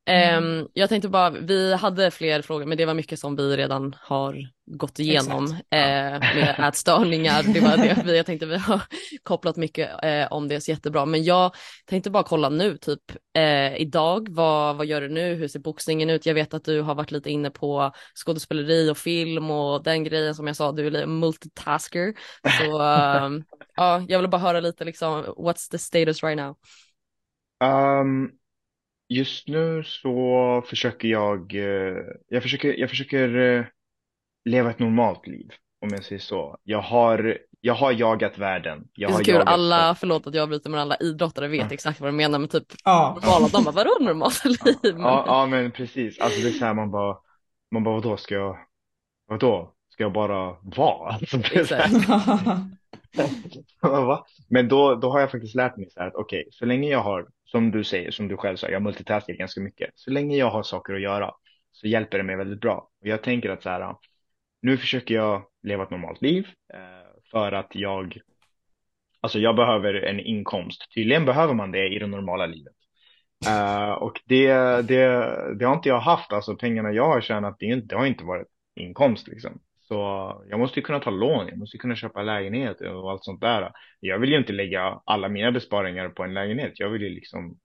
Um, 0.09 0.67
jag 0.73 0.89
tänkte 0.89 1.09
bara, 1.09 1.29
vi 1.29 1.73
hade 1.73 2.11
fler 2.11 2.41
frågor 2.41 2.65
men 2.65 2.77
det 2.77 2.85
var 2.85 2.93
mycket 2.93 3.19
som 3.19 3.35
vi 3.35 3.57
redan 3.57 3.95
har 4.01 4.49
gått 4.65 4.99
igenom 4.99 5.45
eh, 5.45 6.19
med 6.19 6.55
ätstörningar. 6.67 7.53
Det 7.53 7.59
var 7.59 7.77
det 7.77 8.01
vi, 8.05 8.17
jag 8.17 8.25
tänkte 8.25 8.45
vi 8.45 8.57
har 8.57 8.81
kopplat 9.23 9.55
mycket 9.55 10.03
eh, 10.03 10.31
om 10.31 10.47
det 10.47 10.61
så 10.61 10.71
jättebra. 10.71 11.05
Men 11.05 11.23
jag 11.23 11.55
tänkte 11.85 12.09
bara 12.09 12.23
kolla 12.23 12.49
nu, 12.49 12.77
typ 12.77 13.01
eh, 13.37 13.75
idag, 13.75 14.27
vad, 14.29 14.75
vad 14.75 14.85
gör 14.85 15.01
du 15.01 15.09
nu? 15.09 15.35
Hur 15.35 15.47
ser 15.47 15.59
boxningen 15.59 16.09
ut? 16.09 16.25
Jag 16.25 16.33
vet 16.33 16.53
att 16.53 16.63
du 16.63 16.81
har 16.81 16.95
varit 16.95 17.11
lite 17.11 17.29
inne 17.29 17.49
på 17.49 17.91
skådespeleri 18.15 18.89
och 18.89 18.97
film 18.97 19.51
och 19.51 19.83
den 19.83 20.03
grejen 20.03 20.35
som 20.35 20.47
jag 20.47 20.55
sa, 20.55 20.71
du 20.71 20.87
är 20.87 21.05
multitasker. 21.05 22.13
Så 22.59 22.81
ehm, 22.81 23.43
ja, 23.75 24.05
jag 24.07 24.19
vill 24.19 24.29
bara 24.29 24.41
höra 24.41 24.59
lite 24.59 24.85
liksom, 24.85 25.23
what's 25.23 25.71
the 25.71 25.77
status 25.77 26.23
right 26.23 26.37
now? 26.37 26.55
Um, 27.63 28.31
just 29.09 29.47
nu 29.47 29.83
så 29.83 30.63
försöker 30.67 31.07
jag, 31.07 31.55
eh, 31.55 31.95
jag 32.27 32.43
försöker, 32.43 32.79
jag 32.79 32.89
försöker 32.89 33.37
eh, 33.37 33.65
leva 34.45 34.69
ett 34.69 34.79
normalt 34.79 35.27
liv, 35.27 35.51
om 35.81 35.89
jag 35.89 36.03
säger 36.03 36.19
så. 36.21 36.57
Jag 36.63 36.81
har, 36.81 37.37
jag 37.61 37.73
har 37.73 37.91
jagat 37.91 38.37
världen. 38.37 38.87
Jag 38.93 39.09
det 39.09 39.11
är 39.11 39.13
har 39.13 39.19
så 39.19 39.25
kul, 39.25 39.33
jagat 39.35 39.47
alla, 39.47 39.95
förlåt 39.95 40.27
att 40.27 40.35
jag 40.35 40.49
bryter 40.49 40.69
men 40.69 40.79
alla 40.79 40.95
idrottare 40.95 41.47
vet 41.47 41.71
exakt 41.71 41.99
vad 41.99 42.07
du 42.09 42.13
menar 42.15 42.39
med 42.39 42.49
typ 42.49 42.67
Ja. 42.83 43.17
normala, 43.21 43.47
de 43.47 43.63
bara 43.63 43.71
vadå 43.71 43.97
normalt 43.99 44.45
liv? 44.45 44.55
Ja, 44.83 45.23
ja 45.27 45.45
men 45.45 45.71
precis. 45.71 46.19
Alltså 46.19 46.41
det 46.41 46.47
är 46.47 46.51
så 46.51 46.65
här 46.65 46.73
man 46.73 46.91
bara, 46.91 47.17
man 47.71 47.83
bara 47.83 47.95
vadå 47.95 48.17
ska 48.17 48.35
jag, 48.35 48.57
vadå? 49.27 49.73
Ska 49.89 50.03
jag 50.03 50.13
bara 50.13 50.57
vara? 50.61 51.09
Alltså, 51.13 51.37
det 51.37 51.55
är 51.55 51.63
så 51.63 51.75
här, 51.75 51.89
va? 53.81 54.25
Men 54.49 54.67
då, 54.67 54.95
då 54.95 55.11
har 55.11 55.19
jag 55.19 55.31
faktiskt 55.31 55.55
lärt 55.55 55.77
mig 55.77 55.89
så 55.89 55.99
här 55.99 56.07
att 56.07 56.15
okej, 56.15 56.47
så 56.51 56.65
länge 56.65 56.89
jag 56.89 56.99
har, 56.99 57.27
som 57.55 57.71
du 57.71 57.83
säger, 57.83 58.11
som 58.11 58.27
du 58.27 58.37
själv 58.37 58.57
sa, 58.57 58.69
jag 58.69 58.81
multitaskar 58.81 59.33
ganska 59.33 59.61
mycket. 59.61 59.89
Så 59.95 60.11
länge 60.11 60.37
jag 60.37 60.49
har 60.49 60.63
saker 60.63 60.93
att 60.93 61.01
göra 61.01 61.31
så 61.71 61.87
hjälper 61.87 62.17
det 62.17 62.23
mig 62.23 62.35
väldigt 62.35 62.61
bra. 62.61 62.89
Och 63.01 63.07
jag 63.07 63.23
tänker 63.23 63.49
att 63.49 63.63
så 63.63 63.69
här, 63.69 63.95
nu 64.61 64.77
försöker 64.77 65.15
jag 65.15 65.45
leva 65.63 65.83
ett 65.83 65.89
normalt 65.89 66.21
liv 66.21 66.47
eh, 66.73 67.19
för 67.31 67.51
att 67.51 67.67
jag, 67.71 68.17
alltså 69.21 69.39
jag 69.39 69.55
behöver 69.55 69.93
en 69.93 70.19
inkomst. 70.19 70.93
Tydligen 70.95 71.25
behöver 71.25 71.53
man 71.53 71.71
det 71.71 71.95
i 71.95 71.99
det 71.99 72.07
normala 72.07 72.45
livet. 72.45 72.73
Eh, 73.47 73.91
och 73.91 74.21
det, 74.25 74.47
det, 74.81 75.07
det 75.59 75.65
har 75.65 75.75
inte 75.75 75.89
jag 75.89 75.99
haft, 75.99 76.33
alltså 76.33 76.55
pengarna 76.55 76.91
jag 76.91 77.07
har 77.07 77.21
tjänat, 77.21 77.55
det, 77.59 77.75
det 77.75 77.95
har 77.95 78.05
inte 78.05 78.23
varit 78.23 78.47
inkomst 78.75 79.27
liksom. 79.27 79.59
Så 79.87 79.95
jag 80.49 80.59
måste 80.59 80.79
ju 80.79 80.83
kunna 80.83 80.99
ta 80.99 81.09
lån, 81.09 81.47
jag 81.47 81.57
måste 81.57 81.77
ju 81.77 81.81
kunna 81.81 81.95
köpa 81.95 82.21
lägenhet 82.21 82.81
och 82.81 83.11
allt 83.11 83.23
sånt 83.23 83.41
där. 83.41 83.71
Jag 83.99 84.19
vill 84.19 84.29
ju 84.29 84.37
inte 84.37 84.53
lägga 84.53 85.01
alla 85.05 85.29
mina 85.29 85.51
besparingar 85.51 86.09
på 86.09 86.23
en 86.23 86.33
lägenhet. 86.33 86.73
Jag 86.75 86.89
vill 86.89 87.01
ju 87.01 87.09
liksom, 87.09 87.57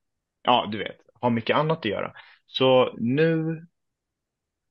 ja 0.43 0.69
du 0.73 0.79
vet, 0.79 0.97
ha 1.21 1.31
mycket 1.31 1.57
annat 1.57 1.79
att 1.79 1.85
göra. 1.85 2.13
Så 2.47 2.95
nu, 2.99 3.57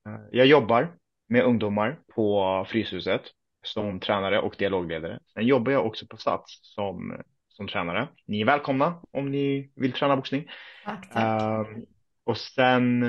eh, 0.07 0.21
jag 0.31 0.45
jobbar 0.45 0.95
med 1.27 1.43
ungdomar 1.43 1.99
på 2.15 2.65
Fryshuset 2.69 3.21
som 3.63 3.99
tränare 3.99 4.39
och 4.39 4.55
dialogledare. 4.57 5.19
Sen 5.33 5.45
jobbar 5.45 5.71
jag 5.71 5.85
också 5.85 6.07
på 6.07 6.17
Sats 6.17 6.59
som, 6.61 7.21
som 7.47 7.67
tränare. 7.67 8.07
Ni 8.25 8.41
är 8.41 8.45
välkomna 8.45 9.01
om 9.11 9.31
ni 9.31 9.71
vill 9.75 9.93
träna 9.93 10.15
boxning. 10.15 10.49
Tack, 10.85 11.13
tack. 11.13 11.67
Ehm, 11.67 11.85
och 12.23 12.37
sen, 12.37 13.03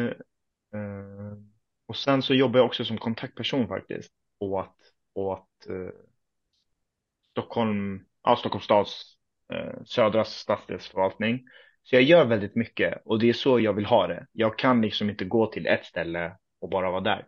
eh, 0.75 1.37
och 1.87 1.97
sen 1.97 2.23
så 2.23 2.35
jobbar 2.35 2.59
jag 2.59 2.67
också 2.67 2.85
som 2.85 2.99
kontaktperson 2.99 3.69
faktiskt 3.69 4.13
åt, 4.41 4.77
åt 5.15 5.67
eh, 5.69 5.95
Stockholm, 7.31 8.05
ja, 8.23 8.37
Stockholms 8.37 8.65
stads 8.65 9.17
eh, 9.53 9.83
södra 9.85 10.25
stadsdelsförvaltning. 10.25 11.41
Så 11.83 11.95
jag 11.95 12.03
gör 12.03 12.25
väldigt 12.25 12.57
mycket 12.57 13.03
och 13.05 13.19
det 13.19 13.29
är 13.29 13.33
så 13.33 13.61
jag 13.61 13.73
vill 13.73 13.87
ha 13.87 14.07
det. 14.07 14.27
Jag 14.33 14.59
kan 14.59 14.83
liksom 14.83 15.11
inte 15.11 15.25
gå 15.25 15.47
till 15.47 15.67
ett 15.67 15.85
ställe 15.85 16.37
och 16.61 16.69
bara 16.69 16.91
vara 16.91 17.01
där. 17.01 17.27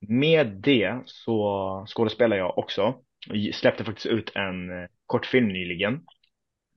Med 0.00 0.46
det 0.46 1.02
så 1.04 1.86
skådespelar 1.88 2.36
jag 2.36 2.58
också. 2.58 2.94
Jag 3.26 3.54
släppte 3.54 3.84
faktiskt 3.84 4.06
ut 4.06 4.32
en 4.34 4.82
eh, 4.82 4.88
kortfilm 5.06 5.48
nyligen. 5.48 5.94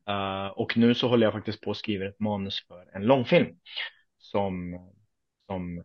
Uh, 0.10 0.48
och 0.48 0.78
nu 0.78 0.96
så 0.96 1.08
håller 1.08 1.28
jag 1.28 1.34
faktiskt 1.34 1.62
på 1.62 1.72
att 1.72 1.78
skriva 1.78 2.06
ett 2.06 2.20
manus 2.20 2.68
för 2.68 2.90
en 2.94 3.06
långfilm 3.06 3.48
som, 4.18 4.80
som, 5.48 5.84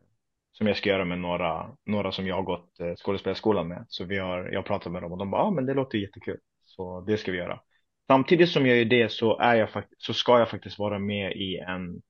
som 0.53 0.67
jag 0.67 0.77
ska 0.77 0.89
göra 0.89 1.05
med 1.05 1.19
några, 1.19 1.71
några 1.87 2.13
som 2.13 2.27
jag 2.27 2.35
har 2.35 2.43
gått 2.43 2.81
eh, 2.81 2.95
skådespelarskolan 2.95 3.69
med. 3.69 3.85
Så 3.89 4.05
vi 4.05 4.19
har, 4.19 4.49
jag 4.53 4.59
har 4.59 4.63
pratat 4.63 4.93
med 4.93 5.03
dem 5.03 5.13
och 5.13 5.19
de 5.19 5.31
bara, 5.31 5.41
ja 5.41 5.47
ah, 5.47 5.51
men 5.51 5.67
det 5.67 5.75
låter 5.75 5.99
jättekul. 5.99 6.39
Så 6.65 7.01
det 7.01 7.17
ska 7.17 7.33
vi 7.33 7.39
göra. 7.39 7.61
Samtidigt 8.07 8.49
som 8.49 8.67
jag 8.67 8.77
gör 8.79 8.85
det 8.85 9.13
så, 9.13 9.39
är 9.39 9.55
jag 9.55 9.69
så 9.99 10.15
ska 10.15 10.39
jag 10.39 10.51
faktiskt 10.51 10.79
vara 10.79 10.99
med 10.99 11.33
i 11.33 11.57
en, 11.57 12.03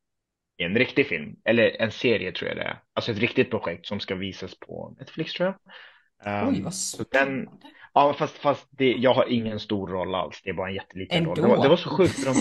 i 0.58 0.62
en 0.62 0.76
riktig 0.76 1.06
film. 1.06 1.36
Eller 1.44 1.82
en 1.82 1.90
serie 1.90 2.32
tror 2.32 2.48
jag 2.48 2.56
det 2.56 2.62
är. 2.62 2.82
Alltså 2.94 3.12
ett 3.12 3.18
riktigt 3.18 3.50
projekt 3.50 3.86
som 3.86 4.00
ska 4.00 4.14
visas 4.14 4.58
på 4.58 4.96
Netflix 4.98 5.32
tror 5.32 5.46
jag. 5.46 5.72
Ehm, 6.24 6.48
Oj, 6.48 6.62
vad 6.62 6.74
så 6.74 7.04
den, 7.10 7.48
spännande. 7.48 7.66
ja 7.94 8.14
fast, 8.18 8.38
fast 8.38 8.68
det, 8.70 8.92
jag 8.92 9.14
har 9.14 9.26
ingen 9.32 9.60
stor 9.60 9.88
roll 9.88 10.14
alls. 10.14 10.40
Det 10.44 10.50
är 10.50 10.54
bara 10.54 10.68
en 10.68 10.74
jätteliten 10.74 11.24
roll. 11.24 11.40
Det 11.40 11.46
Ändå. 11.46 11.48
var, 11.48 11.58
det 11.62 11.68
var 11.68 11.76
så 11.76 11.90
sjukt 11.90 12.24
de, 12.24 12.34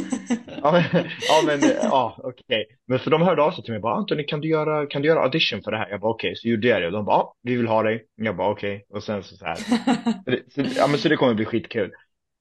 Ja 0.64 0.72
men, 0.72 0.84
ja, 1.22 1.44
men 1.46 1.60
ja, 1.84 2.18
okej. 2.24 2.66
Men 2.88 3.00
för 3.00 3.12
de 3.12 3.22
hörde 3.22 3.44
av 3.44 3.52
sig 3.52 3.64
till 3.64 3.74
mig 3.74 3.82
bara, 3.82 3.96
Antoni 3.96 4.24
kan 4.24 4.42
du 4.42 4.48
göra, 4.50 4.86
kan 4.88 5.02
du 5.02 5.08
göra 5.08 5.24
audition 5.24 5.62
för 5.64 5.72
det 5.72 5.78
här? 5.78 5.90
Jag 5.90 6.00
bara 6.02 6.12
okej, 6.12 6.36
så 6.36 6.48
gjorde 6.48 6.68
jag 6.68 6.82
det 6.82 6.86
och 6.88 6.94
de 6.94 7.06
bara, 7.06 7.16
ja, 7.18 7.36
vi 7.42 7.56
vill 7.56 7.68
ha 7.68 7.84
dig. 7.84 8.06
Jag 8.16 8.36
bara 8.36 8.50
okej, 8.52 8.86
och 8.90 9.04
sen 9.04 9.24
så, 9.24 9.36
så 9.38 9.46
här. 9.46 9.56
Så 10.56 10.62
ja 10.78 10.88
men 10.88 10.98
så 11.00 11.10
det 11.10 11.18
kommer 11.18 11.34
bli 11.34 11.46
skitkul. 11.46 11.92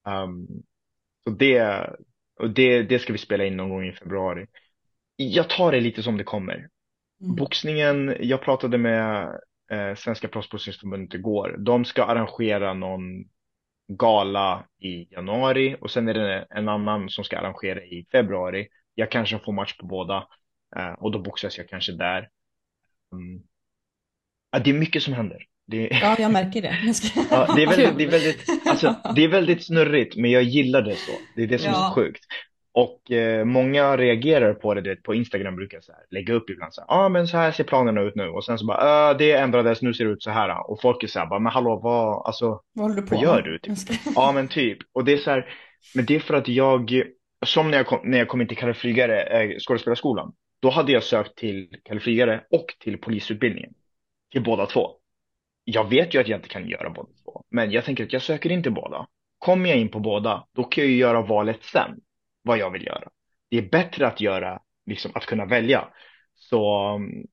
Um, 0.07 0.47
så 1.23 1.29
det, 1.29 1.89
och 2.39 2.49
det, 2.49 2.83
det 2.83 2.99
ska 2.99 3.13
vi 3.13 3.19
spela 3.19 3.45
in 3.45 3.57
någon 3.57 3.69
gång 3.69 3.85
i 3.87 3.93
februari. 3.93 4.45
Jag 5.15 5.49
tar 5.49 5.71
det 5.71 5.79
lite 5.79 6.03
som 6.03 6.17
det 6.17 6.23
kommer. 6.23 6.55
Mm. 7.23 7.35
Boxningen, 7.35 8.15
jag 8.19 8.41
pratade 8.41 8.77
med 8.77 9.39
eh, 9.71 9.95
Svenska 9.95 10.27
Proffsboxningsförbundet 10.27 11.13
igår. 11.13 11.55
De 11.59 11.85
ska 11.85 12.03
arrangera 12.03 12.73
någon 12.73 13.23
gala 13.87 14.65
i 14.79 15.13
januari 15.13 15.75
och 15.81 15.91
sen 15.91 16.07
är 16.07 16.13
det 16.13 16.47
en 16.49 16.69
annan 16.69 17.09
som 17.09 17.23
ska 17.23 17.37
arrangera 17.39 17.83
i 17.83 18.05
februari. 18.11 18.67
Jag 18.95 19.11
kanske 19.11 19.39
får 19.39 19.53
match 19.53 19.77
på 19.77 19.85
båda 19.85 20.27
eh, 20.75 20.91
och 20.91 21.11
då 21.11 21.19
boxas 21.19 21.57
jag 21.57 21.69
kanske 21.69 21.91
där. 21.91 22.29
Mm. 23.13 23.43
Ja, 24.51 24.59
det 24.59 24.69
är 24.69 24.73
mycket 24.73 25.03
som 25.03 25.13
händer. 25.13 25.45
Det, 25.67 25.89
Ja, 26.01 26.15
jag 26.19 26.31
märker 26.31 26.61
det. 26.61 26.77
Ja, 27.31 27.53
det, 27.55 27.63
är 27.63 27.67
väldigt, 27.67 27.97
det, 27.97 28.03
är 28.03 28.11
väldigt, 28.11 28.67
alltså, 28.67 28.95
det 29.15 29.23
är 29.23 29.27
väldigt 29.27 29.65
snurrigt 29.65 30.15
men 30.15 30.31
jag 30.31 30.43
gillar 30.43 30.81
det 30.81 30.95
så. 30.95 31.11
Det 31.35 31.43
är 31.43 31.47
det 31.47 31.57
som 31.57 31.69
är 31.69 31.73
Ja. 31.73 31.87
så 31.89 31.95
sjukt. 31.95 32.25
Och 32.73 33.11
eh, 33.11 33.45
många 33.45 33.97
reagerar 33.97 34.53
på 34.53 34.73
det, 34.73 34.81
vet, 34.81 35.03
på 35.03 35.15
Instagram 35.15 35.55
brukar 35.55 35.77
jag 35.77 35.83
så 35.83 35.91
här, 35.91 36.01
lägga 36.09 36.33
upp 36.33 36.49
ibland 36.49 36.73
så 36.73 36.81
här, 36.81 36.87
ja 36.87 37.05
ah, 37.05 37.09
men 37.09 37.27
så 37.27 37.37
här 37.37 37.51
ser 37.51 37.63
planerna 37.63 38.01
ut 38.01 38.15
nu 38.15 38.27
och 38.27 38.45
sen 38.45 38.57
så 38.57 38.65
bara, 38.65 39.11
äh, 39.11 39.17
det 39.17 39.31
ändrades, 39.31 39.81
nu 39.81 39.93
ser 39.93 40.05
det 40.05 40.11
ut 40.11 40.23
så 40.23 40.31
här 40.31 40.69
och 40.71 40.81
folk 40.81 41.03
är 41.03 41.07
så 41.07 41.19
här, 41.19 41.25
bara, 41.25 41.39
men 41.39 41.51
hallå 41.51 41.79
vad, 41.83 42.25
alltså 42.25 42.61
Vad 42.73 42.83
håller 42.83 43.01
du 43.01 43.07
på 43.07 43.15
Vad 43.15 43.23
gör 43.23 43.41
du, 43.41 43.59
typ? 43.59 43.77
Ja 44.15 44.31
men 44.31 44.47
typ. 44.47 44.77
Och 44.93 45.05
det 45.05 45.13
är 45.13 45.17
så 45.17 45.31
här, 45.31 45.53
men 45.95 46.05
det 46.05 46.15
är 46.15 46.19
för 46.19 46.33
att 46.33 46.47
jag, 46.47 47.03
som 47.45 47.71
när 47.71 47.77
jag 47.77 47.87
kom, 47.87 47.99
när 48.03 48.17
jag 48.17 48.27
kom 48.27 48.41
in 48.41 48.47
till 48.47 48.57
Kalle 48.57 48.73
Flygare, 48.73 49.21
eh, 49.23 49.57
skådespelarskolan, 49.59 50.33
då 50.61 50.69
hade 50.69 50.91
jag 50.91 51.03
sökt 51.03 51.37
till 51.37 51.69
Kalle 51.83 51.99
Flygare 51.99 52.43
och 52.51 52.65
till 52.79 52.97
polisutbildningen. 52.97 53.73
Till 54.31 54.43
båda 54.43 54.65
två. 54.65 54.91
Jag 55.63 55.89
vet 55.89 56.13
ju 56.13 56.21
att 56.21 56.27
jag 56.27 56.37
inte 56.37 56.49
kan 56.49 56.67
göra 56.67 56.89
båda 56.89 57.09
två, 57.23 57.43
men 57.51 57.71
jag 57.71 57.85
tänker 57.85 58.03
att 58.03 58.13
jag 58.13 58.21
söker 58.21 58.51
inte 58.51 58.71
båda. 58.71 59.07
Kommer 59.37 59.69
jag 59.69 59.79
in 59.79 59.89
på 59.89 59.99
båda, 59.99 60.47
då 60.55 60.63
kan 60.63 60.83
jag 60.83 60.91
ju 60.91 60.97
göra 60.97 61.21
valet 61.21 61.63
sen, 61.63 61.99
vad 62.43 62.57
jag 62.57 62.71
vill 62.71 62.85
göra. 62.85 63.09
Det 63.49 63.57
är 63.57 63.69
bättre 63.69 64.07
att 64.07 64.21
göra, 64.21 64.59
liksom 64.85 65.11
att 65.15 65.25
kunna 65.25 65.45
välja. 65.45 65.87
Så, 66.35 66.65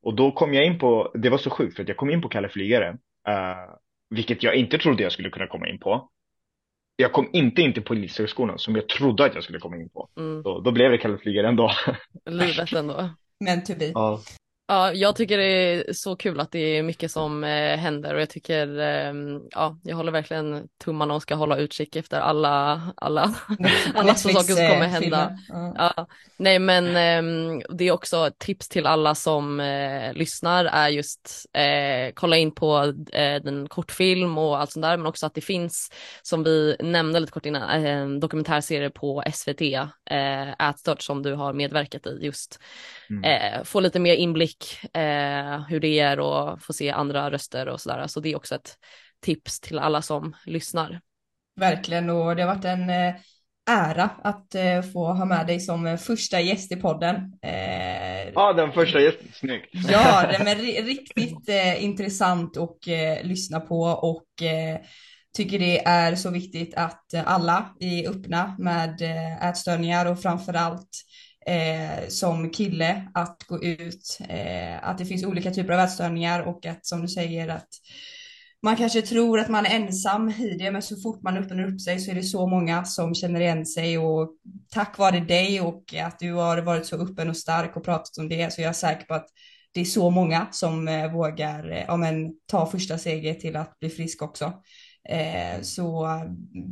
och 0.02 0.14
då 0.14 0.32
kom 0.32 0.54
jag 0.54 0.66
in 0.66 0.78
på, 0.78 1.12
det 1.14 1.30
var 1.30 1.38
så 1.38 1.50
sjukt 1.50 1.76
för 1.76 1.82
att 1.82 1.88
jag 1.88 1.96
kom 1.96 2.10
in 2.10 2.22
på 2.22 2.28
Kalle 2.28 2.48
Flygare, 2.48 2.88
eh, 3.28 3.74
vilket 4.10 4.42
jag 4.42 4.54
inte 4.54 4.78
trodde 4.78 5.02
jag 5.02 5.12
skulle 5.12 5.30
kunna 5.30 5.46
komma 5.46 5.68
in 5.68 5.78
på. 5.78 6.10
Jag 6.96 7.12
kom 7.12 7.30
inte 7.32 7.62
in 7.62 7.72
till 7.72 7.84
Polishögskolan 7.84 8.58
som 8.58 8.74
jag 8.76 8.88
trodde 8.88 9.24
att 9.24 9.34
jag 9.34 9.44
skulle 9.44 9.58
komma 9.58 9.76
in 9.76 9.88
på. 9.88 10.08
Mm, 10.16 10.42
Så 10.42 10.60
då 10.60 10.70
blev 10.72 10.90
det 10.90 10.98
Kalle 10.98 11.18
Flygare 11.18 11.48
ändå. 11.48 11.70
livet 12.30 12.72
ändå. 12.72 13.10
Men 13.44 13.64
to 13.64 13.72
be. 13.78 13.84
Ja. 13.94 14.20
Ja, 14.70 14.92
jag 14.92 15.16
tycker 15.16 15.38
det 15.38 15.44
är 15.44 15.92
så 15.92 16.16
kul 16.16 16.40
att 16.40 16.52
det 16.52 16.58
är 16.58 16.82
mycket 16.82 17.10
som 17.10 17.44
eh, 17.44 17.76
händer 17.76 18.14
och 18.14 18.20
jag 18.20 18.30
tycker, 18.30 18.78
eh, 18.78 19.14
ja, 19.50 19.78
jag 19.82 19.96
håller 19.96 20.12
verkligen 20.12 20.68
tummarna 20.84 21.14
och 21.14 21.22
ska 21.22 21.34
hålla 21.34 21.56
utkik 21.56 21.96
efter 21.96 22.20
alla, 22.20 22.82
alla, 22.96 23.34
alla 23.94 24.14
saker 24.14 24.38
som 24.54 24.56
kommer 24.68 24.84
eh, 24.84 24.88
hända. 24.90 25.36
filmer. 25.46 25.72
Ja. 25.76 26.06
Nej 26.36 26.58
men 26.58 26.96
ehm, 26.96 27.62
det 27.78 27.84
är 27.88 27.92
också 27.92 28.26
ett 28.26 28.38
tips 28.38 28.68
till 28.68 28.86
alla 28.86 29.14
som 29.14 29.60
eh, 29.60 30.12
lyssnar 30.12 30.64
är 30.64 30.88
just 30.88 31.46
eh, 31.52 32.12
kolla 32.14 32.36
in 32.36 32.54
på 32.54 32.94
eh, 33.12 33.42
den 33.42 33.68
kortfilm 33.68 34.38
och 34.38 34.60
allt 34.60 34.72
sånt 34.72 34.82
där 34.84 34.96
men 34.96 35.06
också 35.06 35.26
att 35.26 35.34
det 35.34 35.40
finns 35.40 35.90
som 36.22 36.42
vi 36.44 36.76
nämnde 36.80 37.20
lite 37.20 37.32
kort 37.32 37.46
innan 37.46 37.84
eh, 37.84 37.90
en 37.92 38.20
dokumentärserie 38.20 38.90
på 38.90 39.22
SVT 39.32 39.60
eh, 40.10 40.68
Ätstört 40.68 41.02
som 41.02 41.22
du 41.22 41.34
har 41.34 41.52
medverkat 41.52 42.06
i 42.06 42.18
just 42.22 42.60
Mm. 43.10 43.24
eh, 43.24 43.64
få 43.64 43.80
lite 43.80 43.98
mer 43.98 44.14
inblick 44.14 44.57
eh, 44.94 45.66
hur 45.68 45.80
det 45.80 45.98
är 45.98 46.20
och 46.20 46.62
få 46.62 46.72
se 46.72 46.90
andra 46.90 47.30
röster 47.30 47.68
och 47.68 47.80
sådär 47.80 48.06
så 48.06 48.20
det 48.20 48.32
är 48.32 48.36
också 48.36 48.54
ett 48.54 48.76
tips 49.20 49.60
till 49.60 49.78
alla 49.78 50.02
som 50.02 50.36
lyssnar. 50.46 51.00
Verkligen 51.60 52.10
och 52.10 52.36
det 52.36 52.42
har 52.42 52.54
varit 52.54 52.64
en, 52.64 52.90
eh, 52.90 53.14
ära 53.68 54.10
att 54.22 54.54
eh, 54.54 54.82
få 54.82 55.12
ha 55.12 55.24
med 55.24 55.46
dig 55.46 55.60
som 55.60 55.98
första 55.98 56.40
gäst 56.40 56.72
i 56.72 56.76
podden. 56.76 57.16
Eh, 57.42 58.28
ja, 58.34 58.52
den 58.52 58.72
första 58.72 59.00
gästen, 59.00 59.28
snyggt. 59.32 59.68
Ja, 59.72 60.26
det 60.30 60.78
är 60.78 60.82
riktigt 60.84 61.48
eh, 61.48 61.84
intressant 61.84 62.56
att 62.56 62.86
eh, 62.86 63.26
lyssna 63.26 63.60
på 63.60 63.80
och 63.82 64.42
eh, 64.42 64.78
tycker 65.36 65.58
det 65.58 65.84
är 65.84 66.14
så 66.14 66.30
viktigt 66.30 66.74
att 66.74 67.14
alla 67.24 67.74
är 67.80 68.10
öppna 68.10 68.56
med 68.58 69.02
eh, 69.02 69.48
ätstörningar 69.48 70.06
och 70.06 70.22
framförallt 70.22 71.04
eh, 71.48 72.08
som 72.08 72.50
kille 72.50 73.08
att 73.14 73.44
gå 73.48 73.62
ut, 73.64 74.18
eh, 74.28 74.88
att 74.88 74.98
det 74.98 75.04
finns 75.04 75.24
olika 75.24 75.50
typer 75.50 75.72
av 75.72 75.80
ätstörningar 75.80 76.40
och 76.40 76.66
att 76.66 76.86
som 76.86 77.02
du 77.02 77.08
säger 77.08 77.48
att 77.48 77.68
man 78.62 78.76
kanske 78.76 79.02
tror 79.02 79.38
att 79.38 79.48
man 79.48 79.66
är 79.66 79.70
ensam 79.70 80.28
i 80.28 80.56
det, 80.58 80.70
men 80.70 80.82
så 80.82 80.96
fort 80.96 81.22
man 81.22 81.36
öppnar 81.36 81.68
upp 81.68 81.80
sig 81.80 82.00
så 82.00 82.10
är 82.10 82.14
det 82.14 82.22
så 82.22 82.46
många 82.46 82.84
som 82.84 83.14
känner 83.14 83.40
igen 83.40 83.66
sig 83.66 83.98
och 83.98 84.30
tack 84.70 84.98
vare 84.98 85.20
dig 85.20 85.60
och 85.60 85.94
att 85.94 86.18
du 86.18 86.32
har 86.32 86.58
varit 86.58 86.86
så 86.86 86.96
öppen 86.96 87.30
och 87.30 87.36
stark 87.36 87.76
och 87.76 87.84
pratat 87.84 88.18
om 88.18 88.28
det 88.28 88.52
så 88.52 88.60
jag 88.60 88.68
är 88.68 88.72
säker 88.72 89.06
på 89.06 89.14
att 89.14 89.26
det 89.72 89.80
är 89.80 89.84
så 89.84 90.10
många 90.10 90.46
som 90.50 90.88
eh, 90.88 91.12
vågar 91.12 91.70
eh, 91.70 91.84
ja, 91.86 91.96
men, 91.96 92.30
ta 92.46 92.66
första 92.66 92.98
steget 92.98 93.40
till 93.40 93.56
att 93.56 93.78
bli 93.78 93.90
frisk 93.90 94.22
också. 94.22 94.52
Eh, 95.08 95.60
så 95.62 96.08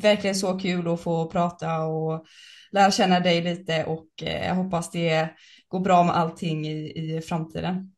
verkligen 0.02 0.36
så 0.36 0.58
kul 0.58 0.88
att 0.88 1.00
få 1.00 1.30
prata 1.30 1.78
och 1.82 2.26
lära 2.70 2.90
känna 2.90 3.20
dig 3.20 3.42
lite 3.42 3.84
och 3.84 4.08
eh, 4.22 4.46
jag 4.46 4.54
hoppas 4.54 4.90
det 4.90 5.28
går 5.68 5.80
bra 5.80 6.04
med 6.04 6.16
allting 6.16 6.66
i, 6.66 6.92
i 6.98 7.20
framtiden. 7.20 7.92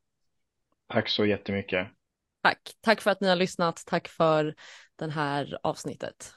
Tack 0.93 1.09
så 1.09 1.27
jättemycket. 1.27 1.89
Tack. 2.43 2.59
Tack 2.81 3.01
för 3.01 3.10
att 3.10 3.20
ni 3.20 3.28
har 3.28 3.36
lyssnat. 3.36 3.82
Tack 3.86 4.09
för 4.09 4.55
det 4.97 5.10
här 5.10 5.59
avsnittet. 5.62 6.35